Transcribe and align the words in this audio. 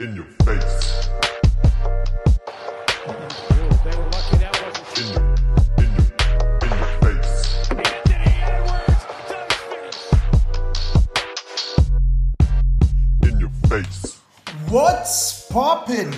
In 0.00 0.16
your 0.16 0.24
face. 0.46 1.08
They 3.04 3.94
were 3.96 4.08
lucky 4.08 4.36
that 4.38 4.56
wasn't 4.62 4.98
In 4.98 5.04
your, 5.12 5.24
in 5.76 5.88
your, 5.92 6.08
in 6.62 6.70
your 6.78 6.88
face. 7.02 7.68
Anthony 7.68 8.32
Edwards 8.40 9.04
does 9.28 9.52
finish. 9.68 9.98
In 13.28 13.34
your 13.40 13.52
face. 13.68 14.00
What's 14.70 15.46
poppin'? 15.48 16.12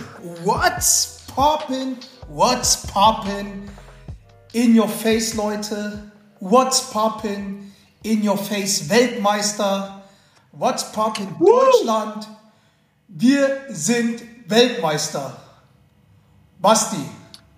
What's 0.44 1.26
poppin'? 1.26 1.98
What's 2.28 2.86
poppin'? 2.86 3.68
In 4.54 4.76
your 4.76 4.86
face, 4.86 5.36
Leute. 5.36 5.98
What's 6.38 6.92
poppin'? 6.92 7.72
In 8.04 8.22
your 8.22 8.36
face, 8.36 8.88
Weltmeister. 8.88 10.02
What's 10.52 10.84
poppin', 10.92 11.34
Deutschland? 11.44 12.28
Wir 13.14 13.66
sind 13.68 14.22
Weltmeister. 14.46 15.36
Basti, 16.58 16.96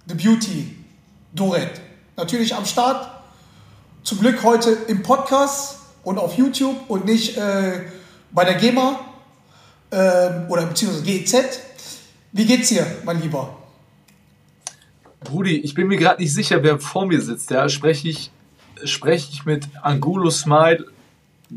The 0.09 0.15
Beauty, 0.15 0.75
Doret. 1.33 1.81
Natürlich 2.17 2.57
am 2.57 2.67
Start. 2.67 3.09
Zum 4.03 4.19
Glück 4.19 4.43
heute 4.43 4.71
im 4.89 5.05
Podcast 5.05 5.79
und 6.03 6.19
auf 6.19 6.37
YouTube 6.37 6.75
und 6.89 7.05
nicht 7.05 7.37
äh, 7.37 7.83
bei 8.33 8.45
der 8.45 8.55
GEMA 8.55 8.99
ähm, 9.93 10.47
oder 10.49 10.67
beziehungsweise 10.67 11.05
GEZ. 11.05 11.61
Wie 12.33 12.47
geht's 12.47 12.71
dir, 12.71 12.85
mein 13.05 13.23
Lieber? 13.23 13.57
Brudi, 15.21 15.59
ich 15.59 15.75
bin 15.75 15.87
mir 15.87 15.99
gerade 15.99 16.21
nicht 16.21 16.35
sicher, 16.35 16.65
wer 16.65 16.81
vor 16.81 17.07
mir 17.07 17.21
sitzt. 17.21 17.53
Ja, 17.53 17.69
spreche 17.69 18.09
ich, 18.09 18.33
spreche 18.83 19.31
ich 19.31 19.45
mit 19.45 19.69
Angulo 19.83 20.31
Smile, 20.31 20.87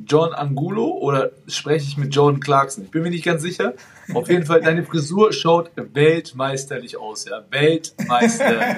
John 0.06 0.34
Angulo 0.34 0.90
oder 0.90 1.32
spreche 1.48 1.86
ich 1.88 1.98
mit 1.98 2.14
Jordan 2.14 2.40
Clarkson? 2.40 2.86
Ich 2.86 2.92
bin 2.92 3.04
mir 3.04 3.10
nicht 3.10 3.26
ganz 3.26 3.42
sicher. 3.42 3.74
Auf 4.14 4.30
jeden 4.30 4.46
Fall, 4.46 4.62
deine 4.62 4.84
Frisur 4.84 5.34
schaut 5.34 5.72
weltmeisterlich 5.76 6.98
aus, 6.98 7.26
ja. 7.26 7.44
Weltmeisterlich. 7.50 8.62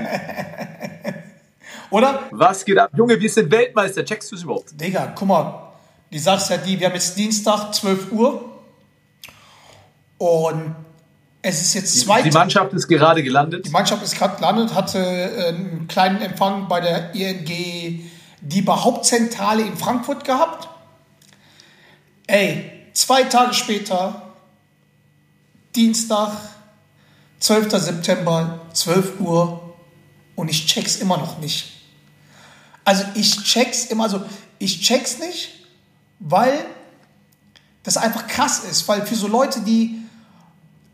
Oder? 1.92 2.24
Was 2.32 2.66
geht 2.66 2.78
ab? 2.78 2.92
Junge, 2.96 3.20
wir 3.20 3.30
sind 3.30 3.52
Weltmeister. 3.52 4.06
Checkst 4.06 4.32
du 4.32 4.36
es 4.36 4.44
überhaupt? 4.44 4.80
Digga, 4.80 5.14
guck 5.16 5.28
mal, 5.28 5.72
die 6.12 6.20
Sache 6.20 6.38
ist 6.38 6.50
ja 6.50 6.58
die, 6.58 6.80
wir 6.80 6.88
haben 6.88 6.96
jetzt 6.96 7.18
Dienstag, 7.18 7.74
12 7.74 8.12
Uhr 8.12 8.60
und 10.18 10.76
es 11.42 11.62
ist 11.62 11.74
jetzt 11.74 12.00
zwei 12.02 12.22
Die 12.22 12.32
Mannschaft 12.32 12.74
ist 12.74 12.88
gerade 12.88 13.24
gelandet. 13.24 13.66
Die 13.66 13.70
Mannschaft 13.70 14.04
ist 14.04 14.18
gerade 14.18 14.36
gelandet, 14.36 14.76
hatte 14.76 15.00
äh, 15.00 15.48
einen 15.50 15.88
kleinen 15.88 16.22
Empfang 16.22 16.68
bei 16.68 16.82
der 16.82 17.16
ING 17.16 18.10
DIBA 18.42 18.84
Hauptzentrale 18.84 19.62
in 19.62 19.78
Frankfurt 19.78 20.26
gehabt. 20.26 20.68
Ey, 22.30 22.70
zwei 22.94 23.24
Tage 23.24 23.56
später, 23.56 24.22
Dienstag, 25.76 26.32
12. 27.40 27.72
September, 27.72 28.60
12 28.72 29.20
Uhr 29.20 29.74
und 30.36 30.48
ich 30.48 30.68
check's 30.68 30.98
immer 30.98 31.18
noch 31.18 31.40
nicht. 31.40 31.72
Also 32.86 33.04
ich 33.16 33.44
check's 33.46 33.86
immer, 33.86 34.04
also 34.04 34.22
ich 34.60 34.80
check's 34.82 35.18
nicht, 35.18 35.66
weil 36.20 36.64
das 37.82 37.98
einfach 37.98 38.28
krass 38.28 38.60
ist, 38.60 38.88
weil 38.88 39.08
für 39.08 39.16
so 39.16 39.26
Leute, 39.26 39.62
die 39.62 40.00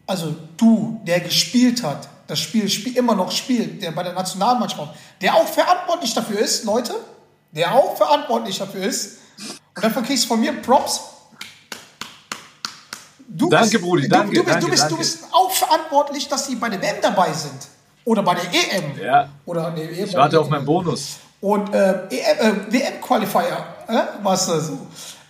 also 0.08 0.38
du, 0.56 1.02
der 1.03 1.19
gespielt 1.19 1.83
hat, 1.83 2.08
das 2.28 2.39
Spiel, 2.39 2.69
Spiel 2.69 2.95
immer 2.95 3.13
noch 3.13 3.33
spielt, 3.33 3.81
der 3.81 3.91
bei 3.91 4.03
der 4.03 4.13
Nationalmannschaft, 4.13 4.95
der 5.19 5.36
auch 5.36 5.47
verantwortlich 5.50 6.13
dafür 6.13 6.39
ist, 6.39 6.63
Leute, 6.63 6.95
der 7.52 7.75
auch 7.75 7.97
verantwortlich 7.97 8.58
dafür 8.58 8.83
ist, 8.86 9.17
und 9.75 9.83
dafür 9.83 10.02
kriegst 10.02 10.23
du 10.23 10.28
von 10.30 10.39
mir 10.39 10.53
Props. 10.61 11.02
Du 13.38 13.50
Danke, 13.50 13.69
bist, 13.72 13.83
Brudi, 13.83 14.03
du, 14.03 14.09
danke, 14.09 14.33
du, 14.36 14.44
bist, 14.44 14.55
danke, 14.55 14.66
du, 14.66 14.72
bist, 14.72 14.83
du 14.83 14.88
danke. 14.88 15.00
bist 15.03 15.23
auch 15.31 15.52
verantwortlich, 15.52 16.28
dass 16.30 16.47
die 16.47 16.55
bei 16.55 16.69
der 16.69 16.81
WM 16.81 16.95
dabei 17.02 17.33
sind. 17.33 17.67
Oder 18.05 18.23
bei 18.23 18.36
der 18.36 18.44
EM. 18.45 18.97
Ja. 19.03 19.30
Oder 19.45 19.72
nee, 19.72 19.83
EM 19.83 20.05
Ich 20.05 20.14
warte 20.16 20.39
auf 20.39 20.47
meinen 20.50 20.66
Bonus. 20.66 21.17
und 21.41 21.73
äh, 21.73 22.08
EM, 22.09 22.69
äh, 22.69 22.72
WM-Qualifier, 22.73 23.66
äh, 23.88 23.94
was 24.23 24.47
da 24.47 24.59
so. 24.59 24.78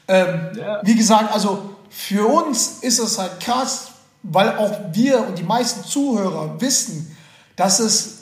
Ähm, 0.08 0.52
Ja. 0.56 0.82
Wie 0.84 0.96
gesagt, 0.96 1.34
also 1.34 1.76
für 1.90 2.28
uns 2.28 2.80
ist 2.82 3.00
es 3.00 3.18
halt 3.18 3.40
krass, 3.40 3.88
weil 4.22 4.56
auch 4.58 4.72
wir 4.92 5.26
und 5.28 5.38
die 5.40 5.44
meisten 5.44 5.84
Zuhörer 5.84 6.60
wissen, 6.62 7.16
dass 7.56 7.80
es, 7.80 8.20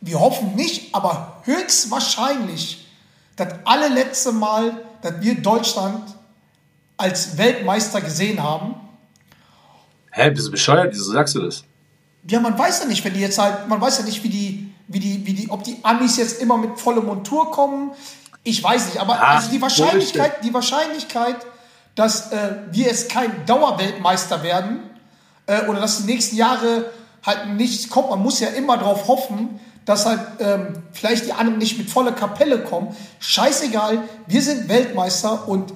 wir 0.00 0.20
hoffen 0.20 0.54
nicht, 0.54 0.94
aber 0.94 1.40
höchstwahrscheinlich 1.44 2.86
das 3.36 3.48
allerletzte 3.64 4.30
Mal, 4.32 4.72
dass 5.00 5.14
wir 5.20 5.34
Deutschland 5.40 6.02
als 7.02 7.36
Weltmeister 7.36 8.00
gesehen 8.00 8.42
haben. 8.42 8.76
Hä, 10.12 10.30
bist 10.30 10.46
du 10.46 10.50
bescheuert? 10.52 10.92
Wieso 10.92 11.12
sagst 11.12 11.34
du 11.34 11.40
das? 11.40 11.64
Ja, 12.28 12.38
man 12.38 12.56
weiß 12.56 12.80
ja 12.80 12.86
nicht, 12.86 13.04
wenn 13.04 13.14
die 13.14 13.20
jetzt 13.20 13.38
halt, 13.38 13.68
man 13.68 13.80
weiß 13.80 13.98
ja 13.98 14.04
nicht, 14.04 14.22
wie 14.22 14.28
die, 14.28 14.72
wie 14.86 15.00
die, 15.00 15.26
wie 15.26 15.32
die, 15.32 15.50
ob 15.50 15.64
die 15.64 15.78
Amis 15.82 16.16
jetzt 16.16 16.40
immer 16.40 16.56
mit 16.56 16.78
vollem 16.78 17.06
Montur 17.06 17.50
kommen. 17.50 17.90
Ich 18.44 18.62
weiß 18.62 18.86
nicht, 18.86 18.98
aber 18.98 19.18
Ach, 19.20 19.36
also 19.36 19.50
die 19.50 19.60
Wahrscheinlichkeit, 19.60 20.44
die 20.44 20.54
Wahrscheinlichkeit, 20.54 21.36
dass 21.94 22.30
äh, 22.30 22.56
wir 22.70 22.86
jetzt 22.86 23.10
kein 23.10 23.44
Dauerweltmeister 23.46 24.42
werden 24.42 24.80
äh, 25.46 25.66
oder 25.66 25.80
dass 25.80 25.98
die 25.98 26.12
nächsten 26.12 26.36
Jahre 26.36 26.90
halt 27.24 27.48
nichts 27.56 27.88
kommt, 27.88 28.10
man 28.10 28.22
muss 28.22 28.40
ja 28.40 28.48
immer 28.48 28.76
darauf 28.78 29.08
hoffen, 29.08 29.60
dass 29.84 30.06
halt 30.06 30.20
ähm, 30.38 30.74
vielleicht 30.92 31.26
die 31.26 31.32
anderen 31.32 31.58
nicht 31.58 31.78
mit 31.78 31.90
voller 31.90 32.12
Kapelle 32.12 32.62
kommen. 32.62 32.94
Scheißegal, 33.18 34.02
wir 34.26 34.42
sind 34.42 34.68
Weltmeister 34.68 35.48
und 35.48 35.72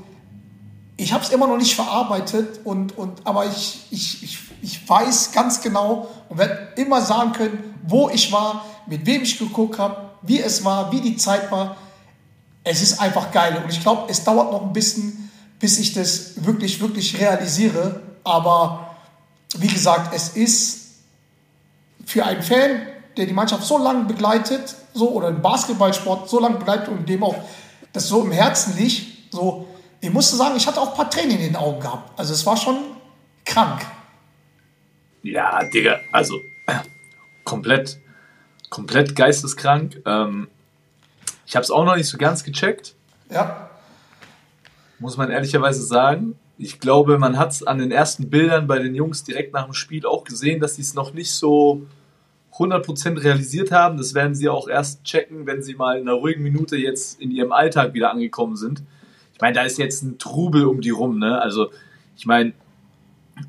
ich 0.96 1.12
habe 1.12 1.22
es 1.22 1.30
immer 1.30 1.46
noch 1.46 1.58
nicht 1.58 1.74
verarbeitet 1.74 2.60
und, 2.64 2.96
und 2.96 3.26
aber 3.26 3.46
ich, 3.46 3.86
ich, 3.90 4.22
ich, 4.22 4.38
ich 4.62 4.88
weiß 4.88 5.32
ganz 5.32 5.60
genau 5.60 6.08
und 6.28 6.38
werde 6.38 6.68
immer 6.76 7.02
sagen 7.02 7.32
können, 7.32 7.74
wo 7.86 8.08
ich 8.08 8.32
war, 8.32 8.64
mit 8.86 9.04
wem 9.04 9.22
ich 9.22 9.38
geguckt 9.38 9.78
habe, 9.78 10.10
wie 10.22 10.40
es 10.40 10.64
war, 10.64 10.90
wie 10.92 11.00
die 11.00 11.16
Zeit 11.16 11.50
war. 11.50 11.76
Es 12.64 12.82
ist 12.82 13.00
einfach 13.00 13.30
geil 13.30 13.60
und 13.62 13.70
ich 13.70 13.80
glaube, 13.80 14.10
es 14.10 14.24
dauert 14.24 14.50
noch 14.50 14.62
ein 14.62 14.72
bisschen, 14.72 15.30
bis 15.60 15.78
ich 15.78 15.92
das 15.92 16.44
wirklich, 16.44 16.80
wirklich 16.80 17.18
realisiere. 17.20 18.00
Aber 18.24 18.96
wie 19.56 19.68
gesagt, 19.68 20.14
es 20.14 20.30
ist 20.30 20.86
für 22.06 22.24
einen 22.24 22.42
Fan, 22.42 22.82
der 23.16 23.26
die 23.26 23.32
Mannschaft 23.32 23.64
so 23.64 23.78
lange 23.78 24.04
begleitet, 24.04 24.74
so 24.94 25.10
oder 25.10 25.30
den 25.30 25.42
Basketballsport 25.42 26.28
so 26.28 26.40
lange 26.40 26.56
begleitet 26.56 26.88
und 26.88 27.08
dem 27.08 27.22
auch 27.22 27.36
das 27.92 28.08
so 28.08 28.22
im 28.22 28.32
Herzen 28.32 28.76
liegt, 28.76 29.32
so, 29.32 29.66
ich 30.06 30.12
musste 30.12 30.36
sagen, 30.36 30.54
ich 30.56 30.66
hatte 30.66 30.80
auch 30.80 30.90
ein 30.90 30.94
paar 30.94 31.10
Tränen 31.10 31.32
in 31.32 31.40
den 31.40 31.56
Augen 31.56 31.80
gehabt. 31.80 32.16
Also 32.16 32.32
es 32.32 32.46
war 32.46 32.56
schon 32.56 32.76
krank. 33.44 33.84
Ja, 35.22 35.60
Digga, 35.64 35.98
also 36.12 36.40
komplett, 37.44 37.98
komplett 38.70 39.16
geisteskrank. 39.16 40.00
Ähm, 40.06 40.46
ich 41.44 41.56
habe 41.56 41.64
es 41.64 41.72
auch 41.72 41.84
noch 41.84 41.96
nicht 41.96 42.08
so 42.08 42.18
ganz 42.18 42.44
gecheckt, 42.44 42.94
Ja, 43.30 43.68
muss 45.00 45.16
man 45.16 45.30
ehrlicherweise 45.30 45.82
sagen. 45.82 46.38
Ich 46.56 46.78
glaube, 46.78 47.18
man 47.18 47.36
hat 47.36 47.50
es 47.50 47.66
an 47.66 47.78
den 47.78 47.90
ersten 47.90 48.30
Bildern 48.30 48.66
bei 48.66 48.78
den 48.78 48.94
Jungs 48.94 49.24
direkt 49.24 49.52
nach 49.52 49.64
dem 49.64 49.74
Spiel 49.74 50.06
auch 50.06 50.22
gesehen, 50.22 50.60
dass 50.60 50.76
sie 50.76 50.82
es 50.82 50.94
noch 50.94 51.12
nicht 51.12 51.32
so 51.32 51.82
100% 52.54 53.22
realisiert 53.22 53.72
haben. 53.72 53.98
Das 53.98 54.14
werden 54.14 54.36
sie 54.36 54.48
auch 54.48 54.68
erst 54.68 55.02
checken, 55.04 55.46
wenn 55.46 55.62
sie 55.62 55.74
mal 55.74 55.98
in 55.98 56.08
einer 56.08 56.16
ruhigen 56.16 56.42
Minute 56.44 56.76
jetzt 56.76 57.20
in 57.20 57.30
ihrem 57.32 57.52
Alltag 57.52 57.92
wieder 57.92 58.10
angekommen 58.12 58.56
sind. 58.56 58.82
Ich 59.36 59.40
meine, 59.42 59.54
da 59.54 59.62
ist 59.64 59.76
jetzt 59.76 60.02
ein 60.02 60.18
Trubel 60.18 60.64
um 60.64 60.80
die 60.80 60.88
rum, 60.90 61.18
ne? 61.18 61.38
Also, 61.40 61.70
ich 62.16 62.24
meine, 62.24 62.54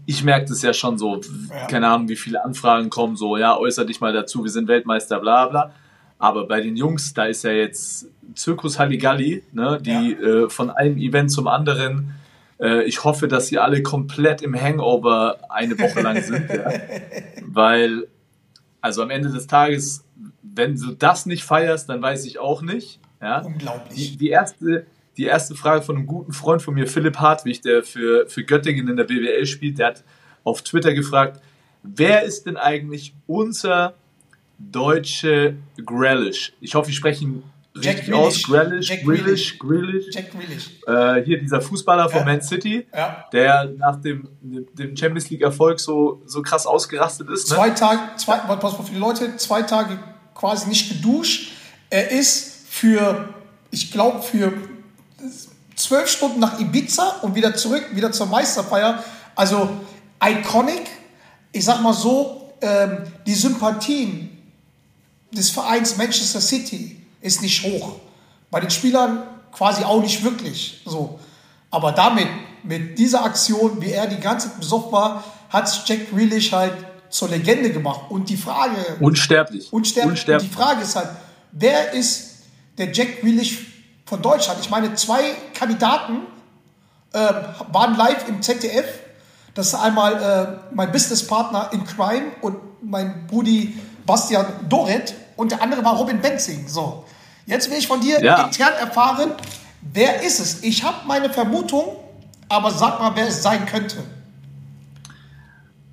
ich 0.06 0.22
merke 0.25 0.50
das 0.50 0.62
ja 0.62 0.74
schon 0.74 0.98
so, 0.98 1.22
Ja. 1.50 1.66
keine 1.68 1.88
Ahnung, 1.88 2.09
wie 2.09 2.18
viele 2.18 2.44
Anfragen 2.44 2.90
kommen, 2.90 3.16
so, 3.16 3.38
ja, 3.38 3.58
äußer 3.58 3.86
dich 3.86 4.02
mal 4.02 4.12
dazu, 4.12 4.44
wir 4.44 4.52
sind 4.52 4.68
Weltmeister, 4.68 5.20
bla 5.22 5.46
bla. 5.47 5.72
Aber 6.20 6.46
bei 6.46 6.59
den 6.59 6.76
Jungs, 6.76 7.14
da 7.14 7.26
ist 7.26 7.44
ja 7.46 7.52
jetzt 7.52 8.08
Zirkus 8.36 8.80
Halligalli, 8.80 9.44
ne, 9.53 9.80
die 9.81 10.12
äh, 10.14 10.50
von 10.50 10.70
einem 10.72 10.97
Event 10.97 11.31
zum 11.31 11.47
anderen. 11.47 12.16
Äh, 12.59 12.84
ich 12.84 13.06
hoffe, 13.06 13.30
dass 13.30 13.47
sie 13.47 13.59
alle 13.59 13.81
komplett 13.81 14.42
im 14.42 14.59
Hangover 14.59 15.38
eine 15.50 15.80
Woche 15.80 16.02
lang 16.02 16.22
sind, 16.22 16.50
ja. 16.50 16.70
weil, 17.46 18.08
also 18.82 19.03
am 19.03 19.09
Ende 19.09 19.29
des 19.29 19.47
Tages, 19.47 20.03
wenn 20.41 20.76
du 20.76 20.96
das 20.96 21.28
nicht 21.28 21.46
feierst, 21.46 21.88
dann 21.88 22.02
weiß 22.02 22.26
ich 22.26 22.40
auch 22.40 22.61
nicht, 22.61 23.00
ja. 23.22 23.40
Die, 23.41 23.47
unglaublich. 23.47 24.17
die, 24.17 24.28
erste, 24.29 24.85
die 25.17 25.25
erste 25.25 25.55
Frage 25.55 25.81
von 25.81 25.96
einem 25.97 26.05
guten 26.08 26.31
Freund 26.31 26.61
von 26.61 26.73
mir, 26.73 26.87
Philipp 26.87 27.17
Hartwig, 27.17 27.61
der 27.61 27.84
für, 27.84 28.28
für 28.28 28.43
Göttingen 28.43 28.87
in 28.87 28.97
der 28.97 29.03
BWL 29.05 29.46
spielt, 29.46 29.79
der 29.79 29.87
hat 29.87 30.03
auf 30.43 30.61
Twitter 30.61 30.93
gefragt, 30.93 31.41
wer 31.84 32.23
ist 32.23 32.46
denn 32.46 32.58
eigentlich 32.58 33.14
unser 33.25 33.96
deutsche 34.59 35.55
Grealish? 35.85 36.53
Ich 36.61 36.75
hoffe, 36.75 36.90
ich 36.90 36.96
spreche 36.96 37.23
ihn 37.23 37.43
richtig 37.75 38.14
aus. 38.14 38.43
Grealish. 38.43 38.90
Jack 38.90 39.03
Grealish, 39.03 39.59
Grealish. 39.59 40.05
Jack 40.11 40.31
Grealish. 40.31 40.69
Äh, 40.87 41.23
hier 41.25 41.40
dieser 41.40 41.61
Fußballer 41.61 42.09
von 42.09 42.20
Ja. 42.20 42.25
Man 42.25 42.41
City, 42.41 42.87
Ja. 42.93 43.25
der 43.31 43.66
nach 43.78 44.02
dem, 44.02 44.28
dem 44.41 44.96
Champions 44.96 45.29
League 45.29 45.41
Erfolg 45.41 45.79
so, 45.79 46.22
so 46.25 46.41
krass 46.41 46.66
ausgerastet 46.66 47.29
ist. 47.29 47.49
Ne? 47.49 47.55
Zwei 47.55 47.70
Tage, 47.72 47.99
zwei, 48.17 48.37
pass 48.37 48.73
auf 48.75 48.87
für 48.87 48.93
die 48.93 48.99
Leute, 48.99 49.35
zwei 49.37 49.61
Tage 49.63 49.99
quasi 50.34 50.70
nicht 50.70 50.90
geduscht. 50.90 51.52
Er 51.90 52.11
ist 52.11 52.67
für, 52.70 53.29
ich 53.72 53.91
glaube, 53.91 54.22
für 54.22 54.53
zwölf 55.87 56.09
Stunden 56.09 56.39
nach 56.39 56.59
Ibiza 56.59 57.19
und 57.22 57.35
wieder 57.35 57.55
zurück, 57.55 57.85
wieder 57.93 58.11
zur 58.11 58.25
Meisterfeier. 58.28 59.03
Also 59.35 59.69
iconic. 60.23 60.81
Ich 61.51 61.63
sag 61.66 61.81
mal 61.81 61.93
so, 61.93 62.51
ähm, 62.61 63.03
die 63.25 63.34
Sympathien 63.34 64.29
des 65.31 65.49
Vereins 65.49 65.97
Manchester 65.97 66.41
City 66.41 67.01
ist 67.22 67.41
nicht 67.41 67.63
hoch. 67.63 67.95
Bei 68.51 68.59
den 68.59 68.69
Spielern 68.69 69.23
quasi 69.51 69.84
auch 69.84 70.01
nicht 70.01 70.23
wirklich. 70.23 70.81
So. 70.85 71.19
Aber 71.72 71.91
damit, 71.91 72.28
mit 72.63 72.97
dieser 72.99 73.23
Aktion, 73.23 73.81
wie 73.81 73.91
er 73.91 74.07
die 74.07 74.19
ganze 74.19 74.49
Zeit 74.49 74.59
besoffen 74.59 74.91
war, 74.91 75.23
hat 75.49 75.84
Jack 75.85 76.11
Grealish 76.11 76.51
halt 76.51 76.73
zur 77.09 77.29
Legende 77.29 77.72
gemacht. 77.72 78.01
Und 78.09 78.29
die 78.29 78.37
Frage, 78.37 78.75
Unsterblich. 78.99 79.72
unsterblich. 79.72 80.11
Unsterblich. 80.11 80.49
Und 80.49 80.51
die 80.51 80.61
Frage 80.61 80.81
ist 80.81 80.95
halt, 80.95 81.09
wer 81.53 81.93
ist 81.93 82.39
der 82.78 82.91
Jack 82.91 83.22
Grealish 83.22 83.77
von 84.08 84.22
Deutschland? 84.22 84.59
Ich 84.62 84.70
meine, 84.70 84.96
zwei 84.96 85.22
Kandidaten 85.54 86.22
äh, 87.14 87.20
waren 87.72 87.96
live 87.96 88.28
im 88.28 88.42
ZDF. 88.42 88.86
Das 89.54 89.68
ist 89.68 89.76
einmal 89.76 90.14
äh, 90.72 90.76
mein 90.76 90.92
Businesspartner 90.92 91.70
in 91.74 91.84
Crime 91.86 92.32
und 92.42 92.58
mein 92.82 93.28
Brudi 93.28 93.78
Bastian 94.06 94.46
Doret 94.70 95.14
und 95.36 95.52
der 95.52 95.62
andere 95.62 95.84
war 95.84 95.96
Robin 95.96 96.22
Benzing. 96.22 96.68
So, 96.68 97.06
jetzt 97.46 97.70
will 97.70 97.78
ich 97.78 97.88
von 97.88 98.00
dir 98.02 98.24
Ja. 98.24 98.46
intern 98.46 98.74
erfahren, 98.80 99.32
wer 99.82 100.22
ist 100.24 100.40
es? 100.40 100.64
Ich 100.64 100.84
habe 100.84 101.06
meine 101.06 101.30
Vermutung, 101.30 101.98
aber 102.50 102.72
sag 102.72 103.00
mal, 103.00 103.12
wer 103.16 103.28
es 103.28 103.44
sein 103.44 103.66
könnte. 103.66 103.98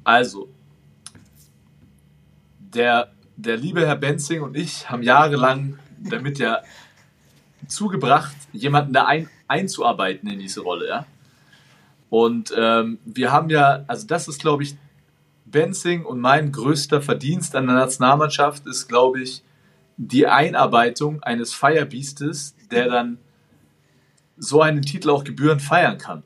Also, 0.04 0.48
der, 2.58 3.08
der 3.36 3.56
liebe 3.56 3.86
Herr 3.86 3.96
Benzing 3.96 4.42
und 4.42 4.56
ich 4.56 4.90
haben 4.90 5.02
jahrelang 5.02 5.78
damit 5.98 6.38
ja 6.38 6.58
zugebracht, 7.68 8.36
jemanden 8.52 8.92
da 8.92 9.06
ein, 9.06 9.28
einzuarbeiten 9.48 10.28
in 10.30 10.38
diese 10.38 10.60
Rolle, 10.60 10.88
ja. 10.88 11.06
Und 12.10 12.54
ähm, 12.56 12.98
wir 13.04 13.32
haben 13.32 13.50
ja, 13.50 13.84
also 13.86 14.06
das 14.06 14.28
ist, 14.28 14.40
glaube 14.40 14.62
ich, 14.62 14.76
Benzing 15.46 16.04
und 16.04 16.20
mein 16.20 16.52
größter 16.52 17.02
Verdienst 17.02 17.56
an 17.56 17.66
der 17.66 17.76
Nationalmannschaft 17.76 18.66
ist, 18.66 18.88
glaube 18.88 19.22
ich, 19.22 19.42
die 19.96 20.26
Einarbeitung 20.26 21.22
eines 21.22 21.52
Firebeastes, 21.54 22.54
der 22.70 22.88
dann 22.88 23.18
so 24.36 24.60
einen 24.60 24.82
Titel 24.82 25.10
auch 25.10 25.24
gebührend 25.24 25.62
feiern 25.62 25.98
kann. 25.98 26.22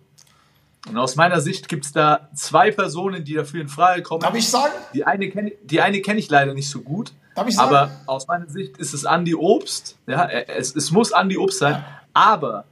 Und 0.88 0.96
aus 0.96 1.16
meiner 1.16 1.40
Sicht 1.40 1.68
gibt 1.68 1.84
es 1.84 1.92
da 1.92 2.28
zwei 2.34 2.70
Personen, 2.70 3.24
die 3.24 3.34
dafür 3.34 3.60
in 3.60 3.68
Frage 3.68 4.02
kommen. 4.02 4.20
Darf 4.20 4.34
ich 4.34 4.48
sagen? 4.48 4.72
Die 4.94 5.04
eine 5.04 5.28
kenne 5.28 5.52
kenn 6.00 6.18
ich 6.18 6.30
leider 6.30 6.54
nicht 6.54 6.70
so 6.70 6.80
gut. 6.80 7.12
Darf 7.38 7.48
ich 7.48 7.54
sagen? 7.56 7.74
Aber 7.74 7.90
aus 8.06 8.26
meiner 8.26 8.48
Sicht 8.48 8.76
ist 8.78 8.92
es 8.94 9.04
Andy 9.04 9.34
Obst. 9.34 9.96
Ja, 10.06 10.28
es, 10.28 10.74
es 10.74 10.90
muss 10.90 11.12
Andy 11.12 11.38
Obst 11.38 11.58
sein. 11.58 11.84
Aber 12.12 12.64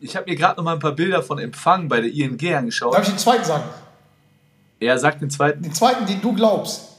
ich 0.00 0.14
habe 0.16 0.28
mir 0.30 0.36
gerade 0.36 0.56
noch 0.56 0.64
mal 0.64 0.74
ein 0.74 0.78
paar 0.78 0.92
Bilder 0.92 1.22
von 1.22 1.38
Empfang 1.38 1.88
bei 1.88 2.00
der 2.00 2.12
ING 2.12 2.38
angeschaut. 2.54 2.94
Darf 2.94 3.02
ich 3.02 3.08
den 3.08 3.18
zweiten 3.18 3.44
sagen? 3.44 3.64
Er 4.78 4.98
sagt 4.98 5.22
den 5.22 5.30
zweiten. 5.30 5.62
Den 5.62 5.72
zweiten, 5.72 6.04
den 6.06 6.20
du 6.20 6.34
glaubst. 6.34 6.96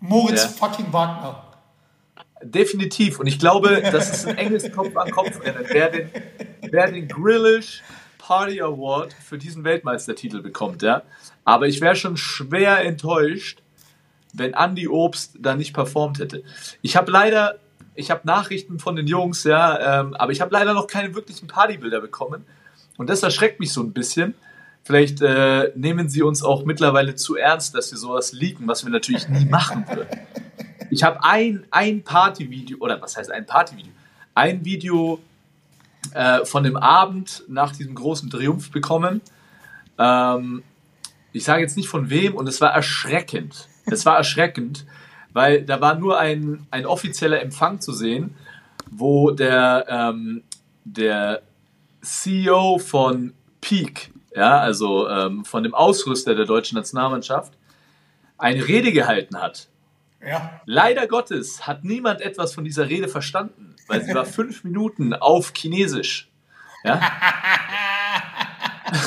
Moritz 0.00 0.42
Ja. 0.42 0.48
fucking 0.48 0.92
Wagner. 0.92 1.42
Definitiv. 2.42 3.18
Und 3.18 3.26
ich 3.26 3.38
glaube, 3.38 3.82
das 3.90 4.10
ist 4.10 4.26
ein 4.26 4.36
enges 4.38 4.70
Kopf-an-Kopf-Rennen. 4.72 5.64
Wer 5.68 5.90
den, 5.90 6.10
wer 6.70 6.90
den 6.90 7.08
Grillish 7.08 7.82
Party 8.18 8.60
Award 8.62 9.12
für 9.14 9.38
diesen 9.38 9.64
Weltmeistertitel 9.64 10.40
bekommt, 10.40 10.82
ja. 10.82 11.02
Aber 11.44 11.66
ich 11.66 11.80
wäre 11.80 11.96
schon 11.96 12.16
schwer 12.16 12.84
enttäuscht, 12.84 13.62
wenn 14.32 14.54
Andy 14.54 14.88
Obst 14.88 15.36
da 15.38 15.54
nicht 15.54 15.72
performt 15.72 16.18
hätte. 16.18 16.42
Ich 16.82 16.96
habe 16.96 17.10
leider, 17.10 17.56
ich 17.94 18.10
habe 18.10 18.22
Nachrichten 18.24 18.78
von 18.78 18.96
den 18.96 19.06
Jungs, 19.06 19.44
ja, 19.44 20.00
ähm, 20.00 20.14
aber 20.14 20.32
ich 20.32 20.40
habe 20.40 20.52
leider 20.52 20.74
noch 20.74 20.86
keine 20.86 21.14
wirklichen 21.14 21.48
Partybilder 21.48 22.00
bekommen. 22.00 22.44
Und 22.96 23.08
das 23.10 23.22
erschreckt 23.22 23.60
mich 23.60 23.72
so 23.72 23.82
ein 23.82 23.92
bisschen. 23.92 24.34
Vielleicht 24.82 25.20
äh, 25.22 25.72
nehmen 25.74 26.08
sie 26.08 26.22
uns 26.22 26.42
auch 26.42 26.64
mittlerweile 26.64 27.14
zu 27.14 27.36
ernst, 27.36 27.74
dass 27.74 27.90
wir 27.90 27.98
sowas 27.98 28.32
leaken, 28.32 28.66
was 28.66 28.84
wir 28.84 28.90
natürlich 28.90 29.28
nie 29.28 29.44
machen 29.44 29.86
würden. 29.88 30.20
Ich 30.90 31.02
habe 31.04 31.22
ein, 31.22 31.64
ein 31.70 32.02
Partyvideo, 32.02 32.78
oder 32.80 33.00
was 33.00 33.16
heißt 33.16 33.30
ein 33.30 33.46
Partyvideo? 33.46 33.92
Ein 34.34 34.64
Video 34.64 35.20
äh, 36.14 36.44
von 36.44 36.64
dem 36.64 36.76
Abend 36.76 37.44
nach 37.48 37.74
diesem 37.74 37.94
großen 37.94 38.30
Triumph 38.30 38.70
bekommen. 38.70 39.20
Ähm, 39.98 40.62
ich 41.32 41.44
sage 41.44 41.62
jetzt 41.62 41.76
nicht 41.76 41.88
von 41.88 42.10
wem, 42.10 42.34
und 42.34 42.48
es 42.48 42.60
war 42.60 42.72
erschreckend. 42.72 43.68
Es 43.92 44.06
war 44.06 44.16
erschreckend, 44.16 44.86
weil 45.32 45.62
da 45.62 45.80
war 45.80 45.94
nur 45.94 46.18
ein, 46.18 46.66
ein 46.70 46.86
offizieller 46.86 47.40
Empfang 47.40 47.80
zu 47.80 47.92
sehen, 47.92 48.36
wo 48.90 49.30
der, 49.30 49.86
ähm, 49.88 50.42
der 50.84 51.42
CEO 52.02 52.78
von 52.78 53.34
Peak, 53.60 54.12
ja, 54.34 54.58
also 54.60 55.08
ähm, 55.08 55.44
von 55.44 55.62
dem 55.62 55.74
Ausrüster 55.74 56.34
der 56.34 56.46
deutschen 56.46 56.76
Nationalmannschaft, 56.76 57.52
eine 58.38 58.66
Rede 58.66 58.92
gehalten 58.92 59.40
hat. 59.40 59.68
Ja. 60.26 60.60
Leider 60.66 61.06
Gottes 61.06 61.66
hat 61.66 61.84
niemand 61.84 62.20
etwas 62.20 62.54
von 62.54 62.64
dieser 62.64 62.88
Rede 62.88 63.08
verstanden, 63.08 63.76
weil 63.86 64.02
sie 64.04 64.14
war 64.14 64.24
fünf 64.26 64.64
Minuten 64.64 65.14
auf 65.14 65.52
Chinesisch. 65.54 66.28
Ja? 66.84 67.00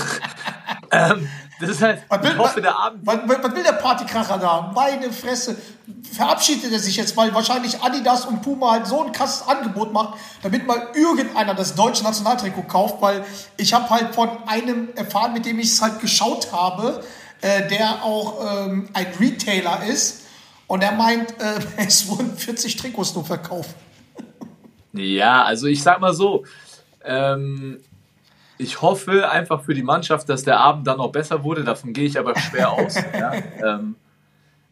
ähm, 0.91 1.27
das 1.63 1.77
ist 1.77 1.81
halt, 1.81 2.03
Was 2.09 2.23
will, 2.23 2.31
ich 2.31 2.37
hoffe, 2.37 2.61
der 2.61 2.77
Abend. 2.77 3.05
was, 3.05 3.17
was 3.27 3.55
will 3.55 3.63
der 3.63 3.73
Partykracher 3.73 4.37
da? 4.37 4.71
Meine 4.73 5.11
Fresse. 5.11 5.57
Verabschiedet 6.11 6.71
er 6.71 6.79
sich 6.79 6.95
jetzt, 6.95 7.17
weil 7.17 7.33
wahrscheinlich 7.33 7.81
Adidas 7.81 8.25
und 8.25 8.41
Puma 8.41 8.71
halt 8.71 8.87
so 8.87 9.03
ein 9.03 9.11
krasses 9.11 9.47
Angebot 9.47 9.91
macht, 9.91 10.19
damit 10.41 10.67
mal 10.67 10.89
irgendeiner 10.93 11.55
das 11.55 11.75
deutsche 11.75 12.03
Nationaltrikot 12.03 12.63
kauft, 12.63 13.01
weil 13.01 13.25
ich 13.57 13.73
habe 13.73 13.89
halt 13.89 14.13
von 14.13 14.29
einem 14.47 14.89
erfahren, 14.95 15.33
mit 15.33 15.45
dem 15.45 15.59
ich 15.59 15.69
es 15.71 15.81
halt 15.81 15.99
geschaut 15.99 16.51
habe, 16.51 17.03
äh, 17.41 17.67
der 17.67 18.03
auch 18.03 18.65
ähm, 18.65 18.89
ein 18.93 19.07
Retailer 19.19 19.83
ist 19.85 20.21
und 20.67 20.83
er 20.83 20.93
meint, 20.93 21.31
äh, 21.41 21.59
es 21.77 22.07
wurden 22.07 22.37
40 22.37 22.77
Trikots 22.77 23.15
nur 23.15 23.25
verkauft. 23.25 23.75
Ja, 24.93 25.43
also 25.43 25.67
ich 25.67 25.81
sag 25.81 25.99
mal 25.99 26.13
so, 26.13 26.45
ähm, 27.03 27.81
ich 28.63 28.81
hoffe 28.81 29.29
einfach 29.29 29.63
für 29.63 29.73
die 29.73 29.83
Mannschaft, 29.83 30.29
dass 30.29 30.43
der 30.43 30.59
Abend 30.59 30.87
dann 30.87 30.97
noch 30.97 31.11
besser 31.11 31.43
wurde. 31.43 31.63
Davon 31.63 31.93
gehe 31.93 32.05
ich 32.05 32.17
aber 32.17 32.37
schwer 32.39 32.71
aus. 32.71 32.95
ja? 33.13 33.33
ähm, 33.63 33.95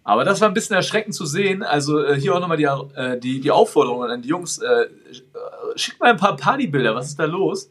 aber 0.04 0.24
das 0.24 0.42
war 0.42 0.48
ein 0.48 0.54
bisschen 0.54 0.76
erschreckend 0.76 1.14
zu 1.14 1.26
sehen. 1.26 1.62
Also 1.62 2.04
äh, 2.04 2.20
hier 2.20 2.34
auch 2.34 2.40
nochmal 2.40 2.58
die, 2.58 2.64
äh, 2.64 3.20
die, 3.20 3.40
die 3.40 3.52
Aufforderung 3.52 4.04
an 4.04 4.22
die 4.22 4.30
Jungs. 4.30 4.58
Äh, 4.58 4.88
schickt 5.76 6.00
mal 6.00 6.12
ein 6.12 6.18
paar 6.18 6.36
Partybilder, 6.36 6.96
was 6.96 7.08
ist 7.08 7.20
da 7.20 7.26
los? 7.26 7.70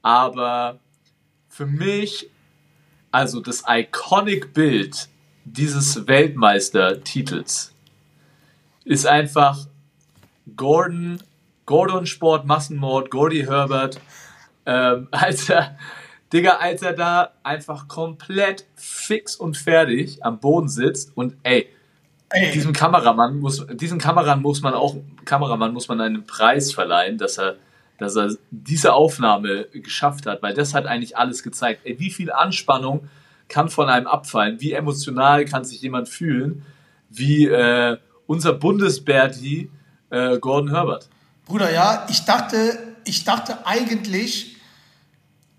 Aber 0.00 0.78
für 1.48 1.66
mich, 1.66 2.30
also 3.10 3.40
das 3.40 3.64
Iconic-Bild 3.66 5.08
dieses 5.44 6.06
Weltmeistertitels 6.06 7.74
ist 8.84 9.06
einfach 9.06 9.66
Gordon, 10.56 11.22
Gordon 11.66 12.06
Sport, 12.06 12.46
Massenmord, 12.46 13.10
Gordy 13.10 13.44
Herbert, 13.44 14.00
ähm, 14.68 15.08
als 15.10 15.48
er, 15.48 15.76
Digga, 16.32 16.58
als 16.58 16.82
er 16.82 16.92
da 16.92 17.32
einfach 17.42 17.88
komplett 17.88 18.66
fix 18.76 19.34
und 19.34 19.56
fertig 19.56 20.24
am 20.24 20.38
Boden 20.38 20.68
sitzt 20.68 21.16
und 21.16 21.36
ey, 21.42 21.68
Ey, 22.30 22.52
diesem 22.52 22.74
Kameramann 22.74 23.38
muss, 23.38 23.66
diesen 23.72 23.98
Kameramann 23.98 24.42
muss 24.42 24.60
man 24.60 24.74
auch, 24.74 24.96
Kameramann 25.24 25.72
muss 25.72 25.88
man 25.88 25.98
einen 26.02 26.26
Preis 26.26 26.74
verleihen, 26.74 27.16
dass 27.16 27.38
er, 27.38 27.56
dass 27.96 28.16
er 28.16 28.34
diese 28.50 28.92
Aufnahme 28.92 29.64
geschafft 29.72 30.26
hat, 30.26 30.42
weil 30.42 30.52
das 30.52 30.74
hat 30.74 30.84
eigentlich 30.84 31.16
alles 31.16 31.42
gezeigt. 31.42 31.80
Ey, 31.84 31.98
wie 31.98 32.10
viel 32.10 32.30
Anspannung 32.30 33.08
kann 33.48 33.70
von 33.70 33.88
einem 33.88 34.06
abfallen? 34.06 34.60
Wie 34.60 34.72
emotional 34.72 35.46
kann 35.46 35.64
sich 35.64 35.80
jemand 35.80 36.10
fühlen? 36.10 36.66
Wie 37.08 37.46
äh, 37.46 37.96
unser 38.26 38.52
Bundesberti 38.52 39.70
äh, 40.10 40.38
Gordon 40.38 40.70
Herbert. 40.70 41.08
Bruder, 41.46 41.72
ja, 41.72 42.06
ich 42.10 42.26
dachte, 42.26 42.78
ich 43.06 43.24
dachte 43.24 43.66
eigentlich, 43.66 44.57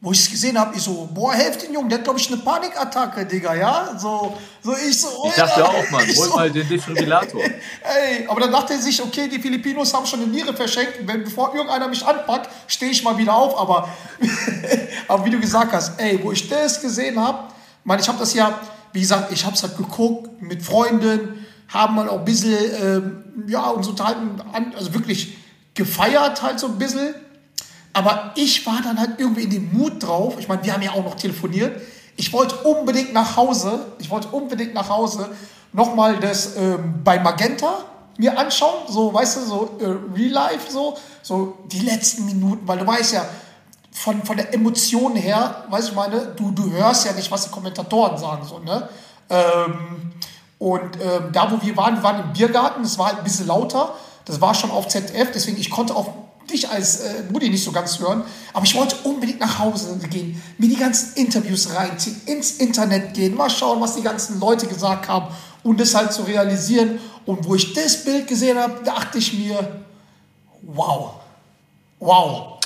wo 0.01 0.13
ich 0.13 0.19
es 0.19 0.31
gesehen 0.31 0.57
habe, 0.57 0.77
ich 0.77 0.81
so, 0.81 1.09
boah, 1.13 1.33
helft 1.33 1.63
den 1.63 1.73
Jungen, 1.73 1.89
der 1.89 1.97
hat, 1.97 2.05
glaube 2.05 2.19
ich, 2.19 2.31
eine 2.31 2.41
Panikattacke, 2.41 3.25
Digga, 3.25 3.53
ja? 3.53 3.97
So, 3.97 4.37
so 4.63 4.73
ich 4.73 4.97
so, 4.97 5.09
Ich 5.27 5.33
dachte 5.33 5.65
Alter, 5.65 5.69
auch, 5.69 5.91
Mann, 5.91 6.05
ich 6.07 6.17
hol 6.17 6.27
so, 6.29 6.35
mal 6.35 6.49
den 6.49 6.69
Defibrillator. 6.69 7.41
Ey, 7.41 8.25
aber 8.27 8.39
dann 8.39 8.51
dachte 8.51 8.73
er 8.73 8.79
sich, 8.79 9.01
okay, 9.03 9.27
die 9.27 9.39
Filipinos 9.39 9.93
haben 9.93 10.05
schon 10.05 10.21
eine 10.21 10.31
Niere 10.31 10.53
verschenkt, 10.53 10.99
wenn, 11.05 11.25
bevor 11.25 11.53
irgendeiner 11.53 11.89
mich 11.89 12.05
anpackt, 12.05 12.49
stehe 12.67 12.91
ich 12.91 13.03
mal 13.03 13.17
wieder 13.17 13.33
auf, 13.33 13.59
aber, 13.59 13.89
aber 15.09 15.25
wie 15.25 15.31
du 15.31 15.39
gesagt 15.39 15.73
hast, 15.73 15.99
ey, 15.99 16.17
wo 16.23 16.31
ich 16.31 16.47
das 16.47 16.81
gesehen 16.81 17.19
habe, 17.19 17.51
man, 17.83 17.99
ich 17.99 18.07
habe 18.07 18.19
das 18.19 18.33
ja, 18.33 18.57
wie 18.93 19.01
gesagt, 19.01 19.33
ich 19.33 19.43
habe 19.43 19.55
es 19.55 19.63
halt 19.63 19.75
geguckt 19.75 20.41
mit 20.41 20.63
Freunden, 20.63 21.45
haben 21.67 21.95
mal 21.95 22.07
auch 22.07 22.19
ein 22.19 22.25
bisschen, 22.25 22.57
ähm, 22.81 23.23
ja, 23.47 23.67
uns 23.69 23.87
unterhalten, 23.89 24.41
also 24.77 24.93
wirklich 24.93 25.37
gefeiert 25.73 26.41
halt 26.41 26.59
so 26.59 26.67
ein 26.67 26.77
bisschen. 26.77 27.13
Aber 27.93 28.31
ich 28.35 28.65
war 28.65 28.81
dann 28.83 28.99
halt 28.99 29.19
irgendwie 29.19 29.43
in 29.43 29.49
dem 29.49 29.77
Mut 29.77 30.03
drauf. 30.03 30.35
Ich 30.39 30.47
meine, 30.47 30.63
wir 30.63 30.73
haben 30.73 30.81
ja 30.81 30.91
auch 30.91 31.03
noch 31.03 31.15
telefoniert. 31.15 31.81
Ich 32.15 32.31
wollte 32.33 32.55
unbedingt 32.55 33.13
nach 33.13 33.35
Hause. 33.35 33.87
Ich 33.99 34.09
wollte 34.09 34.27
unbedingt 34.29 34.73
nach 34.73 34.89
Hause 34.89 35.29
nochmal 35.73 36.19
das 36.19 36.55
ähm, 36.55 37.01
bei 37.03 37.19
Magenta 37.19 37.85
mir 38.17 38.37
anschauen. 38.37 38.87
So, 38.87 39.13
weißt 39.13 39.37
du, 39.37 39.41
so 39.41 39.77
äh, 39.79 39.85
Real 40.15 40.31
Life, 40.31 40.71
so, 40.71 40.97
so 41.21 41.57
die 41.71 41.79
letzten 41.79 42.25
Minuten. 42.25 42.67
Weil 42.67 42.79
du 42.79 42.85
weißt 42.85 43.13
ja, 43.13 43.25
von, 43.91 44.23
von 44.23 44.37
der 44.37 44.53
Emotion 44.53 45.15
her, 45.15 45.65
weiß 45.69 45.89
ich 45.89 45.95
meine, 45.95 46.33
du, 46.35 46.51
du 46.51 46.71
hörst 46.71 47.05
ja 47.05 47.13
nicht, 47.13 47.31
was 47.31 47.45
die 47.45 47.51
Kommentatoren 47.51 48.17
sagen, 48.17 48.45
so, 48.45 48.59
ne? 48.59 48.87
Ähm, 49.29 50.11
und 50.57 50.97
ähm, 51.01 51.31
da, 51.31 51.49
wo 51.51 51.61
wir 51.61 51.77
waren, 51.77 51.95
wir 51.95 52.03
waren 52.03 52.19
im 52.21 52.33
Biergarten, 52.33 52.83
es 52.83 52.97
war 52.97 53.07
halt 53.07 53.19
ein 53.19 53.23
bisschen 53.23 53.47
lauter, 53.47 53.93
das 54.25 54.41
war 54.41 54.53
schon 54.53 54.71
auf 54.71 54.87
ZDF, 54.87 55.31
deswegen 55.33 55.57
ich 55.57 55.69
konnte 55.69 55.95
auch 55.95 56.13
dich 56.49 56.69
als 56.69 56.99
äh, 57.01 57.23
Mutti 57.31 57.49
nicht 57.49 57.63
so 57.63 57.71
ganz 57.71 57.99
hören, 57.99 58.23
aber 58.53 58.65
ich 58.65 58.75
wollte 58.75 58.95
unbedingt 59.03 59.39
nach 59.39 59.59
Hause 59.59 59.97
gehen, 60.09 60.41
mir 60.57 60.69
die 60.69 60.75
ganzen 60.75 61.15
Interviews 61.15 61.73
reinziehen, 61.73 62.19
ins 62.25 62.57
Internet 62.57 63.13
gehen, 63.13 63.35
mal 63.35 63.49
schauen, 63.49 63.81
was 63.81 63.95
die 63.95 64.01
ganzen 64.01 64.39
Leute 64.39 64.67
gesagt 64.67 65.07
haben 65.07 65.27
und 65.63 65.79
das 65.79 65.95
halt 65.95 66.11
zu 66.13 66.23
realisieren. 66.23 66.99
Und 67.25 67.45
wo 67.45 67.53
ich 67.55 67.73
das 67.73 68.03
Bild 68.05 68.27
gesehen 68.27 68.57
habe, 68.57 68.83
dachte 68.83 69.19
ich 69.19 69.33
mir, 69.37 69.83
wow, 70.63 71.15
wow, 71.99 72.59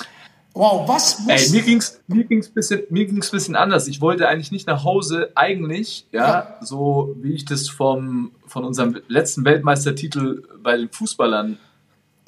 wow, 0.54 0.88
was 0.88 1.20
muss... 1.20 1.28
Ey, 1.30 1.50
mir 1.50 1.62
ging's, 1.64 2.00
mir 2.08 2.24
ging's 2.24 2.48
bisschen, 2.48 2.84
mir 2.90 3.06
ging's 3.06 3.30
bisschen 3.30 3.56
anders. 3.56 3.88
Ich 3.88 4.00
wollte 4.00 4.28
eigentlich 4.28 4.52
nicht 4.52 4.68
nach 4.68 4.84
Hause, 4.84 5.32
eigentlich, 5.36 6.06
ja, 6.12 6.28
Ja. 6.28 6.58
so 6.62 7.16
wie 7.22 7.34
ich 7.34 7.46
das 7.46 7.68
vom, 7.68 8.32
von 8.48 8.64
unserem 8.64 9.02
letzten 9.08 9.44
Weltmeistertitel 9.44 10.44
bei 10.62 10.78
den 10.78 10.90
Fußballern 10.90 11.58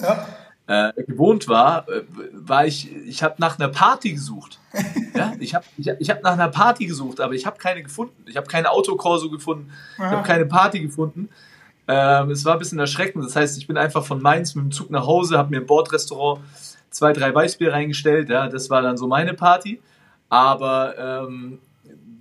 ja, 0.01 0.27
äh, 0.67 0.91
gewohnt 1.03 1.47
war, 1.47 1.87
äh, 1.89 2.03
war 2.33 2.65
ich, 2.65 2.93
ich 2.95 3.21
habe 3.23 3.35
nach 3.37 3.59
einer 3.59 3.69
Party 3.69 4.13
gesucht. 4.13 4.59
Ja, 5.15 5.31
ich 5.39 5.55
habe 5.55 5.63
ich, 5.77 5.87
ich 5.87 6.09
hab 6.09 6.23
nach 6.23 6.33
einer 6.33 6.49
Party 6.49 6.87
gesucht, 6.87 7.21
aber 7.21 7.35
ich 7.35 7.45
habe 7.45 7.57
keine 7.57 7.81
gefunden. 7.81 8.25
Ich 8.25 8.35
habe 8.35 8.47
keine 8.47 8.69
Autokorso 8.69 9.29
gefunden, 9.29 9.71
ich 9.95 10.03
habe 10.03 10.27
keine 10.27 10.45
Party 10.45 10.81
gefunden. 10.81 11.29
Ähm, 11.87 12.31
es 12.31 12.43
war 12.43 12.53
ein 12.53 12.59
bisschen 12.59 12.79
erschreckend. 12.79 13.23
Das 13.23 13.33
heißt, 13.33 13.57
ich 13.57 13.65
bin 13.65 13.77
einfach 13.77 14.03
von 14.03 14.21
Mainz 14.21 14.55
mit 14.55 14.65
dem 14.65 14.71
Zug 14.71 14.89
nach 14.89 15.07
Hause, 15.07 15.37
habe 15.37 15.51
mir 15.51 15.61
im 15.61 15.65
Bordrestaurant 15.65 16.41
zwei, 16.89 17.13
drei 17.13 17.33
Weißbier 17.33 17.71
reingestellt. 17.71 18.29
Ja, 18.29 18.49
das 18.49 18.69
war 18.69 18.81
dann 18.81 18.97
so 18.97 19.07
meine 19.07 19.33
Party. 19.33 19.79
Aber 20.27 20.97
ähm, 20.97 21.59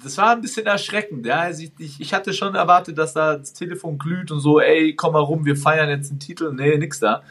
das 0.02 0.18
war 0.18 0.30
ein 0.30 0.40
bisschen 0.40 0.66
erschreckend. 0.66 1.26
Ja, 1.26 1.40
also 1.40 1.62
ich, 1.62 1.72
ich, 1.78 2.00
ich 2.00 2.14
hatte 2.14 2.32
schon 2.32 2.54
erwartet, 2.54 2.98
dass 2.98 3.14
da 3.14 3.36
das 3.36 3.54
Telefon 3.54 3.98
glüht 3.98 4.30
und 4.30 4.40
so, 4.40 4.60
ey, 4.60 4.94
komm 4.94 5.14
mal 5.14 5.20
rum, 5.20 5.44
wir 5.44 5.56
feiern 5.56 5.88
jetzt 5.88 6.10
einen 6.10 6.20
Titel. 6.20 6.52
Nee, 6.52 6.76
nix 6.76 7.00
da. 7.00 7.22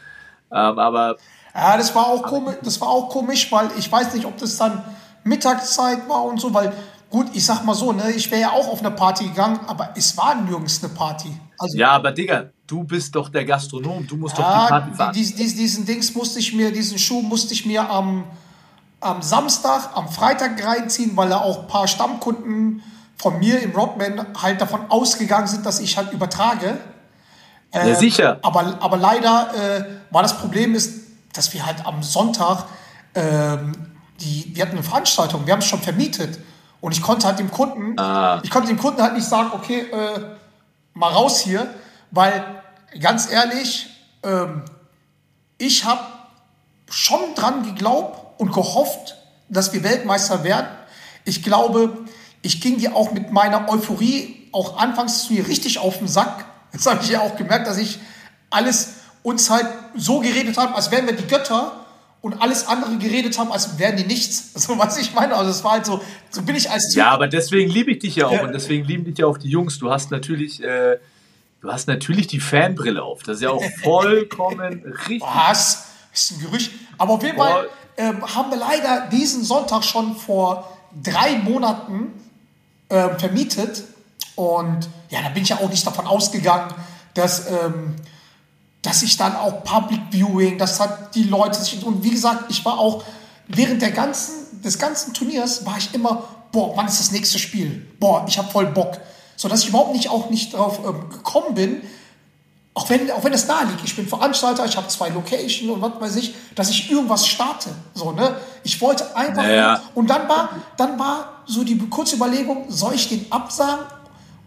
Ähm, 0.54 0.78
aber 0.78 1.16
Ja, 1.54 1.76
das 1.76 1.94
war 1.94 2.06
auch 2.06 2.22
komisch, 2.22 2.56
das 2.62 2.80
war 2.80 2.88
auch 2.88 3.08
komisch, 3.08 3.50
weil 3.50 3.68
ich 3.76 3.90
weiß 3.90 4.14
nicht, 4.14 4.26
ob 4.26 4.36
das 4.38 4.56
dann 4.56 4.82
Mittagszeit 5.24 6.08
war 6.08 6.24
und 6.24 6.40
so, 6.40 6.52
weil 6.52 6.72
gut, 7.10 7.28
ich 7.32 7.44
sag 7.44 7.64
mal 7.64 7.74
so, 7.74 7.92
ne, 7.92 8.10
ich 8.10 8.30
wäre 8.30 8.42
ja 8.42 8.50
auch 8.50 8.68
auf 8.68 8.80
eine 8.80 8.90
Party 8.90 9.28
gegangen, 9.28 9.60
aber 9.66 9.90
es 9.96 10.16
war 10.16 10.34
nirgends 10.34 10.82
eine 10.82 10.92
Party. 10.92 11.30
Also 11.58 11.76
ja, 11.78 11.90
aber 11.90 12.12
Digga, 12.12 12.50
du 12.66 12.84
bist 12.84 13.14
doch 13.14 13.28
der 13.28 13.44
Gastronom, 13.44 14.06
du 14.06 14.16
musst 14.16 14.36
doch 14.36 14.44
die 14.44 14.58
ja, 14.58 14.66
Party 14.66 14.94
fahren. 14.94 15.12
dies, 15.14 15.34
dies, 15.34 15.54
diesen 15.54 15.86
Dings 15.86 16.14
musste 16.14 16.40
ich 16.40 16.52
mir, 16.52 16.72
diesen 16.72 16.98
Schuh 16.98 17.22
musste 17.22 17.54
ich 17.54 17.64
mir 17.64 17.88
am, 17.88 18.24
am 19.00 19.22
Samstag, 19.22 19.90
am 19.94 20.08
Freitag 20.08 20.64
reinziehen, 20.64 21.16
weil 21.16 21.28
da 21.28 21.38
auch 21.38 21.60
ein 21.60 21.66
paar 21.68 21.86
Stammkunden 21.86 22.82
von 23.16 23.38
mir 23.38 23.60
im 23.62 23.70
Rodman 23.70 24.26
halt 24.42 24.60
davon 24.60 24.90
ausgegangen 24.90 25.46
sind, 25.46 25.64
dass 25.64 25.80
ich 25.80 25.96
halt 25.96 26.12
übertrage. 26.12 26.78
Ja, 27.74 27.94
sicher. 27.94 28.38
Aber, 28.42 28.76
aber 28.80 28.96
leider 28.96 29.50
äh, 29.54 29.84
war 30.10 30.22
das 30.22 30.38
Problem 30.38 30.74
ist, 30.74 31.04
dass 31.32 31.52
wir 31.52 31.66
halt 31.66 31.84
am 31.86 32.02
Sonntag, 32.02 32.66
ähm, 33.14 33.72
die, 34.20 34.52
wir 34.54 34.62
hatten 34.62 34.76
eine 34.76 34.82
Veranstaltung, 34.82 35.46
wir 35.46 35.52
haben 35.52 35.60
es 35.60 35.66
schon 35.66 35.80
vermietet. 35.80 36.38
Und 36.80 36.92
ich 36.92 37.02
konnte 37.02 37.26
halt 37.26 37.38
dem 37.38 37.50
Kunden, 37.50 37.98
Ah. 37.98 38.40
ich 38.42 38.50
konnte 38.50 38.68
dem 38.68 38.78
Kunden 38.78 39.02
halt 39.02 39.14
nicht 39.14 39.26
sagen, 39.26 39.50
okay, 39.54 39.80
äh, 39.90 40.20
mal 40.92 41.12
raus 41.12 41.40
hier, 41.40 41.66
weil 42.10 42.44
ganz 43.00 43.30
ehrlich, 43.30 43.86
ähm, 44.22 44.62
ich 45.58 45.84
habe 45.84 46.02
schon 46.90 47.34
dran 47.34 47.64
geglaubt 47.64 48.40
und 48.40 48.52
gehofft, 48.52 49.16
dass 49.48 49.72
wir 49.72 49.82
Weltmeister 49.82 50.44
werden. 50.44 50.68
Ich 51.24 51.42
glaube, 51.42 52.04
ich 52.42 52.60
ging 52.60 52.78
dir 52.78 52.94
auch 52.94 53.12
mit 53.12 53.32
meiner 53.32 53.68
Euphorie 53.68 54.48
auch 54.52 54.76
anfangs 54.76 55.24
zu 55.24 55.32
mir 55.32 55.46
richtig 55.48 55.78
auf 55.78 55.98
den 55.98 56.08
Sack. 56.08 56.44
Jetzt 56.74 56.86
habe 56.86 57.02
ich 57.02 57.08
ja 57.08 57.20
auch 57.20 57.36
gemerkt, 57.36 57.66
dass 57.66 57.78
ich 57.78 57.98
alles 58.50 58.94
uns 59.22 59.48
halt 59.48 59.66
so 59.96 60.20
geredet 60.20 60.58
haben, 60.58 60.74
als 60.74 60.90
wären 60.90 61.06
wir 61.06 61.14
die 61.14 61.26
Götter 61.26 61.72
und 62.20 62.42
alles 62.42 62.66
andere 62.66 62.96
geredet 62.98 63.38
haben, 63.38 63.50
als 63.52 63.78
wären 63.78 63.96
die 63.96 64.04
nichts. 64.04 64.50
So 64.60 64.78
was 64.78 64.98
ich 64.98 65.14
meine. 65.14 65.34
Also 65.36 65.50
es 65.50 65.64
war 65.64 65.72
halt 65.72 65.86
so, 65.86 66.02
so 66.30 66.42
bin 66.42 66.56
ich 66.56 66.70
als 66.70 66.88
Typ. 66.88 66.98
Ja, 66.98 67.10
aber 67.10 67.28
deswegen 67.28 67.70
liebe 67.70 67.92
ich 67.92 68.00
dich 68.00 68.16
ja 68.16 68.26
auch 68.26 68.32
Ja. 68.32 68.44
und 68.44 68.52
deswegen 68.52 68.84
lieben 68.86 69.04
dich 69.04 69.18
ja 69.18 69.26
auch 69.26 69.38
die 69.38 69.48
Jungs. 69.48 69.78
Du 69.78 69.90
hast 69.90 70.10
natürlich, 70.10 70.62
äh, 70.62 70.98
du 71.60 71.72
hast 71.72 71.86
natürlich 71.86 72.26
die 72.26 72.40
Fanbrille 72.40 73.02
auf. 73.02 73.22
Das 73.22 73.36
ist 73.36 73.42
ja 73.42 73.50
auch 73.50 73.64
vollkommen 73.82 74.82
richtig. 75.08 75.22
Was? 75.22 75.86
Ist 76.12 76.32
ein 76.32 76.40
Gerücht. 76.40 76.70
Aber 76.98 77.14
auf 77.14 77.22
jeden. 77.22 77.36
Fall 77.38 77.68
ähm, 77.96 78.22
haben 78.34 78.50
wir 78.50 78.58
leider 78.58 79.08
diesen 79.10 79.44
Sonntag 79.44 79.84
schon 79.84 80.16
vor 80.16 80.76
drei 81.02 81.36
Monaten 81.38 82.12
ähm, 82.90 83.18
vermietet. 83.18 83.84
Und 84.36 84.88
ja, 85.10 85.22
da 85.22 85.28
bin 85.28 85.42
ich 85.42 85.50
ja 85.50 85.58
auch 85.58 85.70
nicht 85.70 85.86
davon 85.86 86.06
ausgegangen, 86.06 86.72
dass, 87.14 87.46
ähm, 87.48 87.96
dass 88.82 89.02
ich 89.02 89.16
dann 89.16 89.36
auch 89.36 89.62
Public 89.64 90.00
Viewing, 90.10 90.58
dass 90.58 90.80
halt 90.80 91.14
die 91.14 91.24
Leute 91.24 91.58
sich. 91.58 91.84
Und 91.84 92.02
wie 92.02 92.10
gesagt, 92.10 92.44
ich 92.48 92.64
war 92.64 92.78
auch 92.78 93.04
während 93.46 93.82
der 93.82 93.92
ganzen, 93.92 94.62
des 94.62 94.78
ganzen 94.78 95.14
Turniers, 95.14 95.64
war 95.64 95.78
ich 95.78 95.94
immer, 95.94 96.24
boah, 96.52 96.76
wann 96.76 96.86
ist 96.86 97.00
das 97.00 97.12
nächste 97.12 97.38
Spiel? 97.38 97.86
Boah, 98.00 98.24
ich 98.28 98.38
habe 98.38 98.50
voll 98.50 98.66
Bock. 98.66 98.98
So 99.36 99.48
dass 99.48 99.62
ich 99.62 99.68
überhaupt 99.68 99.92
nicht 99.92 100.08
auch 100.08 100.30
nicht 100.30 100.54
drauf 100.54 100.80
ähm, 100.86 101.08
gekommen 101.10 101.54
bin, 101.54 101.82
auch 102.74 102.90
wenn, 102.90 103.08
auch 103.12 103.22
wenn 103.22 103.32
es 103.32 103.46
nahe 103.46 103.66
liegt, 103.66 103.84
ich 103.84 103.94
bin 103.94 104.08
Veranstalter, 104.08 104.64
ich 104.64 104.76
habe 104.76 104.88
zwei 104.88 105.08
Location 105.08 105.70
und 105.70 105.80
was 105.80 106.00
weiß 106.00 106.16
ich, 106.16 106.34
dass 106.56 106.70
ich 106.70 106.90
irgendwas 106.90 107.26
starte. 107.26 107.70
So, 107.94 108.10
ne? 108.10 108.36
Ich 108.64 108.80
wollte 108.80 109.14
einfach. 109.16 109.42
Naja. 109.42 109.80
Und 109.94 110.10
dann 110.10 110.28
war, 110.28 110.50
dann 110.76 110.98
war 110.98 111.42
so 111.46 111.62
die 111.62 111.78
kurze 111.88 112.16
Überlegung, 112.16 112.66
soll 112.68 112.94
ich 112.94 113.08
den 113.08 113.30
absagen? 113.30 113.86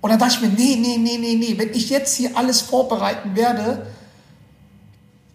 Und 0.08 0.12
dann 0.12 0.20
dachte 0.20 0.36
ich 0.36 0.42
mir, 0.42 0.56
nee, 0.56 0.78
nee, 0.78 0.96
nee, 0.98 1.18
nee, 1.18 1.36
nee, 1.36 1.56
wenn 1.60 1.74
ich 1.74 1.90
jetzt 1.90 2.16
hier 2.16 2.32
alles 2.38 2.62
vorbereiten 2.62 3.36
werde, 3.36 3.88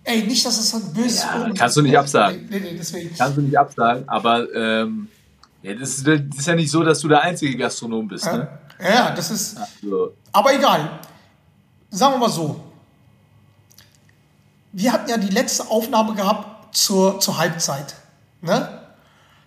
ey, 0.03 0.23
nicht, 0.23 0.47
dass 0.47 0.59
es 0.59 0.71
dann 0.71 0.95
böse 0.95 1.27
Ja, 1.27 1.45
ist. 1.45 1.59
kannst 1.59 1.77
du 1.77 1.83
nicht 1.83 1.99
absagen. 1.99 2.47
Nee, 2.49 2.59
nee, 2.59 2.75
deswegen. 2.79 3.15
Kannst 3.15 3.37
du 3.37 3.43
nicht 3.43 3.59
absagen, 3.59 4.09
aber 4.09 4.51
ähm, 4.55 5.09
ja, 5.61 5.75
das, 5.75 5.91
ist, 5.91 6.07
das 6.07 6.39
ist 6.39 6.47
ja 6.47 6.55
nicht 6.55 6.71
so, 6.71 6.83
dass 6.83 7.01
du 7.01 7.09
der 7.09 7.21
einzige 7.21 7.55
Gastronom 7.55 8.09
bist. 8.09 8.25
Ne? 8.25 8.49
Ja, 8.83 9.11
das 9.11 9.31
ist. 9.31 9.59
So. 9.83 10.15
Aber 10.33 10.55
egal. 10.55 11.01
Sagen 11.91 12.15
wir 12.15 12.19
mal 12.21 12.31
so. 12.31 12.59
Wir 14.73 14.91
hatten 14.91 15.11
ja 15.11 15.19
die 15.19 15.29
letzte 15.35 15.69
Aufnahme 15.69 16.15
gehabt 16.15 16.75
zur, 16.75 17.21
zur 17.21 17.37
Halbzeit. 17.37 17.95
Ne? 18.41 18.81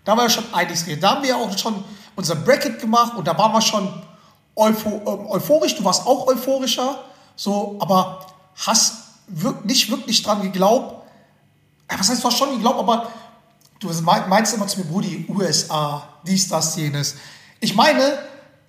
Da 0.04 0.12
haben 0.12 0.20
wir 0.20 0.24
ja 0.26 0.30
schon 0.30 0.54
einiges 0.54 0.86
geredet. 0.86 1.04
Da 1.04 1.16
haben 1.16 1.24
wir 1.24 1.30
ja 1.32 1.36
auch 1.38 1.58
schon 1.58 1.84
unser 2.16 2.36
Bracket 2.36 2.80
gemacht 2.80 3.16
und 3.18 3.28
da 3.28 3.36
waren 3.36 3.52
wir 3.54 3.62
schon 3.62 3.92
eupho 4.56 5.02
ähm, 5.06 5.28
euphorisch. 5.28 5.76
Du 5.76 5.84
warst 5.84 6.06
auch 6.06 6.28
euphorischer. 6.28 7.00
So, 7.36 7.76
aber 7.80 8.26
hast 8.56 8.94
wirk 9.28 9.66
nicht 9.66 9.90
wirklich 9.90 10.24
dran 10.24 10.42
geglaubt. 10.42 11.04
Was 11.90 12.10
heißt, 12.10 12.24
du 12.24 12.28
hast 12.28 12.38
schon 12.38 12.52
geglaubt, 12.52 12.80
aber 12.80 13.10
du 13.80 13.90
mein- 14.02 14.30
meinst 14.30 14.54
immer 14.54 14.68
zu 14.68 14.80
mir, 14.80 14.86
Brudi, 14.86 15.26
USA, 15.30 16.08
dies, 16.26 16.48
das, 16.48 16.76
jenes. 16.76 17.16
Ich 17.60 17.76
meine, 17.76 18.18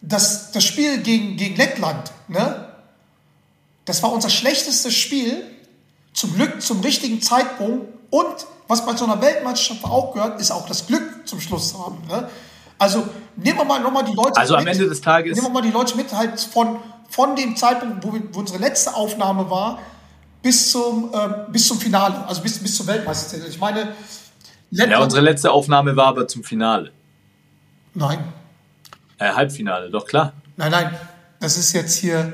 das, 0.02 0.52
das 0.52 0.64
Spiel 0.64 0.98
gegen, 1.02 1.36
gegen 1.36 1.56
Lettland, 1.56 2.12
ne? 2.28 2.62
Das 3.84 4.02
war 4.02 4.12
unser 4.12 4.30
schlechtestes 4.30 4.94
Spiel. 4.94 5.44
Zum 6.12 6.34
Glück 6.34 6.60
zum 6.62 6.80
richtigen 6.80 7.22
Zeitpunkt. 7.22 7.86
Und 8.10 8.46
was 8.68 8.84
bei 8.84 8.96
so 8.96 9.04
einer 9.04 9.20
Weltmeisterschaft 9.20 9.84
auch 9.84 10.12
gehört, 10.14 10.40
ist 10.40 10.50
auch 10.50 10.66
das 10.66 10.86
Glück 10.86 11.28
zum 11.28 11.40
Schluss 11.40 11.74
haben. 11.78 11.98
Ne? 12.08 12.28
Also 12.78 13.06
nehmen 13.36 13.58
wir 13.58 13.64
mal 13.64 13.80
nochmal 13.80 14.04
die 14.04 14.12
Leute 14.14 14.36
Also 14.36 14.54
am 14.56 14.66
Ende 14.66 14.88
des 14.88 15.00
Tages- 15.00 15.34
Nehmen 15.36 15.48
wir 15.48 15.52
mal 15.52 15.62
die 15.62 15.70
Leute 15.70 15.96
mit, 15.96 16.12
halt 16.12 16.38
von, 16.40 16.78
von 17.08 17.34
dem 17.36 17.56
Zeitpunkt, 17.56 18.04
wo, 18.06 18.12
wir, 18.12 18.22
wo 18.32 18.40
unsere 18.40 18.58
letzte 18.58 18.94
Aufnahme 18.94 19.48
war, 19.50 19.78
bis 20.42 20.70
zum, 20.72 21.10
ähm, 21.14 21.34
bis 21.50 21.66
zum 21.66 21.78
Finale, 21.80 22.26
also 22.28 22.42
bis, 22.42 22.58
bis 22.58 22.76
zum 22.76 22.86
Weltmeistertitel. 22.86 23.48
Ich 23.50 23.58
meine, 23.58 23.92
Ja, 24.70 24.98
unsere 25.00 25.22
letzte 25.22 25.50
Aufnahme 25.50 25.96
war 25.96 26.06
aber 26.08 26.28
zum 26.28 26.44
Finale. 26.44 26.92
nein, 27.94 28.18
Äh, 29.18 29.32
Halbfinale, 29.32 29.90
doch 29.90 30.04
klar. 30.06 30.32
nein, 30.56 30.70
nein. 30.70 30.94
Das 31.40 31.56
ist 31.58 31.72
jetzt 31.72 31.96
hier 31.96 32.32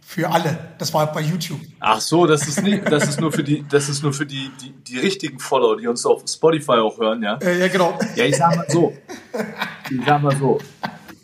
für 0.00 0.30
alle. 0.30 0.56
Das 0.78 0.92
war 0.94 1.10
bei 1.12 1.20
YouTube. 1.20 1.58
Ach 1.80 2.00
so, 2.00 2.26
das 2.26 2.46
ist 2.46 2.62
nicht, 2.62 2.90
das 2.90 3.08
ist 3.08 3.20
nur 3.20 3.32
für 3.32 3.42
die, 3.42 3.64
das 3.68 3.88
ist 3.88 4.02
nur 4.04 4.12
für 4.12 4.24
die, 4.26 4.50
die, 4.60 4.70
die 4.72 4.98
richtigen 4.98 5.38
Follower, 5.40 5.76
die 5.76 5.86
uns 5.88 6.06
auf 6.06 6.22
Spotify 6.28 6.72
auch 6.74 6.96
hören, 6.98 7.22
ja. 7.24 7.36
Äh, 7.38 7.58
ja, 7.60 7.68
genau. 7.68 7.98
Ja, 8.14 8.24
ich 8.24 8.36
sag 8.36 8.54
mal 8.56 8.66
so. 8.68 8.92
Ich 9.90 10.00
sag 10.06 10.22
mal 10.22 10.36
so. 10.36 10.58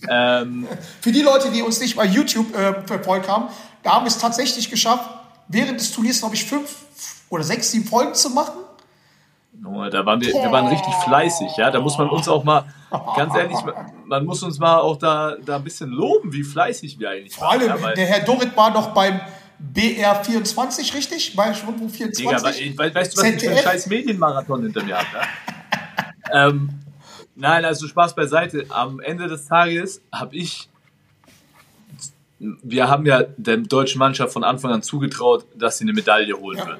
Ähm, 0.09 0.67
Für 1.01 1.13
die 1.13 1.23
Leute, 1.23 1.51
die 1.51 1.63
uns 1.63 1.81
nicht 1.81 1.97
bei 1.97 2.05
YouTube 2.07 2.55
äh, 2.57 2.75
verfolgt 2.87 3.29
haben, 3.29 3.47
da 3.83 3.93
haben 3.95 4.05
wir 4.05 4.09
es 4.09 4.19
tatsächlich 4.19 4.69
geschafft, 4.71 5.09
während 5.49 5.79
des 5.81 5.93
Turniers, 5.93 6.19
glaube 6.21 6.35
ich, 6.35 6.45
fünf 6.45 6.75
oder 7.29 7.45
sechs, 7.45 7.71
sieben 7.71 7.85
Folgen 7.87 8.15
zu 8.15 8.31
machen. 8.31 8.55
da 9.53 10.05
waren 10.05 10.21
wir, 10.21 10.33
wir 10.33 10.51
waren 10.51 10.67
richtig 10.69 10.93
fleißig, 11.05 11.57
ja. 11.57 11.71
Da 11.71 11.81
muss 11.81 11.97
man 11.99 12.09
uns 12.09 12.29
auch 12.29 12.43
mal, 12.45 12.65
ganz 13.17 13.35
ehrlich, 13.37 13.59
man 14.07 14.25
muss 14.25 14.43
uns 14.43 14.59
mal 14.59 14.79
auch 14.79 14.97
da, 14.99 15.37
da 15.45 15.57
ein 15.57 15.65
bisschen 15.65 15.91
loben, 15.91 16.33
wie 16.33 16.43
fleißig 16.43 16.99
wir 16.99 17.11
eigentlich 17.11 17.35
Vor 17.37 17.51
allem, 17.51 17.69
Ja, 17.69 17.93
der 17.93 18.07
Herr 18.07 18.21
Dorit 18.25 18.57
war 18.57 18.71
noch 18.71 18.89
beim 18.89 19.21
BR24, 19.75 20.95
richtig? 20.95 21.37
Bei 21.37 21.53
Digga, 21.53 22.39
24. 22.39 22.79
we- 22.79 22.85
we- 22.85 22.95
weißt 22.95 23.17
du, 23.17 23.21
was 23.21 23.25
ich 23.25 23.31
für 23.31 23.31
einen 23.31 23.39
ZDF? 23.39 23.63
scheiß 23.63 23.87
Medienmarathon 23.87 24.63
hinter 24.63 24.83
mir 24.83 24.97
habe, 24.99 25.07
ja? 26.33 26.49
ähm, 26.49 26.71
Nein, 27.43 27.65
also 27.65 27.89
Spaß 27.89 28.15
beiseite. 28.15 28.67
Am 28.69 29.01
Ende 29.01 29.27
des 29.27 29.47
Tages 29.47 30.01
habe 30.13 30.37
ich, 30.37 30.69
wir 32.39 32.89
haben 32.89 33.05
ja 33.05 33.25
der 33.37 33.57
deutschen 33.57 33.99
Mannschaft 33.99 34.33
von 34.33 34.45
Anfang 34.45 34.71
an 34.71 34.83
zugetraut, 34.85 35.45
dass 35.57 35.79
sie 35.79 35.85
eine 35.85 35.93
Medaille 35.93 36.35
holen 36.39 36.59
Ja. 36.59 36.67
wird. 36.69 36.79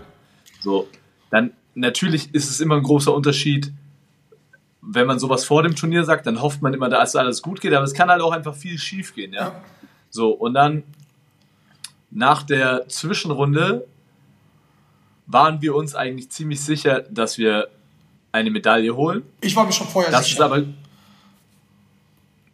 So, 0.61 0.89
dann 1.31 1.51
natürlich 1.75 2.33
ist 2.33 2.49
es 2.49 2.61
immer 2.61 2.77
ein 2.77 2.85
großer 2.85 3.13
Unterschied, 3.13 3.73
wenn 4.81 5.09
man 5.09 5.19
sowas 5.19 5.45
vor 5.45 5.65
dem 5.65 5.75
Turnier 5.75 6.05
sagt, 6.05 6.27
dann 6.29 6.41
hofft 6.41 6.63
man 6.63 6.73
immer, 6.75 6.89
dass 6.89 7.17
alles 7.17 7.43
gut 7.43 7.61
geht, 7.61 7.75
aber 7.75 7.85
es 7.85 7.93
kann 7.93 8.09
halt 8.09 8.23
auch 8.23 8.31
einfach 8.33 8.55
viel 8.55 8.79
schief 8.79 9.17
gehen, 9.17 9.33
ja. 9.33 9.49
Ja. 9.49 9.61
So, 10.11 10.31
und 10.31 10.55
dann 10.55 10.85
nach 12.13 12.45
der 12.45 12.87
Zwischenrunde 12.89 13.85
waren 15.27 15.61
wir 15.61 15.75
uns 15.75 15.97
eigentlich 15.97 16.31
ziemlich 16.31 16.61
sicher, 16.61 17.01
dass 17.11 17.37
wir 17.37 17.67
eine 18.33 18.51
Medaille 18.51 18.97
holen. 18.97 19.23
Ich 19.41 19.55
war 19.55 19.65
mir 19.65 19.73
schon 19.73 19.87
vorher 19.87 20.11
Das 20.11 20.23
ist 20.23 20.31
sicher. 20.31 20.45
aber. 20.45 20.65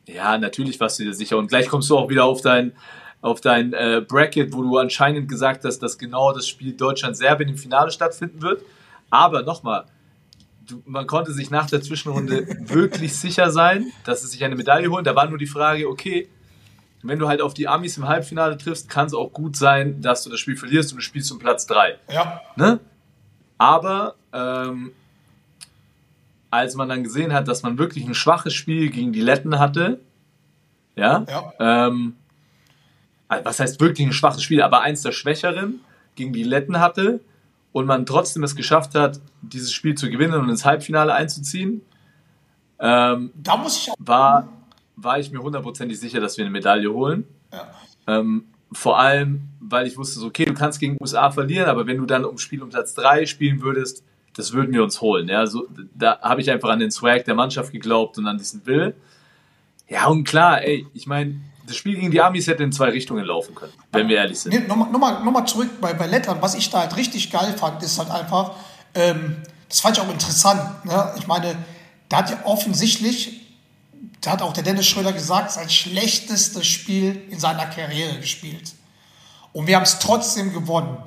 Ja, 0.07 0.37
natürlich 0.39 0.79
warst 0.81 0.99
du 0.99 1.05
dir 1.05 1.15
sicher. 1.15 1.39
Und 1.39 1.49
gleich 1.49 1.69
kommst 1.69 1.89
du 1.91 1.97
auch 1.97 2.09
wieder 2.09 2.25
auf 2.25 2.41
dein, 2.41 2.73
auf 3.21 3.41
dein 3.41 3.73
äh, 3.73 4.03
Bracket, 4.07 4.53
wo 4.53 4.63
du 4.63 4.79
anscheinend 4.79 5.29
gesagt 5.29 5.65
hast, 5.65 5.81
dass 5.81 5.99
genau 5.99 6.33
das 6.33 6.49
Spiel 6.49 6.73
Deutschland-Serbien 6.73 7.51
im 7.51 7.59
Finale 7.59 7.91
stattfinden 7.91 8.43
wird. 8.43 8.63
Aber 9.11 9.43
nochmal, 9.43 9.85
man 10.85 11.07
konnte 11.07 11.33
sich 11.33 11.51
nach 11.51 11.69
der 11.69 11.83
Zwischenrunde 11.83 12.47
wirklich 12.61 13.17
sicher 13.17 13.51
sein, 13.51 13.93
dass 14.05 14.23
sie 14.23 14.29
sich 14.29 14.45
eine 14.45 14.57
Medaille 14.57 14.91
holen. 14.91 15.05
Da 15.05 15.15
war 15.15 15.29
nur 15.29 15.39
die 15.39 15.47
Frage, 15.47 15.89
okay, 15.89 16.29
wenn 17.03 17.19
du 17.19 17.29
halt 17.29 17.41
auf 17.41 17.55
die 17.55 17.69
Amis 17.69 17.97
im 17.97 18.09
Halbfinale 18.09 18.57
triffst, 18.57 18.89
kann 18.89 19.07
es 19.07 19.15
auch 19.15 19.33
gut 19.33 19.57
sein, 19.57 20.01
dass 20.01 20.25
du 20.25 20.31
das 20.31 20.41
Spiel 20.41 20.57
verlierst 20.57 20.93
und 20.93 20.97
du 20.99 21.03
spielst 21.03 21.31
um 21.31 21.39
Platz 21.39 21.67
3. 21.67 21.99
ja. 22.11 22.41
Ne? 22.57 22.81
Aber 23.61 24.15
ähm, 24.33 24.93
als 26.51 26.75
man 26.75 26.89
dann 26.89 27.03
gesehen 27.05 27.33
hat, 27.33 27.49
dass 27.49 27.63
man 27.63 27.79
wirklich 27.79 28.07
ein 28.07 28.15
schwaches 28.15 28.55
Spiel 28.55 28.91
gegen 28.91 29.13
die 29.13 29.21
Letten 29.21 29.59
hatte, 29.59 30.01
ja, 30.97 31.25
Ja. 31.29 31.53
ähm, 31.89 32.17
also 33.29 33.45
was 33.45 33.61
heißt 33.61 33.81
wirklich 33.81 34.07
ein 34.07 34.13
schwaches 34.13 34.43
Spiel, 34.43 34.63
aber 34.63 34.81
eins 34.81 35.03
der 35.03 35.13
schwächeren 35.13 35.81
gegen 36.15 36.33
die 36.33 36.43
Letten 36.43 36.81
hatte 36.81 37.21
und 37.73 37.87
man 37.87 38.07
trotzdem 38.07 38.43
es 38.43 38.57
geschafft 38.57 38.95
hat, 38.95 39.21
dieses 39.43 39.73
Spiel 39.73 39.95
zu 39.95 40.09
gewinnen 40.11 40.35
und 40.35 40.49
ins 40.49 40.65
Halbfinale 40.65 41.15
einzuziehen, 41.15 41.83
ähm, 42.81 43.33
Da 43.35 43.57
muss 43.57 43.77
ich 43.87 43.93
war, 43.99 44.49
war 44.97 45.19
ich 45.19 45.31
mir 45.31 45.41
hundertprozentig 45.41 45.99
sicher, 46.01 46.21
dass 46.21 46.37
wir 46.39 46.45
eine 46.45 46.53
Medaille 46.53 46.93
holen. 46.93 47.25
Ja. 47.53 47.69
Ähm, 48.07 48.45
vor 48.73 48.99
allem, 48.99 49.49
weil 49.61 49.87
ich 49.87 49.97
wusste, 49.97 50.25
okay, 50.25 50.45
du 50.45 50.55
kannst 50.55 50.79
gegen 50.81 50.97
USA 51.01 51.31
verlieren, 51.31 51.69
aber 51.69 51.87
wenn 51.87 51.99
du 51.99 52.07
dann 52.07 52.25
um 52.25 52.39
Spiel 52.39 52.63
um 52.63 52.69
Platz 52.71 52.95
3 52.95 53.27
spielen 53.27 53.63
würdest, 53.63 54.05
das 54.39 54.53
würden 54.53 54.73
wir 54.73 54.85
uns 54.85 55.01
holen. 55.01 55.29
Ja, 55.29 55.47
so, 55.47 55.67
da 55.95 56.21
habe 56.21 56.41
ich 56.41 56.51
einfach 56.51 56.69
an 56.69 56.79
den 56.79 56.93
Swag 56.93 57.25
der 57.25 57.35
Mannschaft 57.35 57.73
geglaubt 57.73 58.19
und 58.19 58.27
an 58.29 58.39
diesen 58.39 58.65
Will. 58.67 58.95
Ja, 59.89 60.07
und 60.07 60.23
klar, 60.23 60.63
ey, 60.63 60.87
ich 60.95 61.09
meine, 61.09 61.41
das 61.67 61.77
Spiel 61.77 61.97
gegen 61.97 62.13
die 62.13 62.21
Amis 62.21 62.47
hätte 62.47 62.63
in 62.63 62.71
zwei 62.71 62.91
Richtungen 62.91 63.25
laufen 63.25 63.55
können, 63.57 63.73
wenn 63.91 64.09
wir 64.09 64.17
ehrlich 64.17 64.39
sind. 64.39 64.55
Nee, 64.55 64.61
nochmal 64.61 64.91
noch 64.91 64.99
mal, 65.01 65.25
noch 65.25 65.33
mal 65.33 65.45
zurück 65.45 65.69
bei, 65.81 65.93
bei 65.93 66.07
Lettland. 66.07 66.41
Was 66.41 66.55
ich 66.55 66.71
da 66.71 66.81
halt 66.81 66.97
richtig 66.97 67.33
geil 67.33 67.53
fand, 67.59 67.83
ist 67.83 67.99
halt 67.99 68.11
einfach, 68.13 68.53
ähm, 68.95 69.39
das 69.69 69.81
fand 69.81 69.97
ich 69.97 70.03
auch 70.03 70.09
interessant. 70.09 70.85
Ne? 70.85 71.15
Ich 71.19 71.27
meine, 71.27 71.57
da 72.09 72.19
hat 72.19 72.31
ja 72.31 72.39
offensichtlich, 72.45 73.41
da 74.21 74.31
hat 74.33 74.43
auch 74.43 74.53
der 74.53 74.63
Dennis 74.63 74.87
Schröder 74.87 75.13
gesagt, 75.13 75.51
sein 75.51 75.69
schlechtestes 75.69 76.65
Spiel 76.65 77.23
in 77.29 77.41
seiner 77.41 77.67
Karriere 77.67 78.19
gespielt. 78.21 78.73
Und 79.53 79.67
wir 79.67 79.75
haben 79.75 79.83
es 79.83 79.99
trotzdem 79.99 80.53
gewonnen. 80.53 80.99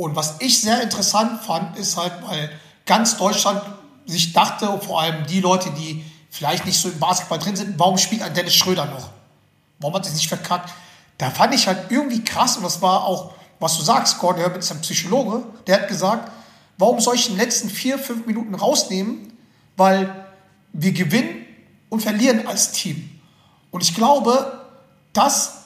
Und 0.00 0.16
was 0.16 0.36
ich 0.38 0.62
sehr 0.62 0.80
interessant 0.80 1.42
fand, 1.44 1.76
ist 1.76 1.98
halt, 1.98 2.14
weil 2.26 2.50
ganz 2.86 3.18
Deutschland 3.18 3.60
sich 4.06 4.32
dachte, 4.32 4.80
vor 4.80 5.02
allem 5.02 5.26
die 5.26 5.40
Leute, 5.40 5.70
die 5.72 6.02
vielleicht 6.30 6.64
nicht 6.64 6.80
so 6.80 6.88
im 6.88 6.98
Basketball 6.98 7.38
drin 7.38 7.54
sind, 7.54 7.78
warum 7.78 7.98
spielt 7.98 8.22
ein 8.22 8.32
Dennis 8.32 8.54
Schröder 8.54 8.86
noch? 8.86 9.10
Warum 9.78 9.94
hat 9.96 10.06
er 10.06 10.12
sich 10.12 10.26
verkackt? 10.26 10.72
Da 11.18 11.28
fand 11.28 11.54
ich 11.54 11.66
halt 11.66 11.90
irgendwie 11.90 12.24
krass 12.24 12.56
und 12.56 12.62
das 12.62 12.80
war 12.80 13.04
auch, 13.04 13.34
was 13.58 13.76
du 13.76 13.82
sagst, 13.82 14.18
Gordon 14.20 14.40
Herbert 14.40 14.60
ist 14.60 14.72
ein 14.72 14.80
Psychologe, 14.80 15.42
der 15.66 15.82
hat 15.82 15.88
gesagt, 15.88 16.32
warum 16.78 16.98
soll 16.98 17.16
ich 17.16 17.26
den 17.26 17.36
letzten 17.36 17.68
vier, 17.68 17.98
fünf 17.98 18.24
Minuten 18.26 18.54
rausnehmen? 18.54 19.34
Weil 19.76 20.24
wir 20.72 20.92
gewinnen 20.92 21.44
und 21.90 22.00
verlieren 22.00 22.46
als 22.46 22.72
Team. 22.72 23.20
Und 23.70 23.82
ich 23.82 23.94
glaube, 23.94 24.66
das 25.12 25.58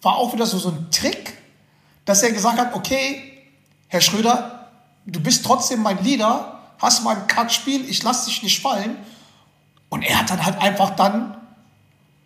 war 0.00 0.16
auch 0.16 0.32
wieder 0.32 0.46
so, 0.46 0.58
so 0.58 0.70
ein 0.70 0.90
Trick, 0.90 1.36
dass 2.06 2.22
er 2.22 2.32
gesagt 2.32 2.58
hat, 2.58 2.74
okay, 2.74 3.31
Herr 3.92 4.00
Schröder, 4.00 4.68
du 5.04 5.20
bist 5.20 5.44
trotzdem 5.44 5.82
mein 5.82 6.02
Leader, 6.02 6.58
hast 6.78 7.04
mal 7.04 7.14
ein 7.14 7.26
Kackspiel, 7.26 7.84
ich 7.90 8.02
lasse 8.02 8.24
dich 8.30 8.42
nicht 8.42 8.58
fallen. 8.62 8.96
Und 9.90 10.02
er 10.02 10.18
hat 10.18 10.30
dann 10.30 10.42
halt 10.46 10.58
einfach 10.62 10.96
dann, 10.96 11.36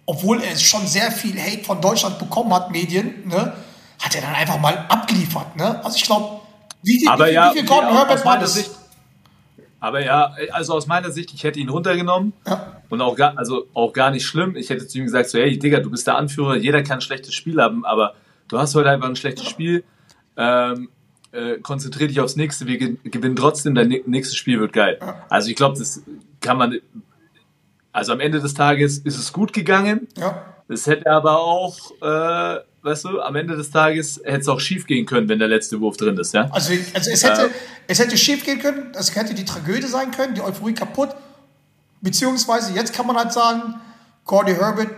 obwohl 0.07 0.41
er 0.43 0.57
schon 0.57 0.87
sehr 0.87 1.11
viel 1.11 1.37
Hate 1.41 1.65
von 1.65 1.81
Deutschland 1.81 2.21
bekommen 2.21 2.55
hat, 2.55 2.71
Medien, 2.71 3.27
ne, 3.27 3.53
hat 4.01 4.15
er 4.15 4.21
dann 4.23 4.37
einfach 4.37 4.61
mal 4.61 4.87
abgeliefert. 4.89 5.57
Ne? 5.57 5.85
Also 5.85 5.97
ich 5.97 6.05
glaube, 6.05 6.41
wie, 6.85 7.01
viel- 7.01 7.09
Aber 7.09 7.27
wie, 7.27 7.33
ja, 7.33 7.51
wie 7.53 7.59
viel 7.59 7.67
Gordon 7.67 7.93
Herbert 7.95 8.25
war 8.25 8.39
das? 8.39 8.55
Sicht, 8.55 8.71
aber 9.81 10.05
ja, 10.05 10.33
also 10.53 10.75
aus 10.75 10.87
meiner 10.87 11.11
Sicht, 11.11 11.35
ich 11.35 11.43
hätte 11.43 11.59
ihn 11.59 11.69
runtergenommen 11.69 12.33
Ja. 12.47 12.75
und 12.91 13.01
auch 13.01 13.17
gar, 13.17 13.37
also 13.37 13.67
auch 13.75 13.93
gar 13.93 14.13
nicht 14.13 14.25
schlimm. 14.25 14.55
Ich 14.55 14.71
hätte 14.71 14.87
zu 14.87 14.99
ihm 14.99 15.05
gesagt, 15.07 15.31
so, 15.31 15.39
hey, 15.41 15.59
Digga, 15.59 15.81
du 15.81 15.91
bist 15.91 16.07
der 16.07 16.17
Anführer, 16.17 16.55
jeder 16.55 16.85
kann 16.85 16.99
ein 16.99 17.01
schlechtes 17.01 17.35
Spiel 17.35 17.61
haben, 17.61 17.85
aber 17.85 18.15
du 18.47 18.57
hast 18.57 18.77
heute 18.77 18.89
einfach 18.91 19.09
ein 19.09 19.17
schlechtes 19.17 19.49
Spiel. 19.49 19.83
Ähm, 20.37 20.91
äh, 21.37 21.59
konzentrier 21.61 22.09
dich 22.09 22.21
aufs 22.21 22.37
nächste, 22.37 22.67
wir 22.67 22.79
ge- 22.79 22.97
gewinnen 23.05 23.37
trotzdem, 23.37 23.75
dein 23.75 23.89
nä- 23.89 24.03
nächstes 24.07 24.37
Spiel 24.37 24.59
wird 24.61 24.73
geil. 24.73 24.99
Also 25.29 25.51
ich 25.51 25.57
glaube, 25.57 25.79
das 25.79 26.03
kann 26.41 26.57
man, 26.59 26.79
also 27.93 28.13
am 28.13 28.21
Ende 28.21 28.41
des 28.41 28.55
Tages 28.55 28.99
ist 28.99 29.19
es 29.19 29.33
gut 29.33 29.53
gegangen. 29.53 30.09
Ja. 30.17 30.45
Es 30.69 30.87
hätte 30.87 31.11
aber 31.11 31.39
auch, 31.39 31.77
äh, 32.03 32.61
weißt 32.83 33.05
du, 33.05 33.21
am 33.21 33.37
Ende 33.37 33.57
des 33.57 33.71
Tages 33.71 34.21
hätte 34.25 34.41
es 34.41 34.49
auch 34.49 34.59
schief 34.61 34.87
gehen 34.87 35.07
können, 35.07 35.29
wenn 35.29 35.39
der 35.39 35.49
letzte 35.49 35.81
Wurf 35.81 35.97
drin 35.97 36.19
ist, 36.19 36.35
ja. 36.35 36.49
Also, 36.51 36.73
also 36.95 37.11
es, 37.11 37.23
hätte, 37.25 37.43
Ja. 37.43 37.49
es 37.87 37.99
hätte 38.01 38.17
schief 38.17 38.45
gehen 38.45 38.59
können, 38.59 38.93
es 38.95 39.15
hätte 39.15 39.35
die 39.35 39.45
Tragödie 39.45 39.87
sein 39.87 40.11
können, 40.11 40.35
die 40.35 40.41
Euphorie 40.41 40.75
kaputt. 40.75 41.11
Beziehungsweise 42.01 42.73
jetzt 42.75 42.93
kann 42.95 43.07
man 43.07 43.17
halt 43.17 43.33
sagen, 43.33 43.75
Cordy 44.25 44.55
Herbert, 44.55 44.91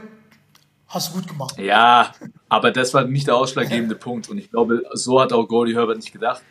hast 0.89 1.11
du 1.11 1.19
gut 1.21 1.29
gemacht. 1.29 1.59
Ja, 1.59 2.13
aber 2.49 2.71
das 2.71 2.95
war 2.95 3.05
nicht 3.05 3.27
der 3.27 3.37
ausschlaggebende 3.37 3.95
Punkt. 3.95 4.29
Und 4.29 4.39
ich 4.39 4.51
glaube, 4.51 4.83
so 4.93 5.21
hat 5.21 5.33
auch 5.33 5.47
Goldie 5.47 5.75
Herbert 5.75 5.97
nicht 5.99 6.13
gedacht. 6.13 6.43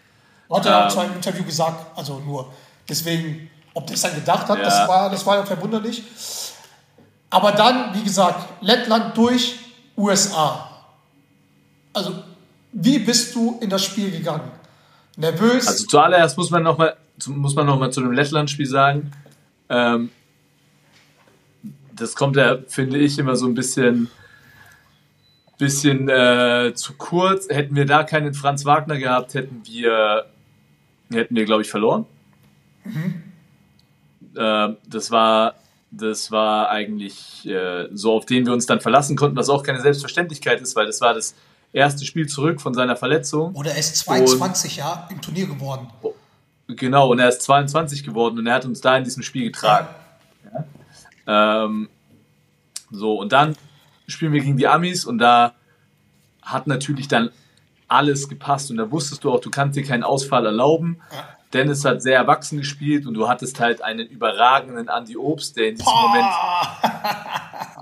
Hat 0.50 0.66
er 0.66 0.80
auch 0.80 0.84
Ähm. 0.86 0.90
zwar 0.92 1.06
im 1.06 1.14
Interview 1.16 1.44
gesagt, 1.44 1.98
also 1.98 2.20
nur. 2.20 2.54
Deswegen, 2.88 3.50
ob 3.74 3.88
das 3.88 4.02
dann 4.02 4.16
gedacht 4.16 4.48
hat, 4.48 4.58
Ja. 4.60 4.64
das, 4.66 4.88
war, 4.88 5.10
das 5.10 5.26
war 5.26 5.38
ja 5.38 5.46
verwunderlich. 5.46 6.04
Aber 7.30 7.52
dann, 7.52 7.94
wie 7.94 8.04
gesagt, 8.04 8.48
Lettland 8.62 9.18
durch 9.18 9.60
USA. 9.98 10.70
Also, 11.94 12.24
wie 12.72 13.00
bist 13.00 13.36
du 13.36 13.58
in 13.62 13.70
das 13.70 13.84
Spiel 13.84 14.12
gegangen? 14.12 14.52
Nervös? 15.18 15.68
Also 15.68 15.86
zuallererst 15.88 16.38
muss 16.38 16.50
man 16.52 16.64
nochmal 16.64 16.96
muss 17.26 17.56
man 17.56 17.66
noch 17.66 17.80
mal 17.80 17.92
zu 17.92 18.02
dem 18.02 18.12
Lettland-Spiel 18.12 18.68
sagen. 18.68 19.12
Ähm, 19.70 20.12
das 21.92 22.16
kommt 22.16 22.36
ja, 22.36 22.58
finde 22.68 23.00
ich, 23.00 23.18
immer 23.18 23.36
so 23.36 23.48
ein 23.48 23.56
bisschen, 23.56 24.08
bisschen 25.58 26.10
äh, 26.10 26.74
zu 26.76 26.94
kurz. 26.94 27.50
Hätten 27.50 27.76
wir 27.76 27.86
da 27.86 28.04
keinen 28.04 28.34
Franz 28.34 28.66
Wagner 28.66 28.98
gehabt, 28.98 29.34
hätten 29.34 29.62
wir, 29.66 30.26
hätten 31.12 31.36
wir, 31.36 31.46
glaube 31.46 31.64
ich, 31.64 31.70
verloren. 31.70 32.06
Ähm, 34.38 34.78
das 34.88 35.12
war, 35.12 35.56
das 35.92 36.32
war 36.32 36.70
eigentlich 36.70 37.48
äh, 37.48 37.88
so, 37.92 38.14
auf 38.14 38.26
den 38.26 38.46
wir 38.46 38.54
uns 38.54 38.66
dann 38.66 38.82
verlassen 38.82 39.16
konnten, 39.16 39.36
was 39.36 39.50
auch 39.50 39.64
keine 39.64 39.82
Selbstverständlichkeit 39.82 40.62
ist, 40.62 40.76
weil 40.76 40.86
das 40.86 41.02
war 41.02 41.14
das 41.14 41.36
erste 41.74 42.06
Spiel 42.06 42.28
zurück 42.28 42.62
von 42.62 42.74
seiner 42.74 42.96
Verletzung. 42.96 43.56
Oder 43.56 43.72
er 43.72 43.80
ist 43.80 43.98
22 43.98 44.78
Jahre 44.78 45.12
im 45.12 45.22
Turnier 45.22 45.48
geworden. 45.48 45.88
Genau, 46.68 47.12
und 47.12 47.20
er 47.20 47.30
ist 47.30 47.42
22 47.44 48.04
geworden 48.04 48.38
und 48.40 48.48
er 48.48 48.56
hat 48.56 48.66
uns 48.66 48.82
da 48.82 48.98
in 48.98 49.04
diesem 49.04 49.24
Spiel 49.24 49.46
getragen. 49.46 49.88
Ähm, 51.26 51.90
so, 52.92 53.20
und 53.20 53.32
dann 53.32 53.56
spielen 54.08 54.32
wir 54.32 54.42
gegen 54.42 54.58
die 54.58 54.68
Amis 54.68 55.06
und 55.06 55.18
da 55.18 55.54
hat 56.42 56.68
natürlich 56.68 57.08
dann 57.08 57.30
alles 57.90 58.30
gepasst 58.30 58.72
und 58.72 58.78
da 58.78 58.90
wusstest 58.90 59.24
du 59.24 59.32
auch, 59.32 59.42
du 59.42 59.52
kannst 59.52 59.78
dir 59.78 59.84
keinen 59.84 60.04
Ausfall 60.04 60.46
erlauben. 60.46 61.02
Dennis 61.54 61.86
hat 61.86 62.02
sehr 62.02 62.18
erwachsen 62.18 62.58
gespielt 62.58 63.06
und 63.06 63.14
du 63.14 63.28
hattest 63.28 63.60
halt 63.60 63.82
einen 63.82 64.08
überragenden 64.08 64.88
Andy 64.90 65.16
Obst, 65.18 65.58
der 65.58 65.70
in 65.70 65.76
diesem 65.76 65.94
Moment 65.94 66.28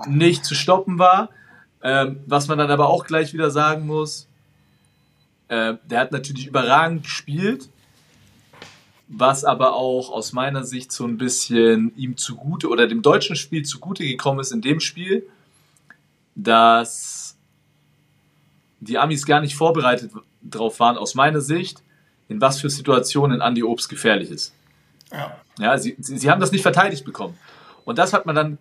nicht 0.06 0.44
zu 0.44 0.54
stoppen 0.54 0.98
war. 0.98 1.30
Ähm, 1.82 2.20
was 2.26 2.48
man 2.48 2.58
dann 2.58 2.70
aber 2.70 2.88
auch 2.88 3.06
gleich 3.06 3.32
wieder 3.32 3.50
sagen 3.50 3.86
muss, 3.86 4.28
äh, 5.48 5.74
der 5.84 6.00
hat 6.00 6.12
natürlich 6.12 6.46
überragend 6.46 7.04
gespielt, 7.04 7.68
was 9.08 9.44
aber 9.44 9.74
auch 9.74 10.10
aus 10.10 10.32
meiner 10.32 10.64
Sicht 10.64 10.90
so 10.90 11.04
ein 11.04 11.18
bisschen 11.18 11.92
ihm 11.96 12.16
zugute 12.16 12.68
oder 12.68 12.88
dem 12.88 13.02
deutschen 13.02 13.36
Spiel 13.36 13.64
zugute 13.64 14.04
gekommen 14.04 14.40
ist 14.40 14.52
in 14.52 14.62
dem 14.62 14.80
Spiel, 14.80 15.28
dass 16.36 17.36
die 18.80 18.98
Amis 18.98 19.26
gar 19.26 19.40
nicht 19.40 19.56
vorbereitet 19.56 20.12
drauf 20.42 20.78
waren, 20.78 20.96
aus 20.96 21.14
meiner 21.14 21.40
Sicht, 21.40 21.82
in 22.28 22.40
was 22.40 22.60
für 22.60 22.70
Situationen 22.70 23.40
Andy 23.40 23.62
Obst 23.64 23.88
gefährlich 23.88 24.30
ist. 24.30 24.54
Ja. 25.10 25.36
Ja, 25.58 25.78
sie, 25.78 25.96
sie, 25.98 26.18
sie 26.18 26.30
haben 26.30 26.40
das 26.40 26.52
nicht 26.52 26.62
verteidigt 26.62 27.04
bekommen. 27.04 27.36
Und 27.84 27.98
das 27.98 28.12
hat 28.12 28.26
man 28.26 28.34
dann 28.36 28.58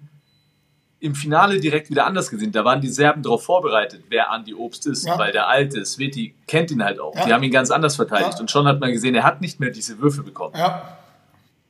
im 1.00 1.14
Finale 1.14 1.60
direkt 1.60 1.90
wieder 1.90 2.06
anders 2.06 2.30
gesehen. 2.30 2.52
Da 2.54 2.64
waren 2.64 2.80
die 2.80 2.88
Serben 2.88 3.22
darauf 3.22 3.44
vorbereitet, 3.44 4.06
wer 4.10 4.32
Andi 4.32 4.54
Obst 4.54 4.88
ist, 4.88 5.06
Ja. 5.06 5.20
weil 5.20 5.34
der 5.34 5.48
alte 5.48 5.86
Sveti 5.86 6.34
kennt 6.48 6.72
ihn 6.72 6.84
halt 6.84 7.00
auch. 7.00 7.14
Ja. 7.16 7.26
Die 7.26 7.34
haben 7.34 7.44
ihn 7.44 7.52
ganz 7.52 7.70
anders 7.70 7.98
verteidigt. 7.98 8.36
Ja. 8.36 8.40
Und 8.40 8.50
schon 8.50 8.66
hat 8.66 8.80
man 8.80 8.92
gesehen, 8.92 9.14
er 9.14 9.24
hat 9.24 9.42
nicht 9.42 9.60
mehr 9.60 9.72
diese 9.72 10.00
Würfe 10.00 10.24
bekommen. 10.24 10.56
Ja. 10.58 10.98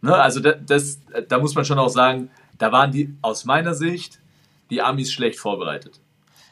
Ne? 0.01 0.15
Also 0.15 0.39
da, 0.39 0.51
das, 0.51 0.99
da 1.27 1.39
muss 1.39 1.55
man 1.55 1.65
schon 1.65 1.79
auch 1.79 1.89
sagen, 1.89 2.29
da 2.59 2.71
waren 2.71 2.91
die 2.91 3.15
aus 3.21 3.45
meiner 3.45 3.73
Sicht 3.73 4.19
die 4.69 4.81
Amis 4.81 5.11
schlecht 5.11 5.39
vorbereitet. 5.39 5.99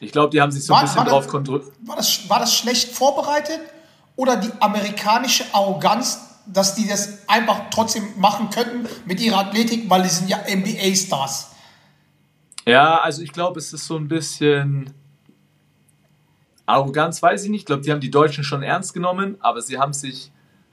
Ich 0.00 0.12
glaube, 0.12 0.30
die 0.30 0.40
haben 0.40 0.50
sich 0.52 0.64
so 0.64 0.72
ein 0.74 0.78
War- 0.78 0.82
bisschen 0.84 0.98
war 0.98 1.04
drauf 1.06 1.28
kontrolliert. 1.28 1.72
War 1.84 1.96
das, 1.96 2.28
war 2.28 2.40
das 2.40 2.54
schlecht 2.54 2.90
vorbereitet 2.90 3.60
oder 4.16 4.36
die 4.36 4.50
amerikanische 4.60 5.44
Arroganz, 5.52 6.20
dass 6.46 6.74
die 6.74 6.86
das 6.86 7.26
einfach 7.28 7.70
trotzdem 7.70 8.04
machen 8.18 8.50
könnten 8.50 8.86
mit 9.06 9.20
ihrer 9.20 9.38
Athletik, 9.38 9.88
weil 9.88 10.02
die 10.02 10.08
sind 10.08 10.28
ja 10.28 10.38
NBA-Stars? 10.46 11.50
Ja, 12.66 12.98
also 13.00 13.22
ich 13.22 13.32
glaube, 13.32 13.58
es 13.58 13.72
ist 13.72 13.86
so 13.86 13.96
ein 13.96 14.08
bisschen 14.08 14.92
Arroganz, 16.66 17.22
weiß 17.22 17.44
ich 17.44 17.50
nicht. 17.50 17.60
Ich 17.60 17.66
glaube, 17.66 17.82
die 17.82 17.90
haben 17.92 18.00
die 18.00 18.10
Deutschen 18.10 18.44
schon 18.44 18.62
ernst 18.62 18.94
genommen, 18.94 19.36
aber 19.40 19.60
sie 19.60 19.78
haben 19.78 19.92
sich 19.92 20.30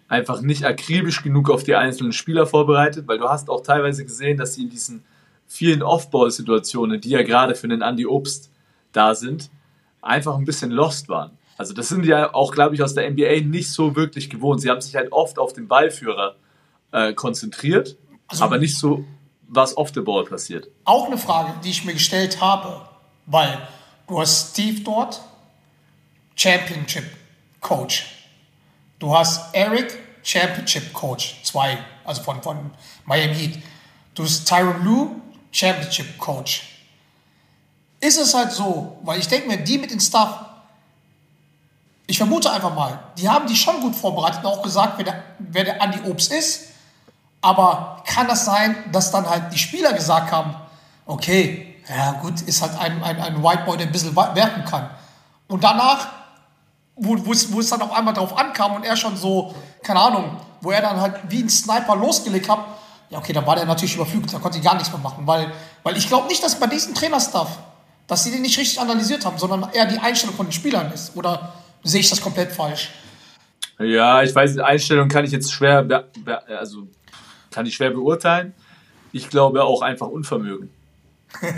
einfach 0.07 0.41
nicht 0.41 0.65
akribisch 0.65 1.21
genug 1.23 1.49
auf 1.49 1.63
die 1.63 1.75
einzelnen 1.75 2.13
Spieler 2.13 2.45
vorbereitet, 2.45 3.07
weil 3.07 3.17
du 3.17 3.27
hast 3.29 3.49
auch 3.49 3.61
teilweise 3.61 4.03
gesehen, 4.03 4.37
dass 4.37 4.55
sie 4.55 4.63
in 4.63 4.69
diesen 4.69 5.03
vielen 5.51 5.83
Off-Ball-Situationen, 5.83 7.01
die 7.01 7.09
ja 7.09 7.23
gerade 7.23 7.55
für 7.55 7.67
den 7.67 7.81
Andy 7.81 8.05
Obst 8.05 8.49
da 8.93 9.13
sind, 9.15 9.49
einfach 10.01 10.35
ein 10.37 10.45
bisschen 10.45 10.71
lost 10.71 11.09
waren. 11.09 11.37
Also 11.57 11.73
das 11.73 11.89
sind 11.89 12.05
ja 12.05 12.33
auch, 12.33 12.53
glaube 12.53 12.73
ich, 12.73 12.81
aus 12.81 12.93
der 12.93 13.09
NBA 13.11 13.41
nicht 13.41 13.69
so 13.69 13.95
wirklich 13.97 14.29
gewohnt. 14.29 14.61
Sie 14.61 14.69
haben 14.69 14.79
sich 14.79 14.95
halt 14.95 15.11
oft 15.11 15.37
auf 15.37 15.51
den 15.51 15.67
Ballführer 15.67 16.35
äh, 16.93 17.13
konzentriert, 17.13 17.97
Also- 18.27 18.45
aber 18.45 18.57
nicht 18.59 18.77
so, 18.77 19.03
was 19.49 19.75
off 19.75 19.91
the 19.93 19.99
ball 19.99 20.23
passiert. 20.23 20.69
Auch 20.85 21.07
eine 21.07 21.17
Frage, 21.17 21.53
die 21.65 21.69
ich 21.69 21.83
mir 21.83 21.93
gestellt 21.93 22.39
habe, 22.39 22.81
weil 23.25 23.57
du 24.07 24.21
hast 24.21 24.51
Steve 24.53 24.79
dort, 24.81 25.19
Championship 26.35 27.03
Coach. 27.59 28.05
Du 28.99 29.13
hast 29.15 29.53
Eric, 29.53 29.97
Championship 30.23 30.93
Coach, 30.93 31.41
zwei, 31.43 31.77
also 32.05 32.23
von, 32.23 32.41
von 32.41 32.71
Miami 33.05 33.35
Heat. 33.35 33.57
Du 34.15 34.23
hast 34.23 34.45
Tyron 34.47 34.83
Lue, 34.83 35.11
Championship 35.51 36.17
Coach. 36.17 36.67
Ist 37.99 38.17
es 38.17 38.33
halt 38.33 38.51
so, 38.51 38.97
weil 39.03 39.19
ich 39.19 39.27
denke 39.27 39.47
mir, 39.47 39.57
die 39.57 39.77
mit 39.77 39.91
dem 39.91 39.99
Staff, 39.99 40.45
ich 42.07 42.17
vermute 42.17 42.51
einfach 42.51 42.73
mal, 42.73 42.99
die 43.17 43.29
haben 43.29 43.47
die 43.47 43.55
schon 43.55 43.79
gut 43.79 43.95
vorbereitet 43.95 44.43
und 44.43 44.47
auch 44.47 44.61
gesagt, 44.61 44.93
wer 44.97 45.05
der, 45.05 45.23
wer 45.39 45.63
der 45.63 45.81
Andy 45.81 45.99
Obst 46.09 46.31
ist. 46.31 46.69
Aber 47.41 48.03
kann 48.05 48.27
das 48.27 48.45
sein, 48.45 48.75
dass 48.91 49.11
dann 49.11 49.29
halt 49.29 49.53
die 49.53 49.57
Spieler 49.57 49.93
gesagt 49.93 50.31
haben, 50.31 50.55
okay, 51.05 51.75
ja 51.87 52.13
gut, 52.13 52.41
ist 52.41 52.61
halt 52.61 52.77
ein, 52.79 53.03
ein, 53.03 53.19
ein 53.19 53.43
White 53.43 53.63
Boy, 53.65 53.77
der 53.77 53.87
ein 53.87 53.91
bisschen 53.91 54.15
werfen 54.15 54.65
kann. 54.65 54.89
Und 55.47 55.63
danach, 55.63 56.07
wo, 56.95 57.15
wo, 57.25 57.31
es, 57.33 57.51
wo 57.51 57.59
es 57.59 57.69
dann 57.69 57.81
auf 57.81 57.91
einmal 57.91 58.13
drauf 58.13 58.37
ankam 58.37 58.73
und 58.73 58.83
er 58.83 58.95
schon 58.95 59.17
so, 59.17 59.53
keine 59.83 59.99
Ahnung, 59.99 60.37
wo 60.61 60.71
er 60.71 60.81
dann 60.81 61.01
halt 61.01 61.15
wie 61.29 61.41
ein 61.41 61.49
Sniper 61.49 61.95
losgelegt 61.95 62.47
hat, 62.49 62.59
ja 63.11 63.19
okay, 63.19 63.33
dann 63.33 63.45
war 63.45 63.55
der 63.55 63.65
natürlich 63.65 63.95
überflügelt, 63.95 64.33
da 64.33 64.39
konnte 64.39 64.57
ich 64.57 64.63
gar 64.63 64.73
nichts 64.75 64.91
mehr 64.91 65.01
machen. 65.01 65.27
Weil, 65.27 65.51
weil 65.83 65.97
ich 65.97 66.07
glaube 66.07 66.27
nicht, 66.27 66.43
dass 66.43 66.59
bei 66.59 66.67
diesem 66.67 66.95
Trainerstaff, 66.95 67.59
dass 68.07 68.23
sie 68.23 68.31
den 68.31 68.41
nicht 68.41 68.57
richtig 68.57 68.79
analysiert 68.79 69.25
haben, 69.25 69.37
sondern 69.37 69.69
eher 69.73 69.85
die 69.85 69.99
Einstellung 69.99 70.35
von 70.35 70.47
den 70.47 70.53
Spielern 70.53 70.91
ist. 70.91 71.15
Oder 71.15 71.53
sehe 71.83 71.99
ich 71.99 72.09
das 72.09 72.21
komplett 72.21 72.51
falsch? 72.51 72.89
Ja, 73.79 74.23
ich 74.23 74.33
weiß, 74.33 74.57
Einstellung 74.59 75.09
kann 75.09 75.25
ich 75.25 75.31
jetzt 75.31 75.51
schwer, 75.51 76.05
also 76.47 76.87
kann 77.51 77.65
ich 77.65 77.75
schwer 77.75 77.91
beurteilen. 77.91 78.53
Ich 79.11 79.29
glaube 79.29 79.63
auch 79.63 79.81
einfach 79.81 80.07
Unvermögen. 80.07 80.69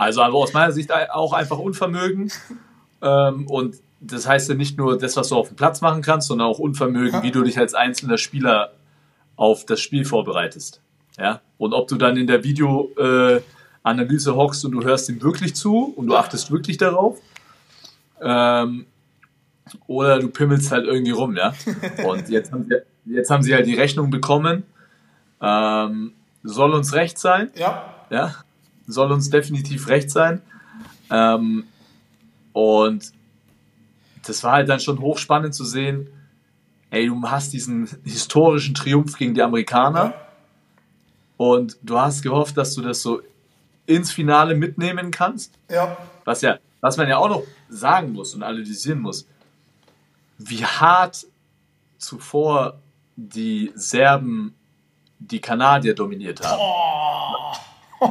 Also 0.00 0.22
aber 0.22 0.36
aus 0.36 0.54
meiner 0.54 0.72
Sicht 0.72 0.90
auch 0.94 1.34
einfach 1.34 1.58
Unvermögen. 1.58 2.32
Ähm, 3.02 3.46
und 3.48 3.76
das 4.00 4.26
heißt 4.26 4.48
ja 4.48 4.54
nicht 4.54 4.78
nur 4.78 4.96
das, 4.96 5.14
was 5.14 5.28
du 5.28 5.36
auf 5.36 5.48
dem 5.48 5.56
Platz 5.56 5.82
machen 5.82 6.00
kannst, 6.00 6.28
sondern 6.28 6.48
auch 6.48 6.58
Unvermögen, 6.58 7.22
wie 7.22 7.30
du 7.30 7.42
dich 7.42 7.58
als 7.58 7.74
einzelner 7.74 8.16
Spieler 8.16 8.72
auf 9.40 9.64
das 9.64 9.80
Spiel 9.80 10.04
vorbereitest. 10.04 10.82
Ja? 11.18 11.40
Und 11.56 11.72
ob 11.72 11.88
du 11.88 11.96
dann 11.96 12.18
in 12.18 12.26
der 12.26 12.44
Videoanalyse 12.44 14.30
äh, 14.30 14.34
hockst 14.34 14.66
und 14.66 14.72
du 14.72 14.84
hörst 14.84 15.08
ihm 15.08 15.22
wirklich 15.22 15.54
zu 15.54 15.94
und 15.96 16.08
du 16.08 16.14
achtest 16.14 16.50
wirklich 16.50 16.76
darauf. 16.76 17.18
Ähm, 18.20 18.84
oder 19.86 20.18
du 20.18 20.28
pimmelst 20.28 20.70
halt 20.70 20.84
irgendwie 20.84 21.12
rum, 21.12 21.36
ja. 21.36 21.54
Und 22.04 22.28
jetzt 22.28 22.52
haben 22.52 22.66
sie, 22.68 22.74
jetzt 23.06 23.30
haben 23.30 23.42
sie 23.42 23.54
halt 23.54 23.66
die 23.66 23.74
Rechnung 23.74 24.10
bekommen. 24.10 24.64
Ähm, 25.40 26.12
soll 26.42 26.74
uns 26.74 26.92
recht 26.92 27.18
sein, 27.18 27.50
Ja. 27.54 27.94
ja. 28.10 28.34
Soll 28.86 29.10
uns 29.10 29.30
definitiv 29.30 29.88
recht 29.88 30.10
sein. 30.10 30.42
Ähm, 31.10 31.64
und 32.52 33.12
das 34.26 34.44
war 34.44 34.52
halt 34.52 34.68
dann 34.68 34.80
schon 34.80 35.00
hochspannend 35.00 35.54
zu 35.54 35.64
sehen, 35.64 36.08
ey, 36.90 37.06
du 37.06 37.22
hast 37.22 37.52
diesen 37.52 37.88
historischen 38.04 38.74
Triumph 38.74 39.16
gegen 39.16 39.34
die 39.34 39.42
Amerikaner 39.42 40.14
und 41.36 41.76
du 41.82 41.98
hast 41.98 42.22
gehofft, 42.22 42.56
dass 42.56 42.74
du 42.74 42.82
das 42.82 43.02
so 43.02 43.20
ins 43.86 44.12
Finale 44.12 44.54
mitnehmen 44.54 45.10
kannst 45.10 45.52
Ja. 45.68 45.96
was 46.24 46.42
ja, 46.42 46.58
was 46.80 46.96
man 46.96 47.08
ja 47.08 47.18
auch 47.18 47.28
noch 47.28 47.42
sagen 47.68 48.12
muss 48.12 48.34
und 48.34 48.42
analysieren 48.42 49.00
muss, 49.00 49.26
wie 50.38 50.64
hart 50.64 51.26
zuvor 51.98 52.78
die 53.16 53.72
Serben 53.74 54.54
die 55.18 55.40
Kanadier 55.40 55.94
dominiert 55.94 56.40
haben. 56.42 56.60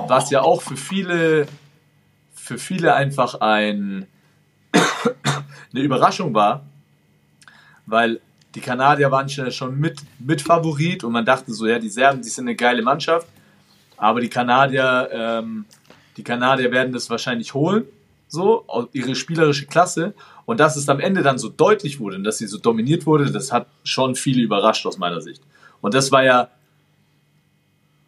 Was 0.07 0.29
ja 0.29 0.41
auch 0.41 0.61
für 0.61 0.77
viele, 0.77 1.47
für 2.33 2.59
viele 2.59 2.93
einfach 2.93 3.41
ein, 3.41 4.05
eine 4.71 5.81
Überraschung 5.81 6.35
war, 6.35 6.63
weil 7.87 8.21
die 8.55 8.61
Kanadier 8.61 9.11
waren 9.11 9.29
schon- 9.29 9.79
mit, 9.79 10.01
mit 10.19 10.41
Favorit 10.41 11.03
und 11.03 11.11
man 11.11 11.25
dachte 11.25 11.53
so, 11.53 11.67
ja, 11.67 11.79
die 11.79 11.89
Serben, 11.89 12.21
die 12.21 12.29
sind 12.29 12.45
eine 12.45 12.55
geile 12.55 12.81
Mannschaft, 12.81 13.27
aber 13.97 14.21
die 14.21 14.29
Kanadier, 14.29 15.09
ähm, 15.11 15.65
die 16.17 16.23
Kanadier 16.23 16.71
werden 16.71 16.91
das 16.93 17.09
wahrscheinlich 17.09 17.53
holen, 17.53 17.85
so, 18.27 18.65
ihre 18.93 19.15
spielerische 19.15 19.65
Klasse. 19.65 20.13
Und 20.45 20.59
dass 20.59 20.75
es 20.75 20.89
am 20.89 20.99
Ende 20.99 21.21
dann 21.21 21.37
so 21.37 21.49
deutlich 21.49 21.99
wurde 21.99 22.15
und 22.15 22.23
dass 22.23 22.39
sie 22.39 22.47
so 22.47 22.57
dominiert 22.57 23.05
wurde, 23.05 23.31
das 23.31 23.51
hat 23.51 23.67
schon 23.83 24.15
viele 24.15 24.41
überrascht 24.41 24.85
aus 24.85 24.97
meiner 24.97 25.21
Sicht. 25.21 25.43
Und 25.81 25.93
das 25.93 26.11
war 26.11 26.23
ja, 26.23 26.49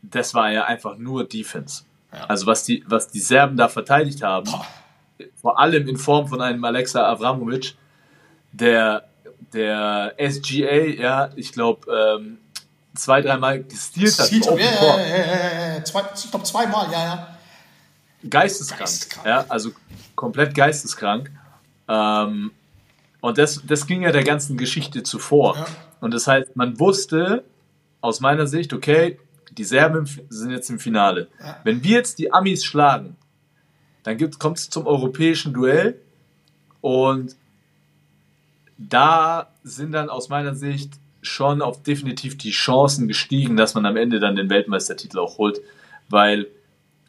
das 0.01 0.33
war 0.33 0.51
ja 0.51 0.65
einfach 0.65 0.97
nur 0.97 1.23
Defense. 1.23 1.83
Also 2.27 2.45
was 2.47 2.63
die, 2.63 2.83
was 2.87 3.07
die 3.09 3.19
Serben 3.19 3.57
da 3.57 3.67
verteidigt 3.67 4.23
haben, 4.23 4.49
vor 5.35 5.59
allem 5.59 5.87
in 5.87 5.97
Form 5.97 6.27
von 6.27 6.41
einem 6.41 6.63
Alexa 6.63 7.07
Avramovic, 7.09 7.75
der, 8.51 9.07
der 9.53 10.15
SGA, 10.17 10.85
ja, 10.85 11.29
ich 11.35 11.51
glaube, 11.51 11.91
ähm, 11.91 12.37
zwei, 12.95 13.21
dreimal 13.21 13.63
gestealt 13.63 14.19
hat. 14.19 14.31
im 14.31 14.43
Sieht, 14.43 14.45
ja, 14.45 14.57
ja, 14.57 15.75
ja. 15.75 15.83
Zwei, 15.83 16.03
ich 16.15 16.29
glaube 16.29 16.45
zweimal, 16.45 16.91
ja, 16.91 17.03
ja. 17.03 17.37
geisteskrank. 18.29 18.79
Geisteskrank. 18.79 19.27
Ja, 19.27 19.45
also 19.49 19.71
komplett 20.15 20.55
geisteskrank. 20.55 21.31
Ähm, 21.87 22.51
und 23.21 23.37
das, 23.37 23.61
das 23.65 23.85
ging 23.85 24.03
ja 24.03 24.11
der 24.11 24.23
ganzen 24.23 24.57
Geschichte 24.57 25.03
zuvor. 25.03 25.55
Ja. 25.55 25.65
Und 25.99 26.13
das 26.13 26.27
heißt, 26.27 26.55
man 26.55 26.79
wusste 26.79 27.43
aus 28.01 28.19
meiner 28.19 28.47
Sicht, 28.47 28.73
okay, 28.73 29.19
die 29.51 29.63
Serben 29.63 30.05
sind 30.29 30.51
jetzt 30.51 30.69
im 30.69 30.79
Finale. 30.79 31.27
Ja. 31.39 31.57
Wenn 31.63 31.83
wir 31.83 31.97
jetzt 31.97 32.19
die 32.19 32.33
Amis 32.33 32.63
schlagen, 32.63 33.15
dann 34.03 34.17
kommt 34.39 34.57
es 34.57 34.69
zum 34.69 34.87
europäischen 34.87 35.53
Duell 35.53 36.01
und 36.81 37.35
da 38.89 39.49
sind 39.63 39.91
dann 39.91 40.09
aus 40.09 40.29
meiner 40.29 40.55
Sicht 40.55 40.93
schon 41.21 41.61
auf 41.61 41.83
definitiv 41.83 42.37
die 42.37 42.51
Chancen 42.51 43.07
gestiegen, 43.07 43.55
dass 43.55 43.75
man 43.75 43.85
am 43.85 43.95
Ende 43.95 44.19
dann 44.19 44.35
den 44.35 44.49
Weltmeistertitel 44.49 45.19
auch 45.19 45.37
holt, 45.37 45.61
weil 46.09 46.47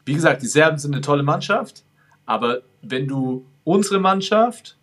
wie 0.05 0.15
gesagt, 0.15 0.43
die 0.43 0.49
Serben 0.49 0.79
sind 0.79 0.93
eine 0.93 1.01
tolle 1.01 1.23
Mannschaft, 1.23 1.85
aber 2.27 2.63
wenn 2.83 3.07
du 3.07 3.47
unsere 3.65 4.01
Mannschaft 4.01 4.77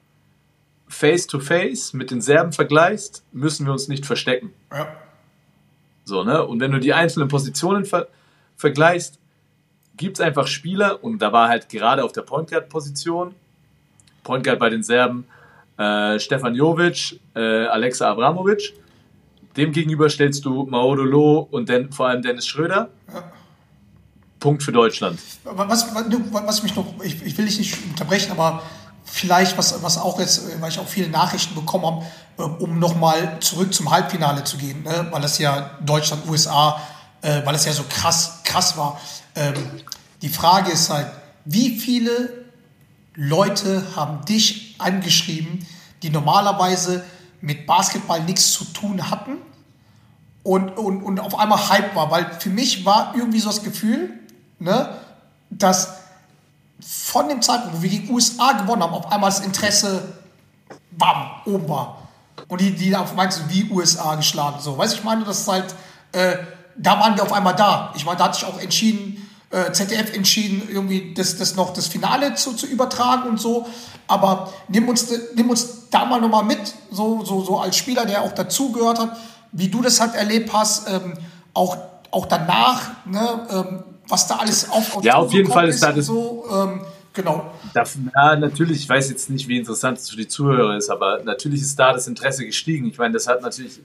face 0.87 1.27
to 1.27 1.39
face 1.39 1.93
mit 1.93 2.09
den 2.09 2.21
Serben 2.21 2.53
vergleichst, 2.53 3.23
müssen 3.31 3.65
wir 3.65 3.73
uns 3.73 3.87
nicht 3.87 4.05
verstecken. 4.05 4.53
ja. 4.71 4.87
So, 6.05 6.23
ne? 6.23 6.43
Und 6.43 6.59
wenn 6.59 6.71
du 6.71 6.79
die 6.79 6.93
einzelnen 6.93 7.27
Positionen 7.27 7.85
ver 7.85 8.07
vergleichst, 8.57 9.19
gibt 9.95 10.17
es 10.17 10.21
einfach 10.21 10.47
Spieler, 10.47 11.03
und 11.03 11.19
da 11.19 11.31
war 11.31 11.47
halt 11.47 11.69
gerade 11.69 12.03
auf 12.03 12.11
der 12.11 12.23
Point 12.23 12.49
Guard 12.49 12.67
Position, 12.67 13.35
Point 14.23 14.43
Guard 14.43 14.59
bei 14.59 14.69
den 14.69 14.81
Serben, 14.81 15.25
äh, 15.79 16.19
Stefan 16.19 16.53
Jovic, 16.53 17.19
äh, 17.35 17.65
Alexa 17.65 18.11
Abramovic. 18.11 18.73
Dem 19.57 19.71
gegenüber 19.71 20.09
stellst 20.09 20.45
du 20.45 20.65
Maodolo 20.65 21.47
und 21.49 21.69
dann 21.69 21.91
vor 21.91 22.07
allem 22.07 22.21
Dennis 22.21 22.45
Schröder. 22.47 22.89
Punkt 24.39 24.63
für 24.63 24.71
Deutschland. 24.71 25.19
Was, 25.43 25.93
was, 25.95 26.13
was 26.31 26.63
mich 26.63 26.75
noch, 26.75 26.85
ich, 27.03 27.21
ich 27.25 27.37
will 27.37 27.45
dich 27.45 27.57
nicht 27.57 27.77
unterbrechen, 27.89 28.31
aber 28.31 28.61
vielleicht, 29.03 29.57
was, 29.57 29.81
was 29.81 29.97
auch 29.97 30.19
jetzt, 30.19 30.49
äh, 30.49 30.61
weil 30.61 30.69
ich 30.69 30.79
auch 30.79 30.87
viele 30.87 31.09
Nachrichten 31.09 31.55
bekommen 31.55 31.85
habe, 31.85 32.05
äh, 32.37 32.63
um 32.63 32.79
nochmal 32.79 33.37
zurück 33.39 33.73
zum 33.73 33.91
Halbfinale 33.91 34.43
zu 34.43 34.57
gehen, 34.57 34.83
ne? 34.83 35.07
weil 35.11 35.21
das 35.21 35.39
ja 35.39 35.71
Deutschland, 35.85 36.23
USA, 36.29 36.79
äh, 37.21 37.41
weil 37.45 37.55
es 37.55 37.65
ja 37.65 37.73
so 37.73 37.83
krass, 37.89 38.41
krass 38.43 38.77
war. 38.77 38.99
Ähm, 39.35 39.53
Die 40.21 40.29
Frage 40.29 40.71
ist 40.71 40.89
halt, 40.89 41.07
wie 41.45 41.79
viele 41.79 42.38
Leute 43.15 43.95
haben 43.95 44.25
dich 44.25 44.75
angeschrieben, 44.77 45.65
die 46.03 46.09
normalerweise 46.09 47.03
mit 47.41 47.65
Basketball 47.65 48.23
nichts 48.23 48.51
zu 48.53 48.65
tun 48.65 49.09
hatten 49.09 49.37
und, 50.43 50.77
und, 50.77 51.03
und 51.03 51.19
auf 51.19 51.37
einmal 51.37 51.69
Hype 51.69 51.95
war? 51.95 52.11
Weil 52.11 52.39
für 52.39 52.49
mich 52.49 52.85
war 52.85 53.13
irgendwie 53.15 53.39
so 53.39 53.49
das 53.49 53.63
Gefühl, 53.63 54.19
ne, 54.59 54.97
dass 55.49 55.99
von 56.79 57.27
dem 57.27 57.41
Zeitpunkt, 57.41 57.77
wo 57.77 57.81
wir 57.81 57.89
die 57.89 58.09
USA 58.09 58.53
gewonnen 58.53 58.83
haben, 58.83 58.93
auf 58.93 59.11
einmal 59.11 59.29
das 59.29 59.41
Interesse 59.41 60.13
bam, 60.91 61.29
oben 61.45 61.67
war. 61.67 62.07
Und 62.47 62.61
die, 62.61 62.73
die 62.73 62.95
auf 62.95 63.15
meinst 63.15 63.39
du, 63.39 63.49
wie 63.49 63.69
USA 63.69 64.15
geschlagen. 64.15 64.59
So, 64.59 64.77
weißt 64.77 64.93
du, 64.93 64.97
ich 64.97 65.03
meine, 65.03 65.23
das 65.23 65.41
ist 65.41 65.47
halt, 65.47 65.75
äh, 66.13 66.37
da 66.77 66.99
waren 66.99 67.15
wir 67.15 67.23
auf 67.23 67.33
einmal 67.33 67.55
da. 67.55 67.93
Ich 67.95 68.05
meine, 68.05 68.17
da 68.17 68.25
hatte 68.25 68.37
ich 68.37 68.45
auch 68.45 68.59
entschieden, 68.59 69.18
äh, 69.51 69.71
ZDF 69.71 70.13
entschieden, 70.15 70.67
irgendwie 70.71 71.13
das, 71.15 71.37
das 71.37 71.55
noch 71.55 71.73
das 71.73 71.87
Finale 71.87 72.35
zu, 72.35 72.53
zu 72.53 72.67
übertragen 72.67 73.29
und 73.29 73.39
so. 73.39 73.67
Aber 74.07 74.53
nimm 74.67 74.87
uns, 74.89 75.11
nimm 75.35 75.49
uns 75.49 75.89
da 75.89 76.05
mal 76.05 76.21
nochmal 76.21 76.43
mit, 76.43 76.59
so, 76.91 77.23
so, 77.25 77.43
so 77.43 77.59
als 77.59 77.75
Spieler, 77.77 78.05
der 78.05 78.21
auch 78.21 78.31
dazugehört 78.31 78.99
hat, 78.99 79.17
wie 79.51 79.69
du 79.69 79.81
das 79.81 79.99
halt 79.99 80.13
erlebt 80.15 80.51
hast, 80.53 80.87
ähm, 80.89 81.13
auch, 81.53 81.77
auch 82.11 82.25
danach, 82.27 82.91
ne, 83.05 83.47
ähm, 83.51 83.83
was 84.07 84.27
da 84.27 84.35
alles 84.37 84.69
auf, 84.69 84.97
auf 84.97 85.03
Ja, 85.03 85.15
auf 85.15 85.33
jeden 85.33 85.51
Fall 85.51 85.67
ist 85.67 85.81
da 85.81 85.91
das- 85.91 86.05
so. 86.05 86.45
Ähm, 86.51 86.81
genau. 87.13 87.51
Das, 87.73 87.97
ja, 88.15 88.35
natürlich, 88.35 88.79
ich 88.81 88.89
weiß 88.89 89.09
jetzt 89.09 89.29
nicht, 89.29 89.47
wie 89.47 89.57
interessant 89.57 89.97
es 89.99 90.09
für 90.09 90.17
die 90.17 90.27
Zuhörer 90.27 90.77
ist, 90.77 90.89
aber 90.89 91.23
natürlich 91.23 91.61
ist 91.61 91.77
da 91.77 91.93
das 91.93 92.07
Interesse 92.07 92.45
gestiegen. 92.45 92.87
Ich 92.87 92.97
meine, 92.97 93.13
das 93.13 93.27
hat 93.27 93.41
natürlich. 93.41 93.79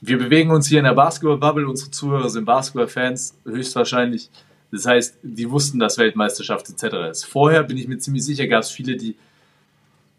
Wir 0.00 0.18
bewegen 0.18 0.50
uns 0.50 0.66
hier 0.68 0.78
in 0.80 0.84
der 0.84 0.92
Basketball-Bubble, 0.92 1.66
unsere 1.66 1.90
Zuhörer 1.90 2.28
sind 2.28 2.44
Basketball-Fans, 2.44 3.34
höchstwahrscheinlich. 3.44 4.30
Das 4.74 4.86
heißt, 4.86 5.18
die 5.22 5.48
wussten, 5.48 5.78
dass 5.78 5.98
Weltmeisterschaft 5.98 6.68
etc. 6.68 6.96
ist. 7.08 7.26
Vorher 7.26 7.62
bin 7.62 7.76
ich 7.76 7.86
mir 7.86 7.98
ziemlich 7.98 8.24
sicher, 8.24 8.48
gab 8.48 8.64
es 8.64 8.72
viele, 8.72 8.96
die 8.96 9.14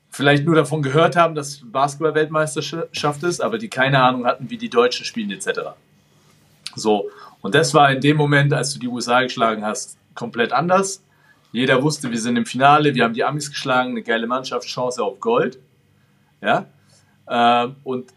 vielleicht 0.09 0.45
nur 0.45 0.55
davon 0.55 0.81
gehört 0.81 1.17
haben, 1.17 1.35
dass 1.35 1.59
Basketball-Weltmeisterschaft 1.69 3.23
ist, 3.23 3.41
aber 3.41 3.57
die 3.57 3.67
keine 3.67 4.01
Ahnung 4.01 4.25
hatten, 4.25 4.49
wie 4.49 4.57
die 4.57 4.69
Deutschen 4.69 5.05
spielen 5.05 5.29
etc. 5.31 5.71
So, 6.73 7.09
und 7.41 7.53
das 7.53 7.73
war 7.73 7.91
in 7.91 7.99
dem 7.99 8.15
Moment, 8.15 8.53
als 8.53 8.73
du 8.73 8.79
die 8.79 8.87
USA 8.87 9.23
geschlagen 9.23 9.65
hast, 9.65 9.97
komplett 10.13 10.53
anders. 10.53 11.03
Jeder 11.51 11.83
wusste, 11.83 12.09
wir 12.09 12.19
sind 12.19 12.37
im 12.37 12.45
Finale, 12.45 12.95
wir 12.95 13.03
haben 13.03 13.13
die 13.13 13.25
Amis 13.25 13.49
geschlagen, 13.49 13.89
eine 13.89 14.03
geile 14.03 14.25
Mannschaft, 14.25 14.69
Chance 14.69 15.03
auf 15.03 15.19
Gold. 15.19 15.59
Ja? 16.41 16.67
Ähm, 17.29 17.75
und 17.83 18.13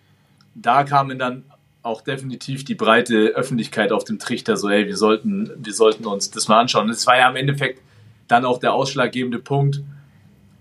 da 0.55 0.85
kamen 0.85 1.18
dann 1.18 1.47
auch 1.88 2.03
definitiv 2.03 2.64
die 2.64 2.74
breite 2.74 3.29
Öffentlichkeit 3.35 3.90
auf 3.92 4.05
dem 4.05 4.18
Trichter, 4.18 4.57
so, 4.57 4.70
hey, 4.70 4.87
wir 4.87 4.96
sollten, 4.96 5.51
wir 5.57 5.72
sollten 5.72 6.07
uns 6.07 6.31
das 6.31 6.46
mal 6.46 6.61
anschauen. 6.61 6.88
Es 6.90 7.07
war 7.07 7.18
ja 7.18 7.29
im 7.29 7.37
Endeffekt 7.37 7.83
dann 8.29 8.44
auch 8.44 8.59
der 8.59 8.74
ausschlaggebende 8.74 9.38
Punkt, 9.38 9.83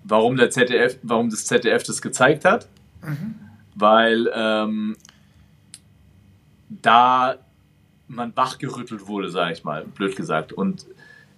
warum, 0.03 0.37
der 0.37 0.49
ZDF, 0.49 0.97
warum 1.03 1.29
das 1.29 1.45
ZDF 1.45 1.83
das 1.83 2.01
gezeigt 2.01 2.45
hat. 2.45 2.67
Weil 3.75 4.31
ähm, 4.33 4.97
da 6.69 7.35
man 8.07 8.35
wachgerüttelt 8.35 9.07
wurde, 9.07 9.29
sage 9.29 9.53
ich 9.53 9.63
mal, 9.63 9.85
blöd 9.85 10.15
gesagt. 10.15 10.53
Und 10.53 10.85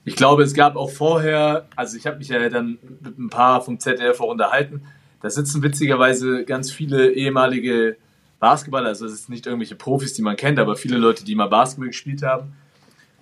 ich 0.05 0.15
glaube, 0.15 0.43
es 0.43 0.53
gab 0.53 0.75
auch 0.75 0.91
vorher, 0.91 1.67
also 1.75 1.97
ich 1.97 2.05
habe 2.05 2.17
mich 2.17 2.29
ja 2.29 2.47
dann 2.49 2.77
mit 3.01 3.17
ein 3.17 3.29
paar 3.29 3.61
vom 3.61 3.79
ZDF 3.79 4.21
auch 4.21 4.29
unterhalten, 4.29 4.83
da 5.21 5.29
sitzen 5.29 5.61
witzigerweise 5.63 6.45
ganz 6.45 6.71
viele 6.71 7.11
ehemalige 7.11 7.97
Basketballer, 8.39 8.87
also 8.87 9.05
es 9.05 9.13
ist 9.13 9.29
nicht 9.29 9.45
irgendwelche 9.45 9.75
Profis, 9.75 10.13
die 10.13 10.21
man 10.21 10.35
kennt, 10.35 10.59
aber 10.59 10.75
viele 10.75 10.97
Leute, 10.97 11.23
die 11.25 11.35
mal 11.35 11.47
Basketball 11.47 11.87
gespielt 11.87 12.23
haben. 12.23 12.53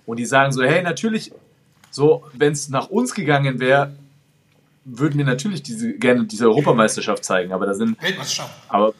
Und 0.06 0.18
die 0.18 0.24
sagen 0.24 0.52
so, 0.52 0.62
hey, 0.62 0.82
natürlich, 0.82 1.32
so, 1.90 2.24
wenn 2.32 2.52
es 2.52 2.68
nach 2.68 2.88
uns 2.88 3.14
gegangen 3.14 3.60
wäre, 3.60 3.92
würden 4.84 5.18
wir 5.18 5.24
natürlich 5.24 5.62
diese, 5.62 5.92
gerne 5.94 6.24
diese 6.24 6.46
Europameisterschaft 6.46 7.24
zeigen, 7.24 7.52
aber 7.52 7.66
da 7.66 7.74
sind 7.74 8.00
Weltmeisterschaft. 8.00 8.50
aber 8.68 8.94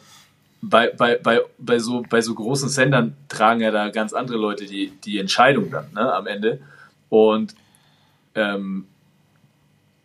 bei, 0.61 0.89
bei, 0.89 1.17
bei, 1.17 1.41
bei, 1.57 1.79
so, 1.79 2.03
bei 2.09 2.21
so 2.21 2.35
großen 2.35 2.69
Sendern 2.69 3.15
tragen 3.27 3.61
ja 3.61 3.71
da 3.71 3.89
ganz 3.89 4.13
andere 4.13 4.37
Leute 4.37 4.65
die, 4.65 4.91
die 5.03 5.17
Entscheidung 5.17 5.71
dann 5.71 5.91
ne, 5.93 6.13
am 6.13 6.27
Ende. 6.27 6.61
Und 7.07 7.55
ähm, 8.35 8.85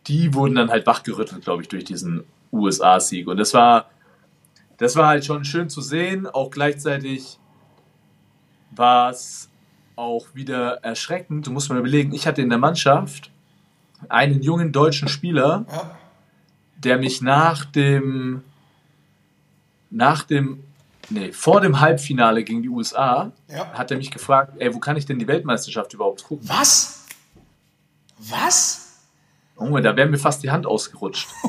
die 0.07 0.33
wurden 0.33 0.55
dann 0.55 0.69
halt 0.69 0.85
wachgerüttelt, 0.85 1.43
glaube 1.43 1.63
ich, 1.63 1.67
durch 1.67 1.83
diesen 1.83 2.23
USA-Sieg. 2.51 3.27
Und 3.27 3.37
das 3.37 3.53
war, 3.53 3.89
das 4.77 4.95
war 4.95 5.07
halt 5.07 5.25
schon 5.25 5.45
schön 5.45 5.69
zu 5.69 5.81
sehen. 5.81 6.27
Auch 6.27 6.49
gleichzeitig 6.51 7.39
war 8.71 9.09
es 9.09 9.49
auch 9.95 10.25
wieder 10.33 10.83
erschreckend. 10.83 11.47
Du 11.47 11.51
musst 11.51 11.69
mal 11.69 11.79
überlegen, 11.79 12.13
ich 12.13 12.27
hatte 12.27 12.41
in 12.41 12.49
der 12.49 12.57
Mannschaft 12.59 13.31
einen 14.09 14.41
jungen 14.41 14.71
deutschen 14.73 15.07
Spieler, 15.07 15.65
der 16.77 16.97
mich 16.97 17.21
nach 17.21 17.63
dem, 17.65 18.43
nach 19.89 20.23
dem, 20.23 20.63
nee, 21.09 21.31
vor 21.31 21.61
dem 21.61 21.79
Halbfinale 21.79 22.43
gegen 22.43 22.61
die 22.61 22.69
USA, 22.69 23.31
Ja. 23.47 23.71
hat 23.73 23.91
er 23.91 23.97
mich 23.97 24.11
gefragt, 24.11 24.53
ey, 24.59 24.73
wo 24.73 24.79
kann 24.79 24.97
ich 24.97 25.05
denn 25.05 25.17
die 25.19 25.27
Weltmeisterschaft 25.27 25.93
überhaupt 25.93 26.23
gucken? 26.25 26.47
Was? 26.49 27.05
Was? 28.17 28.81
Junge, 29.57 29.81
da 29.81 29.95
wäre 29.95 30.09
mir 30.09 30.17
fast 30.17 30.43
die 30.43 30.51
Hand 30.51 30.65
ausgerutscht. 30.65 31.29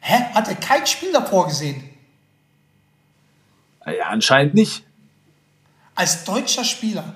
Hä? 0.00 0.24
Hat 0.38 0.46
er 0.46 0.54
kein 0.54 0.86
Spiel 0.86 1.12
davor 1.12 1.48
gesehen? 1.48 1.82
Ja, 3.84 4.06
anscheinend 4.06 4.54
nicht. 4.54 4.84
Als 5.96 6.22
deutscher 6.22 6.62
Spieler. 6.62 7.12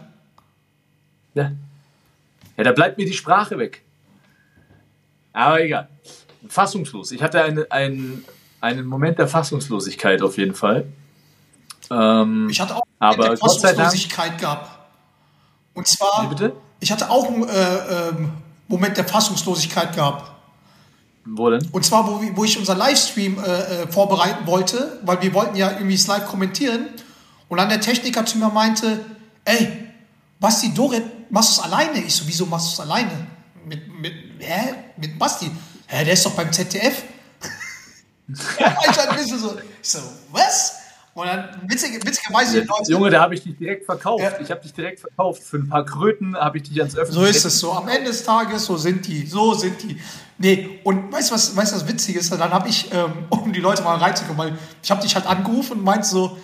Ja. 1.34 1.52
ja, 2.56 2.64
da 2.64 2.72
bleibt 2.72 2.98
mir 2.98 3.06
die 3.06 3.12
Sprache 3.12 3.58
weg. 3.58 3.82
Aber 5.32 5.60
egal. 5.62 5.88
Fassungslos. 6.48 7.12
Ich 7.12 7.22
hatte 7.22 7.44
eine, 7.44 7.70
einen, 7.70 8.24
einen 8.60 8.86
Moment 8.86 9.20
der 9.20 9.28
Fassungslosigkeit 9.28 10.20
auf 10.20 10.36
jeden 10.36 10.56
Fall. 10.56 10.86
Ähm, 11.92 12.48
Ich 12.50 12.60
hatte 12.60 12.74
auch 12.74 12.82
Aber 12.98 13.26
eine 13.26 13.36
Gott 13.36 13.60
sei 13.60 13.68
Dank- 13.68 13.84
Fassungslosigkeit 13.84 14.38
gehabt. 14.38 14.68
Und 15.74 15.86
zwar, 15.86 16.28
ich 16.80 16.90
hatte 16.90 17.08
auch 17.08 17.28
einen 17.28 17.48
äh, 17.48 18.08
ähm, 18.08 18.32
Moment 18.66 18.96
der 18.96 19.04
Fassungslosigkeit 19.06 19.94
gehabt. 19.94 20.28
Wo 21.24 21.50
denn? 21.50 21.66
Und 21.72 21.84
zwar, 21.84 22.06
wo, 22.06 22.20
wo 22.34 22.44
ich 22.44 22.58
unser 22.58 22.74
Livestream 22.74 23.38
äh, 23.38 23.82
äh, 23.82 23.88
vorbereiten 23.88 24.46
wollte, 24.46 25.00
weil 25.02 25.22
wir 25.22 25.32
wollten 25.34 25.56
ja 25.56 25.70
irgendwie 25.72 25.94
es 25.94 26.06
live 26.06 26.26
kommentieren. 26.26 26.88
Und 27.48 27.58
dann 27.58 27.68
der 27.68 27.80
Techniker 27.80 28.24
zu 28.24 28.38
mir 28.38 28.48
meinte, 28.48 29.04
ey, 29.44 29.88
Basti 30.40 30.74
Doret, 30.74 31.30
machst 31.30 31.56
du 31.56 31.60
es 31.60 31.66
alleine? 31.66 32.02
Ich 32.02 32.14
so, 32.14 32.26
wieso 32.26 32.46
machst 32.46 32.68
du 32.68 32.82
es 32.82 32.88
alleine? 32.88 33.26
Mit, 33.64 33.88
mit, 34.00 34.12
hä? 34.38 34.74
Mit 34.96 35.18
Basti? 35.18 35.50
Hä, 35.86 36.04
der 36.04 36.14
ist 36.14 36.26
doch 36.26 36.32
beim 36.32 36.52
ZDF. 36.52 37.04
ich 38.58 38.64
halt 38.64 39.28
so, 39.28 39.56
ich 39.56 39.88
so, 39.88 39.98
was? 40.30 40.81
Und 41.14 41.26
dann 41.26 41.48
witzige, 41.66 42.04
witzigerweise 42.06 42.60
Leute, 42.60 42.90
Junge, 42.90 43.10
da 43.10 43.20
habe 43.20 43.34
ich 43.34 43.42
dich 43.42 43.56
direkt 43.56 43.84
verkauft. 43.84 44.22
Ja. 44.22 44.40
Ich 44.40 44.50
habe 44.50 44.62
dich 44.62 44.72
direkt 44.72 45.00
verkauft. 45.00 45.42
Für 45.42 45.58
ein 45.58 45.68
paar 45.68 45.84
Kröten 45.84 46.34
habe 46.34 46.56
ich 46.56 46.64
dich 46.64 46.78
ans 46.78 46.96
öffentliche 46.96 47.26
So 47.26 47.30
ist 47.30 47.44
es 47.44 47.58
so. 47.58 47.72
Am 47.72 47.86
Ende 47.88 48.08
des 48.10 48.24
Tages, 48.24 48.64
so 48.64 48.78
sind 48.78 49.06
die. 49.06 49.26
So 49.26 49.52
sind 49.52 49.82
die. 49.82 50.00
Nee, 50.38 50.80
und 50.84 51.12
weißt 51.12 51.30
du, 51.30 51.34
was, 51.34 51.54
weißt, 51.54 51.74
was 51.74 51.86
witzig 51.86 52.16
ist? 52.16 52.32
Dann 52.32 52.50
habe 52.50 52.68
ich, 52.68 52.90
ähm, 52.92 53.12
um 53.28 53.52
die 53.52 53.60
Leute 53.60 53.82
mal 53.82 53.98
reinzukommen, 53.98 54.38
weil 54.38 54.58
ich 54.82 54.90
habe 54.90 55.02
dich 55.02 55.14
halt 55.14 55.26
angerufen 55.26 55.78
und 55.78 55.84
meinst 55.84 56.10
so, 56.10 56.38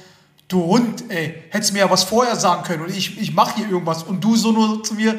du 0.49 0.65
Hund, 0.65 1.05
ey, 1.09 1.45
hättest 1.51 1.73
mir 1.73 1.81
ja 1.81 1.91
was 1.91 2.05
vorher 2.05 2.37
sagen 2.37 2.63
können 2.63 2.85
und 2.85 2.91
ich, 2.91 3.19
ich 3.21 3.33
mache 3.33 3.57
hier 3.57 3.69
irgendwas. 3.71 4.03
Und 4.03 4.23
du 4.23 4.37
so 4.37 4.53
nur 4.53 4.83
zu 4.83 4.95
mir, 4.95 5.19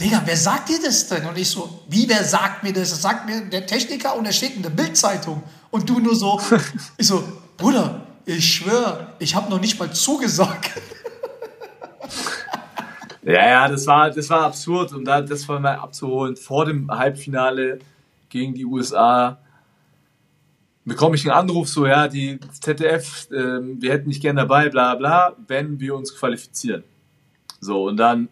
Digga, 0.00 0.22
wer 0.24 0.36
sagt 0.36 0.68
dir 0.68 0.80
das 0.82 1.06
denn? 1.06 1.24
Und 1.26 1.38
ich 1.38 1.48
so, 1.48 1.84
wie, 1.88 2.08
wer 2.08 2.24
sagt 2.24 2.64
mir 2.64 2.72
das? 2.72 2.90
Das 2.90 3.02
sagt 3.02 3.26
mir 3.26 3.42
der 3.42 3.66
Techniker 3.66 4.16
und 4.16 4.26
er 4.26 4.32
steht 4.32 4.56
in 4.56 4.62
der 4.62 4.70
Bildzeitung. 4.70 5.42
Und 5.70 5.88
du 5.88 6.00
nur 6.00 6.16
so, 6.16 6.40
ich 6.96 7.06
so, 7.06 7.22
Bruder, 7.56 8.01
ich 8.24 8.54
schwöre, 8.54 9.08
ich 9.18 9.34
habe 9.34 9.50
noch 9.50 9.60
nicht 9.60 9.78
mal 9.78 9.92
zugesagt. 9.92 10.72
Ja, 13.24 13.48
ja, 13.48 13.68
das 13.68 13.86
war, 13.86 14.10
das 14.10 14.28
war 14.30 14.42
absurd. 14.42 14.92
Und 14.92 15.04
da, 15.04 15.20
das 15.20 15.48
war 15.48 15.60
mal 15.60 15.76
abzuholen. 15.76 16.36
Vor 16.36 16.64
dem 16.64 16.90
Halbfinale 16.90 17.78
gegen 18.28 18.54
die 18.54 18.64
USA 18.64 19.38
bekomme 20.84 21.14
ich 21.14 21.24
einen 21.24 21.38
Anruf, 21.38 21.68
so, 21.68 21.86
ja, 21.86 22.08
die 22.08 22.40
ZDF, 22.60 23.28
ähm, 23.30 23.80
wir 23.80 23.92
hätten 23.92 24.08
dich 24.08 24.20
gern 24.20 24.34
dabei, 24.34 24.68
bla 24.68 24.96
bla, 24.96 25.36
wenn 25.46 25.78
wir 25.78 25.94
uns 25.94 26.16
qualifizieren. 26.16 26.82
So, 27.60 27.84
und 27.84 27.96
dann 27.98 28.28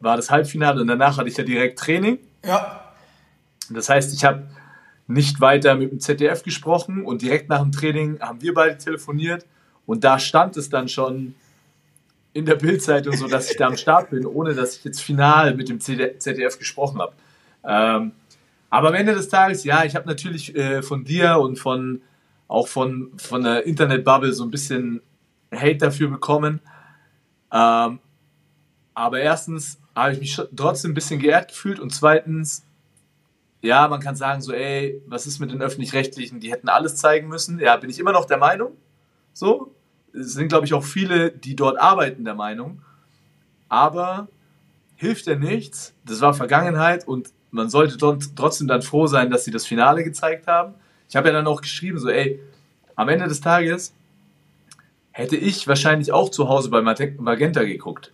war 0.00 0.16
das 0.16 0.30
Halbfinale 0.30 0.80
und 0.80 0.88
danach 0.88 1.18
hatte 1.18 1.28
ich 1.28 1.36
ja 1.36 1.44
direkt 1.44 1.78
Training. 1.78 2.18
Ja, 2.44 2.92
Das 3.70 3.88
heißt, 3.88 4.12
ich 4.12 4.24
habe 4.24 4.48
nicht 5.06 5.40
weiter 5.40 5.76
mit 5.76 5.90
dem 5.90 6.00
ZDF 6.00 6.42
gesprochen 6.42 7.04
und 7.04 7.22
direkt 7.22 7.48
nach 7.48 7.62
dem 7.62 7.72
Training 7.72 8.20
haben 8.20 8.42
wir 8.42 8.54
beide 8.54 8.76
telefoniert 8.76 9.46
und 9.86 10.04
da 10.04 10.18
stand 10.18 10.56
es 10.56 10.68
dann 10.68 10.88
schon 10.88 11.34
in 12.32 12.44
der 12.44 12.56
Bildzeitung 12.56 13.16
so, 13.16 13.28
dass 13.28 13.50
ich 13.50 13.56
da 13.56 13.68
am 13.68 13.76
Start 13.76 14.10
bin, 14.10 14.26
ohne 14.26 14.54
dass 14.54 14.76
ich 14.76 14.84
jetzt 14.84 15.02
final 15.02 15.54
mit 15.54 15.68
dem 15.68 15.80
ZDF 15.80 16.58
gesprochen 16.58 17.00
habe. 17.00 17.14
Ähm, 17.64 18.12
aber 18.68 18.88
am 18.88 18.94
Ende 18.94 19.14
des 19.14 19.28
Tages, 19.28 19.64
ja, 19.64 19.84
ich 19.84 19.96
habe 19.96 20.06
natürlich 20.06 20.54
äh, 20.54 20.82
von 20.82 21.04
dir 21.04 21.38
und 21.38 21.58
von 21.58 22.02
auch 22.48 22.68
von, 22.68 23.10
von 23.16 23.42
der 23.42 23.66
Internetbubble 23.66 24.32
so 24.32 24.44
ein 24.44 24.50
bisschen 24.50 25.00
Hate 25.52 25.78
dafür 25.78 26.08
bekommen. 26.08 26.60
Ähm, 27.52 27.98
aber 28.94 29.20
erstens 29.20 29.80
habe 29.94 30.12
ich 30.12 30.20
mich 30.20 30.40
trotzdem 30.54 30.92
ein 30.92 30.94
bisschen 30.94 31.20
geehrt 31.20 31.48
gefühlt 31.48 31.80
und 31.80 31.90
zweitens, 31.90 32.64
ja, 33.66 33.88
man 33.88 34.00
kann 34.00 34.16
sagen 34.16 34.40
so, 34.40 34.52
ey, 34.52 35.02
was 35.06 35.26
ist 35.26 35.40
mit 35.40 35.50
den 35.50 35.60
Öffentlich-Rechtlichen? 35.60 36.40
Die 36.40 36.50
hätten 36.50 36.68
alles 36.68 36.96
zeigen 36.96 37.28
müssen. 37.28 37.58
Ja, 37.58 37.76
bin 37.76 37.90
ich 37.90 37.98
immer 37.98 38.12
noch 38.12 38.24
der 38.24 38.38
Meinung. 38.38 38.76
So. 39.32 39.74
Es 40.12 40.32
sind, 40.32 40.48
glaube 40.48 40.64
ich, 40.64 40.72
auch 40.72 40.84
viele, 40.84 41.30
die 41.30 41.56
dort 41.56 41.78
arbeiten, 41.78 42.24
der 42.24 42.34
Meinung. 42.34 42.80
Aber 43.68 44.28
hilft 44.94 45.26
ja 45.26 45.36
nichts. 45.36 45.92
Das 46.06 46.22
war 46.22 46.32
Vergangenheit 46.32 47.06
und 47.06 47.30
man 47.50 47.68
sollte 47.68 47.98
trotzdem 47.98 48.66
dann 48.66 48.82
froh 48.82 49.06
sein, 49.06 49.30
dass 49.30 49.44
sie 49.44 49.50
das 49.50 49.66
Finale 49.66 50.04
gezeigt 50.04 50.46
haben. 50.46 50.74
Ich 51.08 51.16
habe 51.16 51.28
ja 51.28 51.34
dann 51.34 51.46
auch 51.46 51.60
geschrieben, 51.60 51.98
so, 51.98 52.08
ey, 52.08 52.40
am 52.94 53.08
Ende 53.08 53.28
des 53.28 53.40
Tages 53.40 53.94
hätte 55.12 55.36
ich 55.36 55.68
wahrscheinlich 55.68 56.12
auch 56.12 56.30
zu 56.30 56.48
Hause 56.48 56.70
bei 56.70 56.80
Magenta 56.82 57.62
geguckt. 57.64 58.12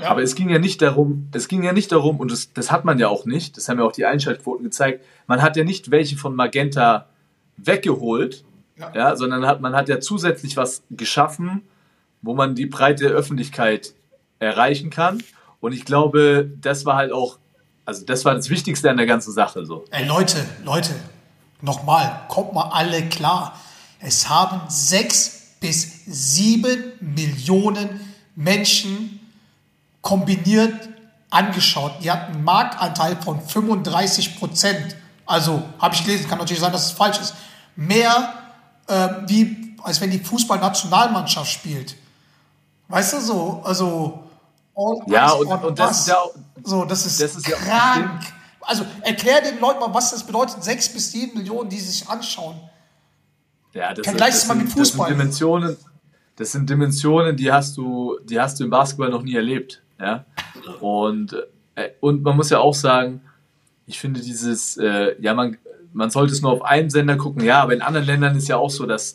Ja. 0.00 0.10
Aber 0.10 0.22
es 0.22 0.34
ging 0.34 0.48
ja 0.48 0.58
nicht 0.58 0.80
darum, 0.80 1.28
es 1.32 1.48
ging 1.48 1.62
ja 1.64 1.72
nicht 1.72 1.90
darum, 1.90 2.18
und 2.20 2.30
das, 2.30 2.52
das 2.52 2.70
hat 2.70 2.84
man 2.84 2.98
ja 2.98 3.08
auch 3.08 3.24
nicht, 3.26 3.56
das 3.56 3.68
haben 3.68 3.78
ja 3.78 3.84
auch 3.84 3.92
die 3.92 4.06
Einschaltquoten 4.06 4.62
gezeigt, 4.64 5.04
man 5.26 5.42
hat 5.42 5.56
ja 5.56 5.64
nicht 5.64 5.90
welche 5.90 6.16
von 6.16 6.36
Magenta 6.36 7.08
weggeholt, 7.56 8.44
Ja. 8.76 8.92
ja. 8.94 9.16
sondern 9.16 9.44
hat, 9.46 9.60
man 9.60 9.74
hat 9.74 9.88
ja 9.88 9.98
zusätzlich 10.00 10.56
was 10.56 10.82
geschaffen, 10.90 11.62
wo 12.22 12.34
man 12.34 12.54
die 12.54 12.66
breite 12.66 13.08
Öffentlichkeit 13.08 13.94
erreichen 14.38 14.90
kann. 14.90 15.22
Und 15.60 15.72
ich 15.72 15.84
glaube, 15.84 16.48
das 16.60 16.84
war 16.84 16.94
halt 16.96 17.10
auch, 17.12 17.38
also 17.84 18.04
das 18.04 18.24
war 18.24 18.34
das 18.34 18.50
Wichtigste 18.50 18.90
an 18.90 18.96
der 18.96 19.06
ganzen 19.06 19.32
Sache 19.32 19.66
so. 19.66 19.84
Ey, 19.90 20.06
Leute, 20.06 20.36
Leute, 20.64 20.94
nochmal, 21.60 22.20
kommt 22.28 22.52
mal 22.54 22.70
alle 22.72 23.02
klar. 23.08 23.58
Es 23.98 24.28
haben 24.28 24.60
sechs 24.68 25.56
bis 25.60 26.04
sieben 26.06 26.92
Millionen 27.00 27.88
Menschen 28.36 29.17
kombiniert 30.08 30.88
angeschaut. 31.30 31.92
Die 32.02 32.10
hatten 32.10 32.32
einen 32.34 32.44
Marktanteil 32.44 33.16
von 33.16 33.40
35 33.40 34.38
Prozent. 34.38 34.96
Also, 35.26 35.62
habe 35.78 35.94
ich 35.94 36.02
gelesen, 36.04 36.26
kann 36.28 36.38
natürlich 36.38 36.60
sein, 36.60 36.72
dass 36.72 36.86
es 36.86 36.92
falsch 36.92 37.18
ist. 37.20 37.34
Mehr 37.76 38.32
äh, 38.86 39.08
wie, 39.26 39.76
als 39.82 40.00
wenn 40.00 40.10
die 40.10 40.18
Fußballnationalmannschaft 40.18 41.50
spielt. 41.52 41.94
Weißt 42.88 43.12
du 43.12 43.20
so? 43.20 43.60
Also. 43.64 44.24
Ja, 45.08 45.32
und- 45.32 45.46
und 45.64 45.78
das 45.78 45.88
us. 45.90 45.98
ist 46.00 46.08
ja 46.08 46.16
auch- 46.16 46.34
So, 46.64 46.84
das 46.86 47.04
ist, 47.04 47.20
das 47.20 47.36
ist 47.36 47.46
ja 47.46 47.56
krank. 47.56 48.20
Also 48.62 48.84
erklär 49.02 49.42
den 49.42 49.58
Leuten 49.60 49.80
mal, 49.80 49.92
was 49.92 50.10
das 50.12 50.22
bedeutet. 50.24 50.62
Sechs 50.64 50.88
bis 50.88 51.10
sieben 51.12 51.36
Millionen, 51.38 51.68
die 51.68 51.78
sich 51.80 52.08
anschauen. 52.08 52.56
Ja, 53.74 53.92
das, 53.92 54.06
Vergleich 54.06 54.30
das 54.34 54.46
mal 54.46 54.54
mit 54.54 54.68
sind, 54.68 54.78
das 54.80 54.88
Fußball. 54.90 55.08
sind 55.08 55.18
Dimensionen, 55.18 55.76
das 56.36 56.52
sind 56.52 56.70
Dimensionen, 56.70 57.36
die 57.36 57.50
hast 57.52 57.76
du, 57.76 58.18
die 58.24 58.40
hast 58.40 58.58
du 58.60 58.64
im 58.64 58.70
Basketball 58.70 59.10
noch 59.10 59.22
nie 59.22 59.34
erlebt. 59.34 59.82
Ja? 59.98 60.24
Und, 60.80 61.36
äh, 61.74 61.90
und 62.00 62.22
man 62.22 62.36
muss 62.36 62.50
ja 62.50 62.58
auch 62.58 62.74
sagen, 62.74 63.22
ich 63.86 63.98
finde 63.98 64.20
dieses, 64.20 64.76
äh, 64.76 65.20
ja, 65.20 65.34
man, 65.34 65.56
man 65.92 66.10
sollte 66.10 66.32
es 66.32 66.42
nur 66.42 66.52
auf 66.52 66.62
einen 66.62 66.90
Sender 66.90 67.16
gucken, 67.16 67.42
ja, 67.42 67.62
aber 67.62 67.74
in 67.74 67.82
anderen 67.82 68.06
Ländern 68.06 68.36
ist 68.36 68.48
ja 68.48 68.56
auch 68.56 68.70
so, 68.70 68.86
dass 68.86 69.14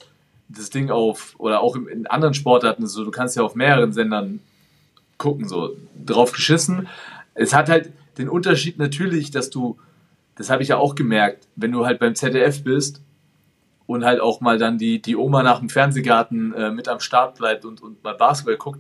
das 0.50 0.70
Ding 0.70 0.90
auf, 0.90 1.36
oder 1.38 1.62
auch 1.62 1.76
in, 1.76 2.08
anderen 2.08 2.34
Sportarten 2.34 2.86
so, 2.88 3.04
du 3.04 3.12
kannst 3.12 3.36
ja 3.36 3.44
auf 3.44 3.56
mehreren 3.56 3.94
Sendern 3.94 4.40
gucken, 5.18 5.48
so 5.48 5.76
drauf 6.06 6.32
geschissen. 6.32 6.88
Es 7.34 7.54
hat 7.54 7.70
halt 7.70 7.92
den 8.18 8.30
Unterschied 8.30 8.78
natürlich, 8.78 9.32
dass 9.32 9.50
du, 9.50 9.80
das 10.36 10.50
habe 10.50 10.64
ich 10.64 10.70
ja 10.70 10.78
auch 10.78 10.96
gemerkt, 10.96 11.48
wenn 11.56 11.72
du 11.72 11.86
halt 11.86 12.00
beim 12.00 12.16
ZDF 12.16 12.64
bist 12.64 13.02
und 13.86 14.06
halt 14.06 14.20
auch 14.20 14.42
mal 14.42 14.58
dann 14.58 14.78
die, 14.78 15.02
die 15.02 15.16
Oma 15.16 15.44
nach 15.44 15.60
dem 15.60 15.70
Fernsehgarten 15.70 16.54
äh, 16.54 16.72
mit 16.72 16.88
am 16.88 17.00
Start 17.00 17.38
bleibt 17.38 17.66
und, 17.66 17.82
und 17.82 18.04
mal 18.04 18.16
Basketball 18.16 18.58
guckt, 18.58 18.80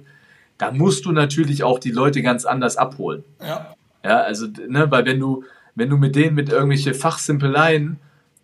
da 0.58 0.72
musst 0.72 1.06
du 1.06 1.12
natürlich 1.12 1.64
auch 1.64 1.80
die 1.80 1.92
Leute 1.92 2.22
ganz 2.22 2.46
anders 2.46 2.78
abholen. 2.78 3.24
Ja. 3.42 3.74
Ja, 4.04 4.18
also, 4.22 4.48
ne, 4.68 4.90
weil 4.92 5.06
wenn 5.06 5.20
du, 5.20 5.44
wenn 5.76 5.90
du 5.90 5.98
mit 5.98 6.16
denen 6.16 6.36
mit 6.36 6.50
irgendwelche 6.50 6.94
Fachsimpeleien 6.94 8.00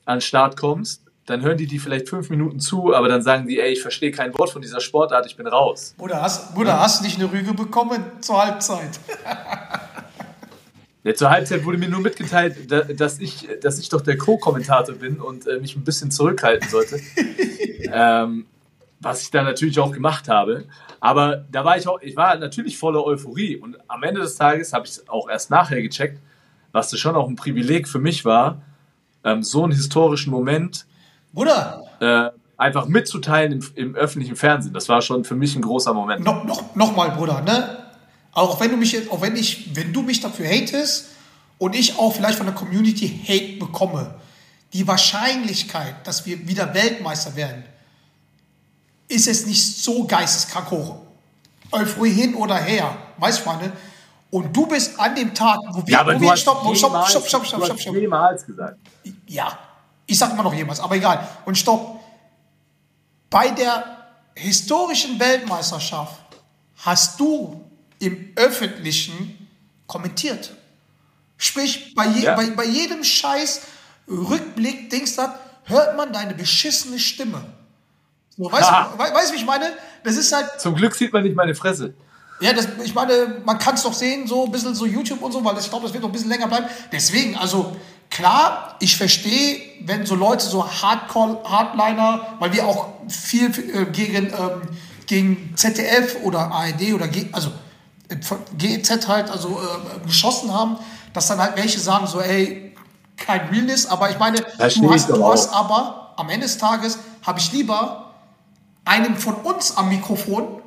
an 0.05 0.15
den 0.17 0.21
Start 0.21 0.57
kommst, 0.57 1.03
dann 1.25 1.41
hören 1.43 1.57
die 1.57 1.67
die 1.67 1.77
vielleicht 1.77 2.09
fünf 2.09 2.29
Minuten 2.31 2.59
zu, 2.59 2.95
aber 2.95 3.07
dann 3.07 3.21
sagen 3.21 3.47
die, 3.47 3.59
ey, 3.59 3.71
ich 3.73 3.81
verstehe 3.81 4.09
kein 4.11 4.33
Wort 4.39 4.49
von 4.49 4.61
dieser 4.63 4.79
Sportart, 4.81 5.25
ich 5.27 5.35
bin 5.35 5.45
raus. 5.45 5.93
Bruder, 5.97 6.21
hast, 6.21 6.55
Bruder, 6.55 6.79
hast 6.79 7.03
nicht 7.03 7.19
eine 7.19 7.31
Rüge 7.31 7.53
bekommen 7.53 8.03
zur 8.21 8.43
Halbzeit? 8.43 8.99
Ja, 11.03 11.13
zur 11.13 11.29
Halbzeit 11.29 11.63
wurde 11.63 11.77
mir 11.77 11.87
nur 11.87 12.01
mitgeteilt, 12.01 12.69
da- 12.69 12.81
dass 12.81 13.19
ich, 13.19 13.47
dass 13.61 13.79
ich 13.79 13.87
doch 13.87 14.01
der 14.01 14.17
Co-Kommentator 14.17 14.95
bin 14.95 15.21
und 15.21 15.47
äh, 15.47 15.57
mich 15.59 15.75
ein 15.77 15.83
bisschen 15.85 16.11
zurückhalten 16.11 16.67
sollte. 16.69 16.99
ähm, 17.93 18.45
was 18.99 19.21
ich 19.21 19.31
dann 19.31 19.45
natürlich 19.45 19.79
auch 19.79 19.93
gemacht 19.93 20.27
habe. 20.27 20.65
Aber 20.99 21.45
da 21.51 21.63
war 21.63 21.77
ich 21.77 21.88
auch, 21.88 22.01
ich 22.01 22.15
war 22.15 22.35
natürlich 22.38 22.77
voller 22.77 23.03
Euphorie 23.03 23.55
und 23.57 23.77
am 23.88 24.03
Ende 24.03 24.21
des 24.21 24.35
Tages 24.35 24.73
habe 24.73 24.85
ich 24.85 24.91
es 24.91 25.09
auch 25.09 25.29
erst 25.29 25.49
nachher 25.49 25.81
gecheckt, 25.81 26.19
was 26.71 26.89
das 26.89 26.99
schon 26.99 27.15
auch 27.15 27.27
ein 27.27 27.35
Privileg 27.35 27.88
für 27.88 27.99
mich 27.99 28.25
war, 28.25 28.62
ähm, 29.23 29.43
so 29.43 29.63
einen 29.63 29.71
historischen 29.71 30.31
Moment 30.31 30.85
Bruder, 31.31 31.83
äh, 31.99 32.29
einfach 32.57 32.88
mitzuteilen 32.88 33.51
im, 33.53 33.71
im 33.75 33.95
öffentlichen 33.95 34.35
Fernsehen. 34.35 34.73
Das 34.73 34.89
war 34.89 35.01
schon 35.01 35.23
für 35.23 35.35
mich 35.35 35.55
ein 35.55 35.62
großer 35.62 35.93
Moment. 35.93 36.23
noch, 36.23 36.43
noch, 36.43 36.75
noch 36.75 36.95
mal, 36.95 37.12
Bruder, 37.12 37.41
ne? 37.41 37.77
Auch 38.31 38.59
wenn 38.62 38.71
du 38.71 38.77
mich 38.77 39.09
auch 39.12 39.21
wenn 39.21 39.35
ich, 39.35 39.75
wenn 39.75 39.91
du 39.91 40.01
mich 40.01 40.21
dafür 40.21 40.47
hatest 40.47 41.07
und 41.57 41.75
ich 41.75 41.97
auch 41.97 42.13
vielleicht 42.13 42.38
von 42.38 42.45
der 42.45 42.55
Community 42.55 43.19
Hate 43.27 43.57
bekomme, 43.59 44.15
die 44.73 44.88
Wahrscheinlichkeit, 44.88 45.95
dass 46.05 46.25
wir 46.25 46.47
wieder 46.47 46.73
Weltmeister 46.73 47.35
werden, 47.35 47.63
ist 49.09 49.27
es 49.27 49.45
nicht 49.45 49.77
so 49.83 50.05
geisteskrank 50.05 50.71
hoch. 50.71 50.95
Euphorie 51.71 52.11
hin 52.13 52.35
oder 52.35 52.55
her, 52.55 52.95
weißt 53.17 53.41
du, 53.41 53.49
meine? 53.49 53.73
Und 54.31 54.55
du 54.55 54.67
bist 54.67 54.97
an 54.99 55.15
dem 55.15 55.33
Tag, 55.33 55.59
wo 55.71 55.85
wir, 55.85 55.91
Ja, 55.91 56.05
wo 56.05 56.19
wir, 56.19 56.37
stopp, 56.37 56.61
stopp, 56.75 56.77
stopp, 56.77 57.27
stopp, 57.27 57.45
stopp, 57.45 57.65
stopp, 57.65 57.79
stopp, 57.79 57.95
jemals 57.95 58.45
gesagt. 58.45 58.77
Ja, 59.27 59.57
ich 60.05 60.17
sag 60.17 60.31
immer 60.31 60.43
noch 60.43 60.53
jemals, 60.53 60.79
aber 60.79 60.95
egal. 60.95 61.27
Und 61.45 61.57
stopp. 61.57 61.99
Bei 63.29 63.49
der 63.49 63.97
historischen 64.35 65.19
Weltmeisterschaft 65.19 66.21
hast 66.77 67.19
du 67.19 67.63
im 67.99 68.31
Öffentlichen 68.35 69.47
kommentiert. 69.87 70.51
Sprich, 71.37 71.93
bei, 71.95 72.07
je, 72.07 72.23
Ja. 72.25 72.35
bei, 72.35 72.49
bei 72.51 72.65
jedem 72.65 73.03
Scheiß 73.03 73.61
Rückblick, 74.07 74.89
Dings 74.89 75.17
hört 75.65 75.97
man 75.97 76.11
deine 76.13 76.33
beschissene 76.33 76.99
Stimme. 76.99 77.43
So, 78.39 78.49
weißt, 78.52 78.71
Ah. 78.71 78.89
du, 78.93 78.97
we, 79.04 79.13
weißt 79.13 79.30
du, 79.30 79.34
wie 79.34 79.38
ich 79.39 79.45
meine? 79.45 79.65
Das 80.04 80.15
ist 80.15 80.34
halt, 80.34 80.47
Zum 80.60 80.73
Glück 80.75 80.95
sieht 80.95 81.12
man 81.12 81.23
nicht 81.23 81.36
meine 81.36 81.54
Fresse. 81.54 81.93
ja, 82.39 82.54
das, 82.54 82.67
ich 82.86 82.95
meine, 82.95 83.41
man 83.43 83.60
kann 83.60 83.75
es 83.75 83.84
doch 83.84 83.91
sehen, 83.93 84.25
so 84.28 84.45
ein 84.45 84.52
bisschen 84.52 84.73
so 84.73 84.86
YouTube 84.86 85.21
und 85.21 85.34
so, 85.34 85.43
weil 85.43 85.56
das, 85.56 85.65
ich 85.65 85.69
glaube, 85.69 85.84
das 85.86 85.93
wird 85.93 86.02
noch 86.04 86.10
ein 86.10 86.13
bisschen 86.13 86.30
länger 86.30 86.47
bleiben. 86.47 86.67
Deswegen, 86.93 87.36
also 87.36 87.75
klar, 88.10 88.78
ich 88.80 88.95
verstehe, 88.95 89.60
wenn 89.84 90.06
so 90.06 90.15
Leute 90.15 90.45
so 90.45 90.65
Hardcore, 90.65 91.43
Hardliner, 91.43 92.38
weil 92.39 92.54
wir 92.54 92.65
auch 92.65 92.88
viel 93.10 93.47
äh, 93.75 93.86
gegen, 93.91 94.28
ähm, 94.28 94.62
gegen 95.06 95.54
ZDF 95.58 96.15
oder 96.23 96.49
ARD 96.52 96.93
oder 96.93 97.10
G, 97.10 97.28
also 97.34 97.52
äh, 98.08 98.15
GEZ 98.58 99.08
halt 99.10 99.30
also 99.30 99.60
äh, 99.60 100.08
geschossen 100.08 100.54
haben, 100.54 100.78
dass 101.13 101.28
dann 101.28 101.39
halt 101.39 101.58
welche 101.58 101.80
sagen 101.80 102.08
so, 102.08 102.21
ey, 102.21 102.73
kein 103.17 103.49
Realness, 103.49 103.86
aber 103.86 104.10
ich 104.12 104.17
meine, 104.17 104.38
du 104.39 104.91
hast, 104.93 105.10
du 105.10 105.28
hast 105.30 105.54
aber 105.54 106.13
am 106.15 106.30
Ende 106.30 106.45
des 106.45 106.58
Tages 106.58 106.99
habe 107.25 107.38
ich 107.39 107.52
lieber 107.52 108.08
einen 108.85 109.15
von 109.17 109.35
uns 109.35 109.77
am 109.77 109.89
Mikrofon, 109.89 110.61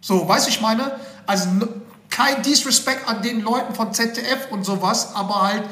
so, 0.00 0.28
weißt 0.28 0.46
du, 0.46 0.50
ich 0.50 0.60
meine? 0.60 1.00
Also 1.26 1.48
kein 2.10 2.42
Disrespect 2.42 3.08
an 3.08 3.22
den 3.22 3.40
Leuten 3.40 3.74
von 3.74 3.92
ZDF 3.92 4.50
und 4.50 4.64
sowas, 4.64 5.14
aber 5.14 5.42
halt, 5.42 5.64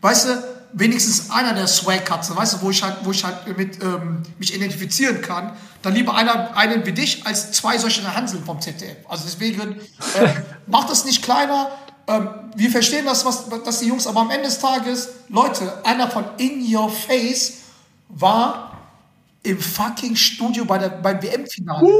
weißt 0.00 0.28
du, 0.28 0.44
wenigstens 0.72 1.30
einer 1.30 1.52
der 1.52 1.66
swag 1.66 2.10
hat, 2.10 2.34
weißt 2.34 2.54
du, 2.54 2.62
wo 2.62 2.70
ich 2.70 2.82
halt, 2.82 2.96
wo 3.02 3.10
ich 3.10 3.22
halt 3.24 3.56
mit 3.56 3.82
ähm, 3.82 4.22
mich 4.38 4.54
identifizieren 4.54 5.20
kann, 5.20 5.52
dann 5.82 5.94
lieber 5.94 6.14
einer, 6.14 6.56
einen 6.56 6.86
wie 6.86 6.92
dich 6.92 7.26
als 7.26 7.52
zwei 7.52 7.76
solche 7.76 8.02
Hanseln 8.14 8.44
vom 8.44 8.60
ZDF. 8.60 8.96
Also 9.08 9.24
deswegen 9.26 9.80
äh, 10.14 10.28
macht 10.66 10.90
es 10.90 11.04
nicht 11.04 11.22
kleiner. 11.22 11.70
Ähm, 12.06 12.28
wir 12.56 12.70
verstehen 12.70 13.04
das, 13.04 13.24
was, 13.24 13.48
dass 13.64 13.80
die 13.80 13.88
Jungs, 13.88 14.06
aber 14.06 14.20
am 14.20 14.30
Ende 14.30 14.44
des 14.44 14.58
Tages, 14.58 15.10
Leute, 15.28 15.84
einer 15.84 16.10
von 16.10 16.24
In 16.38 16.64
Your 16.74 16.88
Face 16.88 17.58
war 18.08 18.71
im 19.42 19.58
fucking 19.60 20.14
Studio 20.16 20.64
bei 20.64 20.78
der, 20.78 20.88
beim 20.90 21.22
WM-Finale. 21.22 21.92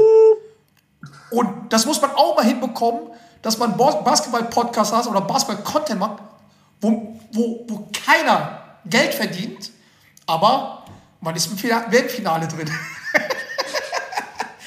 Und 1.31 1.71
das 1.73 1.85
muss 1.85 2.01
man 2.01 2.11
auch 2.11 2.35
mal 2.35 2.45
hinbekommen, 2.45 3.01
dass 3.41 3.57
man 3.57 3.75
Bas- 3.75 4.03
Basketball-Podcast 4.03 4.93
hat 4.95 5.07
oder 5.07 5.21
Basketball-Content 5.21 5.99
macht, 5.99 6.21
wo, 6.79 7.17
wo, 7.33 7.65
wo 7.67 7.87
keiner 8.05 8.59
Geld 8.85 9.13
verdient, 9.13 9.71
aber 10.25 10.85
man 11.21 11.35
ist 11.35 11.47
im 11.47 11.57
Fina- 11.57 11.85
WM-Finale 11.89 12.47
drin. 12.47 12.69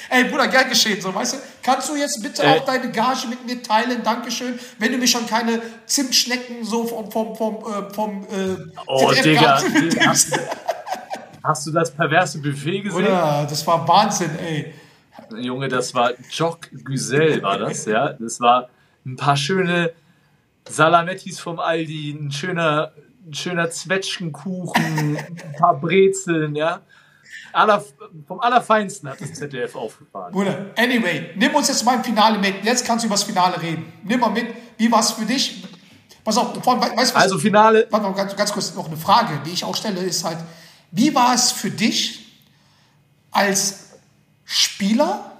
Ey, 0.08 0.24
Bruder, 0.24 0.46
gern 0.48 0.68
geschehen, 0.68 1.00
so, 1.00 1.12
weißt 1.14 1.34
du? 1.34 1.36
Kannst 1.62 1.88
du 1.88 1.96
jetzt 1.96 2.22
bitte 2.22 2.42
Äh. 2.42 2.46
auch 2.60 2.64
deine 2.64 2.90
Gage 2.92 3.26
mit 3.28 3.44
mir 3.44 3.60
teilen? 3.62 4.02
Dankeschön. 4.04 4.58
Wenn 4.78 4.92
du 4.92 4.98
mir 4.98 5.08
schon 5.08 5.26
keine 5.26 5.60
Zimtschnecken 5.86 6.64
so 6.64 6.84
vom, 6.86 7.10
vom, 7.10 7.34
vom, 7.36 7.56
äh, 7.56 7.92
vom 7.94 8.22
äh, 8.24 8.56
Oh, 8.86 9.12
ZDF 9.12 9.64
Digga. 9.74 10.14
Hast, 11.46 11.66
du- 11.66 11.72
das 11.72 11.90
perverse 11.90 12.38
Buffet 12.40 12.82
gesehen? 12.82 13.04
Bruder, 13.04 13.46
das 13.48 13.66
war 13.66 13.86
Wahnsinn, 13.86 14.30
ey. 14.38 14.74
Junge, 15.40 15.68
das 15.68 15.94
war 15.94 16.12
Jock 16.30 16.68
Güzel, 16.84 17.42
war 17.42 17.58
das, 17.58 17.84
ja. 17.86 18.12
Das 18.12 18.38
war, 18.40 18.68
ein 19.04 19.16
paar 19.16 19.36
schöne 19.36 19.92
Salamettis 20.68 21.38
vom 21.40 21.58
Aldi, 21.60 22.10
ein 22.12 22.30
schöner, 22.32 22.92
ein 23.26 23.34
schöner 23.34 23.70
Zwetschgenkuchen, 23.70 25.16
ein 25.16 25.52
paar 25.58 25.78
Brezeln, 25.80 26.54
ja. 26.56 26.80
Aller, 27.52 27.82
vom 28.26 28.40
Allerfeinsten 28.40 29.08
hat 29.08 29.20
das 29.20 29.32
ZDF 29.34 29.74
aufgefahren. 29.76 30.32
Bruder, 30.32 30.66
anyway, 30.76 31.30
nimm 31.36 31.54
uns 31.54 31.68
jetzt 31.68 31.84
mal 31.84 31.94
im 31.96 32.04
Finale 32.04 32.38
mit. 32.38 32.64
Jetzt 32.64 32.86
kannst 32.86 33.04
du 33.04 33.06
über 33.06 33.14
das 33.14 33.22
Finale 33.24 33.60
reden. 33.62 33.92
Nimm 34.04 34.20
mal 34.20 34.28
mit. 34.30 34.46
Wie 34.76 34.90
war 34.92 35.00
es 35.00 35.12
für 35.12 35.24
dich? 35.24 35.64
Pass 36.22 36.36
auf, 36.36 36.62
vor 36.62 36.74
allem, 36.74 36.82
we- 36.82 36.96
weißt 36.96 37.12
du 37.12 37.16
was? 37.16 37.22
Also 37.22 37.38
Finale, 37.38 37.86
Warte 37.90 38.06
mal, 38.06 38.12
ganz, 38.14 38.36
ganz 38.36 38.52
kurz 38.52 38.74
noch 38.74 38.86
eine 38.88 38.96
Frage, 38.96 39.40
die 39.46 39.50
ich 39.50 39.64
auch 39.64 39.74
stelle, 39.76 40.00
ist 40.00 40.24
halt, 40.24 40.38
wie 40.90 41.14
war 41.14 41.34
es 41.34 41.52
für 41.52 41.70
dich 41.70 42.26
als 43.30 43.86
Spieler, 44.44 45.32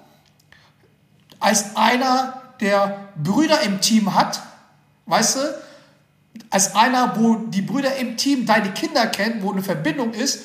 als 1.39 1.77
einer, 1.77 2.43
der 2.61 3.09
Brüder 3.17 3.61
im 3.61 3.81
Team 3.81 4.15
hat, 4.15 4.43
weißt 5.07 5.37
du, 5.37 5.59
als 6.51 6.75
einer, 6.75 7.19
wo 7.19 7.37
die 7.37 7.63
Brüder 7.63 7.97
im 7.97 8.17
Team 8.17 8.47
deine 8.47 8.73
Kinder 8.73 9.07
kennen, 9.07 9.43
wo 9.43 9.53
eine 9.53 9.63
Verbindung 9.63 10.13
ist, 10.13 10.41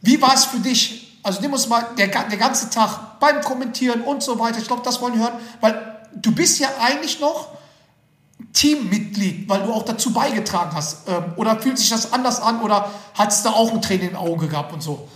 wie 0.00 0.20
war 0.20 0.34
es 0.34 0.44
für 0.44 0.58
dich? 0.58 1.18
Also 1.22 1.40
nimm 1.40 1.52
uns 1.52 1.68
mal 1.68 1.86
der, 1.96 2.08
der 2.08 2.38
ganze 2.38 2.70
Tag 2.70 3.20
beim 3.20 3.40
Kommentieren 3.40 4.02
und 4.02 4.22
so 4.22 4.38
weiter. 4.38 4.58
Ich 4.58 4.66
glaube, 4.66 4.82
das 4.84 5.00
wollen 5.00 5.14
wir 5.14 5.22
hören, 5.22 5.40
weil 5.60 6.08
du 6.14 6.32
bist 6.32 6.58
ja 6.58 6.68
eigentlich 6.80 7.20
noch 7.20 7.48
Teammitglied, 8.52 9.48
weil 9.48 9.62
du 9.62 9.72
auch 9.72 9.84
dazu 9.84 10.12
beigetragen 10.12 10.72
hast. 10.74 11.08
Ähm, 11.08 11.24
oder 11.36 11.56
fühlt 11.58 11.78
sich 11.78 11.90
das 11.90 12.12
anders 12.12 12.40
an 12.40 12.60
oder 12.60 12.90
hattest 13.14 13.46
du 13.46 13.50
auch 13.50 13.72
ein 13.72 13.80
Training 13.80 14.10
im 14.10 14.16
Auge 14.16 14.48
gehabt 14.48 14.72
und 14.72 14.82
so? 14.82 15.08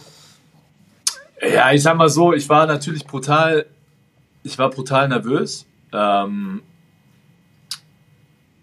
Ja, 1.43 1.70
ich 1.72 1.82
sag 1.82 1.97
mal 1.97 2.09
so, 2.09 2.32
ich 2.32 2.49
war 2.49 2.66
natürlich 2.66 3.07
brutal, 3.07 3.66
ich 4.43 4.59
war 4.59 4.70
brutal 4.70 5.09
nervös, 5.09 5.66
ähm, 5.93 6.62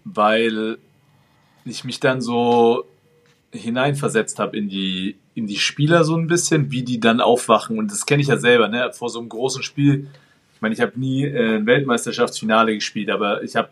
weil 0.04 0.78
ich 1.64 1.84
mich 1.84 2.00
dann 2.00 2.20
so 2.20 2.84
hineinversetzt 3.52 4.40
habe 4.40 4.56
in 4.56 4.68
die, 4.68 5.16
in 5.34 5.46
die 5.46 5.56
Spieler 5.56 6.02
so 6.02 6.16
ein 6.16 6.26
bisschen, 6.26 6.72
wie 6.72 6.82
die 6.82 6.98
dann 6.98 7.20
aufwachen. 7.20 7.78
Und 7.78 7.92
das 7.92 8.06
kenne 8.06 8.22
ich 8.22 8.28
ja 8.28 8.36
selber, 8.36 8.68
ne? 8.68 8.90
Vor 8.92 9.08
so 9.08 9.20
einem 9.20 9.28
großen 9.28 9.62
Spiel. 9.62 10.08
Ich 10.54 10.60
meine, 10.60 10.74
ich 10.74 10.80
habe 10.80 10.98
nie 10.98 11.24
äh, 11.24 11.56
ein 11.56 11.66
Weltmeisterschaftsfinale 11.66 12.74
gespielt, 12.74 13.08
aber 13.08 13.42
ich 13.42 13.54
habe 13.54 13.70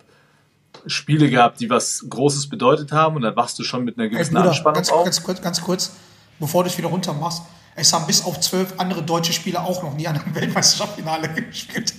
Spiele 0.87 1.29
gehabt, 1.31 1.61
die 1.61 1.70
was 1.70 2.05
Großes 2.09 2.49
bedeutet 2.49 2.93
haben 2.93 3.16
und 3.16 3.23
dann 3.23 3.37
wachst 3.37 3.59
du 3.59 3.62
schon 3.64 3.85
mit 3.85 3.97
einer 3.97 4.05
Ey, 4.07 4.11
gewissen 4.11 4.35
Bruder, 4.35 4.49
Anspannung 4.49 4.75
ganz, 4.77 4.91
auf. 4.91 5.05
ganz, 5.05 5.23
kurz, 5.23 5.43
ganz 5.43 5.61
kurz, 5.61 5.97
bevor 6.39 6.64
du 6.64 6.70
es 6.70 6.79
wieder 6.79 6.89
runter 6.89 7.12
machst. 7.12 7.43
Es 7.75 7.93
haben 7.93 8.07
bis 8.07 8.25
auf 8.25 8.39
zwölf 8.41 8.75
andere 8.79 9.03
deutsche 9.03 9.33
Spieler 9.33 9.64
auch 9.64 9.83
noch 9.83 9.95
nie 9.95 10.07
an 10.07 10.18
einem 10.18 10.35
Weltmeisterschaftsfinale 10.35 11.29
gespielt. 11.35 11.95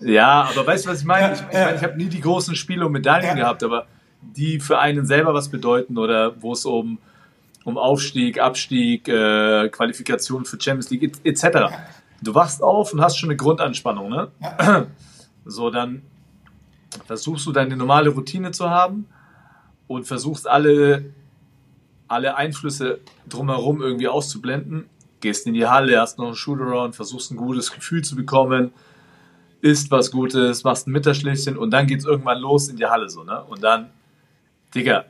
Ja, 0.00 0.48
aber 0.50 0.66
weißt 0.66 0.86
du, 0.86 0.90
was 0.90 1.00
ich 1.00 1.04
meine? 1.06 1.34
Ich, 1.34 1.40
ich, 1.40 1.52
Ja, 1.52 1.64
meine, 1.66 1.76
ich 1.76 1.82
habe 1.82 1.96
nie 1.96 2.06
die 2.08 2.20
großen 2.20 2.56
Spiele 2.56 2.86
und 2.86 2.92
Medaillen 2.92 3.26
Ja. 3.28 3.34
gehabt, 3.34 3.62
aber 3.62 3.86
die 4.22 4.58
für 4.60 4.78
einen 4.78 5.06
selber 5.06 5.32
was 5.34 5.48
bedeuten 5.48 5.98
oder 5.98 6.40
wo 6.42 6.52
es 6.52 6.64
um, 6.64 6.98
um 7.64 7.76
Aufstieg, 7.78 8.40
Abstieg, 8.40 9.08
äh, 9.08 9.68
Qualifikation 9.68 10.44
für 10.44 10.58
Champions 10.60 10.90
League 10.90 11.02
et- 11.02 11.20
etc. 11.44 11.72
Du 12.22 12.34
wachst 12.34 12.62
auf 12.62 12.92
und 12.92 13.00
hast 13.00 13.16
schon 13.18 13.28
eine 13.30 13.36
Grundanspannung, 13.36 14.08
ne? 14.10 14.28
So, 15.44 15.70
dann 15.70 16.02
versuchst 17.06 17.46
du 17.46 17.52
deine 17.52 17.76
normale 17.76 18.10
Routine 18.10 18.50
zu 18.50 18.68
haben 18.68 19.06
und 19.86 20.06
versuchst 20.06 20.48
alle, 20.48 21.12
alle 22.08 22.36
Einflüsse 22.36 23.00
drumherum 23.28 23.82
irgendwie 23.82 24.08
auszublenden. 24.08 24.88
Gehst 25.20 25.46
in 25.46 25.54
die 25.54 25.66
Halle, 25.66 26.00
hast 26.00 26.18
noch 26.18 26.26
einen 26.26 26.34
Shootaround, 26.34 26.96
versuchst 26.96 27.30
ein 27.30 27.36
gutes 27.36 27.72
Gefühl 27.72 28.02
zu 28.02 28.16
bekommen, 28.16 28.72
isst 29.60 29.90
was 29.90 30.10
Gutes, 30.10 30.64
machst 30.64 30.86
ein 30.86 30.92
Mittagsschläfchen 30.92 31.58
und 31.58 31.70
dann 31.70 31.86
geht's 31.86 32.04
irgendwann 32.04 32.38
los 32.38 32.68
in 32.68 32.76
die 32.76 32.86
Halle 32.86 33.08
so, 33.10 33.24
ne? 33.24 33.42
Und 33.44 33.62
dann, 33.62 33.90
Digga, 34.74 35.04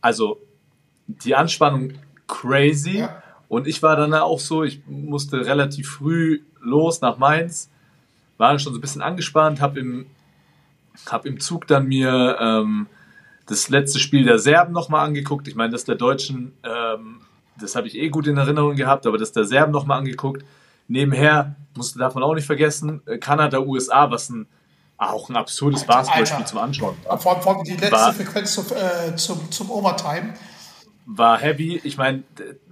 also 0.00 0.38
die 1.06 1.34
Anspannung 1.34 1.94
crazy. 2.26 2.98
Ja. 2.98 3.22
Und 3.48 3.66
ich 3.66 3.82
war 3.82 3.96
dann 3.96 4.12
auch 4.14 4.40
so, 4.40 4.64
ich 4.64 4.82
musste 4.86 5.46
relativ 5.46 5.88
früh 5.88 6.42
los 6.60 7.00
nach 7.00 7.16
Mainz, 7.18 7.70
war 8.38 8.50
dann 8.50 8.58
schon 8.58 8.72
so 8.72 8.78
ein 8.78 8.80
bisschen 8.80 9.02
angespannt, 9.02 9.60
hab 9.60 9.76
im, 9.76 10.06
hab 11.10 11.26
im 11.26 11.40
Zug 11.40 11.66
dann 11.66 11.86
mir 11.86 12.36
ähm, 12.40 12.86
das 13.46 13.68
letzte 13.68 13.98
Spiel 13.98 14.24
der 14.24 14.38
Serben 14.38 14.72
nochmal 14.72 15.06
angeguckt. 15.06 15.46
Ich 15.48 15.54
meine, 15.54 15.70
das 15.72 15.84
der 15.84 15.94
Deutschen, 15.96 16.52
ähm, 16.64 17.20
das 17.60 17.76
habe 17.76 17.86
ich 17.86 17.96
eh 17.96 18.08
gut 18.08 18.26
in 18.26 18.36
Erinnerung 18.36 18.76
gehabt, 18.76 19.06
aber 19.06 19.18
das 19.18 19.32
der 19.32 19.44
Serben 19.44 19.72
nochmal 19.72 19.98
angeguckt. 19.98 20.44
Nebenher, 20.88 21.54
musst, 21.76 21.98
darf 21.98 22.14
man 22.14 22.22
auch 22.22 22.34
nicht 22.34 22.46
vergessen, 22.46 23.02
äh, 23.06 23.18
Kanada, 23.18 23.58
USA, 23.60 24.10
was 24.10 24.30
ein, 24.30 24.46
auch 24.98 25.28
ein 25.28 25.36
absurdes 25.36 25.84
Basketballspiel 25.84 26.36
Alter. 26.38 26.46
zum 26.48 26.58
Anschauen 26.58 26.96
war. 27.04 27.18
Vor 27.18 27.32
allem, 27.34 27.42
vor 27.42 27.54
allem 27.56 27.64
die 27.64 27.72
letzte 27.72 27.92
War- 27.92 28.12
Frequenz 28.12 28.54
zum, 28.54 28.64
äh, 28.76 29.14
zum, 29.16 29.50
zum 29.50 29.70
Overtime. 29.70 30.34
war 31.06 31.38
heavy. 31.38 31.80
Ich 31.84 31.96
meine, 31.98 32.22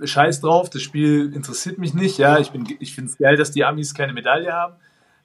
scheiß 0.02 0.40
drauf, 0.40 0.70
das 0.70 0.82
Spiel 0.82 1.32
interessiert 1.34 1.78
mich 1.78 1.94
nicht. 1.94 2.18
Ja, 2.18 2.38
ich, 2.38 2.50
bin- 2.50 2.66
ich 2.80 2.94
finde 2.94 3.10
es 3.10 3.18
geil, 3.18 3.36
dass 3.36 3.50
die 3.52 3.64
Amis 3.64 3.94
keine 3.94 4.12
Medaille 4.12 4.52
haben. 4.52 4.74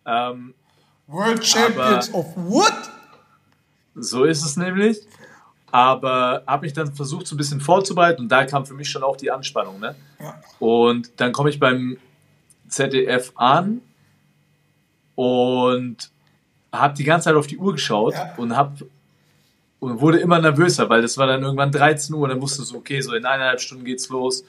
Ähm, 0.06 0.54
World 1.10 1.46
Champions 1.46 2.14
of 2.14 2.26
What? 2.36 2.74
so 3.96 4.24
ist 4.24 4.46
es 4.46 4.56
nämlich. 4.58 4.98
Aber 5.72 6.44
habe 6.48 6.66
mich 6.66 6.74
dann 6.74 6.94
versucht, 6.96 7.28
so 7.28 7.36
ein 7.36 7.38
bisschen 7.38 7.62
vorzubereiten 7.62 8.24
und 8.24 8.30
da 8.30 8.44
kam 8.46 8.66
für 8.66 8.74
mich 8.74 8.90
schon 8.90 9.04
auch 9.04 9.16
die 9.18 9.30
Anspannung. 9.30 9.80
Ne? 9.80 9.96
Ja. 10.20 10.42
Und 10.58 11.12
dann 11.18 11.32
komme 11.32 11.50
ich 11.52 11.60
beim 11.60 11.98
ZDF 12.68 13.32
an 13.36 13.82
und 15.16 16.10
habe 16.72 16.94
die 16.96 17.04
ganze 17.04 17.26
Zeit 17.26 17.36
auf 17.36 17.46
die 17.48 17.58
Uhr 17.58 17.74
geschaut 17.74 18.14
Ja. 18.14 18.34
und 18.38 18.56
habe 18.56 18.88
und 19.80 20.02
wurde 20.02 20.20
immer 20.20 20.40
nervöser, 20.40 20.90
weil 20.90 21.02
das 21.02 21.18
war 21.18 21.28
dann 21.28 21.42
irgendwann 21.42 21.72
13 21.72 22.14
Uhr, 22.14 22.28
dann 22.28 22.42
wusstest 22.42 22.72
du, 22.74 22.78
okay, 22.78 23.00
so 23.00 23.14
in 23.14 23.26
eineinhalb 23.26 23.62
Stunden 23.62 23.86
geht's 23.86 24.10
los. 24.10 24.44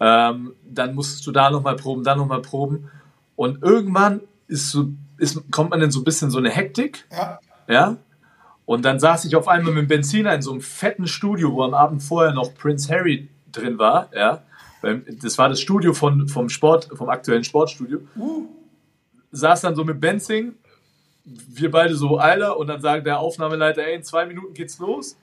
Ähm, 0.00 0.52
dann 0.68 0.94
musstest 0.96 1.26
du 1.26 1.30
da 1.32 1.50
nochmal 1.50 1.76
proben, 1.76 2.02
da 2.02 2.16
nochmal 2.16 2.42
proben. 2.42 2.90
Und 3.36 3.62
irgendwann 3.62 4.20
ist 4.48 4.70
so, 4.70 4.88
ist, 5.18 5.50
kommt 5.50 5.70
man 5.70 5.82
in 5.82 5.90
so 5.90 6.00
ein 6.00 6.04
bisschen 6.04 6.30
so 6.30 6.38
eine 6.38 6.50
Hektik, 6.50 7.06
Ja. 7.12 7.38
ja. 7.68 7.96
Und 8.64 8.84
dann 8.84 9.00
saß 9.00 9.24
ich 9.24 9.34
auf 9.34 9.48
einmal 9.48 9.72
mit 9.72 9.88
Benziner 9.88 10.34
in 10.34 10.42
so 10.42 10.50
einem 10.52 10.60
fetten 10.60 11.06
Studio, 11.06 11.52
wo 11.54 11.62
am 11.62 11.72
Abend 11.74 12.02
vorher 12.02 12.34
noch 12.34 12.54
Prince 12.54 12.92
Harry 12.92 13.28
drin 13.50 13.78
war, 13.78 14.10
ja. 14.14 14.42
Das 15.22 15.38
war 15.38 15.48
das 15.48 15.60
Studio 15.60 15.92
von, 15.92 16.28
vom 16.28 16.48
Sport, 16.48 16.88
vom 16.94 17.08
aktuellen 17.08 17.42
Sportstudio. 17.44 18.00
Saß 19.32 19.62
dann 19.62 19.74
so 19.74 19.84
mit 19.84 20.00
Benzing, 20.00 20.54
wir 21.24 21.70
beide 21.70 21.94
so 21.96 22.20
Eiler 22.20 22.56
und 22.56 22.68
dann 22.68 22.80
sagt 22.80 23.06
der 23.06 23.18
Aufnahmeleiter, 23.18 23.84
ey, 23.86 23.96
in 23.96 24.04
zwei 24.04 24.24
Minuten 24.26 24.54
geht's 24.54 24.78
los. 24.78 25.16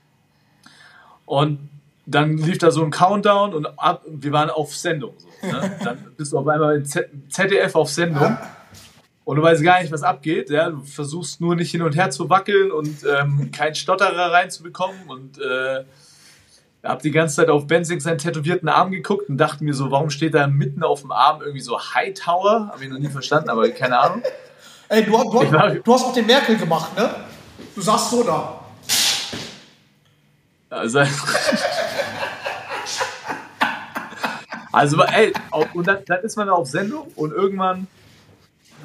Und 1.26 1.70
dann 2.06 2.38
lief 2.38 2.58
da 2.60 2.70
so 2.70 2.84
ein 2.84 2.92
Countdown 2.92 3.54
und 3.54 3.66
ab, 3.80 4.04
wir 4.08 4.32
waren 4.32 4.50
auf 4.50 4.76
Sendung. 4.76 5.16
So, 5.18 5.48
ne? 5.48 5.76
Dann 5.84 5.98
bist 6.16 6.34
du 6.34 6.38
auf 6.38 6.48
einmal 6.48 6.76
in 6.78 6.86
ZDF 6.86 7.74
auf 7.76 7.90
Sendung 7.90 8.38
und 9.26 9.36
du 9.38 9.42
weißt 9.44 9.62
gar 9.64 9.82
nicht, 9.82 9.92
was 9.92 10.04
abgeht. 10.04 10.50
Ja? 10.50 10.70
Du 10.70 10.82
versuchst 10.84 11.42
nur 11.42 11.56
nicht 11.56 11.72
hin 11.72 11.82
und 11.82 11.96
her 11.96 12.10
zu 12.12 12.30
wackeln 12.30 12.72
und 12.72 13.04
ähm, 13.04 13.52
keinen 13.52 13.76
Stotterer 13.76 14.32
reinzubekommen 14.32 15.08
und 15.08 15.40
äh, 15.42 15.84
hab 16.84 17.02
die 17.02 17.10
ganze 17.12 17.38
Zeit 17.38 17.50
auf 17.50 17.66
Benzing 17.66 18.00
seinen 18.00 18.20
tätowierten 18.20 18.70
Arm 18.70 18.92
geguckt 18.92 19.28
und 19.28 19.38
dachte 19.38 19.64
mir 19.64 19.74
so, 19.74 19.90
warum 19.90 20.12
steht 20.12 20.36
da 20.36 20.46
mitten 20.48 20.84
auf 20.84 21.02
dem 21.02 21.12
Arm 21.12 21.42
irgendwie 21.42 21.62
so 21.62 21.80
Hightower? 21.80 22.70
Habe 22.72 22.84
ich 22.84 22.90
noch 22.90 23.00
nie 23.00 23.10
verstanden, 23.10 23.50
aber 23.50 23.68
keine 23.70 23.98
Ahnung. 24.00 24.22
Ey, 24.90 25.04
du, 25.04 25.12
du, 25.12 25.52
war- 25.52 25.72
du 25.72 25.94
hast 25.94 26.06
auch 26.06 26.14
den 26.14 26.28
Merkel 26.28 26.56
gemacht, 26.58 26.96
ne? 26.96 27.10
Du 27.74 27.82
saßt 27.82 28.12
so 28.12 28.24
da. 28.24 28.62
Also, 30.70 31.00
also 34.72 35.02
ey, 35.04 35.34
und 35.74 35.88
dann, 35.88 36.00
dann 36.06 36.22
ist 36.22 36.36
man 36.36 36.48
da 36.48 36.54
auf 36.54 36.68
Sendung 36.68 37.08
und 37.16 37.32
irgendwann 37.32 37.88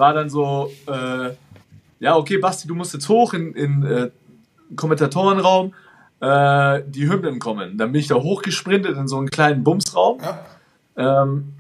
war 0.00 0.14
dann 0.14 0.28
so, 0.28 0.72
äh, 0.88 1.30
ja, 2.00 2.16
okay, 2.16 2.38
Basti, 2.38 2.66
du 2.66 2.74
musst 2.74 2.94
jetzt 2.94 3.08
hoch 3.08 3.34
in, 3.34 3.54
in 3.54 3.84
äh, 3.84 4.10
Kommentatorenraum, 4.74 5.74
äh, 6.20 6.82
die 6.86 7.08
Hymnen 7.08 7.38
kommen. 7.38 7.78
Dann 7.78 7.92
bin 7.92 8.00
ich 8.00 8.08
da 8.08 8.16
hochgesprintet 8.16 8.96
in 8.96 9.06
so 9.06 9.18
einen 9.18 9.30
kleinen 9.30 9.62
Bumsraum. 9.62 10.18
Ja. 10.20 11.26
Ähm, 11.26 11.54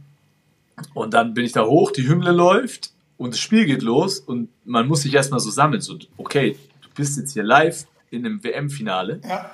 und 0.94 1.14
dann 1.14 1.34
bin 1.34 1.44
ich 1.44 1.52
da 1.52 1.64
hoch, 1.64 1.92
die 1.92 2.08
Hymne 2.08 2.32
läuft 2.32 2.92
und 3.18 3.34
das 3.34 3.40
Spiel 3.40 3.66
geht 3.66 3.82
los 3.82 4.18
und 4.18 4.48
man 4.64 4.88
muss 4.88 5.02
sich 5.02 5.14
erstmal 5.14 5.40
so 5.40 5.50
sammeln. 5.50 5.82
So, 5.82 5.98
okay, 6.16 6.56
du 6.82 6.88
bist 6.94 7.18
jetzt 7.18 7.34
hier 7.34 7.42
live 7.42 7.86
in 8.10 8.24
einem 8.24 8.42
WM-Finale. 8.42 9.20
Ja. 9.28 9.50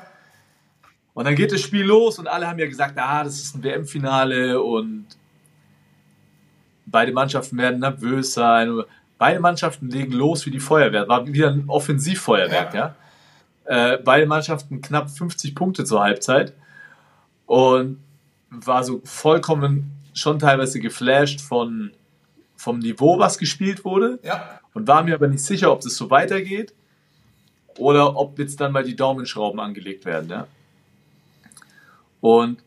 Und 1.14 1.24
dann 1.24 1.34
geht 1.34 1.50
das 1.50 1.62
Spiel 1.62 1.84
los 1.84 2.18
und 2.18 2.28
alle 2.28 2.46
haben 2.46 2.58
ja 2.58 2.66
gesagt, 2.66 2.96
ah, 2.98 3.24
das 3.24 3.42
ist 3.42 3.56
ein 3.56 3.62
WM-Finale 3.64 4.62
und 4.62 5.06
beide 6.96 7.12
Mannschaften 7.12 7.58
werden 7.58 7.80
nervös 7.80 8.32
sein. 8.32 8.80
Beide 9.18 9.38
Mannschaften 9.38 9.90
legen 9.90 10.12
los 10.12 10.46
wie 10.46 10.50
die 10.50 10.60
Feuerwehr. 10.60 11.06
War 11.08 11.26
wieder 11.26 11.50
ein 11.50 11.64
Offensivfeuerwerk, 11.68 12.72
ja. 12.72 12.94
Äh, 13.66 13.98
beide 14.02 14.24
Mannschaften 14.24 14.80
knapp 14.80 15.10
50 15.10 15.54
Punkte 15.54 15.84
zur 15.84 16.00
Halbzeit 16.02 16.54
und 17.44 17.98
war 18.48 18.82
so 18.82 19.02
vollkommen 19.04 19.90
schon 20.14 20.38
teilweise 20.38 20.80
geflasht 20.80 21.42
von, 21.42 21.90
vom 22.56 22.78
Niveau, 22.78 23.18
was 23.18 23.36
gespielt 23.36 23.84
wurde 23.84 24.18
Ja. 24.22 24.60
und 24.72 24.88
war 24.88 25.02
mir 25.02 25.14
aber 25.16 25.28
nicht 25.28 25.44
sicher, 25.44 25.70
ob 25.72 25.82
das 25.82 25.96
so 25.96 26.08
weitergeht. 26.08 26.72
oder 27.78 28.16
ob 28.16 28.38
jetzt 28.38 28.58
dann 28.58 28.72
mal 28.72 28.84
die 28.84 28.96
Daumenschrauben 28.96 29.60
angelegt 29.60 30.06
werden. 30.06 30.30
Ja? 30.30 30.46
Und 32.22 32.58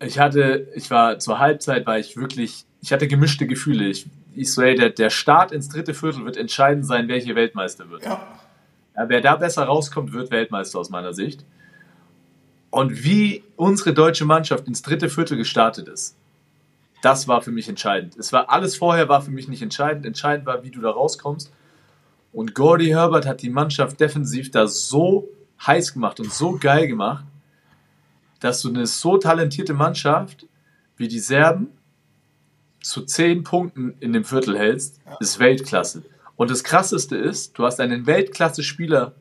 ich 0.00 0.18
hatte, 0.18 0.66
ich 0.74 0.90
war 0.90 1.20
zur 1.20 1.38
Halbzeit, 1.38 1.86
war 1.86 1.98
ich 2.00 2.16
wirklich, 2.16 2.65
ich 2.80 2.92
hatte 2.92 3.08
gemischte 3.08 3.46
Gefühle. 3.46 3.86
Ich, 3.86 4.06
ich 4.34 4.52
so, 4.52 4.62
ey, 4.62 4.74
der, 4.74 4.90
der 4.90 5.10
Start 5.10 5.52
ins 5.52 5.68
dritte 5.68 5.94
Viertel 5.94 6.24
wird 6.24 6.36
entscheidend 6.36 6.86
sein, 6.86 7.08
welche 7.08 7.34
Weltmeister 7.34 7.90
wird. 7.90 8.04
Ja. 8.04 8.26
Ja, 8.96 9.08
wer 9.08 9.20
da 9.20 9.36
besser 9.36 9.64
rauskommt, 9.64 10.12
wird 10.12 10.30
Weltmeister 10.30 10.78
aus 10.78 10.88
meiner 10.88 11.12
Sicht. 11.12 11.44
Und 12.70 13.04
wie 13.04 13.44
unsere 13.56 13.92
deutsche 13.92 14.24
Mannschaft 14.24 14.66
ins 14.66 14.82
dritte 14.82 15.08
Viertel 15.08 15.36
gestartet 15.36 15.88
ist, 15.88 16.16
das 17.02 17.28
war 17.28 17.42
für 17.42 17.52
mich 17.52 17.68
entscheidend. 17.68 18.16
Es 18.16 18.32
war 18.32 18.50
alles 18.50 18.76
vorher 18.76 19.08
war 19.08 19.22
für 19.22 19.30
mich 19.30 19.48
nicht 19.48 19.62
entscheidend. 19.62 20.06
Entscheidend 20.06 20.46
war, 20.46 20.62
wie 20.62 20.70
du 20.70 20.80
da 20.80 20.90
rauskommst. 20.90 21.52
Und 22.32 22.54
Gordy 22.54 22.88
Herbert 22.88 23.26
hat 23.26 23.42
die 23.42 23.50
Mannschaft 23.50 24.00
defensiv 24.00 24.50
da 24.50 24.66
so 24.66 25.28
heiß 25.64 25.92
gemacht 25.92 26.20
und 26.20 26.32
so 26.32 26.58
geil 26.58 26.86
gemacht, 26.86 27.24
dass 28.40 28.60
du 28.62 28.68
eine 28.68 28.86
so 28.86 29.18
talentierte 29.18 29.72
Mannschaft 29.72 30.46
wie 30.96 31.08
die 31.08 31.18
Serben 31.18 31.68
zu 32.88 33.02
zehn 33.02 33.42
Punkten 33.42 33.96
in 33.98 34.12
dem 34.12 34.24
Viertel 34.24 34.56
hältst, 34.56 35.00
ist 35.18 35.40
Weltklasse. 35.40 36.02
Und 36.36 36.50
das 36.50 36.62
Krasseste 36.62 37.16
ist, 37.16 37.58
du 37.58 37.64
hast 37.64 37.80
einen 37.80 38.06
Weltklasse-Spieler 38.06 39.12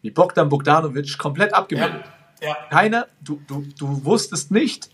wie 0.00 0.10
Bogdan 0.10 0.48
Bogdanovic 0.48 1.18
komplett 1.18 1.52
abgemeldet. 1.52 2.04
Ja. 2.40 2.56
Keiner, 2.70 3.06
du, 3.20 3.40
du, 3.46 3.66
du 3.78 4.04
wusstest 4.04 4.50
nicht, 4.50 4.88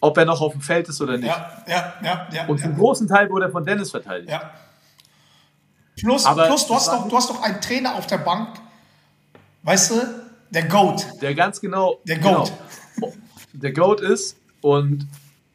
ob 0.00 0.16
er 0.16 0.24
noch 0.24 0.40
auf 0.40 0.52
dem 0.52 0.62
Feld 0.62 0.88
ist 0.88 1.02
oder 1.02 1.18
nicht. 1.18 1.26
Ja, 1.26 1.62
ja, 1.66 1.94
ja, 2.02 2.28
ja. 2.32 2.46
Und 2.46 2.58
ja. 2.58 2.64
zum 2.64 2.76
großen 2.76 3.06
Teil 3.06 3.28
wurde 3.28 3.46
er 3.46 3.50
von 3.50 3.66
Dennis 3.66 3.90
verteidigt. 3.90 4.30
Ja. 4.30 4.50
Plus, 6.00 6.24
Aber 6.24 6.46
plus 6.46 6.66
du, 6.66 6.74
hast 6.74 6.88
doch, 6.88 7.06
du 7.06 7.14
hast 7.14 7.28
doch 7.28 7.42
einen 7.42 7.60
Trainer 7.60 7.96
auf 7.96 8.06
der 8.06 8.18
Bank, 8.18 8.48
weißt 9.62 9.90
du, 9.90 9.94
der 10.48 10.64
Goat. 10.64 11.04
Der 11.20 11.34
ganz 11.34 11.60
genau. 11.60 12.00
Der 12.04 12.18
Goat. 12.18 12.50
Genau, 12.96 13.12
der 13.52 13.72
Goat 13.72 14.00
ist 14.00 14.38
und 14.62 15.06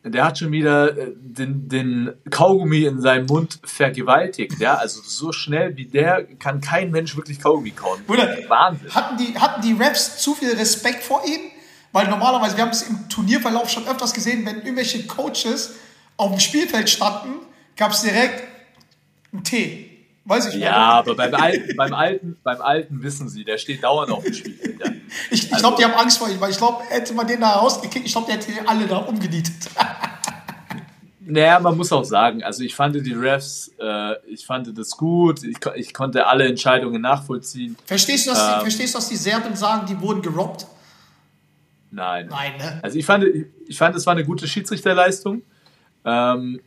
der 0.10 0.26
hat 0.26 0.38
schon 0.40 0.52
wieder 0.52 0.98
äh, 0.98 1.14
den, 1.16 1.68
den 1.70 2.14
Kaugummi 2.30 2.84
in 2.84 3.02
seinem 3.02 3.26
Mund 3.26 3.60
vergewaltigt. 3.64 4.60
Ja, 4.60 4.76
also 4.76 5.02
so 5.04 5.32
schnell 5.32 5.78
wie 5.78 5.86
der 5.86 6.24
kann 6.38 6.62
kein 6.62 6.92
Mensch 6.92 7.16
wirklich 7.16 7.40
Kaugummi 7.40 7.72
kauen. 7.72 8.04
Bruder, 8.06 8.38
Wahnsinn. 8.48 8.94
Hatten 8.94 9.18
die, 9.18 9.38
hatten 9.38 9.62
die 9.62 9.74
Refs 9.74 10.18
zu 10.18 10.34
viel 10.34 10.52
Respekt 10.56 11.04
vor 11.04 11.22
ihm? 11.26 11.40
Weil 11.92 12.08
normalerweise, 12.10 12.58
wir 12.58 12.64
haben 12.64 12.72
es 12.72 12.84
im 12.84 13.10
Turnierverlauf 13.10 13.70
schon 13.70 13.88
öfters 13.88 14.14
gesehen, 14.14 14.46
wenn 14.46 14.58
irgendwelche 14.58 15.08
Coaches 15.08 15.76
auf 16.18 16.32
dem 16.32 16.40
Spielfeld 16.40 16.90
standen, 16.90 17.40
gab 17.76 17.92
es 17.92 18.02
direkt 18.02 18.44
einen 19.32 19.44
Tee. 19.44 19.90
Weiß 20.26 20.48
ich 20.48 20.56
nicht. 20.56 20.64
Ja, 20.64 20.76
aber 20.76 21.16
beim 21.16 21.34
alten, 21.34 21.76
beim 21.78 21.94
alten, 21.94 22.38
beim 22.44 22.62
alten 22.62 23.02
wissen 23.02 23.30
sie, 23.30 23.46
der 23.46 23.58
steht 23.58 23.84
dauernd 23.84 24.12
auf 24.12 24.24
dem 24.24 24.34
Spielfeld. 24.34 24.80
Ja. 24.84 24.92
Ich, 25.32 25.44
ich 25.46 25.54
Also- 25.54 25.62
glaube, 25.68 25.78
die 25.78 25.86
haben 25.86 25.94
Angst 26.00 26.18
vor 26.18 26.30
ihm, 26.30 26.40
weil 26.40 26.52
ich 26.52 26.58
glaube, 26.58 26.84
hätte 26.90 27.14
man 27.14 27.28
den 27.28 27.42
da 27.42 27.52
rausgekickt, 27.54 28.06
ich 28.06 28.12
glaube, 28.12 28.28
der 28.28 28.36
hätte 28.36 28.52
die 28.52 28.68
alle 28.68 28.86
da 28.88 28.98
umgenietet. 28.98 29.54
Naja, 31.30 31.60
man 31.60 31.76
muss 31.76 31.92
auch 31.92 32.06
sagen, 32.06 32.42
also 32.42 32.64
ich 32.64 32.74
fand 32.74 32.96
die 33.06 33.12
Refs, 33.12 33.70
äh, 33.82 34.14
ich 34.30 34.46
fand 34.46 34.78
das 34.78 34.92
gut, 34.92 35.44
ich, 35.44 35.58
ich 35.76 35.94
konnte 35.94 36.26
alle 36.26 36.48
Entscheidungen 36.48 37.02
nachvollziehen. 37.02 37.76
Verstehst 37.86 38.28
du, 38.28 38.32
dass 38.32 38.48
die, 38.48 38.54
Ähm. 38.54 38.62
verstehst 38.62 38.94
du, 38.94 38.98
dass 39.00 39.10
die 39.10 39.18
Serben 39.18 39.54
sagen, 39.58 39.86
die 39.88 40.00
wurden 40.00 40.22
gerobbt? 40.22 40.68
Nein. 41.92 42.28
Nein, 42.30 42.54
ne? 42.58 42.80
Also 42.82 42.98
ich 42.98 43.06
fand, 43.06 43.26
ich 43.68 43.78
fand, 43.78 43.94
es 43.98 44.06
war 44.06 44.14
eine 44.14 44.24
gute 44.24 44.48
Schiedsrichterleistung. 44.48 45.42
Ähm, 46.06 46.62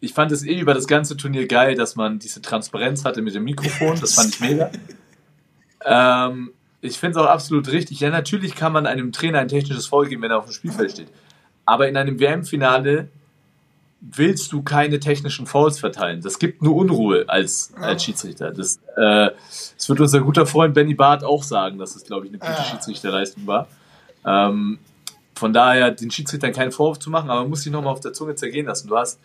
ich 0.00 0.12
fand 0.12 0.32
es 0.32 0.42
eh 0.42 0.58
über 0.58 0.74
das 0.74 0.88
ganze 0.88 1.16
Turnier 1.16 1.46
geil, 1.46 1.76
dass 1.76 1.94
man 1.94 2.18
diese 2.18 2.42
Transparenz 2.42 3.04
hatte 3.04 3.22
mit 3.22 3.32
dem 3.36 3.44
Mikrofon. 3.44 3.96
Das 4.00 4.14
fand 4.14 4.30
ich 4.34 4.40
mega. 4.40 4.72
Ähm, 5.84 6.52
ich 6.82 6.98
finde 6.98 7.18
es 7.18 7.24
auch 7.24 7.30
absolut 7.30 7.70
richtig. 7.70 8.00
Ja, 8.00 8.10
natürlich 8.10 8.56
kann 8.56 8.72
man 8.72 8.86
einem 8.86 9.12
Trainer 9.12 9.38
ein 9.38 9.48
technisches 9.48 9.86
Foul 9.86 10.08
geben, 10.08 10.22
wenn 10.22 10.32
er 10.32 10.38
auf 10.38 10.46
dem 10.46 10.52
Spielfeld 10.52 10.90
steht. 10.90 11.08
Aber 11.64 11.88
in 11.88 11.96
einem 11.96 12.18
WM-Finale 12.18 13.08
willst 14.00 14.52
du 14.52 14.62
keine 14.62 14.98
technischen 14.98 15.46
Fouls 15.46 15.78
verteilen. 15.78 16.22
Das 16.22 16.40
gibt 16.40 16.60
nur 16.60 16.74
Unruhe 16.74 17.24
als, 17.28 17.72
als 17.76 18.02
Schiedsrichter. 18.02 18.50
Das, 18.50 18.78
äh, 18.96 19.30
das 19.76 19.88
wird 19.88 20.00
unser 20.00 20.20
guter 20.22 20.44
Freund 20.44 20.74
Benny 20.74 20.94
Barth 20.94 21.22
auch 21.22 21.44
sagen, 21.44 21.78
dass 21.78 21.94
es, 21.94 22.02
glaube 22.02 22.26
ich, 22.26 22.32
eine 22.32 22.38
gute. 22.40 22.64
Schiedsrichterleistung 22.64 23.46
war. 23.46 23.68
Ähm, 24.26 24.80
von 25.36 25.52
daher 25.52 25.92
den 25.92 26.10
Schiedsrichtern 26.10 26.52
keinen 26.52 26.72
Vorwurf 26.72 26.98
zu 26.98 27.10
machen, 27.10 27.30
aber 27.30 27.42
man 27.42 27.50
muss 27.50 27.62
sich 27.62 27.72
nochmal 27.72 27.92
auf 27.92 28.00
der 28.00 28.12
Zunge 28.12 28.34
zergehen 28.34 28.66
lassen. 28.66 28.88
Du 28.88 28.96
hast, 28.96 29.20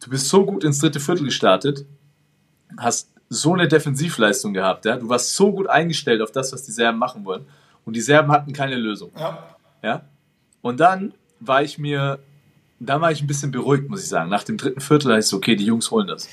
du 0.00 0.10
bist 0.10 0.28
so 0.28 0.44
gut 0.44 0.64
ins 0.64 0.78
dritte 0.78 1.00
Viertel 1.00 1.24
gestartet, 1.24 1.86
hast 2.76 3.11
so 3.32 3.54
eine 3.54 3.66
Defensivleistung 3.66 4.52
gehabt, 4.52 4.84
ja? 4.84 4.96
du 4.96 5.08
warst 5.08 5.34
so 5.34 5.52
gut 5.52 5.66
eingestellt 5.66 6.20
auf 6.20 6.32
das, 6.32 6.52
was 6.52 6.64
die 6.64 6.72
Serben 6.72 6.98
machen 6.98 7.24
wollen 7.24 7.46
und 7.84 7.94
die 7.94 8.00
Serben 8.00 8.30
hatten 8.30 8.52
keine 8.52 8.76
Lösung. 8.76 9.10
Ja. 9.18 9.56
Ja? 9.82 10.02
Und 10.60 10.80
dann 10.80 11.14
war 11.40 11.62
ich 11.62 11.78
mir, 11.78 12.18
dann 12.78 13.00
war 13.00 13.10
ich 13.10 13.22
ein 13.22 13.26
bisschen 13.26 13.50
beruhigt, 13.50 13.88
muss 13.88 14.02
ich 14.02 14.08
sagen. 14.08 14.28
Nach 14.28 14.44
dem 14.44 14.58
dritten 14.58 14.80
Viertel 14.80 15.08
da 15.08 15.18
ich 15.18 15.26
so, 15.26 15.38
okay, 15.38 15.56
die 15.56 15.64
Jungs 15.64 15.90
holen 15.90 16.06
das. 16.06 16.28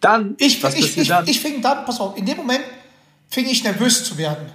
Dann, 0.00 0.34
Ich, 0.38 0.62
was 0.62 0.74
ich, 0.74 0.96
ich, 0.96 1.08
dann? 1.08 1.28
ich 1.28 1.40
fing 1.40 1.60
dann, 1.60 1.84
pass 1.84 2.00
auf, 2.00 2.16
in 2.16 2.24
dem 2.24 2.38
Moment 2.38 2.64
fing 3.28 3.46
ich 3.46 3.62
nervös 3.62 4.02
zu 4.02 4.16
werden. 4.16 4.50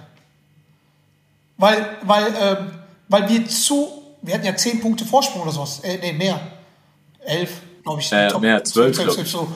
Weil, 1.56 1.98
weil, 2.02 2.34
ähm, 2.38 2.70
weil 3.08 3.28
wir 3.28 3.46
zu, 3.46 4.02
wir 4.22 4.34
hatten 4.34 4.44
ja 4.44 4.56
10 4.56 4.80
Punkte 4.80 5.04
Vorsprung 5.04 5.42
oder 5.42 5.52
sowas. 5.52 5.80
Äh, 5.84 5.98
nee, 5.98 6.12
mehr. 6.12 6.40
11, 7.24 7.50
glaube 7.84 8.00
ich. 8.00 8.12
Äh, 8.12 8.38
mehr, 8.40 8.62
12, 8.62 8.98
glaub 8.98 9.18
ich. 9.18 9.30
so. 9.30 9.48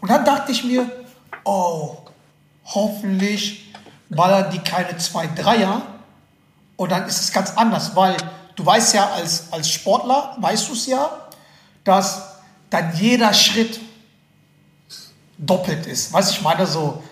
Und 0.00 0.10
dann 0.10 0.24
dachte 0.24 0.50
ich 0.50 0.64
mir, 0.64 0.90
oh, 1.44 1.98
hoffentlich 2.64 3.72
ballern 4.10 4.50
die 4.50 4.58
keine 4.58 4.96
zwei 4.98 5.26
Dreier. 5.26 5.82
Und 6.76 6.90
dann 6.90 7.06
ist 7.06 7.20
es 7.20 7.32
ganz 7.32 7.52
anders, 7.56 7.94
weil 7.94 8.16
du 8.56 8.66
weißt 8.66 8.94
ja, 8.94 9.10
als, 9.12 9.52
als 9.52 9.70
Sportler, 9.70 10.36
weißt 10.40 10.68
du 10.68 10.72
es 10.72 10.86
ja, 10.86 11.28
dass 11.84 12.34
dann 12.70 12.92
jeder 12.96 13.32
Schritt 13.32 13.78
doppelt 15.38 15.86
ist. 15.86 16.12
Weißt 16.12 16.30
du, 16.30 16.34
ich 16.36 16.42
meine 16.42 16.66
so, 16.66 17.02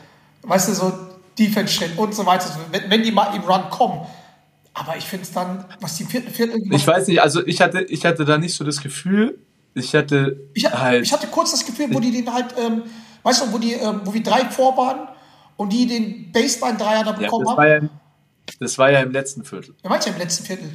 weißt 0.42 0.68
du, 0.68 0.74
so 0.74 0.92
Defense-Schritt 1.38 1.96
und 1.98 2.14
so 2.14 2.26
weiter, 2.26 2.46
wenn, 2.70 2.90
wenn 2.90 3.02
die 3.02 3.12
mal 3.12 3.34
im 3.34 3.42
Run 3.42 3.70
kommen. 3.70 4.06
Aber 4.74 4.96
ich 4.96 5.04
finde 5.04 5.24
es 5.24 5.32
dann, 5.32 5.64
was 5.80 5.96
die 5.96 6.04
vierten 6.04 6.30
Viertel 6.32 6.60
ich 6.72 6.86
weiß 6.86 7.06
nicht, 7.08 7.20
also 7.20 7.46
ich 7.46 7.60
hatte, 7.60 7.82
ich 7.82 8.04
hatte 8.06 8.24
da 8.24 8.38
nicht 8.38 8.54
so 8.54 8.64
das 8.64 8.80
Gefühl, 8.80 9.38
ich 9.74 9.94
hatte 9.94 10.40
ich, 10.54 10.64
ha- 10.66 10.78
halt, 10.80 11.04
ich 11.04 11.12
hatte 11.12 11.26
kurz 11.26 11.50
das 11.50 11.64
Gefühl, 11.64 11.88
wo 11.92 12.00
die 12.00 12.10
den 12.10 12.32
halt, 12.32 12.54
ähm, 12.58 12.82
weißt 13.22 13.42
du, 13.46 13.52
wo 13.52 13.58
die, 13.58 13.72
ähm, 13.72 14.00
wo 14.04 14.12
wir 14.14 14.22
drei 14.22 14.44
vor 14.46 14.76
waren 14.76 15.08
und 15.56 15.72
die 15.72 15.86
den 15.86 16.32
Baseline-Dreier 16.32 17.04
da 17.04 17.10
ja, 17.12 17.18
bekommen 17.18 17.44
das, 17.46 17.56
war 17.56 17.64
haben. 17.64 17.70
ja, 17.70 17.76
im- 17.78 17.90
das 18.60 18.78
war 18.78 18.90
ja 18.90 19.00
im 19.00 19.12
letzten 19.12 19.44
Viertel. 19.44 19.74
Wer 19.82 19.90
meint 19.90 20.04
ja 20.06 20.12
im 20.12 20.18
letzten 20.18 20.44
Viertel? 20.44 20.70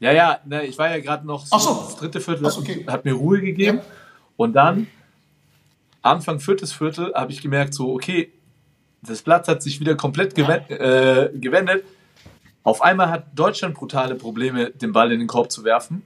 Ja, 0.00 0.12
ja, 0.12 0.38
ne, 0.44 0.64
ich 0.66 0.76
war 0.76 0.90
ja 0.90 0.98
gerade 1.00 1.26
noch 1.26 1.46
so, 1.46 1.56
Ach 1.56 1.60
so. 1.60 1.74
das 1.86 1.96
dritte 1.96 2.20
Viertel 2.20 2.46
Ach 2.46 2.56
okay. 2.58 2.84
hat 2.88 3.04
mir 3.04 3.14
Ruhe 3.14 3.40
gegeben. 3.40 3.78
Ja. 3.78 3.84
Und 4.36 4.52
dann, 4.54 4.86
Anfang 6.02 6.40
viertes 6.40 6.72
Viertel, 6.72 7.14
habe 7.14 7.32
ich 7.32 7.40
gemerkt, 7.40 7.72
so, 7.74 7.94
okay, 7.94 8.32
das 9.02 9.22
Blatt 9.22 9.48
hat 9.48 9.62
sich 9.62 9.80
wieder 9.80 9.94
komplett 9.96 10.34
gewen 10.34 10.68
äh, 10.68 11.30
gewendet. 11.34 11.84
Auf 12.62 12.82
einmal 12.82 13.08
hat 13.10 13.26
Deutschland 13.34 13.74
brutale 13.74 14.14
Probleme, 14.14 14.70
den 14.70 14.92
Ball 14.92 15.12
in 15.12 15.18
den 15.20 15.28
Korb 15.28 15.50
zu 15.52 15.64
werfen. 15.64 16.02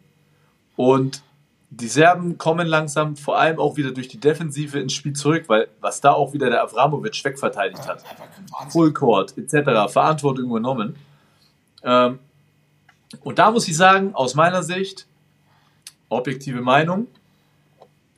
Und 0.76 1.22
die 1.70 1.88
Serben 1.88 2.38
kommen 2.38 2.66
langsam 2.66 3.16
vor 3.16 3.38
allem 3.38 3.58
auch 3.58 3.76
wieder 3.76 3.92
durch 3.92 4.08
die 4.08 4.18
Defensive 4.18 4.78
ins 4.78 4.94
Spiel 4.94 5.12
zurück, 5.12 5.44
weil 5.48 5.68
was 5.80 6.00
da 6.00 6.12
auch 6.12 6.32
wieder 6.32 6.48
der 6.48 6.62
Avramovic 6.62 7.22
wegverteidigt 7.24 7.86
hat. 7.86 8.04
Einfach 8.04 8.26
Wahnsinn. 8.50 8.70
Full 8.70 8.92
Court 8.94 9.36
etc. 9.36 9.92
Verantwortung 9.92 10.46
übernommen. 10.46 10.96
Ähm, 11.82 12.18
und 13.20 13.38
da 13.38 13.50
muss 13.50 13.68
ich 13.68 13.76
sagen, 13.76 14.14
aus 14.14 14.34
meiner 14.34 14.62
Sicht, 14.62 15.06
objektive 16.08 16.62
Meinung, 16.62 17.06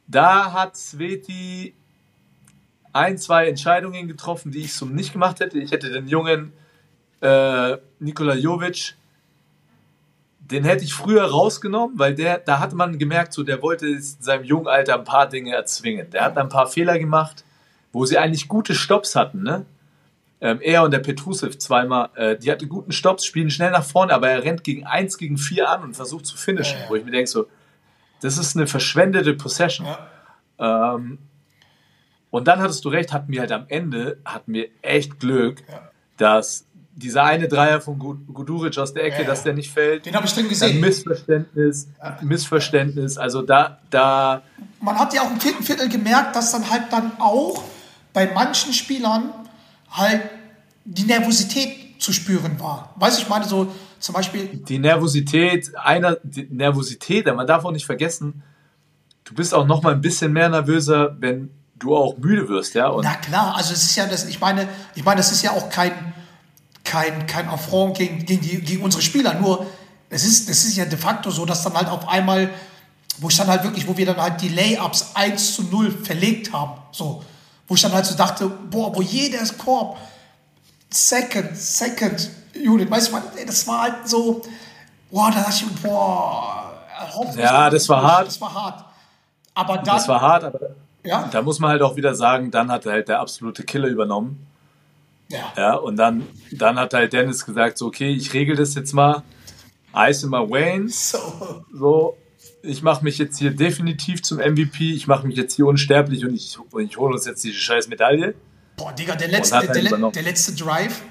da 0.06 0.52
hat 0.52 0.76
Sveti 0.76 1.74
ein, 2.92 3.18
zwei 3.18 3.46
Entscheidungen 3.48 4.08
getroffen, 4.08 4.50
die 4.52 4.60
ich 4.60 4.74
so 4.74 4.86
nicht 4.86 5.12
gemacht 5.12 5.40
hätte. 5.40 5.58
Ich 5.58 5.70
hätte 5.70 5.90
den 5.90 6.08
jungen 6.08 6.52
äh, 7.20 7.76
Nikola 7.98 8.34
Jovic, 8.34 8.96
den 10.50 10.64
hätte 10.64 10.84
ich 10.84 10.94
früher 10.94 11.24
rausgenommen, 11.24 11.98
weil 11.98 12.14
der, 12.14 12.38
da 12.38 12.58
hat 12.58 12.72
man 12.72 12.98
gemerkt, 12.98 13.32
so 13.32 13.42
der 13.42 13.62
wollte 13.62 13.86
in 13.86 14.02
seinem 14.02 14.44
jungen 14.44 14.66
Alter 14.66 14.94
ein 14.94 15.04
paar 15.04 15.28
Dinge 15.28 15.54
erzwingen. 15.54 16.10
Der 16.10 16.24
hat 16.24 16.36
ein 16.36 16.48
paar 16.48 16.66
Fehler 16.66 16.98
gemacht, 16.98 17.44
wo 17.92 18.04
sie 18.04 18.18
eigentlich 18.18 18.48
gute 18.48 18.74
Stops 18.74 19.16
hatten, 19.16 19.42
ne? 19.42 19.66
Ähm, 20.42 20.58
er 20.62 20.84
und 20.84 20.90
der 20.92 21.00
Petrusev 21.00 21.58
zweimal, 21.58 22.08
äh, 22.14 22.36
die 22.36 22.50
hatten 22.50 22.68
guten 22.68 22.92
Stops, 22.92 23.26
spielen 23.26 23.50
schnell 23.50 23.70
nach 23.70 23.84
vorne, 23.84 24.14
aber 24.14 24.30
er 24.30 24.42
rennt 24.42 24.64
gegen 24.64 24.86
1 24.86 25.18
gegen 25.18 25.36
4 25.36 25.68
an 25.68 25.82
und 25.82 25.94
versucht 25.94 26.24
zu 26.24 26.36
finishen, 26.38 26.78
Ja, 26.78 26.84
ja. 26.84 26.90
wo 26.90 26.94
ich 26.96 27.04
mir 27.04 27.10
denke, 27.10 27.28
so, 27.28 27.46
das 28.22 28.38
ist 28.38 28.56
eine 28.56 28.66
verschwendete 28.66 29.34
Possession. 29.34 29.86
Ja. 30.58 30.94
Ähm, 30.94 31.18
und 32.30 32.48
dann 32.48 32.60
hattest 32.60 32.84
du 32.84 32.88
recht, 32.88 33.12
hatten 33.12 33.30
wir 33.32 33.40
halt 33.40 33.52
am 33.52 33.66
Ende, 33.68 34.18
hatten 34.24 34.54
wir 34.54 34.68
echt 34.80 35.20
Glück, 35.20 35.62
dass 36.16 36.66
dieser 36.92 37.24
eine 37.24 37.48
Dreier 37.48 37.80
von 37.80 37.98
Gu- 37.98 38.18
Guduric 38.32 38.76
aus 38.78 38.92
der 38.92 39.04
Ecke, 39.04 39.22
Ja, 39.22 39.28
dass 39.28 39.42
der 39.42 39.54
nicht 39.54 39.70
fällt. 39.72 40.06
Den 40.06 40.14
habe 40.14 40.26
ich 40.26 40.32
drin 40.32 40.48
gesehen. 40.48 40.80
Missverständnis, 40.80 41.88
Missverständnis. 42.20 43.16
Also 43.18 43.42
da, 43.42 43.78
da, 43.90 44.42
Man 44.80 44.98
hat 44.98 45.14
ja 45.14 45.22
auch 45.22 45.30
im 45.30 45.40
vierten 45.40 45.62
Viertel 45.62 45.88
gemerkt, 45.88 46.34
dass 46.36 46.52
dann 46.52 46.68
halt 46.70 46.84
dann 46.90 47.12
auch 47.20 47.62
bei 48.12 48.30
manchen 48.32 48.72
Spielern 48.72 49.30
halt 49.90 50.22
die 50.84 51.04
Nervosität 51.04 52.00
zu 52.02 52.12
spüren 52.12 52.58
war. 52.60 52.92
Weißt 52.96 53.18
du, 53.18 53.22
ich 53.22 53.28
meine 53.28 53.44
so 53.44 53.72
zum 53.98 54.14
Beispiel, 54.14 54.46
Die 54.46 54.78
Nervosität, 54.78 55.72
einer, 55.76 56.16
die 56.22 56.46
Nervosität, 56.50 57.26
man 57.26 57.46
darf 57.46 57.64
auch 57.64 57.70
nicht 57.72 57.84
vergessen, 57.86 58.42
du 59.24 59.34
bist 59.34 59.52
auch 59.54 59.66
noch 59.66 59.82
mal 59.82 59.92
ein 59.92 60.00
bisschen 60.00 60.32
mehr 60.32 60.48
nervöser, 60.48 61.16
wenn 61.20 61.50
du 61.78 61.94
auch 61.94 62.16
müde 62.16 62.48
wirst, 62.48 62.74
ja. 62.74 62.88
Und 62.88 63.04
na 63.04 63.14
klar, 63.16 63.54
also 63.56 63.74
es 63.74 63.82
ist 63.84 63.96
ja 63.96 64.06
das, 64.06 64.26
ich 64.26 64.40
meine, 64.40 64.68
ich 64.94 65.04
meine, 65.04 65.18
das 65.18 65.30
ist 65.32 65.42
ja 65.42 65.50
auch 65.52 65.68
kein, 65.68 65.92
kein, 66.90 67.26
kein 67.28 67.48
Affront 67.48 67.96
gegen, 67.96 68.26
gegen, 68.26 68.42
die, 68.42 68.60
gegen 68.60 68.82
unsere 68.82 69.00
Spieler, 69.00 69.34
nur 69.34 69.64
es 70.08 70.24
ist, 70.24 70.50
es 70.50 70.64
ist 70.64 70.76
ja 70.76 70.84
de 70.84 70.98
facto 70.98 71.30
so, 71.30 71.46
dass 71.46 71.62
dann 71.62 71.74
halt 71.74 71.88
auf 71.88 72.08
einmal, 72.08 72.50
wo 73.18 73.28
ich 73.28 73.36
dann 73.36 73.46
halt 73.46 73.62
wirklich, 73.62 73.86
wo 73.86 73.96
wir 73.96 74.06
dann 74.06 74.16
halt 74.16 74.40
die 74.40 74.48
Layups 74.48 75.12
1 75.14 75.54
zu 75.54 75.62
0 75.62 75.92
verlegt 75.92 76.52
haben, 76.52 76.72
so, 76.90 77.22
wo 77.68 77.74
ich 77.76 77.80
dann 77.80 77.92
halt 77.92 78.06
so 78.06 78.16
dachte, 78.16 78.48
boah, 78.48 78.94
wo 78.94 79.02
jeder 79.02 79.38
Korb, 79.56 79.98
Second, 80.90 81.56
Second 81.56 82.28
Unit, 82.56 82.90
weißt 82.90 83.12
du, 83.12 83.16
das 83.46 83.68
war 83.68 83.82
halt 83.82 84.08
so, 84.08 84.42
boah, 85.12 85.30
da 85.30 85.42
dachte 85.42 85.64
ich, 85.64 85.82
boah, 85.82 86.72
Ja, 87.36 87.70
das 87.70 87.88
war 87.88 88.02
hart. 88.02 88.26
Das 88.26 88.40
war 88.40 88.52
hart. 88.52 88.84
Aber 89.54 89.76
dann, 89.76 89.84
das 89.84 90.08
war 90.08 90.20
hart, 90.20 90.42
aber 90.42 90.60
ja, 91.04 91.28
da 91.30 91.40
muss 91.40 91.60
man 91.60 91.70
halt 91.70 91.82
auch 91.82 91.94
wieder 91.94 92.16
sagen, 92.16 92.50
dann 92.50 92.70
hat 92.70 92.84
halt 92.84 93.08
der 93.08 93.20
absolute 93.20 93.62
Killer 93.62 93.86
übernommen. 93.86 94.49
Ja, 95.30 95.52
Ja, 95.56 95.74
und 95.74 95.96
dann, 95.96 96.26
dann 96.52 96.78
hat 96.78 96.94
halt 96.94 97.12
Dennis 97.12 97.44
gesagt, 97.44 97.78
so, 97.78 97.86
okay, 97.86 98.10
ich 98.10 98.32
regel 98.34 98.56
das 98.56 98.74
jetzt 98.74 98.92
mal. 98.92 99.22
Ice 99.94 100.24
in 100.24 100.30
my 100.30 100.38
Waynes. 100.38 101.10
so, 101.10 101.64
So, 101.72 102.16
ich 102.62 102.82
mache 102.82 103.04
mich 103.04 103.18
jetzt 103.18 103.38
hier 103.38 103.50
definitiv 103.50 104.22
zum 104.22 104.38
MVP. 104.38 104.92
Ich 104.92 105.06
mache 105.06 105.26
mich 105.26 105.36
jetzt 105.36 105.54
hier 105.54 105.66
unsterblich 105.66 106.24
und 106.24 106.34
ich, 106.34 106.58
und 106.70 106.84
ich 106.84 106.96
hole 106.96 107.14
uns 107.14 107.26
jetzt 107.26 107.42
diese 107.44 107.58
scheiß 107.58 107.88
Medaille. 107.88 108.34
boah, 108.76 108.92
Digga, 108.92 109.16
der 109.16 109.28
letzte, 109.28 109.60
der, 109.60 109.82
der, 109.82 110.10
der 110.10 110.22
letzte 110.22 110.52
Drive, 110.54 111.02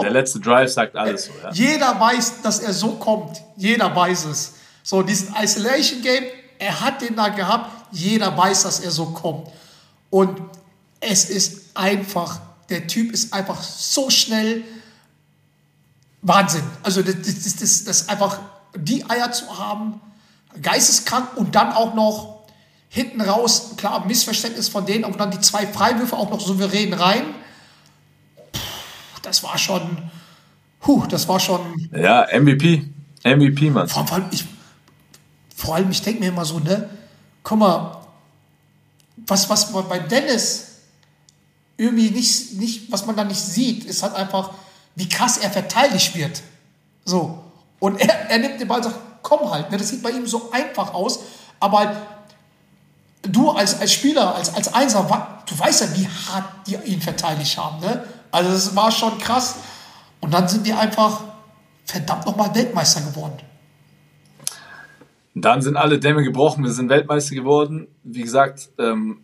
der 0.00 0.10
letzte 0.10 0.40
Drive 0.40 0.70
sagt 0.70 0.96
alles 0.96 1.26
so, 1.26 1.32
ja. 1.42 1.50
Jeder 1.52 1.98
weiß, 1.98 2.42
dass 2.42 2.60
er 2.60 2.72
so 2.72 2.92
kommt. 2.92 3.42
Jeder 3.56 3.94
weiß 3.94 4.26
es. 4.26 4.54
So, 4.82 5.02
diesen 5.02 5.34
Isolation 5.34 6.02
Game, 6.02 6.24
er 6.58 6.80
hat 6.80 7.02
den 7.02 7.16
da 7.16 7.28
gehabt. 7.28 7.70
Jeder 7.92 8.36
weiß, 8.36 8.64
dass 8.64 8.80
er 8.80 8.90
so 8.90 9.06
kommt. 9.06 9.48
Und 10.10 10.40
es 11.00 11.30
ist 11.30 11.76
einfach, 11.76 12.40
der 12.68 12.86
Typ 12.86 13.12
ist 13.12 13.32
einfach 13.32 13.62
so 13.62 14.10
schnell. 14.10 14.64
Wahnsinn. 16.22 16.62
Also, 16.82 17.02
das, 17.02 17.14
das, 17.22 17.56
das, 17.56 17.84
das, 17.84 18.08
einfach 18.08 18.40
die 18.74 19.08
Eier 19.08 19.32
zu 19.32 19.58
haben, 19.58 20.00
geisteskrank 20.60 21.36
und 21.36 21.54
dann 21.54 21.72
auch 21.72 21.94
noch 21.94 22.36
hinten 22.88 23.20
raus, 23.20 23.72
klar, 23.76 24.06
Missverständnis 24.06 24.68
von 24.68 24.86
denen, 24.86 25.04
aber 25.04 25.16
dann 25.18 25.30
die 25.30 25.40
zwei 25.40 25.66
Freiwürfe 25.66 26.16
auch 26.16 26.30
noch 26.30 26.40
souverän 26.40 26.92
rein. 26.92 27.24
Puh, 28.52 29.20
das 29.22 29.42
war 29.42 29.58
schon, 29.58 30.10
Puh, 30.86 31.04
das 31.08 31.26
war 31.26 31.40
schon. 31.40 31.90
Ja, 31.92 32.28
MVP. 32.32 32.84
MVP, 33.24 33.70
Mann. 33.70 33.88
Vor, 33.88 34.06
vor 34.06 34.18
allem, 34.18 34.26
ich, 34.30 34.44
vor 35.56 35.74
allem, 35.74 35.90
ich 35.90 36.00
denke 36.00 36.20
mir 36.20 36.28
immer 36.28 36.44
so, 36.44 36.60
ne? 36.60 36.88
Guck 37.42 37.58
mal, 37.58 38.02
was, 39.26 39.50
was 39.50 39.72
man 39.72 39.88
bei 39.88 39.98
Dennis 39.98 40.65
irgendwie 41.76 42.10
nicht, 42.10 42.54
nicht, 42.54 42.92
was 42.92 43.06
man 43.06 43.16
da 43.16 43.24
nicht 43.24 43.40
sieht, 43.40 43.84
ist 43.84 44.02
halt 44.02 44.14
einfach, 44.14 44.50
wie 44.94 45.08
krass 45.08 45.38
er 45.38 45.50
verteidigt 45.50 46.16
wird. 46.16 46.42
So. 47.04 47.44
Und 47.78 48.00
er, 48.00 48.30
er 48.30 48.38
nimmt 48.38 48.60
den 48.60 48.68
Ball 48.68 48.78
und 48.78 48.84
sagt, 48.84 48.96
komm 49.22 49.50
halt. 49.50 49.70
Ne? 49.70 49.76
Das 49.76 49.88
sieht 49.88 50.02
bei 50.02 50.10
ihm 50.10 50.26
so 50.26 50.50
einfach 50.50 50.94
aus. 50.94 51.20
Aber 51.60 51.78
halt, 51.78 51.96
du 53.22 53.50
als, 53.50 53.80
als 53.80 53.92
Spieler, 53.92 54.34
als, 54.34 54.54
als 54.54 54.72
Einser, 54.72 55.42
du 55.46 55.58
weißt 55.58 55.82
ja, 55.82 55.96
wie 55.96 56.08
hart 56.08 56.44
die 56.66 56.76
ihn 56.90 57.00
verteidigt 57.00 57.56
haben. 57.58 57.80
Ne? 57.80 58.04
Also 58.30 58.50
das 58.50 58.74
war 58.74 58.90
schon 58.90 59.18
krass. 59.18 59.56
Und 60.20 60.32
dann 60.32 60.48
sind 60.48 60.66
die 60.66 60.72
einfach 60.72 61.22
verdammt 61.84 62.26
nochmal 62.26 62.54
Weltmeister 62.54 63.00
geworden. 63.00 63.38
Dann 65.34 65.60
sind 65.60 65.76
alle 65.76 65.98
Dämme 65.98 66.22
gebrochen, 66.22 66.64
wir 66.64 66.72
sind 66.72 66.88
Weltmeister 66.88 67.34
geworden. 67.34 67.88
Wie 68.02 68.22
gesagt, 68.22 68.70
ähm, 68.78 69.20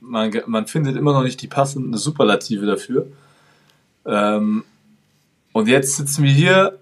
man, 0.00 0.32
man 0.46 0.66
findet 0.66 0.96
immer 0.96 1.12
noch 1.12 1.22
nicht 1.22 1.40
die 1.42 1.48
passende 1.48 1.98
Superlative 1.98 2.66
dafür. 2.66 3.06
Ähm, 4.04 4.64
und 5.52 5.68
jetzt 5.68 5.96
sitzen 5.96 6.24
wir 6.24 6.32
hier. 6.32 6.78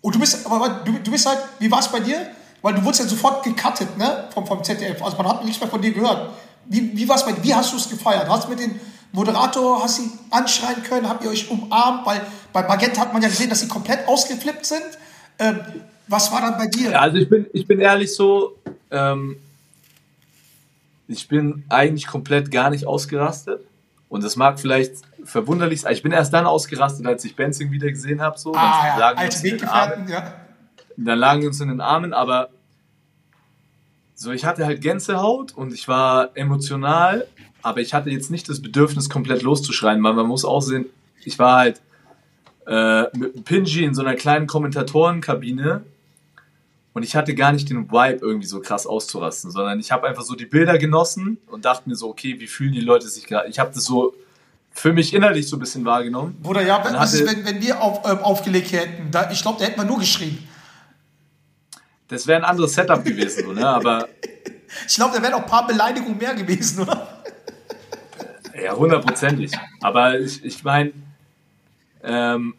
Und 0.00 0.14
du 0.14 0.20
bist, 0.20 0.46
aber 0.46 0.80
du, 0.84 0.92
du 0.92 1.10
bist 1.10 1.26
halt, 1.26 1.38
wie 1.58 1.70
war 1.70 1.80
es 1.80 1.88
bei 1.88 2.00
dir? 2.00 2.26
Weil 2.62 2.74
du 2.74 2.84
wurdest 2.84 3.02
ja 3.02 3.08
sofort 3.08 3.44
gecuttet, 3.44 3.96
ne? 3.98 4.28
Vom, 4.32 4.46
vom 4.46 4.62
ZDF. 4.62 5.02
Also 5.02 5.16
man 5.16 5.28
hat 5.28 5.44
nichts 5.44 5.60
mehr 5.60 5.70
von 5.70 5.80
dir 5.80 5.92
gehört. 5.92 6.30
Wie, 6.66 6.96
wie 6.96 7.08
war 7.08 7.16
es 7.16 7.24
bei 7.24 7.32
dir? 7.32 7.42
Wie 7.42 7.54
hast 7.54 7.72
du 7.72 7.76
es 7.76 7.88
gefeiert? 7.88 8.28
Hast 8.28 8.46
du 8.46 8.50
mit 8.50 8.60
dem 8.60 8.78
Moderator, 9.12 9.82
hast 9.82 10.00
ihn 10.00 10.10
anschreien 10.30 10.82
können? 10.82 11.08
Habt 11.08 11.24
ihr 11.24 11.30
euch 11.30 11.50
umarmt? 11.50 12.06
Weil 12.06 12.20
bei 12.52 12.62
Magenta 12.66 13.00
hat 13.00 13.12
man 13.12 13.22
ja 13.22 13.28
gesehen, 13.28 13.48
dass 13.48 13.60
sie 13.60 13.68
komplett 13.68 14.06
ausgeflippt 14.06 14.66
sind. 14.66 14.82
Ähm, 15.38 15.60
was 16.08 16.32
war 16.32 16.40
dann 16.40 16.56
bei 16.58 16.66
dir? 16.66 16.90
Ja, 16.90 17.00
also 17.00 17.18
ich 17.18 17.28
bin, 17.28 17.46
ich 17.52 17.66
bin 17.66 17.80
ehrlich 17.80 18.14
so, 18.14 18.58
ähm, 18.90 19.36
ich 21.08 21.26
bin 21.26 21.64
eigentlich 21.68 22.06
komplett 22.06 22.50
gar 22.50 22.70
nicht 22.70 22.86
ausgerastet. 22.86 23.60
Und 24.08 24.24
das 24.24 24.36
mag 24.36 24.60
vielleicht 24.60 24.92
verwunderlich 25.24 25.82
sein. 25.82 25.92
Ich 25.92 26.02
bin 26.02 26.12
erst 26.12 26.32
dann 26.32 26.46
ausgerastet, 26.46 27.06
als 27.06 27.24
ich 27.24 27.34
Benzing 27.34 27.70
wieder 27.70 27.88
gesehen 27.88 28.20
habe. 28.20 28.38
So. 28.38 28.54
ah 28.54 28.54
Dann 28.54 28.86
ja, 28.86 28.98
lagen 28.98 29.18
wir 29.18 29.22
alte 29.22 29.36
uns 29.36 29.44
in 29.44 29.58
den 29.58 29.68
Armen. 29.68 29.90
Weggefährten, 29.90 30.08
ja. 30.08 30.34
dann 30.96 31.18
lagen 31.18 31.40
wir 31.40 31.48
uns 31.48 31.60
in 31.60 31.68
den 31.68 31.80
Armen, 31.80 32.12
aber 32.12 32.50
so, 34.14 34.32
ich 34.32 34.44
hatte 34.44 34.66
halt 34.66 34.80
Gänsehaut 34.80 35.52
und 35.52 35.72
ich 35.72 35.86
war 35.86 36.30
emotional, 36.34 37.26
aber 37.62 37.80
ich 37.80 37.94
hatte 37.94 38.10
jetzt 38.10 38.30
nicht 38.30 38.48
das 38.48 38.60
Bedürfnis, 38.60 39.08
komplett 39.08 39.42
loszuschreien, 39.42 40.02
weil 40.02 40.14
man 40.14 40.26
muss 40.26 40.44
auch 40.44 40.60
sehen, 40.60 40.86
ich 41.24 41.38
war 41.38 41.58
halt 41.58 41.80
äh, 42.66 43.02
mit 43.16 43.34
einem 43.34 43.44
Pinji 43.44 43.84
in 43.84 43.94
so 43.94 44.02
einer 44.02 44.16
kleinen 44.16 44.46
Kommentatorenkabine 44.46 45.82
und 46.98 47.04
ich 47.04 47.16
hatte 47.16 47.34
gar 47.34 47.52
nicht 47.52 47.70
den 47.70 47.90
Vibe, 47.90 48.18
irgendwie 48.20 48.46
so 48.46 48.60
krass 48.60 48.86
auszurasten, 48.86 49.50
sondern 49.50 49.80
ich 49.80 49.90
habe 49.92 50.06
einfach 50.06 50.22
so 50.22 50.34
die 50.34 50.44
Bilder 50.46 50.76
genossen 50.78 51.38
und 51.46 51.64
dachte 51.64 51.88
mir 51.88 51.94
so, 51.96 52.08
okay, 52.08 52.38
wie 52.40 52.46
fühlen 52.46 52.72
die 52.72 52.80
Leute 52.80 53.08
sich 53.08 53.26
gerade? 53.26 53.48
Ich 53.48 53.58
habe 53.58 53.70
das 53.74 53.84
so 53.84 54.14
für 54.70 54.92
mich 54.92 55.14
innerlich 55.14 55.48
so 55.48 55.56
ein 55.56 55.60
bisschen 55.60 55.84
wahrgenommen. 55.84 56.36
Bruder, 56.42 56.62
ja, 56.62 56.76
ist, 56.82 56.94
hatte- 56.94 57.26
wenn, 57.26 57.44
wenn 57.44 57.62
wir 57.62 57.80
auf, 57.80 58.08
ähm, 58.08 58.18
aufgelegt 58.18 58.72
hätten? 58.72 59.10
Da, 59.10 59.30
ich 59.30 59.40
glaube, 59.42 59.58
da 59.58 59.64
hätten 59.64 59.80
wir 59.80 59.84
nur 59.86 59.98
geschrien. 59.98 60.46
Das 62.08 62.26
wäre 62.26 62.38
ein 62.40 62.44
anderes 62.44 62.74
Setup 62.74 63.04
gewesen, 63.04 63.44
so, 63.46 63.52
ne? 63.52 63.66
aber 63.66 64.08
Ich 64.86 64.96
glaube, 64.96 65.16
da 65.16 65.22
wären 65.22 65.34
auch 65.34 65.42
ein 65.42 65.46
paar 65.46 65.66
Beleidigungen 65.66 66.18
mehr 66.18 66.34
gewesen, 66.34 66.82
oder? 66.82 67.22
Ja, 68.62 68.74
hundertprozentig. 68.76 69.52
Aber 69.80 70.18
ich, 70.18 70.44
ich 70.44 70.62
meine, 70.64 70.92
ähm, 72.02 72.54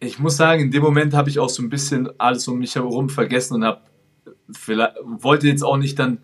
ich 0.00 0.18
muss 0.18 0.36
sagen, 0.36 0.62
in 0.62 0.70
dem 0.70 0.82
Moment 0.82 1.14
habe 1.14 1.30
ich 1.30 1.38
auch 1.38 1.48
so 1.48 1.62
ein 1.62 1.68
bisschen 1.70 2.08
alles 2.18 2.46
um 2.48 2.58
mich 2.58 2.74
herum 2.74 3.08
vergessen 3.08 3.54
und 3.54 3.64
habe 3.64 3.80
wollte 5.02 5.48
jetzt 5.48 5.62
auch 5.62 5.76
nicht 5.76 5.98
dann 5.98 6.18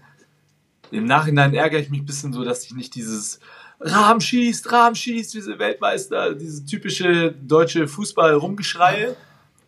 im 0.90 1.04
Nachhinein 1.06 1.54
ärgere 1.54 1.80
ich 1.80 1.90
mich 1.90 2.00
ein 2.02 2.06
bisschen 2.06 2.32
so, 2.32 2.44
dass 2.44 2.64
ich 2.64 2.74
nicht 2.74 2.94
dieses 2.94 3.40
Rahm 3.80 4.20
schießt, 4.20 4.70
Rahm 4.70 4.94
schießt, 4.94 5.34
diese 5.34 5.58
Weltmeister, 5.58 6.34
diese 6.34 6.64
typische 6.64 7.32
deutsche 7.32 7.88
Fußball-Rumgeschreie. 7.88 9.16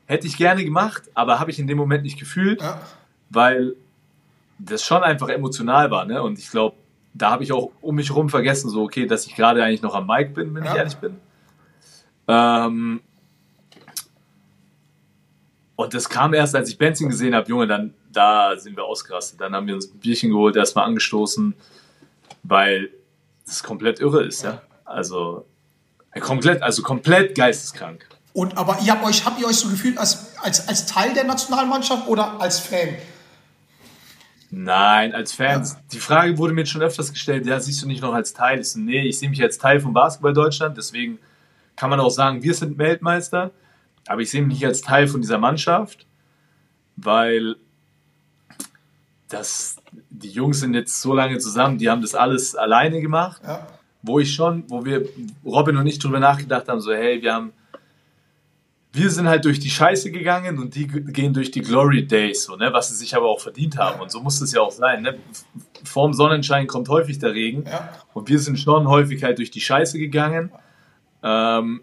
Hätte 0.06 0.26
ich 0.26 0.36
gerne 0.36 0.64
gemacht, 0.64 1.04
aber 1.14 1.40
habe 1.40 1.50
ich 1.50 1.58
in 1.58 1.66
dem 1.66 1.78
Moment 1.78 2.04
nicht 2.04 2.18
gefühlt, 2.18 2.60
Ja. 2.60 2.80
weil 3.30 3.74
das 4.58 4.84
schon 4.84 5.02
einfach 5.02 5.28
emotional 5.30 5.90
war. 5.90 6.04
Ne? 6.04 6.22
Und 6.22 6.38
ich 6.38 6.50
glaube, 6.50 6.76
da 7.14 7.30
habe 7.30 7.42
ich 7.42 7.52
auch 7.52 7.70
um 7.80 7.94
mich 7.96 8.10
herum 8.10 8.28
vergessen, 8.28 8.68
so 8.68 8.82
okay, 8.82 9.06
dass 9.06 9.26
ich 9.26 9.34
gerade 9.34 9.64
eigentlich 9.64 9.82
noch 9.82 9.94
am 9.94 10.06
Mic 10.06 10.34
bin, 10.34 10.54
wenn 10.54 10.64
Ja. 10.64 10.72
ich 10.72 10.76
ehrlich 10.78 10.96
bin. 10.96 11.16
Ähm, 12.28 13.00
und 15.76 15.94
das 15.94 16.08
kam 16.08 16.34
erst, 16.34 16.54
als 16.54 16.70
ich 16.70 16.78
Benzin 16.78 17.08
gesehen 17.08 17.34
habe, 17.34 17.48
Junge, 17.48 17.66
dann 17.66 17.94
da 18.12 18.56
sind 18.56 18.76
wir 18.76 18.84
ausgerastet. 18.84 19.40
Dann 19.40 19.54
haben 19.54 19.66
wir 19.66 19.74
uns 19.74 19.92
ein 19.92 19.98
Bierchen 19.98 20.30
geholt, 20.30 20.56
erstmal 20.56 20.86
angestoßen, 20.86 21.54
weil 22.44 22.90
das 23.46 23.62
komplett 23.62 24.00
irre 24.00 24.24
ist, 24.24 24.44
ja. 24.44 24.62
Also 24.84 25.46
komplett, 26.20 26.62
also 26.62 26.82
komplett 26.82 27.34
geisteskrank. 27.34 28.06
Und 28.32 28.56
aber 28.56 28.78
ihr 28.84 28.92
habt 28.92 29.04
euch, 29.04 29.24
habt 29.24 29.40
ihr 29.40 29.46
euch 29.46 29.56
so 29.56 29.68
gefühlt 29.68 29.98
als, 29.98 30.36
als, 30.42 30.68
als 30.68 30.86
Teil 30.86 31.14
der 31.14 31.24
Nationalmannschaft 31.24 32.08
oder 32.08 32.40
als 32.40 32.58
Fan? 32.58 32.96
Nein, 34.50 35.14
als 35.14 35.32
Fans. 35.32 35.76
Die 35.92 35.98
Frage 35.98 36.38
wurde 36.38 36.52
mir 36.52 36.64
schon 36.66 36.82
öfters 36.82 37.12
gestellt, 37.12 37.46
ja, 37.46 37.58
siehst 37.58 37.82
du 37.82 37.88
nicht 37.88 38.02
noch 38.02 38.14
als 38.14 38.32
Teil? 38.32 38.60
Ich 38.60 38.70
so, 38.70 38.78
nee, 38.78 39.02
ich 39.02 39.18
sehe 39.18 39.28
mich 39.28 39.42
als 39.42 39.58
Teil 39.58 39.80
von 39.80 39.92
Basketball 39.92 40.32
Deutschland, 40.32 40.76
deswegen 40.76 41.18
kann 41.74 41.90
man 41.90 41.98
auch 41.98 42.10
sagen, 42.10 42.42
wir 42.42 42.54
sind 42.54 42.78
Weltmeister, 42.78 43.50
aber 44.06 44.20
ich 44.20 44.30
sehe 44.30 44.42
mich 44.42 44.54
nicht 44.54 44.66
als 44.66 44.80
Teil 44.82 45.08
von 45.08 45.20
dieser 45.20 45.38
Mannschaft, 45.38 46.06
weil 46.96 47.56
das, 49.28 49.76
die 50.10 50.28
Jungs 50.30 50.60
sind 50.60 50.74
jetzt 50.74 51.00
so 51.00 51.14
lange 51.14 51.38
zusammen, 51.38 51.78
die 51.78 51.88
haben 51.90 52.02
das 52.02 52.14
alles 52.14 52.54
alleine 52.54 53.00
gemacht, 53.00 53.42
Ja. 53.44 53.66
wo 54.02 54.18
ich 54.18 54.32
schon, 54.34 54.64
wo 54.68 54.84
wir, 54.84 55.08
Robin 55.44 55.76
und 55.76 55.86
ich 55.86 55.98
drüber 55.98 56.20
nachgedacht 56.20 56.68
haben, 56.68 56.80
so, 56.80 56.92
hey, 56.92 57.20
wir 57.22 57.34
haben, 57.34 57.52
wir 58.92 59.10
sind 59.10 59.26
halt 59.26 59.44
durch 59.44 59.58
die 59.58 59.70
Scheiße 59.70 60.12
gegangen 60.12 60.58
und 60.58 60.76
die 60.76 60.86
gehen 60.86 61.32
durch 61.34 61.50
die 61.50 61.62
Glory 61.62 62.06
Days, 62.06 62.44
so, 62.44 62.54
ne? 62.54 62.72
was 62.72 62.90
sie 62.90 62.94
sich 62.94 63.16
aber 63.16 63.26
auch 63.26 63.40
verdient 63.40 63.76
haben. 63.76 64.00
Und 64.00 64.12
so 64.12 64.20
muss 64.20 64.40
es 64.40 64.52
ja 64.52 64.60
auch 64.60 64.70
sein. 64.70 65.02
Ne? 65.02 65.18
Vorm 65.82 66.12
Sonnenschein 66.14 66.68
kommt 66.68 66.88
häufig 66.88 67.18
der 67.18 67.34
Regen. 67.34 67.64
Ja. 67.66 67.88
Und 68.12 68.28
wir 68.28 68.38
sind 68.38 68.56
schon 68.56 68.86
häufig 68.86 69.24
halt 69.24 69.38
durch 69.38 69.50
die 69.50 69.60
Scheiße 69.60 69.98
gegangen. 69.98 70.52
Ähm, 71.24 71.80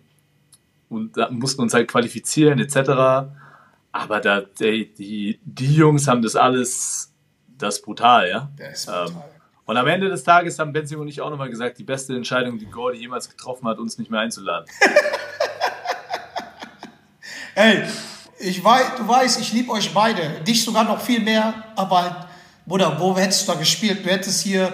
und 0.92 1.18
da 1.18 1.30
mussten 1.32 1.62
uns 1.62 1.74
halt 1.74 1.90
qualifizieren, 1.90 2.60
etc. 2.60 3.30
Aber 3.94 4.20
da, 4.22 4.44
ey, 4.60 4.94
die, 4.98 5.40
die 5.44 5.76
Jungs 5.76 6.08
haben 6.08 6.22
das 6.22 6.36
alles, 6.36 7.14
das 7.58 7.78
ist 7.78 7.86
brutal, 7.86 8.30
ja. 8.30 8.50
Der 8.58 8.72
ist 8.72 8.88
Ähm, 8.88 8.94
brutal. 9.06 9.24
und 9.66 9.78
am 9.78 9.88
Ende 9.88 10.10
des 10.10 10.24
Tages 10.24 10.60
haben 10.60 10.74
Benzing 10.74 11.00
und 11.00 11.08
ich 11.08 11.22
auch 11.22 11.30
nochmal 11.30 11.50
gesagt, 11.50 11.78
die 11.80 11.84
beste 11.84 12.16
Entscheidung, 12.16 12.60
die 12.60 12.66
Gordy 12.68 13.00
jemals 13.00 13.30
getroffen 13.30 13.68
hat, 13.68 13.80
uns 13.80 13.98
nicht 13.98 14.12
mehr 14.12 14.20
einzuladen. 14.20 14.68
Ey, 17.56 17.84
ich 18.40 18.64
weiß, 18.64 18.96
du 18.98 19.08
weißt, 19.08 19.40
ich 19.42 19.54
liebe 19.54 19.72
euch 19.72 19.94
beide. 19.94 20.22
Dich 20.48 20.64
sogar 20.64 20.84
noch 20.84 21.02
viel 21.02 21.22
mehr, 21.22 21.54
aber 21.76 22.02
halt, 22.02 22.16
Bruder, 22.66 23.00
wo 23.00 23.18
hättest 23.18 23.48
du 23.48 23.52
da 23.52 23.58
gespielt? 23.60 24.06
Du 24.06 24.10
hättest 24.10 24.42
hier 24.44 24.72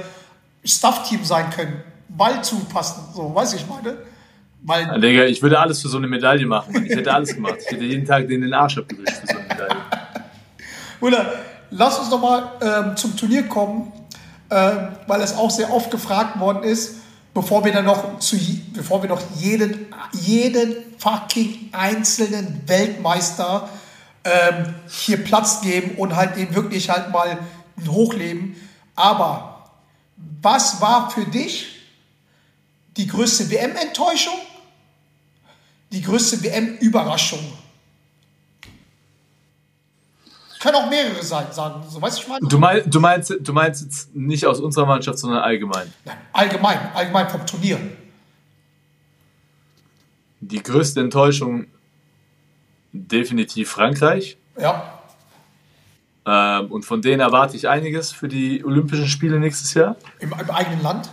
Staff-Team 0.64 1.24
sein 1.24 1.50
können. 1.50 1.82
Ball 2.10 2.44
zupassen, 2.44 3.04
so, 3.14 3.34
weiß 3.34 3.54
ich 3.56 3.66
meine. 3.68 3.98
Weil, 4.64 5.00
Digga, 5.00 5.24
ich 5.26 5.42
würde 5.42 5.60
alles 5.60 5.82
für 5.82 5.88
so 5.88 5.98
eine 5.98 6.08
Medaille 6.08 6.46
machen. 6.46 6.74
Mann. 6.74 6.86
Ich 6.86 6.96
hätte 6.96 7.14
alles 7.14 7.34
gemacht. 7.34 7.58
Ich 7.66 7.72
hätte 7.72 7.84
jeden 7.84 8.06
Tag 8.06 8.28
den 8.28 8.42
den 8.42 8.54
Arsch 8.54 8.78
abgewischt 8.78 9.18
für 9.22 9.28
so 9.28 9.38
eine 9.38 9.48
Medaille. 9.48 9.82
Bruder, 11.00 11.34
lass 11.72 12.00
uns 12.00 12.10
doch 12.10 12.22
mal 12.22 12.52
ähm, 12.62 12.98
zum 12.98 13.16
Turnier 13.16 13.44
kommen, 13.44 13.92
ähm, 14.50 14.90
weil 15.06 15.22
es 15.22 15.36
auch 15.36 15.52
sehr 15.52 15.72
oft 15.72 15.92
gefragt 15.92 16.40
worden 16.40 16.64
ist, 16.64 16.98
bevor 17.34 17.64
wir 17.64 17.72
dann 17.72 17.86
noch 17.86 18.20
zu, 18.20 18.38
bevor 18.74 19.04
wir 19.04 19.10
noch 19.10 19.22
jeden, 19.36 19.88
jeden 20.14 20.76
fucking 20.98 21.70
einzelnen 21.72 22.64
Weltmeister 22.66 23.70
ähm, 24.24 24.74
hier 24.90 25.24
Platz 25.24 25.62
geben 25.62 25.92
und 25.98 26.16
halt 26.16 26.36
eben 26.38 26.56
wirklich 26.56 26.90
halt 26.90 27.12
mal 27.12 27.38
ein 27.78 27.92
Hochleben. 27.92 28.56
Aber 28.96 29.70
was 30.42 30.82
war 30.82 31.12
für 31.12 31.26
dich 31.26 31.78
die 32.98 33.08
größte 33.08 33.52
WM-Enttäuschung? 33.52 34.34
Die 35.92 36.02
größte 36.02 36.44
WM-Überraschung? 36.44 37.40
Können 40.60 40.76
auch 40.76 40.90
mehrere 40.90 41.24
sein, 41.24 41.48
sagen, 41.52 41.84
so 41.88 42.02
weißt 42.02 42.18
du, 42.18 42.22
ich 42.24 42.28
meine? 42.28 42.48
Du, 42.48 42.58
mein, 42.58 42.90
du, 42.90 43.00
meinst, 43.00 43.34
du 43.40 43.54
meinst 43.54 43.84
jetzt 43.84 44.16
nicht 44.16 44.46
aus 44.46 44.60
unserer 44.60 44.88
Mannschaft, 44.88 45.20
sondern 45.20 45.40
allgemein. 45.44 45.94
Nein, 46.04 46.18
allgemein, 46.34 46.80
allgemein 46.96 47.30
vom 47.30 47.46
Turnier. 47.46 47.80
Die 50.42 50.62
größte 50.62 51.00
Enttäuschung 51.00 51.68
definitiv 52.92 53.70
Frankreich. 53.70 54.38
Ja, 54.60 54.94
Ähm, 56.26 56.72
und 56.72 56.84
von 56.84 57.02
denen 57.02 57.22
erwarte 57.22 57.56
ich 57.56 57.70
einiges 57.70 58.12
für 58.12 58.28
die 58.28 58.66
Olympischen 58.66 59.08
Spiele 59.08 59.40
nächstes 59.40 59.74
Jahr. 59.76 59.96
im, 60.20 60.34
im 60.34 60.50
eigenen 60.52 60.82
Land. 60.82 61.10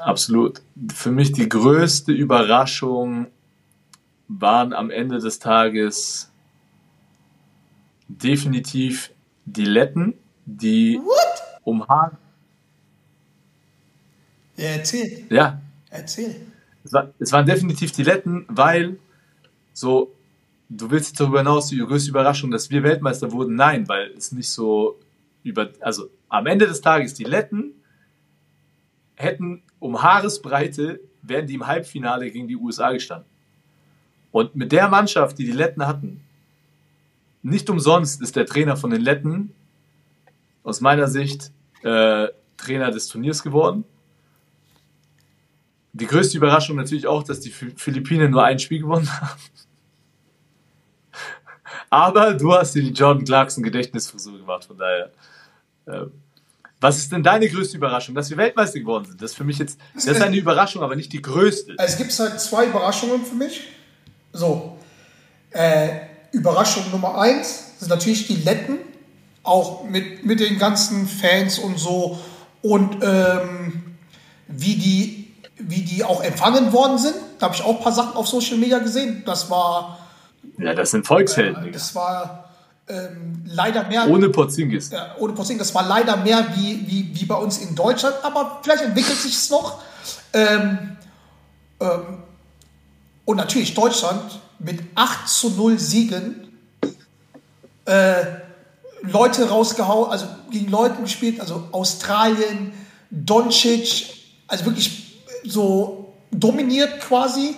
Absolut. 0.00 0.60
Für 0.94 1.10
mich 1.10 1.32
die 1.32 1.48
größte 1.48 2.12
Überraschung 2.12 3.26
waren 4.28 4.72
am 4.72 4.90
Ende 4.90 5.18
des 5.18 5.38
Tages 5.38 6.30
definitiv 8.08 9.10
die 9.44 9.64
Letten, 9.64 10.14
die 10.46 10.98
What? 11.02 11.60
um 11.64 11.86
Haar, 11.88 12.18
Ja, 14.56 14.66
erzähl, 14.68 15.26
ja, 15.30 15.60
erzähl. 15.90 16.36
es, 16.84 16.92
war, 16.92 17.12
es 17.18 17.32
waren 17.32 17.46
definitiv 17.46 17.92
die 17.92 18.02
Letten, 18.02 18.44
weil 18.48 18.98
so, 19.72 20.12
du 20.68 20.90
willst 20.90 21.10
jetzt 21.10 21.20
darüber 21.20 21.38
hinaus 21.38 21.68
die 21.68 21.78
größte 21.78 22.10
Überraschung, 22.10 22.50
dass 22.50 22.70
wir 22.70 22.82
Weltmeister 22.82 23.32
wurden? 23.32 23.54
Nein, 23.54 23.88
weil 23.88 24.10
es 24.16 24.32
nicht 24.32 24.50
so 24.50 24.98
über, 25.42 25.70
also 25.80 26.08
am 26.28 26.46
Ende 26.46 26.66
des 26.66 26.80
Tages 26.80 27.14
die 27.14 27.24
Letten 27.24 27.72
hätten 29.14 29.62
um 29.80 30.02
Haaresbreite, 30.02 31.00
wären 31.22 31.46
die 31.46 31.54
im 31.54 31.66
Halbfinale 31.66 32.30
gegen 32.30 32.48
die 32.48 32.56
USA 32.56 32.92
gestanden. 32.92 33.28
Und 34.30 34.54
mit 34.54 34.70
der 34.70 34.88
Mannschaft, 34.88 35.38
die 35.38 35.44
die 35.44 35.52
Letten 35.52 35.86
hatten, 35.86 36.22
nicht 37.42 37.68
umsonst 37.68 38.22
ist 38.22 38.36
der 38.36 38.46
Trainer 38.46 38.76
von 38.76 38.90
den 38.90 39.00
Letten 39.00 39.52
aus 40.62 40.80
meiner 40.80 41.08
Sicht 41.08 41.50
äh, 41.82 42.28
Trainer 42.56 42.90
des 42.90 43.08
Turniers 43.08 43.42
geworden. 43.42 43.84
Die 45.94 46.06
größte 46.06 46.36
Überraschung 46.36 46.76
natürlich 46.76 47.06
auch, 47.06 47.24
dass 47.24 47.40
die 47.40 47.50
Phi- 47.50 47.76
Philippinen 47.76 48.30
nur 48.30 48.44
ein 48.44 48.58
Spiel 48.58 48.80
gewonnen 48.80 49.10
haben. 49.20 49.40
Aber 51.90 52.34
du 52.34 52.52
hast 52.52 52.74
dir 52.74 52.82
die 52.82 52.92
Jordan 52.92 53.24
Clarkson 53.24 53.64
Gedächtnisfrisur 53.64 54.38
gemacht, 54.38 54.64
von 54.66 54.78
daher. 54.78 55.10
ähm, 55.88 56.12
was 56.80 56.96
ist 56.98 57.12
denn 57.12 57.22
deine 57.22 57.48
größte 57.48 57.76
Überraschung? 57.76 58.14
Dass 58.14 58.30
wir 58.30 58.36
Weltmeister 58.36 58.80
geworden 58.80 59.04
sind. 59.04 59.20
Das 59.20 59.32
ist 59.32 59.36
für 59.36 59.44
mich 59.44 59.58
jetzt, 59.58 59.78
das 59.94 60.06
ist 60.06 60.22
eine 60.22 60.36
Überraschung, 60.44 60.82
aber 60.82 60.96
nicht 60.96 61.12
die 61.12 61.20
größte. 61.20 61.74
Es 61.78 61.98
gibt 61.98 62.18
halt 62.18 62.40
zwei 62.40 62.66
Überraschungen 62.66 63.24
für 63.24 63.34
mich. 63.34 63.62
So, 64.32 64.78
äh, 65.50 65.88
Überraschung 66.32 66.84
Nummer 66.90 67.20
eins 67.20 67.72
sind 67.78 67.88
natürlich 67.88 68.26
die 68.26 68.36
Letten, 68.36 68.78
auch 69.42 69.84
mit, 69.84 70.24
mit 70.24 70.40
den 70.40 70.58
ganzen 70.58 71.08
Fans 71.08 71.58
und 71.58 71.78
so 71.78 72.18
und 72.62 72.98
ähm, 73.02 73.96
wie, 74.48 74.76
die, 74.76 75.32
wie 75.58 75.82
die 75.82 76.04
auch 76.04 76.22
empfangen 76.22 76.72
worden 76.72 76.98
sind. 76.98 77.14
Da 77.38 77.46
habe 77.46 77.54
ich 77.56 77.62
auch 77.62 77.76
ein 77.78 77.82
paar 77.82 77.92
Sachen 77.92 78.14
auf 78.16 78.28
Social 78.28 78.58
Media 78.58 78.78
gesehen. 78.78 79.22
Das 79.24 79.50
war, 79.50 79.98
Ja, 80.58 80.74
das 80.74 80.90
sind 80.92 81.06
Volkshelden, 81.06 81.62
Digga. 81.64 81.72
das 81.72 81.94
war 81.94 82.49
ähm, 82.90 83.42
leider 83.46 83.84
mehr. 83.84 84.08
Ohne 84.08 84.28
Porzingis. 84.30 84.90
Ja, 84.90 85.14
ohne 85.18 85.32
Posting, 85.32 85.58
das 85.58 85.72
war 85.74 85.86
leider 85.86 86.16
mehr 86.16 86.44
wie, 86.56 86.84
wie, 86.86 87.10
wie 87.12 87.24
bei 87.24 87.36
uns 87.36 87.58
in 87.58 87.74
Deutschland, 87.74 88.16
aber 88.22 88.58
vielleicht 88.62 88.82
entwickelt 88.82 89.16
sich 89.16 89.34
es 89.34 89.48
noch. 89.50 89.80
Ähm, 90.32 90.96
ähm, 91.80 92.22
und 93.24 93.36
natürlich 93.36 93.74
Deutschland 93.74 94.40
mit 94.58 94.80
8 94.96 95.28
zu 95.28 95.50
0 95.50 95.78
Siegen 95.78 96.48
äh, 97.84 98.24
Leute 99.02 99.48
rausgehauen, 99.48 100.10
also 100.10 100.26
gegen 100.50 100.68
Leute 100.70 101.00
gespielt, 101.00 101.40
also 101.40 101.68
Australien, 101.70 102.72
Doncic, 103.10 104.06
also 104.48 104.64
wirklich 104.66 105.20
so 105.44 106.12
dominiert 106.32 107.00
quasi, 107.00 107.54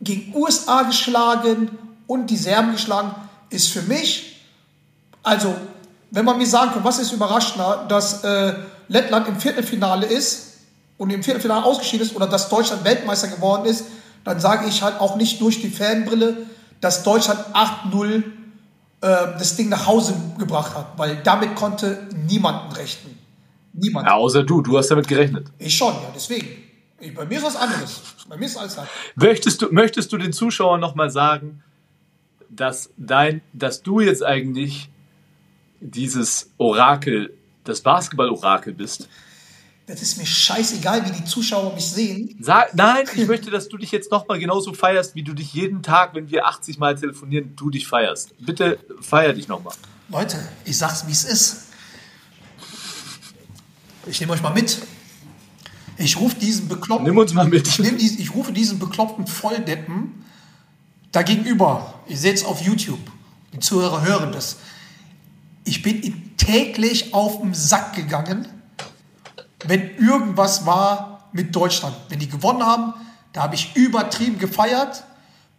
gegen 0.00 0.34
USA 0.34 0.82
geschlagen 0.82 1.70
und 2.06 2.28
die 2.28 2.36
Serben 2.36 2.72
geschlagen, 2.72 3.14
ist 3.48 3.72
für 3.72 3.82
mich 3.82 4.33
also, 5.24 5.54
wenn 6.10 6.24
man 6.24 6.38
mir 6.38 6.46
sagen 6.46 6.72
kann, 6.72 6.84
was 6.84 7.00
ist 7.00 7.12
überraschender, 7.12 7.86
dass 7.88 8.22
äh, 8.22 8.54
Lettland 8.88 9.26
im 9.26 9.40
Viertelfinale 9.40 10.06
ist 10.06 10.58
und 10.98 11.10
im 11.10 11.22
Viertelfinale 11.22 11.64
ausgeschieden 11.64 12.06
ist 12.06 12.14
oder 12.14 12.26
dass 12.26 12.48
Deutschland 12.48 12.84
Weltmeister 12.84 13.28
geworden 13.28 13.64
ist, 13.64 13.86
dann 14.22 14.38
sage 14.38 14.68
ich 14.68 14.82
halt 14.82 15.00
auch 15.00 15.16
nicht 15.16 15.40
durch 15.40 15.60
die 15.60 15.70
Fanbrille, 15.70 16.36
dass 16.80 17.02
Deutschland 17.02 17.40
8-0 17.54 18.16
äh, 18.16 18.22
das 19.00 19.56
Ding 19.56 19.68
nach 19.70 19.86
Hause 19.86 20.14
gebracht 20.38 20.74
hat, 20.74 20.98
weil 20.98 21.16
damit 21.24 21.54
konnte 21.56 22.06
niemanden 22.26 22.72
rechnen. 22.72 23.18
Niemand. 23.72 24.06
Ja, 24.06 24.14
außer 24.14 24.44
du, 24.44 24.60
du 24.60 24.78
hast 24.78 24.88
damit 24.88 25.08
gerechnet. 25.08 25.48
Ich 25.58 25.76
schon, 25.76 25.94
ja, 25.94 26.12
deswegen. 26.14 26.48
Ich, 27.00 27.14
bei 27.14 27.24
mir 27.24 27.38
ist 27.38 27.44
was 27.44 27.56
anderes. 27.56 28.00
Bei 28.28 28.36
mir 28.36 28.46
ist 28.46 28.56
alles 28.56 28.78
halt. 28.78 28.88
Möchtest 29.16 29.60
du, 29.62 29.68
möchtest 29.72 30.12
du 30.12 30.16
den 30.16 30.32
Zuschauern 30.32 30.80
nochmal 30.80 31.10
sagen, 31.10 31.62
dass, 32.48 32.90
dein, 32.96 33.42
dass 33.52 33.82
du 33.82 34.00
jetzt 34.00 34.22
eigentlich 34.22 34.90
dieses 35.84 36.50
Orakel, 36.58 37.36
das 37.64 37.82
Basketball-Orakel 37.82 38.72
bist? 38.72 39.08
Das 39.86 40.00
ist 40.00 40.16
mir 40.16 40.24
scheißegal, 40.24 41.04
wie 41.06 41.12
die 41.12 41.24
Zuschauer 41.26 41.74
mich 41.74 41.86
sehen. 41.86 42.34
Sag, 42.40 42.74
nein, 42.74 43.04
ich 43.14 43.26
möchte, 43.26 43.50
dass 43.50 43.68
du 43.68 43.76
dich 43.76 43.92
jetzt 43.92 44.10
nochmal 44.10 44.38
genauso 44.38 44.72
feierst, 44.72 45.14
wie 45.14 45.22
du 45.22 45.34
dich 45.34 45.52
jeden 45.52 45.82
Tag, 45.82 46.14
wenn 46.14 46.30
wir 46.30 46.46
80 46.46 46.78
Mal 46.78 46.94
telefonieren, 46.94 47.54
du 47.54 47.68
dich 47.68 47.86
feierst. 47.86 48.34
Bitte 48.38 48.78
feier 49.02 49.34
dich 49.34 49.46
nochmal. 49.46 49.74
Leute, 50.08 50.38
ich 50.64 50.78
sag's, 50.78 51.06
wie 51.06 51.12
es 51.12 51.24
ist. 51.24 51.64
Ich 54.06 54.20
nehme 54.20 54.32
euch 54.32 54.42
mal 54.42 54.54
mit. 54.54 54.78
Ich 55.98 56.18
rufe 56.18 56.36
diesen 56.36 56.66
bekloppten. 56.66 57.06
Nimm 57.06 57.18
uns 57.18 57.34
mal 57.34 57.46
mit. 57.46 57.68
Ich, 57.68 57.76
diesen, 57.76 57.98
ich 58.20 58.34
rufe 58.34 58.52
diesen 58.52 58.78
bekloppten 58.78 59.26
Volldeppen 59.26 60.24
da 61.12 61.22
gegenüber. 61.22 62.00
Ihr 62.08 62.16
seht 62.16 62.36
es 62.36 62.44
auf 62.44 62.62
YouTube. 62.62 63.00
Die 63.52 63.60
Zuhörer 63.60 64.02
hören 64.02 64.32
das. 64.32 64.56
Ich 65.64 65.82
bin 65.82 66.02
ihm 66.02 66.36
täglich 66.36 67.14
auf 67.14 67.40
den 67.40 67.54
Sack 67.54 67.94
gegangen, 67.94 68.46
wenn 69.64 69.96
irgendwas 69.96 70.66
war 70.66 71.28
mit 71.32 71.54
Deutschland. 71.56 71.96
Wenn 72.08 72.18
die 72.18 72.28
gewonnen 72.28 72.64
haben, 72.64 72.94
da 73.32 73.42
habe 73.42 73.54
ich 73.54 73.74
übertrieben 73.74 74.38
gefeiert. 74.38 75.04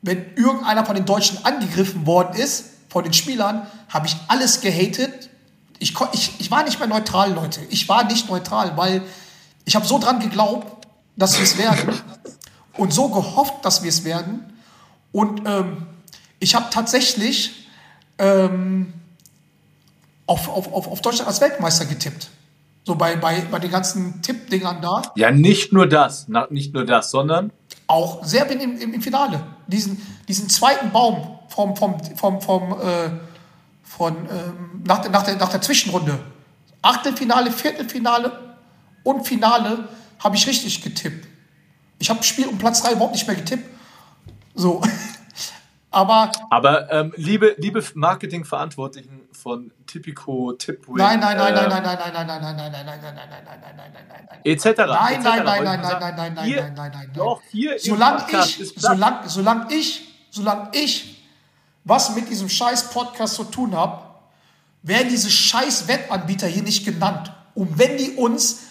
Wenn 0.01 0.33
irgendeiner 0.35 0.85
von 0.85 0.95
den 0.95 1.05
Deutschen 1.05 1.43
angegriffen 1.43 2.05
worden 2.05 2.35
ist, 2.35 2.65
von 2.89 3.03
den 3.03 3.13
Spielern, 3.13 3.67
habe 3.89 4.07
ich 4.07 4.15
alles 4.27 4.61
gehatet. 4.61 5.29
Ich, 5.79 5.93
ich, 6.13 6.39
ich 6.39 6.51
war 6.51 6.63
nicht 6.63 6.79
mehr 6.79 6.87
neutral, 6.87 7.33
Leute. 7.33 7.61
Ich 7.69 7.89
war 7.89 8.05
nicht 8.05 8.29
neutral, 8.29 8.77
weil 8.77 9.01
ich 9.65 9.75
habe 9.75 9.85
so 9.85 9.99
dran 9.99 10.19
geglaubt, 10.19 10.87
dass 11.17 11.37
wir 11.37 11.43
es 11.43 11.57
werden 11.57 11.89
und 12.77 12.93
so 12.93 13.09
gehofft, 13.09 13.65
dass 13.65 13.83
wir 13.83 13.89
es 13.89 14.03
werden. 14.03 14.53
Und 15.11 15.41
ähm, 15.45 15.87
ich 16.39 16.55
habe 16.55 16.67
tatsächlich 16.69 17.67
ähm, 18.17 18.93
auf, 20.27 20.49
auf, 20.49 20.73
auf, 20.73 20.87
auf 20.87 21.01
Deutschland 21.01 21.27
als 21.27 21.41
Weltmeister 21.41 21.85
getippt. 21.85 22.29
So 22.83 22.95
bei, 22.95 23.15
bei, 23.15 23.41
bei 23.49 23.59
den 23.59 23.71
ganzen 23.71 24.21
Tippdingern 24.21 24.81
da. 24.81 25.01
Ja, 25.15 25.31
nicht 25.31 25.73
nur 25.73 25.87
das, 25.87 26.27
nicht 26.49 26.73
nur 26.73 26.85
das, 26.85 27.09
sondern 27.09 27.51
Auch 27.87 28.23
Serbien 28.23 28.59
im, 28.59 28.79
im, 28.79 28.93
im 28.93 29.01
Finale. 29.01 29.43
Diesen, 29.67 30.01
diesen 30.27 30.49
zweiten 30.49 30.91
Baum 30.91 31.39
vom, 31.49 31.75
vom, 31.75 31.99
vom, 32.15 32.41
vom, 32.41 32.71
äh, 32.73 33.09
von, 33.81 34.15
ähm, 34.15 34.83
nach, 34.85 34.99
der, 34.99 35.11
nach, 35.11 35.23
der, 35.23 35.35
nach 35.35 35.49
der 35.49 35.61
Zwischenrunde. 35.61 36.19
Achtelfinale, 36.81 37.51
Viertelfinale 37.51 38.55
und 39.03 39.25
Finale 39.25 39.87
habe 40.19 40.35
ich 40.35 40.45
richtig 40.45 40.83
getippt. 40.83 41.27
Ich 41.97 42.09
habe 42.09 42.23
Spiel 42.23 42.47
um 42.47 42.57
Platz 42.57 42.83
3 42.83 42.93
überhaupt 42.93 43.13
nicht 43.13 43.25
mehr 43.25 43.35
getippt. 43.35 43.65
So. 44.53 44.81
Aber 45.95 46.31
Aber 46.49 46.91
ähm, 46.91 47.13
liebe, 47.15 47.55
liebe 47.57 47.83
Marketingverantwortlichen 47.93 49.21
von 49.31 49.71
Tipico, 49.87 50.51
Tipwin, 50.53 50.95
nein, 50.95 51.19
nein, 51.19 51.37
nein, 51.37 51.53
nein, 51.53 51.63
ähm, 51.63 51.69
nein, 51.69 51.83
nein, 51.83 52.13
nein, 52.13 52.27
nein, 52.27 52.41
nein, 52.41 52.41
nein, 52.41 52.71
nein, 52.71 52.71
nein, 52.71 52.85
nein, 52.85 53.15
nein, 53.15 53.15
nein, 53.15 53.29
nein, 53.29 53.59
nein, 53.61 53.75
nein, 53.77 53.91
nein, 53.93 54.07
nein, 54.09 54.27
nein. 54.29 54.39
etc. 54.43 54.65
Nein, 54.65 55.23
nein, 55.23 55.43
nein, 55.43 55.63
nein, 55.63 55.81
nein, 55.81 56.15
nein, 56.15 56.33
nein, 56.33 56.45
hier, 56.45 56.61
nein, 56.63 56.73
nein, 56.75 56.91
nein, 56.91 56.91
nein. 56.93 57.11
Doch, 57.13 57.41
hier 57.49 57.73
im 57.73 57.79
Solange 57.79 58.17
Podcast 58.17 58.49
ich, 58.49 58.59
ist 58.61 58.75
Platz. 58.75 58.93
solange, 58.93 59.29
solange 59.29 59.73
ich, 59.73 60.01
solange 60.31 60.69
ich 60.73 61.23
was 61.85 62.15
mit 62.15 62.29
diesem 62.29 62.49
scheiß 62.49 62.89
Podcast 62.89 63.35
zu 63.35 63.45
tun 63.45 63.75
habe, 63.75 64.03
werden 64.81 65.07
diese 65.09 65.31
scheiß 65.31 65.87
Wettanbieter 65.87 66.47
hier 66.47 66.63
nicht 66.63 66.83
genannt. 66.83 67.31
Und 67.53 67.79
wenn 67.79 67.97
die 67.97 68.11
uns 68.11 68.63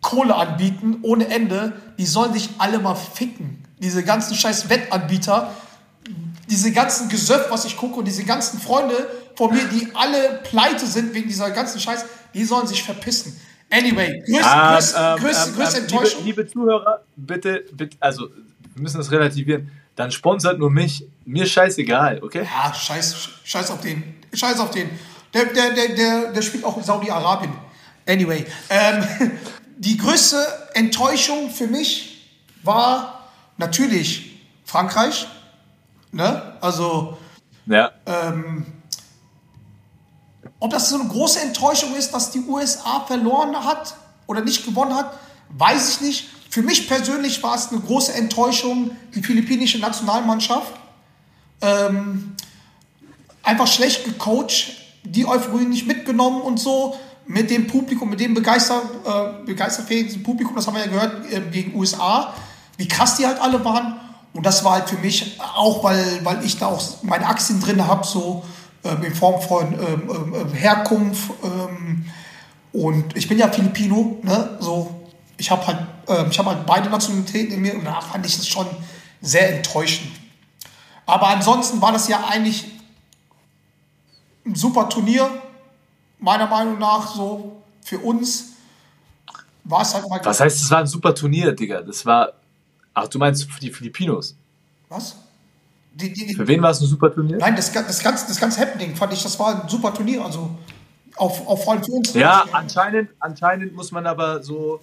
Kohle 0.00 0.34
anbieten 0.34 0.98
ohne 1.02 1.28
Ende, 1.28 1.74
die 1.98 2.06
sollen 2.06 2.32
sich 2.32 2.50
alle 2.58 2.80
mal 2.80 2.96
ficken. 2.96 3.64
Diese 3.78 4.02
ganzen 4.02 4.34
scheiß 4.34 4.68
Wettanbieter, 4.68 5.52
diese 6.52 6.70
ganzen 6.70 7.08
Gesöff, 7.08 7.46
was 7.48 7.64
ich 7.64 7.78
gucke 7.78 7.98
und 7.98 8.04
diese 8.04 8.24
ganzen 8.24 8.60
Freunde 8.60 9.08
von 9.36 9.54
mir, 9.54 9.64
die 9.64 9.88
alle 9.94 10.40
pleite 10.44 10.86
sind 10.86 11.14
wegen 11.14 11.26
dieser 11.26 11.50
ganzen 11.50 11.80
Scheiß, 11.80 12.04
die 12.34 12.44
sollen 12.44 12.66
sich 12.66 12.82
verpissen. 12.82 13.40
Anyway, 13.70 14.22
größte, 14.26 14.44
Ah, 14.44 14.74
größte, 14.74 14.98
ähm, 14.98 15.22
größte, 15.24 15.48
ähm, 15.48 15.56
größte 15.56 15.76
ähm, 15.78 15.84
Enttäuschung. 15.84 16.24
liebe, 16.26 16.42
liebe 16.42 16.52
Zuhörer, 16.52 17.00
bitte, 17.16 17.64
bitte, 17.72 17.96
also 18.00 18.28
wir 18.74 18.82
müssen 18.82 18.98
das 18.98 19.10
relativieren. 19.10 19.70
Dann 19.96 20.10
sponsert 20.10 20.58
nur 20.58 20.70
mich. 20.70 21.06
Mir 21.24 21.46
scheißegal, 21.46 22.22
okay? 22.22 22.44
Ja, 22.44 22.74
scheiß, 22.74 23.28
scheiß 23.44 23.70
auf 23.70 23.80
den. 23.80 24.02
Scheiß 24.34 24.60
auf 24.60 24.70
den. 24.72 24.90
Der, 25.32 25.46
der, 25.46 25.70
der, 25.72 25.88
der, 25.94 26.32
der 26.32 26.42
spielt 26.42 26.64
auch 26.64 26.76
in 26.76 26.82
Saudi-Arabien. 26.82 27.52
Anyway, 28.06 28.44
ähm, 28.68 29.30
die 29.78 29.96
größte 29.96 30.36
Enttäuschung 30.74 31.50
für 31.50 31.66
mich 31.66 32.28
war 32.62 33.30
natürlich 33.56 34.38
Frankreich. 34.66 35.26
Ne? 36.12 36.56
Also, 36.60 37.16
Ja. 37.66 37.90
ob 40.60 40.70
das 40.70 40.90
so 40.90 41.00
eine 41.00 41.08
große 41.08 41.40
Enttäuschung 41.40 41.94
ist, 41.96 42.12
dass 42.12 42.30
die 42.30 42.40
USA 42.40 43.00
verloren 43.06 43.64
hat 43.64 43.94
oder 44.26 44.42
nicht 44.42 44.64
gewonnen 44.64 44.94
hat, 44.94 45.18
weiß 45.50 45.94
ich 45.94 46.00
nicht. 46.00 46.28
Für 46.50 46.62
mich 46.62 46.86
persönlich 46.86 47.42
war 47.42 47.54
es 47.54 47.70
eine 47.70 47.80
große 47.80 48.12
Enttäuschung, 48.12 48.90
die 49.14 49.22
philippinische 49.22 49.78
Nationalmannschaft. 49.78 50.72
Ähm, 51.62 52.36
einfach 53.42 53.66
schlecht 53.66 54.04
gecoacht, 54.04 54.76
die 55.04 55.26
Euphorie 55.26 55.64
nicht 55.64 55.86
mitgenommen 55.86 56.42
und 56.42 56.60
so. 56.60 56.96
Mit 57.26 57.50
dem 57.50 57.66
Publikum, 57.68 58.10
mit 58.10 58.20
dem 58.20 58.34
begeister, 58.34 58.82
äh, 59.04 59.46
begeisterfähigen 59.46 60.22
Publikum, 60.22 60.54
das 60.56 60.66
haben 60.66 60.74
wir 60.74 60.84
ja 60.84 60.90
gehört, 60.90 61.32
äh, 61.32 61.40
gegen 61.40 61.74
USA, 61.74 62.34
wie 62.76 62.88
krass 62.88 63.16
die 63.16 63.26
halt 63.26 63.40
alle 63.40 63.64
waren. 63.64 63.98
Und 64.34 64.46
das 64.46 64.64
war 64.64 64.72
halt 64.72 64.88
für 64.88 64.96
mich 64.96 65.38
auch, 65.40 65.84
weil, 65.84 66.24
weil 66.24 66.44
ich 66.44 66.58
da 66.58 66.66
auch 66.66 67.02
meine 67.02 67.26
Aktien 67.26 67.60
drin 67.60 67.86
habe, 67.86 68.06
so 68.06 68.44
ähm, 68.84 69.02
in 69.04 69.14
Form 69.14 69.40
von 69.40 69.72
ähm, 69.74 70.10
ähm, 70.10 70.34
ähm, 70.34 70.52
Herkunft. 70.52 71.30
Ähm, 71.44 72.06
und 72.72 73.16
ich 73.16 73.28
bin 73.28 73.38
ja 73.38 73.48
Filipino, 73.48 74.18
ne? 74.22 74.56
So, 74.60 74.94
ich 75.36 75.50
habe 75.50 75.66
halt, 75.66 75.78
ich 76.30 76.38
habe 76.38 76.50
halt 76.50 76.64
beide 76.66 76.88
Nationalitäten 76.88 77.54
in 77.54 77.60
mir 77.60 77.74
und 77.74 77.84
da 77.84 78.00
fand 78.00 78.24
ich 78.24 78.38
es 78.38 78.48
schon 78.48 78.66
sehr 79.20 79.56
enttäuschend. 79.56 80.10
Aber 81.04 81.28
ansonsten 81.28 81.82
war 81.82 81.92
das 81.92 82.08
ja 82.08 82.24
eigentlich 82.28 82.64
ein 84.46 84.54
super 84.54 84.88
Turnier, 84.88 85.28
meiner 86.18 86.46
Meinung 86.46 86.78
nach, 86.78 87.14
so 87.14 87.62
für 87.82 87.98
uns. 87.98 88.52
War 89.64 89.82
es 89.82 89.94
halt 89.94 90.08
mal. 90.08 90.20
Was 90.24 90.40
heißt, 90.40 90.62
es 90.62 90.70
war 90.70 90.78
ein 90.78 90.86
super 90.86 91.14
Turnier, 91.14 91.52
Digga? 91.52 91.82
Das 91.82 92.04
war. 92.06 92.32
Ach, 92.94 93.08
du 93.08 93.18
meinst 93.18 93.50
für 93.50 93.60
die 93.60 93.70
Filipinos? 93.70 94.36
Was? 94.88 95.16
Die, 95.94 96.12
die, 96.12 96.26
die, 96.26 96.34
Für 96.34 96.46
wen 96.48 96.62
war 96.62 96.70
es 96.70 96.80
ein 96.80 96.86
super 96.86 97.12
Turnier? 97.12 97.36
Nein, 97.38 97.54
das, 97.56 97.70
das, 97.72 98.02
ganze, 98.02 98.26
das 98.26 98.40
ganze 98.40 98.60
Happening 98.60 98.96
fand 98.96 99.12
ich, 99.12 99.22
das 99.22 99.38
war 99.38 99.62
ein 99.62 99.68
super 99.68 99.92
Turnier. 99.92 100.24
Also 100.24 100.50
auf, 101.16 101.46
auf 101.46 101.68
allem 101.68 101.84
für 101.84 101.92
uns. 101.92 102.14
Ja, 102.14 102.44
anscheinend, 102.52 103.10
anscheinend 103.20 103.74
muss 103.74 103.92
man 103.92 104.06
aber 104.06 104.42
so, 104.42 104.80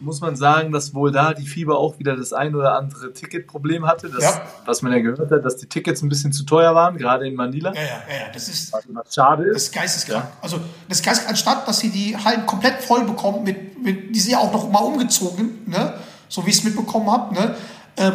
muss 0.00 0.20
man 0.20 0.36
sagen, 0.36 0.72
dass 0.72 0.92
wohl 0.94 1.10
da 1.10 1.32
die 1.32 1.46
Fieber 1.46 1.78
auch 1.78 1.98
wieder 1.98 2.16
das 2.16 2.34
ein 2.34 2.54
oder 2.54 2.76
andere 2.76 3.14
Ticketproblem 3.14 3.86
hatte, 3.86 4.10
das, 4.10 4.22
Ja. 4.24 4.42
was 4.66 4.82
man 4.82 4.92
ja 4.92 4.98
gehört 4.98 5.30
hat, 5.30 5.42
dass 5.42 5.56
die 5.56 5.66
Tickets 5.66 6.02
ein 6.02 6.10
bisschen 6.10 6.32
zu 6.34 6.44
teuer 6.44 6.74
waren, 6.74 6.98
gerade 6.98 7.26
in 7.26 7.34
Manila. 7.34 7.72
Ja, 7.74 7.80
ja, 7.80 7.86
ja, 7.86 8.14
ja, 8.26 8.32
das 8.34 8.48
ist. 8.48 8.74
Was 8.74 9.14
schade 9.14 9.44
Das 9.46 9.56
ist. 9.56 9.62
ist 9.68 9.74
geisteskrank. 9.74 10.26
Also 10.42 10.58
das 10.88 10.98
ist 10.98 11.04
geisteskrank, 11.04 11.30
anstatt 11.30 11.66
dass 11.66 11.78
sie 11.80 11.88
die 11.90 12.14
Hallen 12.14 12.44
komplett 12.44 12.82
voll 12.82 13.04
bekommen, 13.04 13.42
mit, 13.44 13.82
mit, 13.82 14.14
die 14.14 14.20
sind 14.20 14.32
ja 14.32 14.38
auch 14.38 14.52
noch 14.52 14.68
mal 14.70 14.80
umgezogen, 14.80 15.62
ne? 15.66 15.94
So 16.28 16.44
wie 16.46 16.50
ich 16.50 16.56
es 16.56 16.64
mitbekommen 16.64 17.10
habe. 17.10 17.34
Ne? 17.34 17.56
Ähm, 17.96 18.14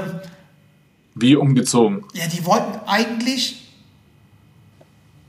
Wie 1.15 1.35
umgezogen. 1.35 2.05
ja, 2.13 2.27
die 2.27 2.45
wollten 2.45 2.79
eigentlich 2.87 3.67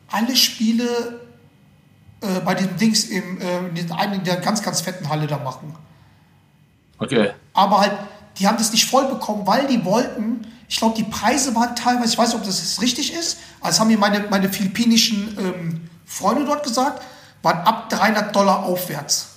alle 0.09 0.37
Spiele 0.37 1.21
äh, 2.21 2.41
bei 2.41 2.55
den 2.55 2.77
Dings 2.77 3.05
im, 3.05 3.41
äh, 3.41 3.59
in 3.69 3.75
den 3.75 3.91
in 4.13 4.25
der 4.25 4.37
ganz, 4.37 4.63
ganz 4.63 4.81
fetten 4.81 5.09
Halle 5.09 5.27
da 5.27 5.39
machen. 5.39 5.75
Okay. 6.99 7.31
Aber 7.55 7.81
halt, 7.81 7.93
die 8.39 8.47
haben 8.47 8.59
das 8.59 8.73
nicht 8.73 8.87
voll 8.87 9.07
bekommen, 9.07 9.47
weil 9.47 9.67
die 9.67 9.85
wollten, 9.85 10.47
ich 10.69 10.77
glaube, 10.77 10.97
die 10.97 11.05
Preise 11.05 11.55
waren 11.55 11.75
teilweise, 11.75 12.13
ich 12.13 12.19
weiß 12.19 12.29
nicht, 12.29 12.41
ob 12.41 12.45
das 12.45 12.81
richtig 12.83 13.13
ist, 13.13 13.39
also 13.61 13.69
das 13.69 13.81
haben 13.81 13.89
mir 13.89 13.99
meine, 13.99 14.27
meine 14.29 14.49
philippinischen 14.49 15.37
ähm, 15.39 15.91
Freunde 16.05 16.45
dort 16.45 16.63
gesagt, 16.63 17.03
waren 17.43 17.59
ab 17.67 17.89
300 17.89 18.35
Dollar 18.35 18.65
aufwärts. 18.65 19.30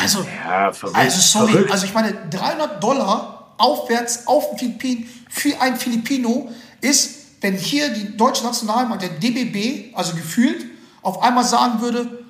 Also, 0.00 0.26
Ja, 0.44 0.72
verrückt. 0.72 0.96
also 0.98 1.20
sorry, 1.20 1.52
verrückt. 1.52 1.72
also 1.72 1.84
ich 1.86 1.94
meine, 1.94 2.12
300 2.30 2.82
Dollar 2.82 3.54
aufwärts 3.58 4.26
auf 4.26 4.50
den 4.50 4.58
Philippinen 4.58 5.08
für 5.28 5.60
ein 5.60 5.76
Filipino 5.76 6.50
ist, 6.80 7.16
wenn 7.42 7.54
hier 7.56 7.90
die 7.90 8.16
deutsche 8.16 8.44
Nationalmannschaft, 8.44 9.12
der 9.12 9.18
DBB, 9.30 9.94
also 9.96 10.14
gefühlt, 10.14 10.64
auf 11.02 11.22
einmal 11.22 11.44
sagen 11.44 11.80
würde, 11.80 12.24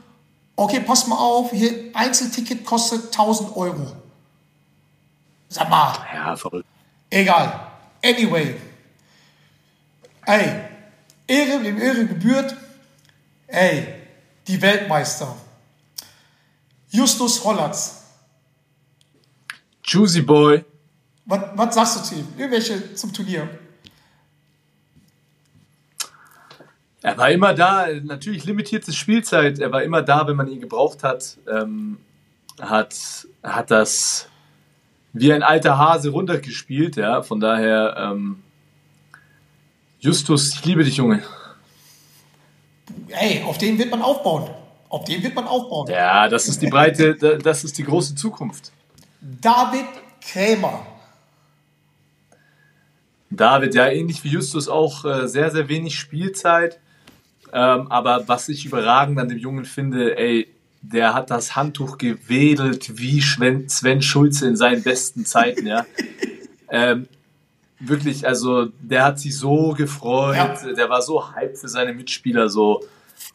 okay, 0.57 0.81
pass 0.81 1.07
mal 1.07 1.16
auf, 1.16 1.51
hier 1.53 1.91
Einzelticket 1.95 2.64
kostet 2.64 3.07
1000 3.07 3.57
Euro. 3.57 3.93
Sag 5.49 5.68
mal, 5.68 5.95
ja, 6.14 6.37
verrückt. 6.37 6.66
egal. 7.11 7.61
Anyway. 8.05 8.55
Ey, 10.27 10.61
Ehre, 11.27 11.62
dem 11.62 11.81
Ehre 11.81 12.07
gebührt. 12.07 12.55
Ey, 13.49 13.95
die 14.47 14.61
Weltmeister. 14.62 15.35
Justus 16.91 17.45
Hollatz. 17.45 18.05
Juicy 19.84 20.22
Boy. 20.22 20.64
Was, 21.24 21.41
was 21.55 21.74
sagst 21.74 21.97
du 21.97 22.03
zu 22.03 22.14
ihm? 22.20 22.28
Irgendwelche 22.36 22.95
zum 22.95 23.12
Turnier? 23.12 23.49
Er 27.03 27.16
war 27.16 27.30
immer 27.30 27.55
da, 27.55 27.86
natürlich 28.03 28.45
limitierte 28.45 28.93
Spielzeit. 28.93 29.59
Er 29.59 29.72
war 29.72 29.82
immer 29.82 30.03
da, 30.03 30.26
wenn 30.26 30.36
man 30.36 30.49
ihn 30.49 30.61
gebraucht 30.61 31.03
hat. 31.03 31.38
Ähm, 31.51 31.99
hat, 32.61 32.95
hat 33.43 33.70
das 33.70 34.28
wie 35.12 35.32
ein 35.32 35.43
alter 35.43 35.78
Hase 35.78 36.11
runtergespielt, 36.11 36.97
ja. 36.97 37.22
Von 37.22 37.41
daher, 37.41 37.97
ähm, 37.99 38.43
Justus, 39.99 40.55
ich 40.55 40.64
liebe 40.64 40.84
dich, 40.84 40.97
Junge. 40.97 41.22
Ey, 43.09 43.43
auf 43.45 43.59
den 43.59 43.78
wird 43.78 43.91
man 43.91 44.03
aufbauen. 44.03 44.51
Auf 44.91 45.05
den 45.05 45.22
wird 45.22 45.34
man 45.34 45.47
aufbauen. 45.47 45.88
Ja, 45.91 46.28
das 46.28 46.47
ist 46.49 46.61
die 46.61 46.66
breite, 46.68 47.14
da- 47.14 47.36
das 47.38 47.64
ist 47.64 47.78
die 47.78 47.84
große 47.84 48.14
Zukunft. 48.16 48.70
David 49.41 49.86
Krämer. 50.20 50.84
David, 53.30 53.74
ja, 53.74 53.88
ähnlich 53.88 54.24
wie 54.24 54.28
Justus 54.28 54.68
auch 54.68 55.05
äh, 55.05 55.28
sehr, 55.28 55.51
sehr 55.51 55.68
wenig 55.68 55.95
Spielzeit. 55.99 56.80
Ähm, 57.53 57.86
aber 57.91 58.26
was 58.28 58.49
ich 58.49 58.66
überragend 58.66 59.18
an 59.18 59.28
dem 59.28 59.38
Jungen 59.38 59.64
finde, 59.64 60.16
ey, 60.18 60.49
der 60.82 61.14
hat 61.14 61.30
das 61.30 61.55
Handtuch 61.57 61.99
gewedelt 61.99 62.99
wie 62.99 63.20
Sven, 63.20 63.68
Sven 63.68 64.03
Schulze 64.03 64.49
in 64.49 64.57
seinen 64.57 64.82
besten 64.82 65.24
Zeiten, 65.26 65.66
ja. 65.66 65.84
ähm, 66.70 67.07
wirklich, 67.78 68.26
also 68.26 68.66
der 68.80 69.05
hat 69.05 69.18
sich 69.20 69.36
so 69.36 69.72
gefreut, 69.76 70.36
Ja. 70.36 70.72
der 70.72 70.88
war 70.88 71.03
so 71.03 71.34
hyped 71.34 71.59
für 71.59 71.68
seine 71.68 71.93
Mitspieler, 71.93 72.49
so. 72.49 72.82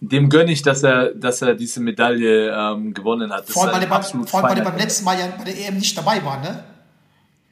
Dem 0.01 0.29
gönne 0.29 0.51
ich, 0.51 0.61
dass 0.61 0.83
er, 0.83 1.13
dass 1.13 1.41
er 1.41 1.55
diese 1.55 1.79
Medaille 1.79 2.51
ähm, 2.51 2.93
gewonnen 2.93 3.31
hat. 3.31 3.47
Das 3.47 3.53
Vor 3.53 3.63
allem, 3.63 3.75
weil 3.75 3.83
ein 3.83 3.89
beim, 3.89 4.27
vor 4.27 4.43
allem, 4.43 4.57
weil 4.57 4.63
beim 4.63 4.77
letzten 4.77 5.05
Mal 5.05 5.17
ja 5.17 5.27
bei 5.27 5.45
der 5.45 5.57
EM 5.57 5.77
nicht 5.77 5.97
dabei 5.97 6.23
war, 6.23 6.41
ne? 6.41 6.63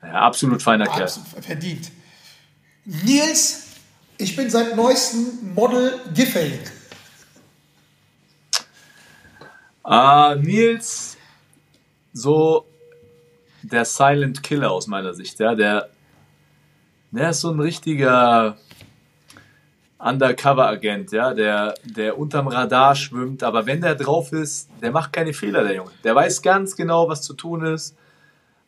Ja, 0.02 0.14
absolut 0.14 0.62
feiner 0.62 0.86
Kerl. 0.86 1.08
Verdient. 1.40 1.90
Nils, 2.86 3.68
ich 4.18 4.36
bin 4.36 4.50
seit 4.50 4.76
neuestem 4.76 5.54
Model 5.56 6.00
Giffey. 6.14 6.60
Ah, 9.84 10.36
Nils, 10.36 11.18
so 12.12 12.66
der 13.62 13.86
Silent 13.86 14.44
Killer 14.44 14.72
aus 14.72 14.88
meiner 14.88 15.14
Sicht, 15.14 15.40
ja, 15.40 15.56
der, 15.56 15.90
der 17.12 17.30
ist 17.30 17.42
so 17.42 17.52
ein 17.52 17.60
richtiger 17.60 18.58
Undercover-Agent, 20.04 21.12
ja, 21.12 21.34
der, 21.34 21.76
der 21.84 22.18
unterm 22.18 22.48
Radar 22.48 22.96
schwimmt, 22.96 23.44
aber 23.44 23.66
wenn 23.66 23.82
der 23.82 23.96
drauf 23.96 24.32
ist, 24.32 24.70
der 24.82 24.92
macht 24.92 25.14
keine 25.14 25.34
Fehler, 25.34 25.64
der 25.64 25.76
Junge. 25.76 25.92
Der 26.04 26.16
weiß 26.16 26.42
ganz 26.42 26.76
genau, 26.76 27.08
was 27.10 27.22
zu 27.22 27.34
tun 27.34 27.66
ist. 27.66 27.96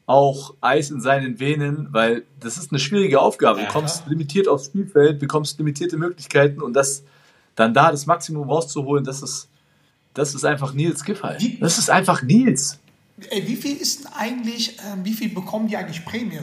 Auch 0.07 0.53
Eis 0.61 0.91
in 0.91 1.01
seinen 1.01 1.39
Venen, 1.39 1.87
weil 1.91 2.23
das 2.39 2.57
ist 2.57 2.71
eine 2.71 2.79
schwierige 2.79 3.19
Aufgabe. 3.19 3.61
Du 3.61 3.67
kommst 3.67 4.07
limitiert 4.07 4.47
aufs 4.47 4.67
Spielfeld, 4.67 5.17
bekommst 5.19 5.57
limitierte 5.57 5.97
Möglichkeiten 5.97 6.61
und 6.61 6.73
das 6.73 7.03
dann 7.55 7.73
da 7.73 7.89
das 7.89 8.05
Maximum 8.05 8.47
rauszuholen, 8.49 9.03
das 9.03 9.21
ist, 9.23 9.47
das 10.13 10.35
ist 10.35 10.45
einfach 10.45 10.73
Nils 10.73 11.03
Giffey. 11.03 11.35
Wie- 11.39 11.57
Das 11.59 11.77
ist 11.79 11.89
einfach 11.89 12.21
Nils. 12.21 12.79
Ey, 13.29 13.47
wie 13.47 13.55
viel 13.55 13.77
ist 13.77 14.03
denn 14.03 14.11
eigentlich, 14.13 14.77
ähm, 14.91 15.03
wie 15.05 15.13
viel 15.13 15.29
bekommen 15.33 15.67
die 15.69 15.77
eigentlich 15.77 16.03
Prämie? 16.05 16.39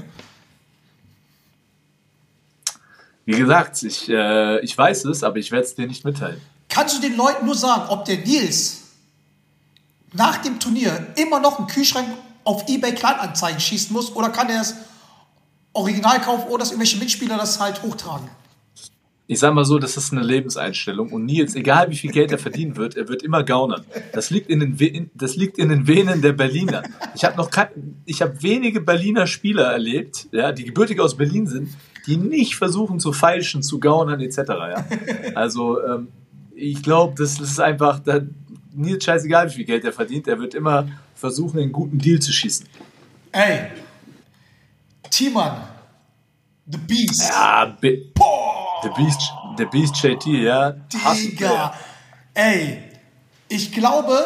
Wie 3.25 3.39
gesagt, 3.39 3.83
ich, 3.83 4.09
äh, 4.09 4.61
ich 4.61 4.77
weiß 4.77 5.05
es, 5.07 5.23
aber 5.23 5.37
ich 5.37 5.51
werde 5.53 5.65
es 5.65 5.75
dir 5.75 5.87
nicht 5.87 6.05
mitteilen. 6.05 6.41
Kannst 6.69 6.97
du 6.97 7.01
den 7.01 7.17
Leuten 7.17 7.47
nur 7.47 7.55
sagen, 7.55 7.85
ob 7.89 8.05
der 8.05 8.19
Nils 8.19 8.79
nach 10.13 10.39
dem 10.39 10.59
Turnier 10.59 11.13
immer 11.17 11.39
noch 11.39 11.59
einen 11.59 11.69
Kühlschrank 11.69 12.09
auf 12.45 12.69
eBay 12.69 12.95
Kleinanzeigen 12.95 13.61
schießen 13.61 13.93
muss 13.93 14.15
oder 14.15 14.31
kann 14.31 14.49
er 14.49 14.61
es 14.61 14.75
original 15.73 16.21
kaufen 16.21 16.49
oder 16.49 16.59
dass 16.59 16.71
irgendwelche 16.71 16.99
Mitspieler 16.99 17.37
das 17.37 17.61
halt 17.61 17.83
hochtragen? 17.83 18.29
Ich 19.29 19.39
sag 19.39 19.55
mal 19.55 19.65
so, 19.65 19.79
das 19.79 19.97
ist 19.97 20.13
eine 20.13 20.23
Lebenseinstellung 20.23 21.11
und 21.11 21.25
Nils, 21.25 21.55
egal 21.55 21.91
wie 21.91 21.97
viel 21.97 22.11
Geld 22.11 22.33
er 22.33 22.39
verdienen 22.39 22.77
wird, 22.77 22.97
er 22.97 23.09
wird 23.09 23.23
immer 23.23 23.45
gaunern. 23.45 23.85
Das 24.13 24.31
liegt 24.31 24.51
in 24.51 24.61
den, 24.61 24.81
We 24.81 25.09
das 25.15 25.37
liegt 25.37 25.59
in 25.59 25.69
den 25.69 25.87
Venen 25.87 26.21
der 26.23 26.33
Berliner. 26.33 26.83
Ich 27.15 27.25
habe 27.25 27.37
noch 27.37 27.51
kein, 27.51 28.03
ich 28.05 28.21
habe 28.21 28.43
wenige 28.43 28.81
Berliner 28.81 29.27
Spieler 29.27 29.73
erlebt, 29.73 30.29
ja, 30.33 30.53
die 30.53 30.65
gebürtig 30.65 31.01
aus 31.01 31.17
Berlin 31.17 31.47
sind, 31.47 31.71
die 32.07 32.17
nicht 32.17 32.57
versuchen 32.57 32.99
zu 32.99 33.13
feilschen, 33.13 33.63
zu 33.63 33.79
gaunern 33.79 34.21
etc. 34.21 34.39
Ja. 34.39 34.85
Also 35.35 35.83
ähm, 35.83 36.09
ich 36.55 36.83
glaube, 36.83 37.15
das 37.17 37.41
ist 37.41 37.61
einfach, 37.61 38.01
da, 38.01 38.21
Nils 38.75 39.05
scheißegal, 39.05 39.49
wie 39.51 39.55
viel 39.55 39.65
Geld 39.65 39.85
er 39.85 39.93
verdient, 39.93 40.29
er 40.29 40.39
wird 40.39 40.55
immer 40.55 40.89
versuchen, 41.15 41.61
einen 41.61 41.73
guten 41.73 41.99
Deal 41.99 42.19
zu 42.19 42.33
schießen. 42.33 42.67
Ey, 43.31 43.71
Timan, 45.11 45.69
The 46.67 46.79
Beast, 46.79 47.23
Ja, 47.29 47.77
Be 47.81 47.99
The 48.83 48.89
Beast, 48.97 49.21
The 49.59 49.65
Beast 49.67 49.97
JT, 50.03 50.27
ja. 50.27 50.71
Digga, 51.15 51.75
ey, 52.35 52.83
ich 53.49 53.73
glaube, 53.73 54.17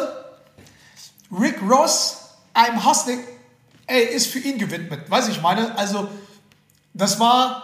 Rick 1.31 1.57
Ross, 1.61 2.17
I'm 2.55 2.83
Hustling, 2.83 3.19
ey, 3.85 4.03
ist 4.15 4.27
für 4.27 4.39
ihn 4.39 4.57
gewidmet, 4.57 5.09
weiß 5.09 5.27
ich 5.29 5.41
meine, 5.41 5.77
also 5.77 6.07
das 6.93 7.19
war, 7.19 7.63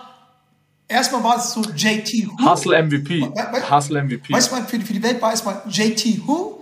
erstmal 0.88 1.24
war 1.24 1.38
es 1.38 1.52
so 1.54 1.62
JT 1.64 2.28
Who. 2.28 2.52
Hustle 2.52 2.84
MVP. 2.84 3.22
We- 3.22 3.70
Hustle 3.76 4.04
MVP. 4.04 4.32
Weißt 4.34 4.52
du, 4.52 4.56
für, 4.58 4.80
für 4.82 4.94
die 4.94 5.02
Welt 5.02 5.22
war 5.22 5.32
erstmal 5.32 5.62
JT 5.68 6.28
Who, 6.28 6.60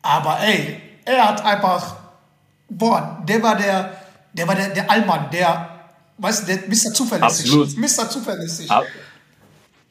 aber 0.00 0.40
ey, 0.40 0.80
er 1.04 1.28
hat 1.28 1.44
einfach, 1.44 1.96
boah, 2.70 3.22
der 3.28 3.42
war 3.42 3.56
der, 3.56 4.00
der 4.32 4.48
war 4.48 4.54
der, 4.54 4.68
der 4.70 4.90
Allmann, 4.90 5.30
der, 5.30 5.68
weißt 6.16 6.42
du, 6.42 6.46
der 6.46 6.68
Mr. 6.68 6.94
Zuverlässig. 6.94 7.46
Absolut. 7.46 7.76
Mr. 7.76 8.08
Zuverlässig. 8.08 8.70
Ab- 8.70 8.86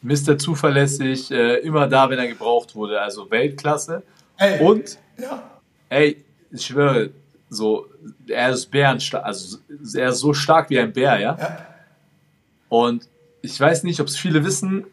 Mr. 0.08 0.38
Zuverlässig, 0.38 1.30
äh, 1.32 1.58
immer 1.58 1.88
da, 1.88 2.10
wenn 2.10 2.18
er 2.18 2.28
gebraucht 2.28 2.76
wurde. 2.76 3.01
Also 3.01 3.30
Weltklasse. 3.30 4.03
Ey. 4.38 4.60
Und, 4.66 4.97
Ja. 5.20 5.43
ey, 5.89 6.24
ich 6.51 6.66
schwöre, 6.66 7.10
so, 7.49 7.88
er 8.28 8.49
ist 8.51 8.68
bärenstark, 8.72 9.26
also 9.26 9.58
er 9.95 10.10
ist 10.10 10.20
so 10.20 10.34
stark 10.34 10.70
wie 10.70 10.80
ein 10.80 10.93
Bär, 10.93 11.20
ja. 11.20 11.38
Ja. 11.38 11.68
Und 12.70 13.08
ich 13.41 13.60
weiß 13.60 13.84
nicht, 13.84 13.99
ob 13.99 14.08
es 14.08 14.18
viele 14.18 14.43
wissen, 14.43 14.86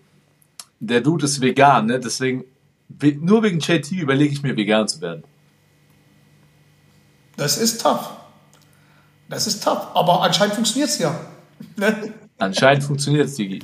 der 0.80 1.00
Dude 1.00 1.24
ist 1.24 1.40
vegan, 1.40 1.86
ne? 1.86 1.98
Deswegen, 2.00 2.44
we- 2.88 3.16
nur 3.20 3.42
wegen 3.42 3.58
JT 3.60 3.92
überlege 3.92 4.32
ich 4.32 4.42
mir, 4.42 4.56
vegan 4.56 4.86
zu 4.88 5.00
werden. 5.00 5.24
Das 7.36 7.58
ist 7.58 7.80
tough. 7.82 8.10
Das 9.28 9.46
ist 9.46 9.62
tough. 9.64 9.88
Aber 9.94 10.22
anscheinend 10.22 10.54
funktioniert 10.54 10.90
es 10.90 10.98
ja. 10.98 11.18
Ne? 12.44 12.56
Anscheinend 12.56 12.84
funktioniert 12.84 13.26
es, 13.26 13.34
Digi. 13.36 13.60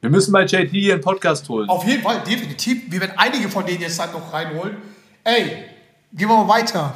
Wir 0.00 0.10
müssen 0.10 0.32
bei 0.32 0.44
JT 0.44 0.70
hier 0.70 0.94
einen 0.94 1.02
Podcast 1.02 1.48
holen. 1.48 1.68
Auf 1.68 1.84
jeden 1.84 2.02
Fall, 2.02 2.22
definitiv. 2.24 2.90
Wir 2.90 3.00
werden 3.00 3.14
einige 3.16 3.48
von 3.48 3.64
denen 3.66 3.80
jetzt 3.80 3.98
dann 3.98 4.12
noch 4.12 4.32
reinholen. 4.32 4.76
Ey, 5.24 5.64
gehen 6.12 6.28
wir 6.28 6.36
mal 6.36 6.48
weiter. 6.48 6.94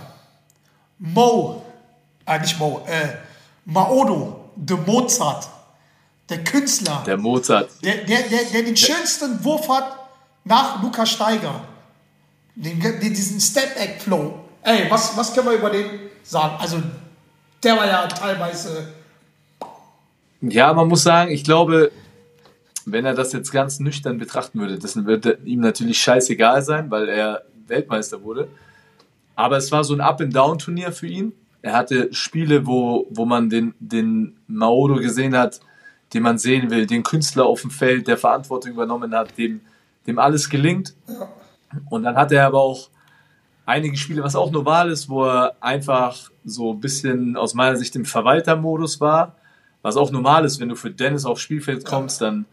Mo, 0.98 1.62
äh, 2.26 2.38
nicht 2.40 2.58
Mo, 2.58 2.84
äh, 2.86 3.08
Maodo, 3.64 4.50
der 4.56 4.78
Mozart, 4.78 5.48
der 6.28 6.42
Künstler, 6.42 7.02
Der 7.06 7.16
Mozart. 7.16 7.70
der, 7.84 7.96
der, 8.04 8.22
der, 8.22 8.44
der 8.52 8.62
den 8.62 8.76
schönsten 8.76 9.44
Wurf 9.44 9.68
hat 9.68 9.96
nach 10.44 10.82
Lukas 10.82 11.10
Steiger. 11.10 11.60
Den, 12.54 12.80
den, 12.80 13.00
diesen 13.00 13.40
Step-Back-Flow. 13.40 14.34
Ey, 14.62 14.90
was, 14.90 15.16
was 15.16 15.34
können 15.34 15.48
wir 15.48 15.54
über 15.58 15.70
den 15.70 15.86
sagen? 16.22 16.56
Also, 16.58 16.82
der 17.62 17.76
war 17.76 17.86
ja 17.86 18.06
teilweise. 18.06 18.92
Ja, 20.40 20.72
man 20.72 20.88
muss 20.88 21.02
sagen, 21.02 21.30
ich 21.30 21.44
glaube, 21.44 21.90
wenn 22.84 23.04
er 23.04 23.14
das 23.14 23.32
jetzt 23.32 23.50
ganz 23.50 23.80
nüchtern 23.80 24.18
betrachten 24.18 24.60
würde, 24.60 24.78
das 24.78 24.96
würde 24.96 25.38
ihm 25.44 25.60
natürlich 25.60 25.98
scheißegal 25.98 26.62
sein, 26.62 26.90
weil 26.90 27.08
er 27.08 27.42
Weltmeister 27.66 28.22
wurde. 28.22 28.48
Aber 29.34 29.56
es 29.56 29.72
war 29.72 29.84
so 29.84 29.94
ein 29.94 30.00
Up-and-Down-Turnier 30.00 30.92
für 30.92 31.06
ihn. 31.06 31.32
Er 31.62 31.72
hatte 31.72 32.12
Spiele, 32.12 32.66
wo, 32.66 33.06
wo 33.10 33.24
man 33.24 33.50
den, 33.50 33.74
den 33.80 34.36
Maodo 34.46 34.96
gesehen 34.96 35.36
hat, 35.36 35.60
den 36.14 36.22
man 36.22 36.38
sehen 36.38 36.70
will, 36.70 36.86
den 36.86 37.02
Künstler 37.02 37.46
auf 37.46 37.62
dem 37.62 37.70
Feld, 37.70 38.06
der 38.06 38.16
Verantwortung 38.16 38.72
übernommen 38.72 39.14
hat, 39.14 39.36
dem, 39.36 39.60
dem 40.06 40.18
alles 40.18 40.48
gelingt. 40.48 40.94
Und 41.90 42.04
dann 42.04 42.16
hat 42.16 42.30
er 42.30 42.46
aber 42.46 42.60
auch 42.60 42.88
einige 43.66 43.96
Spiele, 43.96 44.22
was 44.22 44.36
auch 44.36 44.52
normal 44.52 44.90
ist, 44.90 45.08
wo 45.08 45.24
er 45.24 45.56
einfach 45.60 46.30
so 46.44 46.72
ein 46.72 46.80
bisschen 46.80 47.36
aus 47.36 47.54
meiner 47.54 47.76
Sicht 47.76 47.96
im 47.96 48.04
Verwaltermodus 48.04 49.00
war. 49.00 49.34
Was 49.86 49.96
auch 49.96 50.10
normal 50.10 50.44
ist, 50.44 50.58
wenn 50.58 50.68
du 50.68 50.74
für 50.74 50.90
Dennis 50.90 51.24
aufs 51.24 51.42
Spielfeld 51.42 51.84
kommst, 51.84 52.20
dann 52.20 52.44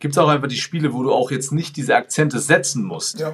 gibt 0.00 0.14
es 0.14 0.18
auch 0.18 0.26
einfach 0.26 0.48
die 0.48 0.56
Spiele, 0.56 0.92
wo 0.92 1.04
du 1.04 1.12
auch 1.12 1.30
jetzt 1.30 1.52
nicht 1.52 1.76
diese 1.76 1.94
Akzente 1.94 2.40
setzen 2.40 2.82
musst. 2.82 3.20
Ja. 3.20 3.32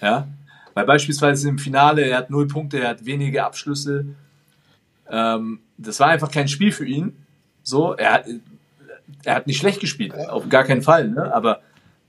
Ja? 0.00 0.28
Weil 0.72 0.86
beispielsweise 0.86 1.48
im 1.48 1.58
Finale, 1.58 2.02
er 2.02 2.18
hat 2.18 2.30
null 2.30 2.46
Punkte, 2.46 2.78
er 2.78 2.90
hat 2.90 3.04
wenige 3.04 3.44
Abschlüsse. 3.44 4.06
Ähm, 5.10 5.58
das 5.76 5.98
war 5.98 6.06
einfach 6.10 6.30
kein 6.30 6.46
Spiel 6.46 6.70
für 6.70 6.86
ihn. 6.86 7.16
So, 7.64 7.94
er 7.94 8.12
hat, 8.12 8.26
er 9.24 9.34
hat 9.34 9.48
nicht 9.48 9.58
schlecht 9.58 9.80
gespielt, 9.80 10.14
auf 10.14 10.48
gar 10.48 10.62
keinen 10.62 10.82
Fall, 10.82 11.08
ne? 11.08 11.34
Aber 11.34 11.62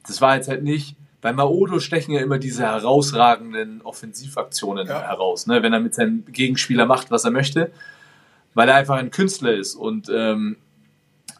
das 0.06 0.22
war 0.22 0.36
jetzt 0.36 0.48
halt 0.48 0.62
nicht. 0.62 0.96
Bei 1.22 1.34
Maodo 1.34 1.80
stechen 1.80 2.14
ja 2.14 2.22
immer 2.22 2.38
diese 2.38 2.62
herausragenden 2.62 3.82
Offensivaktionen 3.82 4.86
Ja. 4.86 5.02
heraus, 5.02 5.48
ne? 5.48 5.64
wenn 5.64 5.74
er 5.74 5.80
mit 5.80 5.96
seinem 5.96 6.24
Gegenspieler 6.28 6.86
macht, 6.86 7.10
was 7.10 7.26
er 7.26 7.32
möchte, 7.32 7.72
weil 8.54 8.70
er 8.70 8.76
einfach 8.76 8.98
ein 8.98 9.10
Künstler 9.10 9.56
ist. 9.56 9.74
Und 9.74 10.08
ähm, 10.14 10.58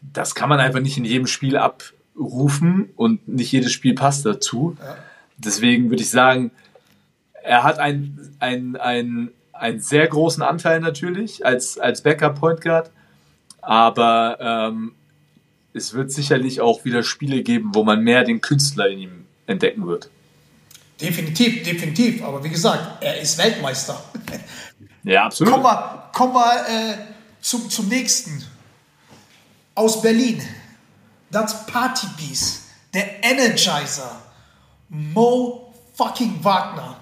das 0.02 0.34
kann 0.34 0.48
man 0.48 0.60
einfach 0.60 0.80
nicht 0.80 0.96
in 0.96 1.04
jedem 1.04 1.26
Spiel 1.26 1.56
abrufen 1.56 2.90
und 2.96 3.26
nicht 3.28 3.52
jedes 3.52 3.72
Spiel 3.72 3.94
passt 3.94 4.26
dazu. 4.26 4.76
Deswegen 5.36 5.90
würde 5.90 6.02
ich 6.02 6.10
sagen, 6.10 6.50
er 7.42 7.62
hat 7.62 7.78
einen, 7.78 8.36
einen, 8.40 8.76
einen, 8.76 9.30
einen 9.52 9.80
sehr 9.80 10.06
großen 10.06 10.42
Anteil 10.42 10.80
natürlich 10.80 11.46
als, 11.46 11.78
als 11.78 12.02
Backup-Point 12.02 12.60
Guard, 12.60 12.90
aber 13.60 14.38
ähm, 14.40 14.92
es 15.72 15.94
wird 15.94 16.12
sicherlich 16.12 16.60
auch 16.60 16.84
wieder 16.84 17.02
Spiele 17.02 17.42
geben, 17.42 17.70
wo 17.74 17.84
man 17.84 18.02
mehr 18.02 18.24
den 18.24 18.40
Künstler 18.40 18.88
in 18.88 18.98
ihm 18.98 19.24
entdecken 19.46 19.86
wird. 19.86 20.10
Definitiv, 21.00 21.62
definitiv. 21.62 22.22
Aber 22.24 22.42
wie 22.42 22.48
gesagt, 22.48 23.02
er 23.02 23.20
ist 23.20 23.38
Weltmeister. 23.38 24.02
Ja, 25.04 25.24
absolut. 25.24 25.54
Kommen 25.54 25.64
wir, 25.64 26.10
kommen 26.12 26.34
wir 26.34 26.66
äh, 26.68 26.94
zum, 27.40 27.70
zum 27.70 27.88
nächsten. 27.88 28.44
Aus 29.78 30.02
Berlin. 30.02 30.42
Das 31.30 31.64
Party 31.66 32.08
Beast. 32.16 32.64
Der 32.92 33.22
Energizer. 33.22 34.20
Mo 34.88 35.72
fucking 35.94 36.42
Wagner. 36.42 36.96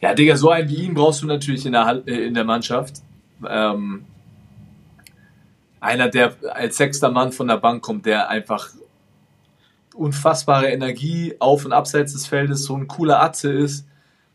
Ja, 0.00 0.14
Digga, 0.14 0.34
so 0.34 0.48
einen 0.48 0.66
wie 0.70 0.76
ihn 0.84 0.94
brauchst 0.94 1.20
du 1.20 1.26
natürlich 1.26 1.66
in 1.66 1.72
der, 1.72 1.84
Hand- 1.84 2.08
äh, 2.08 2.24
in 2.24 2.32
der 2.32 2.44
Mannschaft. 2.44 3.02
Ähm, 3.46 4.06
einer, 5.78 6.08
der 6.08 6.34
als 6.54 6.78
sechster 6.78 7.10
Mann 7.10 7.32
von 7.32 7.48
der 7.48 7.58
Bank 7.58 7.82
kommt, 7.82 8.06
der 8.06 8.30
einfach 8.30 8.70
unfassbare 9.94 10.70
Energie 10.70 11.34
auf 11.38 11.66
und 11.66 11.74
abseits 11.74 12.14
des 12.14 12.26
Feldes, 12.26 12.64
so 12.64 12.74
ein 12.76 12.86
cooler 12.88 13.20
Atze 13.20 13.52
ist, 13.52 13.84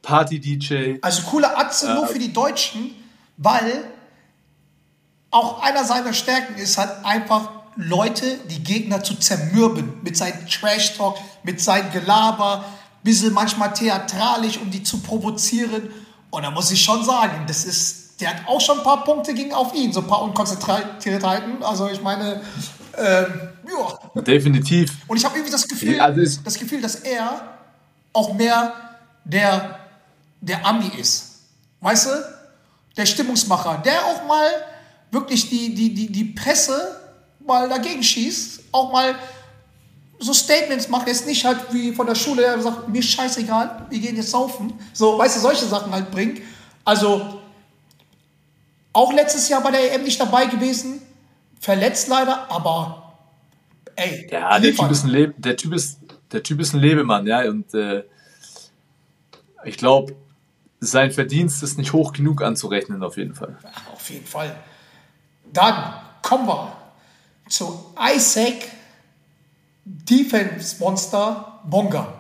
Party-DJ. 0.04 1.00
Also 1.02 1.24
cooler 1.24 1.58
Atze 1.58 1.96
nur 1.96 2.06
für 2.06 2.20
die 2.20 2.32
Deutschen, 2.32 2.92
weil 3.38 3.86
auch 5.36 5.62
einer 5.62 5.84
seiner 5.84 6.14
Stärken 6.14 6.56
ist 6.56 6.78
halt 6.78 7.04
einfach 7.04 7.50
Leute, 7.76 8.38
die 8.50 8.64
Gegner 8.64 9.04
zu 9.04 9.16
zermürben. 9.16 10.00
Mit 10.02 10.16
seinem 10.16 10.48
Trash-Talk, 10.48 11.18
mit 11.44 11.60
seinem 11.60 11.92
Gelaber, 11.92 12.64
bisschen 13.04 13.34
manchmal 13.34 13.74
theatralisch, 13.74 14.58
um 14.58 14.72
die 14.72 14.82
zu 14.82 15.00
provozieren. 15.00 15.90
Und 16.30 16.44
da 16.44 16.52
muss 16.52 16.72
ich 16.72 16.82
schon 16.82 17.04
sagen, 17.04 17.44
das 17.48 17.66
ist, 17.66 18.22
der 18.22 18.30
hat 18.30 18.48
auch 18.48 18.62
schon 18.62 18.78
ein 18.78 18.84
paar 18.86 19.04
Punkte 19.04 19.34
gegen 19.34 19.54
auf 19.54 19.76
ihn, 19.76 19.92
so 19.92 20.00
ein 20.00 20.08
paar 20.08 20.22
Unkonzentriertheiten. 20.22 21.62
Also 21.64 21.90
ich 21.90 22.02
meine, 22.02 22.42
ähm, 22.98 23.50
ja. 24.16 24.22
Definitiv. 24.22 24.94
Und 25.06 25.18
ich 25.18 25.26
habe 25.26 25.36
irgendwie 25.36 25.52
das 25.52 25.68
Gefühl, 25.68 25.98
Ja, 25.98 26.06
also 26.06 26.42
das 26.46 26.58
Gefühl, 26.58 26.82
dass 26.82 26.96
er 26.96 27.42
auch 28.14 28.34
mehr 28.34 28.74
der, 29.26 29.80
der 30.40 30.66
Ami 30.66 30.92
ist. 30.98 31.42
Weißt 31.82 32.06
du? 32.06 32.10
Der 32.96 33.06
Stimmungsmacher, 33.06 33.82
der 33.84 34.06
auch 34.06 34.26
mal 34.26 34.50
wirklich 35.16 35.49
die, 35.49 35.74
die, 35.74 35.93
die, 35.93 36.11
die 36.11 36.26
Presse 36.26 37.01
mal 37.39 37.68
dagegen 37.68 38.03
schießt, 38.03 38.66
auch 38.72 38.91
mal 38.91 39.16
so 40.20 40.34
Statements 40.34 40.88
macht, 40.89 41.07
jetzt 41.07 41.26
nicht 41.26 41.43
halt 41.45 41.59
wie 41.72 41.91
von 41.93 42.05
der 42.05 42.16
Schule, 42.16 42.41
der 42.43 42.61
sagt, 42.61 42.88
mir 42.89 43.01
scheißegal, 43.01 43.88
wir 43.89 43.99
gehen 43.99 44.16
jetzt 44.16 44.32
saufen. 44.32 44.74
So, 44.93 45.18
weißt 45.18 45.38
du, 45.38 45.39
solche 45.41 45.66
Sachen 45.66 45.91
halt 45.91 46.11
bringt. 46.11 46.41
Also, 46.84 47.41
auch 48.93 49.11
letztes 49.13 49.49
Jahr 49.49 49.61
bei 49.61 49.72
der 49.72 49.93
EM 49.93 50.03
nicht 50.03 50.20
dabei 50.20 50.45
gewesen, 50.45 51.01
verletzt 51.59 52.07
leider, 52.07 52.49
aber 52.49 53.13
ey, 53.95 54.28
Ja, 54.32 54.59
der. 54.59 54.76
Typ 54.76 54.91
ist 54.91 55.03
ein 55.03 55.09
Leb 55.09 55.34
der 55.38 55.57
Typ 55.57 55.74
ist 55.74 55.99
der 56.32 56.43
Typ 56.43 56.59
ist 56.59 56.74
ein 56.74 56.80
Lebemann, 56.80 57.28
ja, 57.28 57.47
und 57.49 57.74
äh, 57.74 58.03
ich 59.63 59.78
glaube, 59.78 60.16
sein 60.80 61.11
Verdienst 61.11 61.63
ist 61.63 61.78
nicht 61.78 61.93
hoch 61.93 62.13
genug 62.13 62.41
anzurechnen 62.41 63.03
auf 63.03 63.18
jeden 63.18 63.36
Fall. 63.36 63.57
Auf 63.93 64.09
jeden 64.09 64.26
Fall. 64.26 64.55
Dann 65.56 65.93
kommen 66.22 66.47
wir 66.47 66.76
zu 67.49 67.93
Isaac 68.14 68.70
Defense 69.86 70.78
Monster 70.80 71.60
Bonga. 71.64 72.14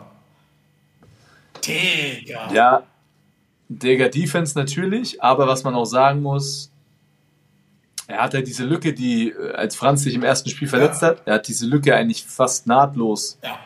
Digga. 1.65 2.51
Ja, 2.53 2.83
Digga, 3.69 4.07
Defense 4.09 4.57
natürlich, 4.57 5.21
aber 5.21 5.47
was 5.47 5.63
man 5.63 5.73
auch 5.75 5.85
sagen 5.85 6.21
muss, 6.21 6.71
er 8.07 8.21
hat 8.21 8.35
ja 8.35 8.41
diese 8.41 8.63
Lücke, 8.65 8.93
die, 8.93 9.29
äh, 9.31 9.53
als 9.53 9.75
Franz 9.75 10.03
sich 10.03 10.13
im 10.13 10.23
ersten 10.23 10.49
Spiel 10.49 10.67
verletzt 10.67 11.01
Ja. 11.01 11.09
hat, 11.09 11.23
er 11.25 11.35
hat 11.35 11.47
diese 11.47 11.65
Lücke 11.65 11.95
eigentlich 11.95 12.23
fast 12.23 12.67
nahtlos 12.67 13.39
Ja. 13.43 13.57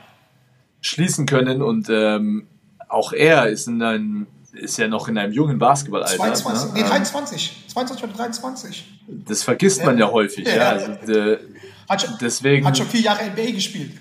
schließen 0.81 1.25
können 1.25 1.61
und 1.61 1.89
ähm, 1.89 2.47
auch 2.87 3.11
er 3.11 3.47
ist 3.49 3.67
in 3.67 3.81
einem, 3.83 4.27
ist 4.59 4.77
ja 4.77 4.87
noch 4.87 5.07
in 5.07 5.17
einem 5.17 5.33
jungen 5.33 5.57
Basketballalter. 5.59 6.15
22, 6.17 6.67
ne? 6.69 6.73
nee, 6.75 6.81
Ähm, 6.81 6.87
23. 6.87 7.65
22 7.67 8.03
oder 8.03 8.13
23. 8.13 8.99
Das 9.07 9.43
vergisst 9.43 9.83
man 9.83 9.97
ja 9.97 10.09
häufig, 10.11 10.47
Ja. 10.47 10.55
ja. 10.55 10.69
Also, 10.69 11.11
äh, 11.11 11.39
Hat 11.87 12.01
schon, 12.01 12.11
deswegen, 12.21 12.65
hat 12.65 12.77
schon 12.77 12.87
vier 12.87 13.01
Jahre 13.01 13.23
NBA 13.31 13.51
gespielt. 13.51 13.91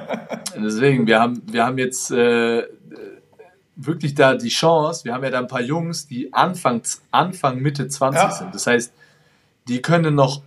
deswegen, 0.56 1.06
wir 1.06 1.20
haben, 1.20 1.42
wir 1.46 1.64
haben 1.64 1.78
jetzt 1.78 2.10
äh, 2.10 2.62
wirklich 3.76 4.14
da 4.14 4.34
die 4.34 4.48
Chance, 4.48 5.04
wir 5.04 5.14
haben 5.14 5.24
ja 5.24 5.30
da 5.30 5.38
ein 5.40 5.48
paar 5.48 5.62
Jungs, 5.62 6.06
die 6.06 6.32
Anfang, 6.32 6.82
Anfang 7.10 7.58
Mitte 7.58 7.88
20 7.88 8.22
Ja. 8.22 8.30
sind. 8.30 8.54
Das 8.54 8.66
heißt, 8.66 8.92
die 9.68 9.82
können 9.82 10.14
noch 10.14 10.42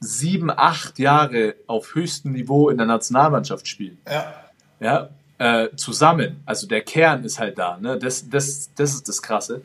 sieben, 0.00 0.50
acht 0.50 0.98
Jahre 0.98 1.54
auf 1.66 1.94
höchstem 1.94 2.32
Niveau 2.32 2.68
in 2.70 2.76
der 2.78 2.86
Nationalmannschaft 2.86 3.66
spielen. 3.68 3.98
Ja. 4.08 4.34
ja, 4.80 5.08
äh, 5.38 5.68
zusammen. 5.76 6.40
Also 6.46 6.66
der 6.66 6.80
Kern 6.82 7.24
ist 7.24 7.38
halt 7.38 7.58
da, 7.58 7.78
ne? 7.78 7.98
Das, 7.98 8.28
das, 8.28 8.70
das 8.74 8.94
ist 8.94 9.08
das 9.08 9.20
Krasse. 9.22 9.62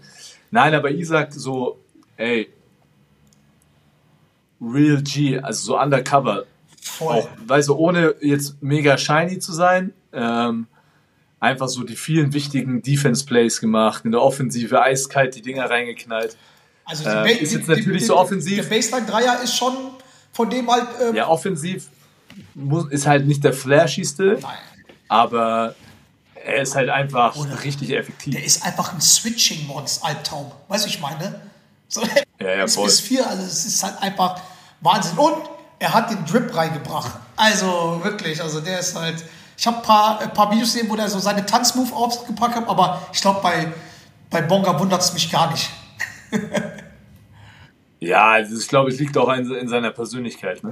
Nein, 0.52 0.74
aber 0.74 0.90
Isaac 0.92 1.34
so, 1.34 1.80
ey, 2.18 2.50
Real 4.62 5.02
G, 5.02 5.40
also 5.40 5.64
so 5.68 5.80
undercover, 5.80 6.46
Voll. 6.82 7.16
auch, 7.16 7.30
weißt 7.46 7.70
du, 7.70 7.76
ohne 7.76 8.16
jetzt 8.22 8.62
mega 8.62 8.98
shiny 8.98 9.40
zu 9.40 9.54
sein, 9.54 9.94
ähm, 10.12 10.68
einfach 11.40 11.70
so 11.70 11.84
die 11.84 11.96
vielen 11.96 12.34
wichtigen 12.34 12.82
Defense-Plays 12.82 13.62
gemacht, 13.62 14.04
in 14.06 14.12
der 14.12 14.22
Offensive 14.22 14.82
eiskalt 14.82 15.36
die 15.36 15.42
Dinger 15.42 15.70
reingeknallt. 15.70 16.36
Also 16.84 17.08
Äh, 17.08 17.14
Ba- 17.14 17.26
ist 17.30 17.54
jetzt 17.54 17.68
natürlich 17.70 18.06
so 18.06 18.18
offensiv. 18.18 18.68
Der 18.68 18.76
Baseline-Dreier 18.76 19.42
ist 19.44 19.56
schon 19.56 19.74
von 20.34 20.50
dem 20.50 20.70
halt. 20.70 20.88
Ähm, 21.02 21.16
Ja, 21.16 21.28
offensiv 21.28 21.88
muss, 22.56 22.90
ist 22.90 23.06
halt 23.08 23.28
nicht 23.28 23.44
der 23.44 23.54
flashigste, 23.54 24.40
Nein. 24.42 24.54
Aber 25.10 25.76
er 26.36 26.62
ist 26.62 26.76
halt 26.76 26.89
einfach 26.89 27.36
Oder- 27.36 27.62
richtig 27.64 27.91
effektiv. 27.91 28.34
Der 28.34 28.43
ist 28.45 28.64
einfach 28.66 28.93
ein 28.93 29.01
Switching-Monster-Albtraum. 29.01 30.51
Weißt 30.70 30.86
du, 30.86 30.89
ich 30.89 31.01
meine? 31.01 31.41
So, 31.89 32.01
Ja, 32.39 32.55
ja, 32.55 32.68
voll. 32.68 32.86
bis 32.86 33.01
vier, 33.01 33.28
also 33.28 33.43
es 33.43 33.66
ist 33.66 33.84
halt 33.84 34.01
einfach 34.01 34.39
Wahnsinn. 34.80 35.18
Und 35.18 35.36
er 35.80 35.93
hat 35.93 36.10
den 36.10 36.26
Drip 36.26 36.55
reingebracht. 36.55 37.12
Also 37.36 37.99
wirklich, 38.03 38.41
also 38.41 38.62
der 38.62 38.80
ist 38.80 38.95
halt. 38.95 39.22
Ich 39.57 39.68
habe 39.68 39.76
ein 39.78 39.84
paar, 39.84 40.22
ein 40.22 40.34
paar 40.34 40.49
Videos 40.51 40.72
gesehen, 40.72 40.89
wo 40.89 40.95
er 40.95 41.10
so 41.10 41.20
seine 41.20 41.45
Tanzmove 41.45 41.91
ausgepackt 41.93 42.55
hat, 42.55 42.70
aber 42.70 43.01
ich 43.12 43.20
glaube, 43.20 43.41
bei, 43.41 43.74
bei 44.30 44.41
Bonga 44.41 44.80
wundert 44.80 45.01
es 45.01 45.12
mich 45.12 45.30
gar 45.30 45.51
nicht. 45.51 45.70
Ja, 47.99 48.30
also 48.32 48.57
ich 48.57 48.68
glaube, 48.68 48.89
es 48.91 48.99
liegt 48.99 49.18
auch 49.18 49.28
in, 49.34 49.51
in 49.53 49.68
seiner 49.68 49.91
Persönlichkeit. 49.91 50.64
Ne? 50.64 50.72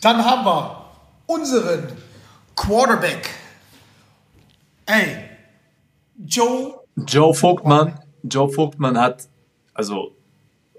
Dann 0.00 0.24
haben 0.24 0.44
wir 0.44 0.86
unseren 1.26 1.92
Quarterback. 2.56 3.30
Ey, 4.88 5.28
Joe 6.24 6.80
Joe 7.06 7.34
Vogtmann, 7.34 8.00
Joe 8.22 8.48
Vogtmann 8.50 8.98
hat 8.98 9.28
also 9.74 10.16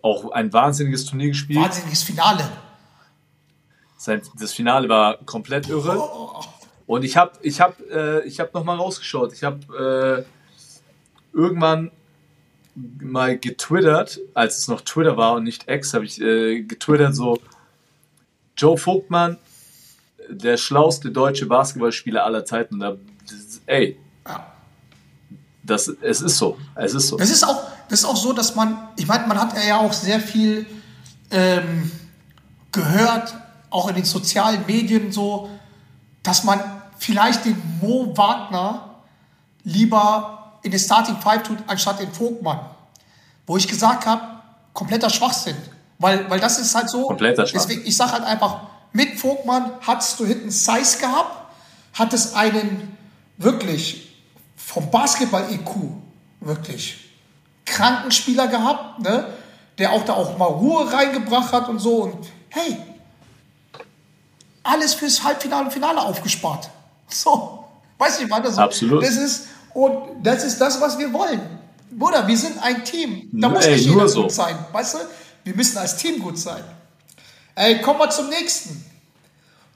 auch 0.01 0.31
ein 0.31 0.51
wahnsinniges 0.51 1.05
Turnier 1.05 1.27
gespielt. 1.27 1.59
wahnsinniges 1.59 2.01
Finale. 2.01 2.43
Sein, 3.97 4.21
das 4.39 4.53
Finale 4.53 4.89
war 4.89 5.17
komplett 5.25 5.69
irre. 5.69 5.95
Oh, 5.99 6.41
Und 6.87 7.03
ich 7.03 7.17
habe 7.17 7.33
ich 7.43 7.61
hab, 7.61 7.79
äh, 7.91 8.21
ich 8.21 8.39
hab 8.39 8.51
nochmal 8.55 8.77
rausgeschaut. 8.77 9.31
Ich 9.33 9.43
habe 9.43 10.25
äh, 10.25 11.37
irgendwann 11.37 11.91
mal 12.75 13.37
getwittert, 13.37 14.19
als 14.33 14.57
es 14.57 14.67
noch 14.67 14.81
Twitter 14.81 15.17
war 15.17 15.33
und 15.33 15.43
nicht 15.43 15.69
X, 15.69 15.93
habe 15.93 16.05
ich 16.05 16.19
äh, 16.19 16.63
getwittert 16.63 17.13
so, 17.13 17.39
Joe 18.57 18.77
Vogtmann, 18.77 19.37
der 20.29 20.57
schlauste 20.57 21.11
deutsche 21.11 21.45
Basketballspieler 21.45 22.23
aller 22.23 22.43
Zeiten. 22.43 22.75
Und 22.75 22.79
da, 22.79 22.95
ey, 23.69 23.97
Ja. 24.27 24.45
das, 25.63 25.87
es 26.01 26.21
ist 26.21 26.37
so. 26.37 26.57
Es 26.75 26.93
ist 26.93 27.07
so. 27.07 27.17
Das 27.17 27.29
ist 27.29 27.43
auch, 27.43 27.63
das 27.87 27.99
ist 27.99 28.05
auch 28.05 28.17
so, 28.17 28.33
dass 28.33 28.55
man, 28.55 28.89
ich 28.95 29.07
meine, 29.07 29.27
man 29.27 29.39
hat 29.39 29.53
ja 29.65 29.79
auch 29.79 29.93
sehr 29.93 30.19
viel 30.19 30.65
ähm, 31.31 31.91
gehört, 32.71 33.33
auch 33.69 33.87
in 33.87 33.95
den 33.95 34.05
sozialen 34.05 34.65
Medien 34.65 35.11
so, 35.11 35.49
dass 36.23 36.43
man 36.43 36.59
vielleicht 36.97 37.45
den 37.45 37.61
Mo 37.81 38.11
Wagner 38.17 38.95
lieber 39.63 40.57
in 40.63 40.71
den 40.71 40.79
Starting 40.79 41.17
Five 41.17 41.43
tut, 41.43 41.57
anstatt 41.67 41.99
den 41.99 42.11
Vogtmann. 42.11 42.59
Wo 43.45 43.57
ich 43.57 43.67
gesagt 43.67 44.05
habe, 44.05 44.21
kompletter 44.73 45.09
Schwachsinn. 45.09 45.55
Weil, 45.99 46.29
weil 46.29 46.39
das 46.39 46.59
ist 46.59 46.73
halt 46.75 46.89
so. 46.89 47.05
Kompletter 47.07 47.45
Schwachsinn. 47.45 47.69
Deswegen, 47.69 47.87
ich 47.87 47.95
sage 47.95 48.13
halt 48.13 48.23
einfach, 48.23 48.61
mit 48.91 49.19
Vogtmann 49.19 49.71
hattest 49.85 50.19
du 50.19 50.25
hinten 50.25 50.49
Size 50.49 50.97
gehabt, 50.99 51.53
hattest 51.93 52.35
einen 52.35 52.97
wirklich 53.39 54.13
vom 54.55 54.91
Basketball-IQ 54.91 55.69
wirklich 56.41 57.09
kranken 57.65 58.11
Spieler 58.11 58.47
gehabt, 58.47 58.99
ne? 58.99 59.33
der 59.77 59.93
auch 59.93 60.03
da 60.05 60.13
auch 60.13 60.37
mal 60.37 60.45
Ruhe 60.45 60.91
reingebracht 60.91 61.51
hat 61.51 61.67
und 61.69 61.79
so. 61.79 62.03
Und 62.03 62.27
hey, 62.49 62.77
alles 64.63 64.93
fürs 64.93 65.23
Halbfinale 65.23 65.65
und 65.65 65.71
Finale 65.73 65.99
aufgespart. 66.01 66.69
So, 67.11 67.65
weißt 67.97 68.19
du, 68.19 68.23
ich 68.25 68.29
meine, 68.29 68.51
so, 68.51 68.61
Absolut. 68.61 69.01
Das 69.03 69.15
ist, 69.15 69.47
und 69.73 69.97
das 70.21 70.43
ist 70.43 70.61
das, 70.61 70.79
was 70.79 70.99
wir 70.99 71.11
wollen. 71.11 71.41
Bruder, 71.89 72.27
wir 72.27 72.37
sind 72.37 72.61
ein 72.61 72.85
Team. 72.85 73.27
Da 73.31 73.47
Nur- 73.47 73.57
muss 73.57 73.65
ey, 73.65 73.71
nicht 73.71 73.85
jeder 73.85 73.95
nur 73.95 74.05
gut 74.05 74.11
so. 74.13 74.29
sein. 74.29 74.55
Weißt 74.71 74.93
du, 74.93 74.97
wir 75.43 75.55
müssen 75.55 75.79
als 75.79 75.97
Team 75.97 76.19
gut 76.21 76.37
sein. 76.37 76.63
Ey, 77.55 77.81
kommen 77.81 77.97
wir 77.97 78.11
zum 78.11 78.29
nächsten. 78.29 78.85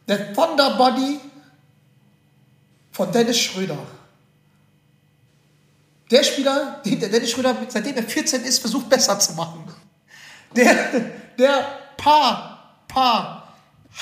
Der 0.07 0.31
Thunder 0.31 0.77
Buddy 0.77 1.19
von 2.93 3.11
Dennis 3.11 3.39
Schröder. 3.39 3.77
Der 6.09 6.23
Spieler, 6.23 6.81
den 6.85 6.99
der 6.99 7.09
Dennis 7.09 7.31
Schröder, 7.31 7.57
seitdem 7.67 7.97
er 7.97 8.03
14 8.03 8.43
ist, 8.43 8.59
versucht 8.59 8.87
besser 8.87 9.19
zu 9.19 9.33
machen. 9.33 9.63
Der, 10.55 10.75
der 11.37 11.65
paar, 11.97 12.83
paar 12.87 13.55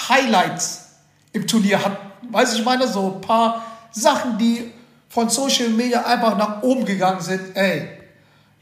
Highlights 0.10 0.90
im 1.32 1.48
Turnier 1.48 1.84
hat. 1.84 1.98
Weiß 2.30 2.54
ich 2.54 2.66
meine, 2.66 2.88
so 2.88 3.16
ein 3.16 3.22
paar 3.22 3.66
Sachen, 3.92 4.38
die 4.38 4.74
von 5.08 5.30
Social 5.30 5.70
Media 5.70 6.06
einfach 6.06 6.38
nach 6.38 6.62
oben 6.62 6.86
gegangen 6.86 7.22
sind. 7.22 7.56
Ey, 7.56 7.90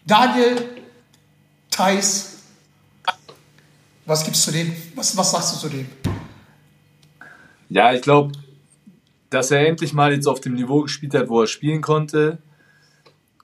Daniel 0.05 0.77
Theiss, 1.71 2.37
was 4.05 4.23
gibst 4.23 4.45
du 4.47 4.51
dem? 4.51 4.75
Was, 4.95 5.15
was 5.17 5.31
sagst 5.31 5.53
du 5.53 5.57
zu 5.57 5.69
dem? 5.69 5.89
Ja, 7.69 7.93
ich 7.93 8.01
glaube, 8.01 8.31
dass 9.29 9.51
er 9.51 9.67
endlich 9.67 9.93
mal 9.93 10.13
jetzt 10.13 10.27
auf 10.27 10.39
dem 10.39 10.53
Niveau 10.53 10.81
gespielt 10.81 11.13
hat, 11.13 11.29
wo 11.29 11.41
er 11.41 11.47
spielen 11.47 11.81
konnte. 11.81 12.39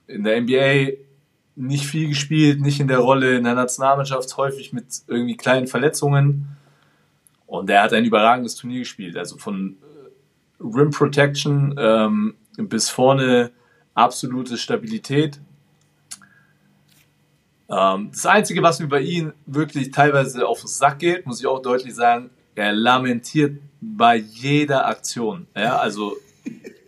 In 0.06 0.24
der 0.24 0.40
NBA 0.40 0.96
nicht 1.56 1.86
viel 1.86 2.08
gespielt, 2.08 2.60
nicht 2.60 2.80
in 2.80 2.88
der 2.88 2.98
Rolle 2.98 3.36
in 3.36 3.44
der 3.44 3.54
Nationalmannschaft, 3.54 4.36
häufig 4.36 4.72
mit 4.72 4.86
irgendwie 5.06 5.36
kleinen 5.36 5.66
Verletzungen. 5.66 6.56
Und 7.46 7.68
der 7.68 7.82
hat 7.82 7.92
ein 7.92 8.04
überragendes 8.04 8.56
Turnier 8.56 8.80
gespielt. 8.80 9.16
Also 9.16 9.38
von 9.38 9.76
äh, 9.80 10.62
Rim 10.62 10.90
Protection 10.90 11.74
ähm, 11.78 12.34
bis 12.56 12.90
vorne 12.90 13.52
absolute 13.94 14.58
Stabilität. 14.58 15.40
Ähm, 17.68 18.10
das 18.12 18.26
Einzige, 18.26 18.62
was 18.62 18.80
mir 18.80 18.88
bei 18.88 19.00
ihm 19.00 19.32
wirklich 19.46 19.90
teilweise 19.90 20.46
auf 20.46 20.60
den 20.60 20.68
Sack 20.68 20.98
geht, 20.98 21.26
muss 21.26 21.40
ich 21.40 21.46
auch 21.46 21.62
deutlich 21.62 21.94
sagen, 21.94 22.30
er 22.56 22.72
lamentiert 22.72 23.60
bei 23.80 24.16
jeder 24.16 24.86
Aktion. 24.86 25.46
Ja, 25.54 25.76
also, 25.76 26.16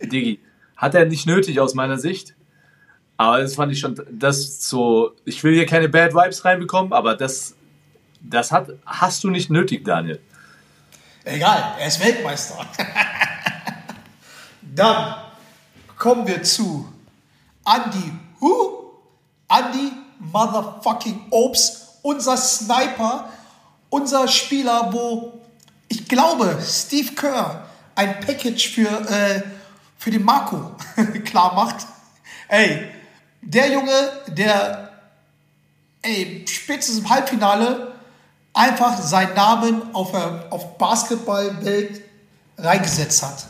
Digi, 0.01 0.39
hat 0.75 0.95
er 0.95 1.05
nicht 1.05 1.25
nötig 1.25 1.59
aus 1.59 1.75
meiner 1.75 1.97
Sicht. 1.97 2.35
Aber 3.17 3.41
das 3.41 3.55
fand 3.55 3.71
ich 3.71 3.79
schon, 3.79 4.01
das 4.11 4.67
so, 4.67 5.11
ich 5.25 5.43
will 5.43 5.53
hier 5.53 5.65
keine 5.65 5.89
Bad 5.89 6.13
Vibes 6.13 6.45
reinbekommen, 6.45 6.93
aber 6.93 7.15
das, 7.15 7.55
das 8.21 8.51
hat, 8.51 8.69
hast 8.85 9.23
du 9.23 9.29
nicht 9.29 9.49
nötig, 9.49 9.83
Daniel. 9.85 10.19
Egal, 11.25 11.75
er 11.79 11.87
ist 11.87 12.03
Weltmeister. 12.03 12.65
Dann 14.61 15.15
kommen 15.97 16.25
wir 16.25 16.41
zu 16.43 16.87
Andy 17.65 18.13
Who? 18.39 18.93
Andy 19.49 19.91
Motherfucking 20.19 21.25
Obst, 21.29 21.99
unser 22.01 22.37
Sniper, 22.37 23.29
unser 23.89 24.27
Spieler, 24.27 24.89
wo 24.93 25.39
ich 25.89 26.07
glaube, 26.07 26.57
Steve 26.65 27.13
Kerr 27.13 27.67
ein 27.95 28.19
Package 28.21 28.69
für, 28.69 28.87
äh, 28.87 29.41
für 29.97 30.11
den 30.11 30.23
Marco 30.23 30.75
klar 31.25 31.53
macht. 31.53 31.85
Ey, 32.47 32.87
der 33.41 33.71
Junge, 33.71 34.11
der 34.27 34.89
ey, 36.01 36.45
spätestens 36.47 36.99
im 36.99 37.09
Halbfinale 37.09 37.93
einfach 38.53 38.97
seinen 38.97 39.35
Namen 39.35 39.93
auf, 39.93 40.13
auf 40.49 40.77
Basketballwelt 40.77 42.01
reingesetzt 42.57 43.23
hat. 43.23 43.47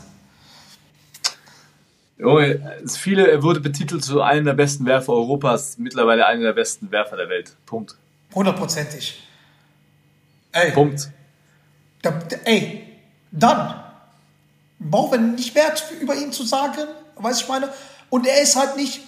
Junge, 2.18 2.82
viele, 2.86 3.30
er 3.30 3.42
wurde 3.42 3.60
betitelt 3.60 4.04
zu 4.04 4.20
einem 4.20 4.44
der 4.44 4.52
besten 4.52 4.84
Werfer 4.84 5.12
Europas, 5.12 5.78
mittlerweile 5.78 6.26
einer 6.26 6.42
der 6.42 6.52
besten 6.52 6.90
Werfer 6.90 7.16
der 7.16 7.28
Welt. 7.30 7.56
Punkt. 7.64 7.96
Hundertprozentig. 8.34 9.26
Ey, 10.52 10.72
Punkt. 10.72 11.10
Da, 12.02 12.18
ey, 12.44 12.86
dann 13.30 13.74
brauchen 14.78 15.12
wir 15.12 15.18
nicht 15.18 15.54
mehr 15.54 15.72
über 16.00 16.14
ihn 16.14 16.32
zu 16.32 16.44
sagen, 16.44 16.86
weiß 17.16 17.42
ich 17.42 17.48
meine. 17.48 17.68
Und 18.08 18.26
er 18.26 18.40
ist 18.40 18.56
halt 18.56 18.76
nicht, 18.76 19.00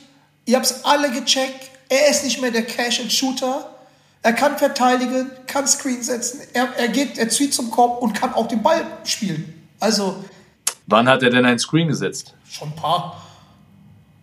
ihr 0.44 0.56
habt 0.56 0.66
es 0.66 0.84
alle 0.84 1.10
gecheckt, 1.10 1.70
er 1.88 2.08
ist 2.10 2.24
nicht 2.24 2.40
mehr 2.40 2.50
der 2.50 2.64
Cash-and-Shooter. 2.64 3.68
Er 4.24 4.32
kann 4.32 4.56
verteidigen, 4.56 5.30
kann 5.46 5.66
Screen 5.66 6.02
setzen, 6.02 6.40
er, 6.52 6.68
er 6.76 6.88
geht, 6.88 7.18
er 7.18 7.28
zieht 7.28 7.52
zum 7.52 7.70
Korb 7.70 8.00
und 8.02 8.12
kann 8.12 8.32
auch 8.34 8.46
den 8.46 8.62
Ball 8.62 8.84
spielen. 9.04 9.68
Also 9.80 10.24
Wann 10.86 11.08
hat 11.08 11.22
er 11.22 11.30
denn 11.30 11.44
ein 11.44 11.58
Screen 11.58 11.88
gesetzt? 11.88 12.34
schon 12.48 12.68
ein 12.68 12.76
paar. 12.76 13.20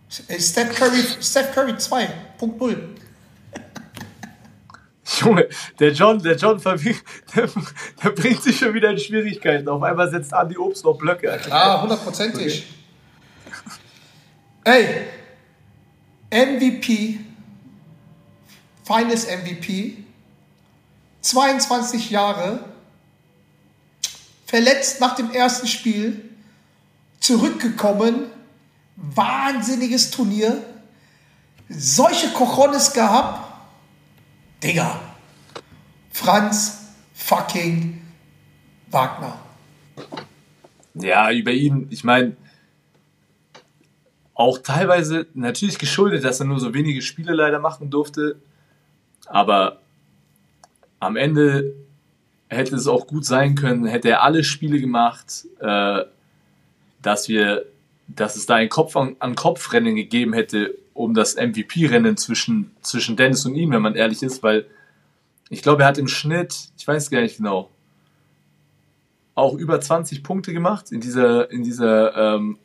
Steph 0.08 0.74
Curry, 0.74 1.04
Steph 1.20 1.52
Curry 1.54 1.72
2.0. 1.72 2.78
Junge, 5.18 5.48
der 5.78 5.92
John, 5.92 6.22
der 6.22 6.36
John, 6.36 6.60
der, 6.62 6.78
der 8.02 8.10
bringt 8.10 8.42
sich 8.42 8.58
schon 8.58 8.74
wieder 8.74 8.90
in 8.90 8.98
Schwierigkeiten. 8.98 9.68
Auf 9.68 9.82
einmal 9.82 10.10
setzt 10.10 10.32
Andi 10.32 10.56
Obst 10.56 10.84
noch 10.84 10.96
Blöcke. 10.96 11.30
Alter. 11.30 11.52
Ah, 11.52 11.82
hundertprozentig. 11.82 12.66
Ey, 14.64 15.06
MVP, 16.30 17.18
Finals 18.84 19.26
MVP, 19.26 20.04
22 21.22 22.10
Jahre, 22.10 22.64
verletzt 24.46 25.00
nach 25.00 25.14
dem 25.16 25.30
ersten 25.30 25.66
Spiel, 25.66 26.30
zurückgekommen, 27.20 28.26
wahnsinniges 28.96 30.10
Turnier, 30.10 30.62
solche 31.68 32.28
Cojones 32.32 32.92
gehabt, 32.92 33.49
Digga, 34.62 35.00
Franz 36.10 36.92
fucking 37.14 38.02
Wagner. 38.90 39.38
Ja, 40.94 41.30
über 41.30 41.52
ihn, 41.52 41.86
ich 41.90 42.04
meine, 42.04 42.36
auch 44.34 44.58
teilweise 44.58 45.26
natürlich 45.34 45.78
geschuldet, 45.78 46.24
dass 46.24 46.40
er 46.40 46.46
nur 46.46 46.60
so 46.60 46.74
wenige 46.74 47.00
Spiele 47.00 47.32
leider 47.32 47.58
machen 47.58 47.90
durfte. 47.90 48.36
Aber 49.26 49.80
am 50.98 51.16
Ende 51.16 51.74
hätte 52.48 52.74
es 52.76 52.86
auch 52.86 53.06
gut 53.06 53.24
sein 53.24 53.54
können, 53.54 53.86
hätte 53.86 54.10
er 54.10 54.22
alle 54.22 54.44
Spiele 54.44 54.80
gemacht, 54.80 55.46
äh, 55.60 56.04
dass 57.00 57.28
wir, 57.28 57.64
dass 58.08 58.36
es 58.36 58.44
da 58.44 58.56
ein 58.56 58.68
Kopf 58.68 58.96
an, 58.96 59.16
an 59.20 59.34
Kopfrennen 59.34 59.94
gegeben 59.94 60.32
hätte 60.34 60.74
um 61.02 61.14
das 61.14 61.36
MVP-Rennen 61.36 62.16
zwischen, 62.16 62.70
zwischen 62.82 63.16
Dennis 63.16 63.44
und 63.46 63.54
ihm, 63.54 63.70
wenn 63.72 63.82
man 63.82 63.94
ehrlich 63.94 64.22
ist, 64.22 64.42
weil 64.42 64.66
ich 65.48 65.62
glaube, 65.62 65.82
er 65.82 65.88
hat 65.88 65.98
im 65.98 66.08
Schnitt, 66.08 66.54
ich 66.78 66.86
weiß 66.86 67.10
gar 67.10 67.20
nicht 67.20 67.38
genau, 67.38 67.70
auch 69.34 69.54
über 69.54 69.80
20 69.80 70.22
Punkte 70.22 70.52
gemacht 70.52 70.92
in 70.92 71.00
dieser, 71.00 71.50
in 71.50 71.62
dieser, 71.62 72.34
ähm, 72.36 72.58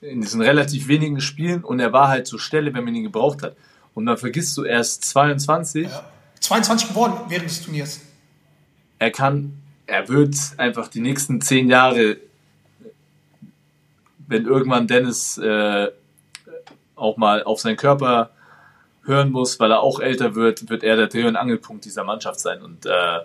in 0.00 0.20
diesen 0.20 0.40
relativ 0.42 0.88
wenigen 0.88 1.20
Spielen 1.20 1.62
und 1.62 1.78
er 1.80 1.92
war 1.92 2.08
halt 2.08 2.26
zur 2.26 2.40
Stelle, 2.40 2.72
wenn 2.74 2.84
man 2.84 2.94
ihn 2.94 3.04
gebraucht 3.04 3.42
hat. 3.42 3.56
Und 3.94 4.06
dann 4.06 4.16
vergisst 4.16 4.56
du 4.56 4.64
erst 4.64 5.04
22, 5.04 5.86
Ja. 5.86 6.04
22 6.40 6.88
geworden 6.88 7.14
während 7.28 7.50
des 7.50 7.62
Turniers. 7.62 8.00
er 8.98 9.10
kann, 9.10 9.54
er 9.86 10.08
wird 10.08 10.36
einfach 10.56 10.88
die 10.88 11.00
nächsten 11.00 11.40
zehn 11.40 11.68
Jahre, 11.68 12.16
wenn 14.26 14.46
irgendwann 14.46 14.86
Dennis 14.86 15.36
äh, 15.38 15.88
auch 17.00 17.16
mal 17.16 17.42
auf 17.42 17.60
seinen 17.60 17.76
Körper 17.76 18.30
hören 19.04 19.30
muss, 19.30 19.58
weil 19.58 19.70
er 19.70 19.80
auch 19.80 20.00
älter 20.00 20.34
wird, 20.34 20.68
wird 20.68 20.82
er 20.82 20.96
der 20.96 21.08
Dreh- 21.08 21.26
und 21.26 21.36
Angelpunkt 21.36 21.84
dieser 21.84 22.04
Mannschaft 22.04 22.40
sein. 22.40 22.62
Und 22.62 22.86
äh, 22.86 23.20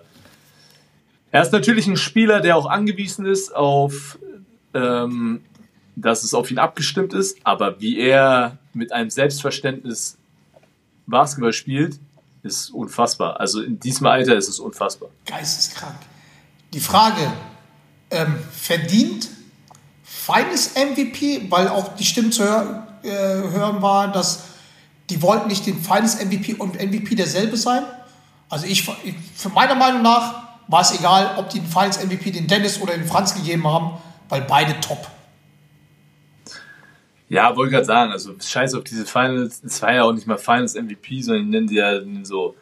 er 1.30 1.42
ist 1.42 1.52
natürlich 1.52 1.86
ein 1.86 1.96
Spieler, 1.96 2.40
der 2.40 2.56
auch 2.56 2.66
angewiesen 2.66 3.26
ist 3.26 3.54
auf, 3.54 4.18
ähm, 4.74 5.42
dass 5.94 6.24
es 6.24 6.34
auf 6.34 6.50
ihn 6.50 6.58
abgestimmt 6.58 7.14
ist, 7.14 7.38
aber 7.44 7.80
wie 7.80 7.98
er 7.98 8.58
mit 8.72 8.92
einem 8.92 9.10
Selbstverständnis 9.10 10.18
Basketball 11.06 11.52
spielt, 11.52 11.98
ist 12.42 12.70
unfassbar. 12.70 13.40
Also 13.40 13.62
in 13.62 13.78
diesem 13.80 14.06
Alter 14.06 14.36
ist 14.36 14.48
es 14.48 14.58
unfassbar. 14.58 15.08
Geisteskrank. 15.24 15.96
Die 16.72 16.80
Frage, 16.80 17.32
ähm, 18.10 18.36
verdient 18.50 19.28
feines 20.02 20.74
MVP, 20.74 21.46
weil 21.50 21.68
auch 21.68 21.96
die 21.96 22.04
Stimmen 22.04 22.32
zu 22.32 22.44
hör, 22.44 22.85
äh, 23.06 23.50
hören 23.50 23.82
waren, 23.82 24.12
dass 24.12 24.44
die 25.10 25.22
wollten 25.22 25.48
nicht 25.48 25.66
den 25.66 25.80
feines 25.80 26.22
MVP 26.22 26.54
und 26.54 26.74
MVP 26.74 27.14
derselbe 27.14 27.56
sein. 27.56 27.84
Also 28.48 28.66
ich, 28.66 28.88
ich 29.04 29.14
für 29.34 29.48
meiner 29.50 29.74
Meinung 29.74 30.02
nach 30.02 30.46
war 30.68 30.80
es 30.80 30.98
egal, 30.98 31.34
ob 31.36 31.48
die 31.50 31.60
den 31.60 31.68
feines 31.68 32.04
MVP 32.04 32.30
den 32.32 32.46
Dennis 32.46 32.80
oder 32.80 32.94
den 32.94 33.06
Franz 33.06 33.34
gegeben 33.34 33.66
haben, 33.66 33.98
weil 34.28 34.42
beide 34.42 34.78
top. 34.80 35.08
Ja, 37.28 37.56
wollte 37.56 37.72
gerade 37.72 37.84
sagen, 37.84 38.12
also 38.12 38.34
scheiß 38.38 38.74
auf 38.74 38.84
diese 38.84 39.04
Finals, 39.04 39.62
es 39.64 39.82
war 39.82 39.92
ja 39.92 40.04
auch 40.04 40.12
nicht 40.12 40.26
mal 40.26 40.38
Finals 40.38 40.74
MVP, 40.74 41.22
sondern 41.22 41.44
die 41.44 41.50
nennen 41.50 41.66
die 41.66 41.74
ja 41.76 42.00
so 42.22 42.54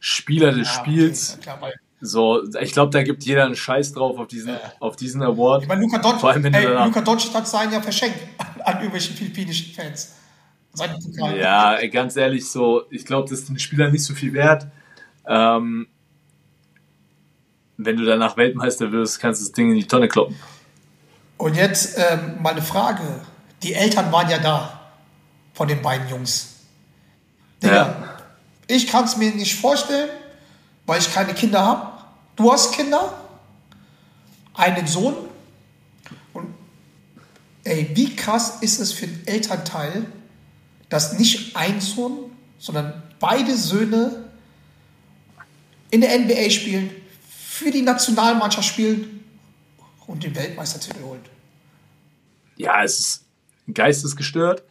Spieler 0.00 0.52
des 0.52 0.68
Spiels. 0.68 1.34
Okay, 1.34 1.42
klar, 1.42 1.72
So, 2.00 2.44
ich 2.60 2.72
glaube, 2.72 2.92
da 2.92 3.02
gibt 3.02 3.24
jeder 3.24 3.44
einen 3.44 3.56
Scheiß 3.56 3.92
drauf 3.92 4.18
auf 4.18 4.28
diesen, 4.28 4.56
auf 4.78 4.94
diesen 4.94 5.22
Award. 5.22 5.62
ich 5.62 5.68
meine, 5.68 5.80
Luka 5.82 5.98
Doncic, 5.98 6.54
ey, 6.54 7.34
hat 7.34 7.48
seinen 7.48 7.72
ja 7.72 7.80
verschenkt 7.80 8.18
an, 8.38 8.46
an 8.64 8.74
irgendwelchen 8.74 9.16
philippinischen 9.16 9.74
Fans. 9.74 10.14
Ja, 11.36 11.74
ey, 11.74 11.88
ganz 11.90 12.16
ehrlich, 12.16 12.48
so, 12.48 12.82
ich 12.90 13.04
glaube, 13.04 13.28
das 13.28 13.40
ist 13.40 13.48
den 13.48 13.58
Spielern 13.58 13.90
nicht 13.90 14.04
so 14.04 14.14
viel 14.14 14.32
wert. 14.32 14.68
Ähm, 15.26 15.88
wenn 17.76 17.96
du 17.96 18.04
danach 18.04 18.36
Weltmeister 18.36 18.92
wirst, 18.92 19.18
kannst 19.20 19.40
du 19.40 19.46
das 19.46 19.52
Ding 19.52 19.70
in 19.70 19.76
die 19.76 19.86
Tonne 19.86 20.08
kloppen. 20.08 20.36
Und 21.36 21.54
jetzt 21.56 21.98
ähm, 21.98 22.40
mal 22.42 22.50
eine 22.50 22.62
Frage. 22.62 23.02
Die 23.62 23.74
Eltern 23.74 24.12
waren 24.12 24.28
ja 24.30 24.38
da 24.38 24.80
von 25.54 25.66
den 25.68 25.82
beiden 25.82 26.08
Jungs. 26.08 26.60
Digga, 27.62 27.74
Ja. 27.74 28.16
ich 28.68 28.86
kann 28.86 29.04
es 29.04 29.16
mir 29.16 29.32
nicht 29.32 29.56
vorstellen, 29.60 30.10
weil 30.88 31.00
ich 31.00 31.12
keine 31.12 31.34
Kinder 31.34 31.64
habe. 31.64 32.02
Du 32.34 32.50
hast 32.50 32.72
Kinder, 32.72 33.12
einen 34.54 34.86
Sohn. 34.86 35.14
Und 36.32 36.54
ey, 37.62 37.90
wie 37.92 38.16
krass 38.16 38.62
ist 38.62 38.80
es 38.80 38.92
für 38.92 39.06
den 39.06 39.26
Elternteil, 39.26 40.06
dass 40.88 41.18
nicht 41.18 41.54
ein 41.54 41.82
Sohn, 41.82 42.32
sondern 42.58 43.02
beide 43.20 43.54
Söhne 43.54 44.30
in 45.90 46.00
der 46.00 46.18
NBA 46.18 46.48
spielen, 46.48 46.90
für 47.28 47.70
die 47.70 47.82
Nationalmannschaft 47.82 48.68
spielen 48.68 49.22
und 50.06 50.24
den 50.24 50.34
Weltmeistertitel 50.34 51.02
holen. 51.02 51.20
Ja, 52.56 52.82
es 52.82 52.98
ist 52.98 53.24
geistesgestört, 53.74 54.62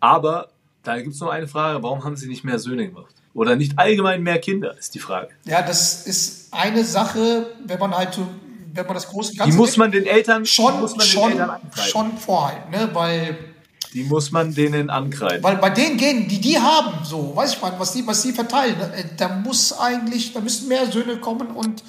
aber 0.00 0.50
da 0.82 0.96
gibt 0.96 1.12
es 1.12 1.20
noch 1.20 1.28
eine 1.28 1.46
Frage, 1.46 1.82
warum 1.82 2.04
haben 2.04 2.16
sie 2.16 2.28
nicht 2.28 2.42
mehr 2.42 2.58
Söhne 2.58 2.86
gemacht? 2.86 3.21
Oder 3.34 3.56
nicht 3.56 3.78
allgemein 3.78 4.22
mehr 4.22 4.38
Kinder, 4.38 4.76
ist 4.76 4.94
die 4.94 4.98
Frage. 4.98 5.28
Ja, 5.46 5.62
das 5.62 6.06
ist 6.06 6.52
eine 6.52 6.84
Sache, 6.84 7.46
wenn 7.64 7.78
man 7.78 7.94
halt 7.96 8.14
so 8.14 8.26
wenn 8.74 8.86
man 8.86 8.94
das 8.94 9.08
große 9.08 9.32
Die 9.32 9.38
Ganze 9.38 9.56
muss 9.56 9.70
nimmt, 9.70 9.78
man 9.78 9.92
den 9.92 10.06
Eltern, 10.06 10.44
die 10.44 10.48
schon, 10.48 10.80
muss 10.80 10.92
man 10.92 11.00
den 11.00 11.06
schon, 11.08 11.30
Eltern 11.32 11.50
ankreiden. 11.50 11.90
schon 11.90 12.16
vorhalten, 12.16 12.70
ne? 12.70 12.88
weil, 12.94 13.36
Die 13.92 14.04
muss 14.04 14.30
man 14.30 14.54
denen 14.54 14.88
ankreiden. 14.88 15.42
weil 15.42 15.56
bei 15.56 15.70
den 15.70 15.96
Genen, 15.98 16.26
die 16.28 16.40
die 16.40 16.58
haben, 16.58 17.04
so, 17.04 17.36
weiß 17.36 17.54
ich 17.54 17.60
mal, 17.62 17.74
was 17.78 17.92
die, 17.92 18.06
was 18.06 18.22
die 18.22 18.32
verteilen, 18.32 18.78
ne? 18.78 18.90
da 19.16 19.28
muss 19.28 19.78
eigentlich, 19.78 20.32
da 20.32 20.40
müssen 20.40 20.68
mehr 20.68 20.90
Söhne 20.90 21.18
kommen 21.18 21.48
und 21.48 21.82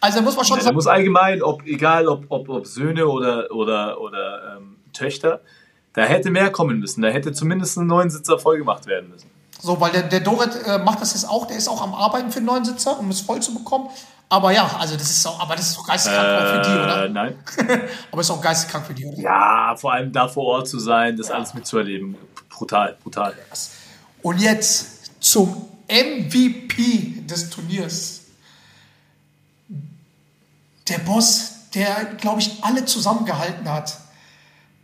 also 0.00 0.18
da 0.18 0.24
muss 0.24 0.36
man 0.36 0.44
schon 0.44 0.56
Ja, 0.56 0.60
da 0.60 0.64
sagen, 0.64 0.74
muss 0.76 0.86
allgemein, 0.86 1.42
ob, 1.42 1.64
egal 1.66 2.06
ob, 2.08 2.24
ob, 2.28 2.48
ob 2.48 2.66
Söhne 2.66 3.06
oder, 3.06 3.50
oder, 3.52 4.00
oder 4.00 4.56
ähm, 4.56 4.76
Töchter, 4.92 5.40
da 5.92 6.02
hätte 6.02 6.30
mehr 6.30 6.50
kommen 6.50 6.78
müssen. 6.78 7.02
Da 7.02 7.08
hätte 7.08 7.32
zumindest 7.32 7.76
ein 7.78 7.86
Neunsitzer 7.86 8.38
voll 8.38 8.58
gemacht 8.58 8.86
werden 8.86 9.10
müssen. 9.10 9.28
So, 9.60 9.80
weil 9.80 9.90
der, 9.92 10.02
der 10.04 10.20
Dorit 10.20 10.54
äh, 10.66 10.78
macht 10.78 11.00
das 11.00 11.12
jetzt 11.14 11.28
auch, 11.28 11.46
der 11.46 11.56
ist 11.56 11.68
auch 11.68 11.82
am 11.82 11.94
Arbeiten 11.94 12.30
für 12.30 12.40
den 12.40 12.46
neuen 12.46 12.64
Sitzer, 12.64 12.98
um 12.98 13.10
es 13.10 13.20
voll 13.20 13.40
zu 13.40 13.54
bekommen. 13.54 13.88
Aber 14.30 14.52
ja, 14.52 14.70
also 14.78 14.94
das 14.94 15.08
ist 15.10 15.26
auch, 15.26 15.40
aber 15.40 15.56
das 15.56 15.68
ist 15.68 15.78
doch 15.78 15.86
geisteskrank 15.86 16.28
auch 16.28 16.54
für 16.54 16.60
die, 16.70 16.76
Äh, 16.76 16.82
oder? 16.82 17.08
nein. 17.08 17.38
Aber 18.12 18.20
ist 18.20 18.30
auch 18.30 18.40
geisteskrank 18.42 18.86
für 18.86 18.92
die, 18.92 19.06
oder? 19.06 19.16
Ja, 19.18 19.74
vor 19.74 19.94
allem 19.94 20.12
da 20.12 20.28
vor 20.28 20.44
Ort 20.44 20.68
zu 20.68 20.78
sein, 20.78 21.16
das 21.16 21.30
alles 21.30 21.54
mitzuerleben. 21.54 22.14
Brutal, 22.50 22.98
brutal. 23.02 23.34
Und 24.22 24.38
jetzt 24.38 25.22
zum 25.24 25.64
MVP 25.88 27.22
des 27.26 27.48
Turniers. 27.48 28.20
Der 30.88 30.98
Boss, 30.98 31.52
der, 31.74 32.04
glaube 32.18 32.40
ich, 32.40 32.62
alle 32.62 32.84
zusammengehalten 32.84 33.70
hat. 33.70 33.96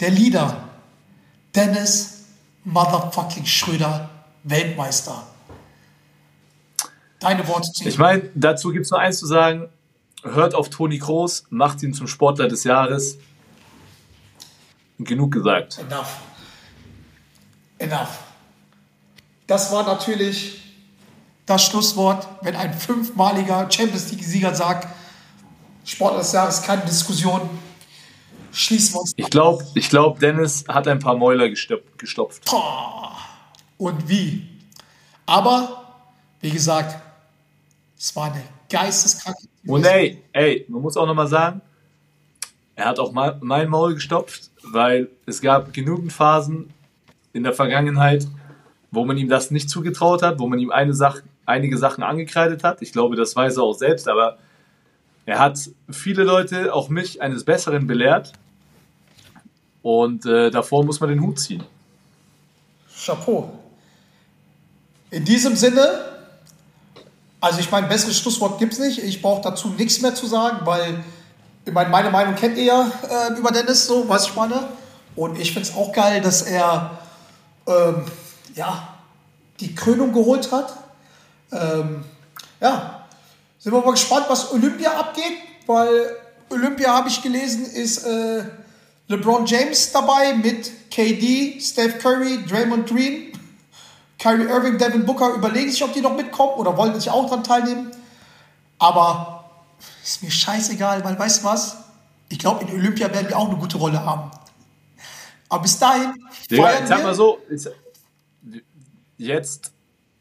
Der 0.01 0.11
Leader. 0.11 0.69
Dennis 1.55 2.25
Motherfucking 2.65 3.45
Schröder, 3.47 4.09
Weltmeister. 4.45 5.27
Deine 7.19 7.47
Worte 7.49 7.71
zu 7.73 7.85
ihm. 7.85 7.89
Ich 7.89 7.99
meine, 7.99 8.31
dazu 8.35 8.71
gibt 8.71 8.85
es 8.85 8.91
nur 8.91 9.01
eins 9.01 9.19
zu 9.19 9.27
sagen. 9.27 9.69
Hört 10.23 10.55
auf 10.55 10.71
Toni 10.71 10.99
Kroos, 10.99 11.45
macht 11.51 11.83
ihn 11.83 11.93
zum 11.93 12.07
Sportler 12.07 12.49
des 12.49 12.65
Jahres. 12.65 13.19
Genug 14.99 15.33
gesagt. 15.33 15.79
Enough. 15.79 16.17
Enough. 17.79 18.19
Das 19.47 19.73
war 19.73 19.85
natürlich 19.85 20.63
das 21.47 21.65
Schlusswort, 21.65 22.27
wenn 22.43 22.57
ein 22.57 22.73
fünfmaliger 22.73 23.71
Champions 23.71 24.11
League-Sieger 24.11 24.55
sagt, 24.55 24.89
Sportler 25.85 26.21
des 26.21 26.33
Jahres, 26.33 26.63
keine 26.63 26.83
Diskussion, 26.83 27.43
schließen 28.53 28.95
wir 28.95 29.01
uns. 29.01 29.13
Ich 29.17 29.29
glaube, 29.29 29.67
ich 29.75 29.91
glaub, 29.91 30.19
Dennis 30.21 30.65
hat 30.69 30.89
ein 30.89 30.99
paar 30.99 31.17
Mäuler 31.17 31.51
gestopft. 31.51 31.99
gestopft. 31.99 32.43
Und 33.79 34.09
wie? 34.09 34.47
Aber, 35.27 35.85
wie 36.41 36.51
gesagt, 36.51 37.01
es 37.99 38.15
war 38.15 38.33
eine 38.33 38.43
geisteskranke. 38.69 39.49
Und 39.67 39.85
ey, 39.87 40.23
ey, 40.33 40.67
man 40.69 40.83
muss 40.83 40.97
auch 40.97 41.07
nochmal 41.07 41.29
sagen, 41.29 41.61
er 42.77 42.87
hat 42.87 42.99
auch 42.99 43.13
mal 43.13 43.39
mein 43.41 43.69
Maul 43.69 43.95
gestopft, 43.95 44.51
weil 44.63 45.09
es 45.27 45.41
gab 45.41 45.73
genügend 45.73 46.13
Phasen 46.13 46.73
in 47.33 47.45
der 47.45 47.53
Vergangenheit, 47.53 48.27
wo 48.91 49.05
man 49.05 49.17
ihm 49.17 49.29
das 49.29 49.51
nicht 49.51 49.71
zugetraut 49.71 50.23
hat, 50.23 50.39
wo 50.39 50.47
man 50.47 50.59
ihm 50.59 50.71
eine 50.71 50.95
Sache, 50.95 51.23
einige 51.47 51.79
Sachen 51.79 52.03
angekreidet 52.03 52.65
hat. 52.65 52.83
Ich 52.83 52.93
glaube, 52.93 53.17
das 53.17 53.35
weiß 53.35 53.57
er 53.57 53.63
auch 53.63 53.75
selbst, 53.75 54.09
aber 54.09 54.39
er 55.27 55.39
hat 55.39 55.59
viele 55.91 56.25
Leute, 56.25 56.75
auch 56.75 56.89
mich, 56.89 57.23
eines 57.23 57.45
Besseren 57.45 57.87
belehrt. 57.87 58.33
Und 59.83 60.27
äh, 60.27 60.51
davor 60.51 60.85
muss 60.85 61.01
man 61.01 61.11
den 61.11 61.21
Hut 61.21 61.39
ziehen. 61.39 61.63
Chapeau. 63.05 63.64
In 65.15 65.25
diesem 65.25 65.55
Sinne, 65.55 66.07
also 67.41 67.61
ich 67.61 67.71
meine, 67.71 67.87
besseres 67.87 68.19
Schlusswort 68.19 68.59
gibt 68.59 68.73
es 68.73 68.81
nicht. 68.81 68.99
Ich 68.99 69.23
brauche 69.23 69.43
dazu 69.43 69.69
nichts 69.69 70.01
mehr 70.01 70.13
zu 70.13 70.27
sagen, 70.27 70.67
weil 70.67 71.05
ich 71.65 71.73
meine, 71.73 71.89
meine 71.89 72.11
Meinung 72.11 72.35
kennt 72.35 72.59
ihr 72.59 72.65
ja 72.65 72.91
äh, 73.09 73.39
über 73.39 73.53
Dennis, 73.53 73.87
so, 73.87 74.09
was 74.09 74.27
ich 74.27 74.35
meine. 74.35 74.71
Und 75.15 75.39
ich 75.39 75.53
finde 75.53 75.69
es 75.69 75.77
auch 75.77 75.93
geil, 75.93 76.21
dass 76.21 76.43
er 76.43 76.99
ähm, 77.69 78.07
ja, 78.57 78.89
die 79.61 79.73
Krönung 79.73 80.13
geholt 80.13 80.51
hat. 80.51 80.79
Ähm, 81.53 82.05
ja, 82.61 83.07
sind 83.61 83.73
wir 83.73 83.83
mal 83.83 83.93
gespannt, 83.93 84.27
was 84.29 84.51
Olympia 84.51 84.99
abgeht, 84.99 85.39
weil 85.69 86.17
Olympia, 86.51 86.93
habe 86.93 87.09
ich 87.09 87.23
gelesen, 87.23 87.67
ist 87.67 88.05
äh, 88.05 88.43
LeBron 89.07 89.47
James 89.47 89.93
dabei 89.93 90.35
mit 90.35 90.91
KD, 90.91 91.61
Steph 91.61 92.01
Curry, 92.01 92.45
Draymond 92.49 92.89
Green, 92.89 93.34
Kyrie 94.25 94.49
Irving, 94.49 94.79
Devin 94.79 95.05
Booker 95.05 95.35
überlegen 95.35 95.71
sich, 95.71 95.85
ob 95.85 95.93
die 95.93 96.01
noch 96.01 96.17
mitkommen 96.17 96.55
oder 96.55 96.75
wollen 96.79 96.99
sich 96.99 97.11
auch 97.11 97.29
daran 97.29 97.45
teilnehmen. 97.45 97.91
Aber 98.79 99.51
ist 100.03 100.23
mir 100.23 100.31
scheißegal, 100.31 101.05
weil 101.05 101.19
weißt 101.19 101.43
du 101.43 101.45
was? 101.49 101.77
Ich 102.31 102.39
glaube, 102.39 102.65
in 102.65 102.73
Olympia 102.73 103.13
werden 103.13 103.29
wir 103.29 103.37
auch 103.37 103.51
eine 103.51 103.59
gute 103.59 103.77
Rolle 103.77 104.03
haben. 104.03 104.31
Aber 105.51 105.61
bis 105.61 105.79
dahin 105.79 106.15
Digga, 106.51 106.63
feiern 106.63 106.87
sag 106.87 107.03
mal 107.03 107.15
so, 107.15 107.39
jetzt 109.19 109.73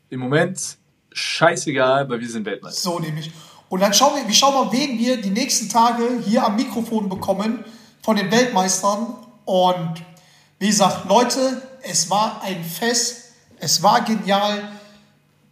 im 0.10 0.20
Moment 0.20 0.78
scheißegal, 1.14 2.10
weil 2.10 2.20
wir 2.20 2.30
sind 2.30 2.46
Weltmeister. 2.46 2.82
So 2.82 3.00
nämlich. 3.00 3.32
Und 3.70 3.80
dann 3.80 3.94
schauen 3.94 4.18
wir, 4.18 4.28
wir 4.28 4.36
schauen 4.36 4.54
mal, 4.54 4.70
wen 4.74 5.00
wir 5.00 5.22
die 5.22 5.30
nächsten 5.30 5.70
Tage 5.70 6.04
hier 6.26 6.44
am 6.44 6.58
Mikrofon 6.58 7.08
bekommen 7.08 7.64
von 8.02 8.18
den 8.18 8.30
Weltmeistern. 8.30 9.16
Und 9.46 10.04
wie 10.60 10.68
gesagt, 10.68 11.08
Leute, 11.08 11.62
es 11.84 12.10
war 12.10 12.42
ein 12.44 12.66
Fest. 12.66 13.23
Es 13.64 13.82
war 13.82 14.02
genial. 14.02 14.62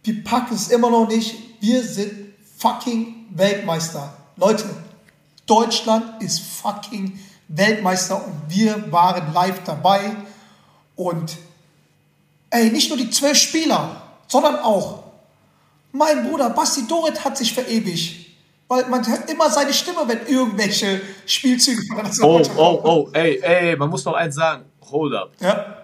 Wir 0.04 0.22
packen 0.22 0.54
es 0.54 0.68
immer 0.68 0.90
noch 0.90 1.08
nicht. 1.08 1.34
Wir 1.60 1.82
sind 1.82 2.34
fucking 2.58 3.26
Weltmeister. 3.30 4.12
Leute, 4.36 4.66
Deutschland 5.46 6.22
ist 6.22 6.40
fucking 6.40 7.18
Weltmeister 7.48 8.22
und 8.22 8.34
wir 8.48 8.92
waren 8.92 9.32
live 9.32 9.64
dabei. 9.64 10.14
Und 10.94 11.38
ey, 12.50 12.70
nicht 12.70 12.90
nur 12.90 12.98
die 12.98 13.08
zwölf 13.08 13.38
Spieler, 13.38 14.02
sondern 14.28 14.56
auch 14.56 15.04
mein 15.92 16.28
Bruder 16.28 16.50
Basti 16.50 16.86
Dorit 16.86 17.24
hat 17.24 17.38
sich 17.38 17.54
verewigt. 17.54 18.26
Weil 18.68 18.86
man 18.88 19.06
hört 19.06 19.30
immer 19.30 19.48
seine 19.48 19.72
Stimme, 19.72 20.00
wenn 20.06 20.26
irgendwelche 20.26 21.00
Spielzüge 21.24 21.80
von 21.86 21.96
der 21.96 22.12
Oh, 22.22 22.42
oh, 22.56 22.80
oh, 22.84 23.08
ey, 23.14 23.40
ey, 23.42 23.76
man 23.76 23.88
muss 23.88 24.04
noch 24.04 24.14
eins 24.14 24.34
sagen. 24.34 24.66
Hold 24.90 25.14
up. 25.14 25.32
Ja. 25.40 25.81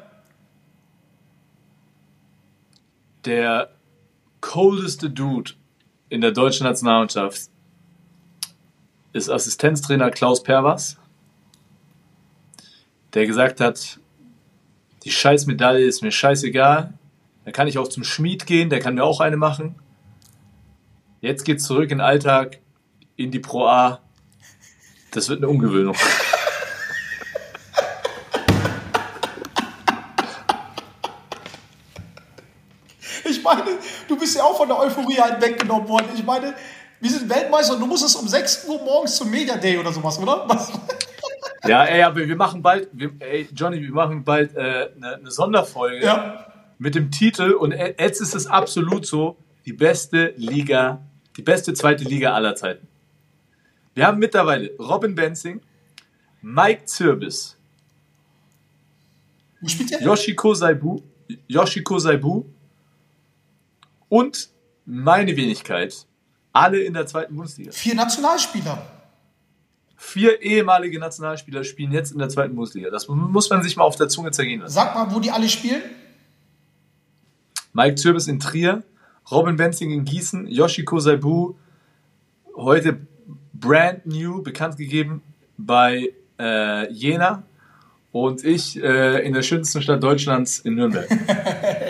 Der 3.29 3.69
coldeste 4.41 5.11
Dude 5.11 5.53
in 6.09 6.23
der 6.23 6.33
deutschen 6.33 6.65
Nationalmannschaft 6.65 7.51
ist 9.13 9.29
Assistenztrainer 9.29 10.11
Klaus 10.11 10.43
Perwas, 10.43 10.97
der 13.13 13.27
gesagt 13.27 13.61
hat, 13.61 14.01
die 15.05 15.11
Scheißmedaille 15.11 15.85
ist 15.85 16.01
mir 16.03 16.11
scheißegal. 16.11 16.95
Da 17.45 17.51
kann 17.51 17.69
ich 17.69 17.77
auch 17.77 17.89
zum 17.89 18.03
Schmied 18.03 18.47
gehen, 18.47 18.71
der 18.71 18.81
kann 18.81 18.95
mir 18.95 19.05
auch 19.05 19.21
eine 19.21 19.37
machen. 19.37 19.75
Jetzt 21.21 21.45
geht's 21.45 21.65
zurück 21.65 21.91
in 21.91 21.99
den 21.99 22.01
Alltag, 22.01 22.61
in 23.17 23.31
die 23.31 23.41
Pro 23.41 23.67
A. 23.67 24.01
Das 25.11 25.29
wird 25.29 25.41
eine 25.41 25.51
Umgewöhnung. 25.51 25.97
Ich 33.29 33.43
meine, 33.43 33.79
du 34.09 34.19
bist 34.19 34.37
ja 34.37 34.43
auch 34.43 34.57
von 34.57 34.69
der 34.69 34.79
Euphorie 34.79 35.21
halt 35.21 35.41
weggenommen 35.41 35.89
worden. 35.89 36.07
Ich 36.15 36.25
meine, 36.25 36.55
wir 37.01 37.11
sind 37.11 37.29
Weltmeister 37.29 37.75
und 37.75 37.81
du 37.81 37.87
musstest 37.87 38.17
um 38.17 38.27
6 38.27 38.65
Uhr 38.67 38.83
morgens 38.83 39.17
zum 39.17 39.31
Media 39.31 39.57
Day 39.57 39.79
oder 39.79 39.93
sowas, 39.93 40.19
oder? 40.19 40.45
Was? 40.49 40.73
Ja, 41.67 41.85
ey, 41.85 42.03
aber 42.03 42.17
wir 42.27 42.37
machen 42.37 42.63
bald, 42.63 42.89
wir, 42.93 43.11
ey, 43.21 43.49
Johnny, 43.55 43.81
wir 43.81 43.91
machen 43.93 44.25
bald 44.25 44.55
äh, 44.57 44.91
eine, 44.97 45.15
eine 45.17 45.31
Sonderfolge 45.31 46.05
Ja. 46.05 46.47
mit 46.79 46.95
dem 46.95 47.11
Titel 47.11 47.53
und 47.53 47.73
äh, 47.73 47.95
jetzt 47.99 48.21
ist 48.21 48.35
es 48.35 48.47
absolut 48.47 49.07
so, 49.07 49.37
die 49.67 49.73
beste 49.73 50.33
Liga, 50.37 51.01
die 51.37 51.43
beste 51.43 51.75
zweite 51.75 52.05
Liga 52.05 52.33
aller 52.33 52.55
Zeiten. 52.55 52.87
Wir 53.95 54.07
haben 54.07 54.19
mittlerweile 54.19 54.71
Robin 54.79 55.15
Benzing, 55.15 55.61
Mike 56.41 56.85
Zirbis? 56.87 57.57
Yoshiko 60.01 60.55
Saibu, 60.55 61.01
Yoshiko 61.49 61.99
Saibu 61.99 62.45
und 64.09 64.51
meine 64.85 65.37
Wenigkeit. 65.37 66.07
Alle 66.53 66.81
in 66.81 66.95
der 66.95 67.07
zweiten 67.07 67.37
Bundesliga. 67.37 67.71
Vier 67.73 67.95
Nationalspieler. 67.95 68.83
Vier 69.97 70.41
ehemalige 70.43 70.99
Nationalspieler 70.99 71.65
spielen 71.65 71.93
jetzt 71.93 72.13
in 72.13 72.19
der 72.19 72.29
zweiten 72.29 72.55
Bundesliga. 72.55 72.91
Das 72.91 73.09
muss 73.09 73.51
man 73.51 73.63
sich 73.63 73.77
mal 73.77 73.85
auf 73.85 73.97
der 73.97 74.09
Zunge 74.09 74.31
zergehen 74.31 74.61
lassen. 74.61 74.75
Sag 74.75 74.95
mal, 74.95 75.15
wo 75.15 75.21
die 75.21 75.31
alle 75.31 75.49
spielen. 75.49 75.83
Mike 77.73 77.97
Zirbis 77.97 78.29
in 78.29 78.41
Trier, 78.41 78.83
Robin 79.31 79.57
Benzing 79.57 79.91
in 79.91 80.05
Gießen, 80.05 80.47
Yoshiko 80.47 80.99
Saibu, 80.99 81.55
heute 82.57 83.07
brand 83.53 84.07
new, 84.07 84.43
bekannt 84.43 84.77
gegeben 84.77 85.23
bei 85.57 86.13
äh, 86.39 86.93
Jena 86.93 87.43
und 88.13 88.45
ich 88.45 88.83
äh, 88.83 89.25
in 89.27 89.35
der 89.35 89.43
schönsten 89.43 89.83
Stadt 89.83 90.03
Deutschlands 90.03 90.61
in 90.61 90.77
Nürnberg. 90.77 91.09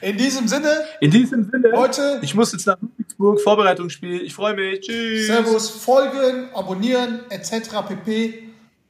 In 0.00 0.16
diesem 0.16 0.46
Sinne, 0.48 0.84
In 1.00 1.10
diesem 1.10 1.50
Sinne, 1.50 1.68
Leute. 1.68 2.20
ich 2.22 2.34
muss 2.34 2.52
jetzt 2.52 2.66
nach 2.66 2.76
Ludwigsburg, 2.80 3.40
Vorbereitungsspiel. 3.40 4.22
Ich 4.22 4.34
freue 4.34 4.54
mich. 4.54 4.80
Tschüss. 4.80 5.26
Servus, 5.26 5.70
folgen, 5.70 6.48
abonnieren, 6.54 7.20
etc. 7.30 7.82
pp. 7.88 8.42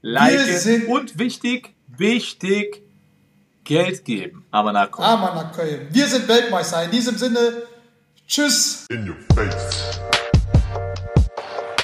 Liken. 0.03 0.59
sind- 0.59 0.89
Und 0.89 1.19
wichtig, 1.19 1.75
wichtig, 1.97 2.83
Geld 3.65 4.05
geben. 4.05 4.45
Aber 4.53 4.73
nach 4.73 4.93
Amann 4.99 5.35
nach 5.35 5.53
Köln. 5.53 5.89
Wir 5.91 6.07
sind 6.07 6.29
Weltmeister. 6.29 6.85
In 6.85 6.91
diesem 6.93 7.17
Sinne, 7.17 7.63
tschüss. 8.29 8.87
In 8.91 9.09
your 9.09 9.17
face. 9.35 10.01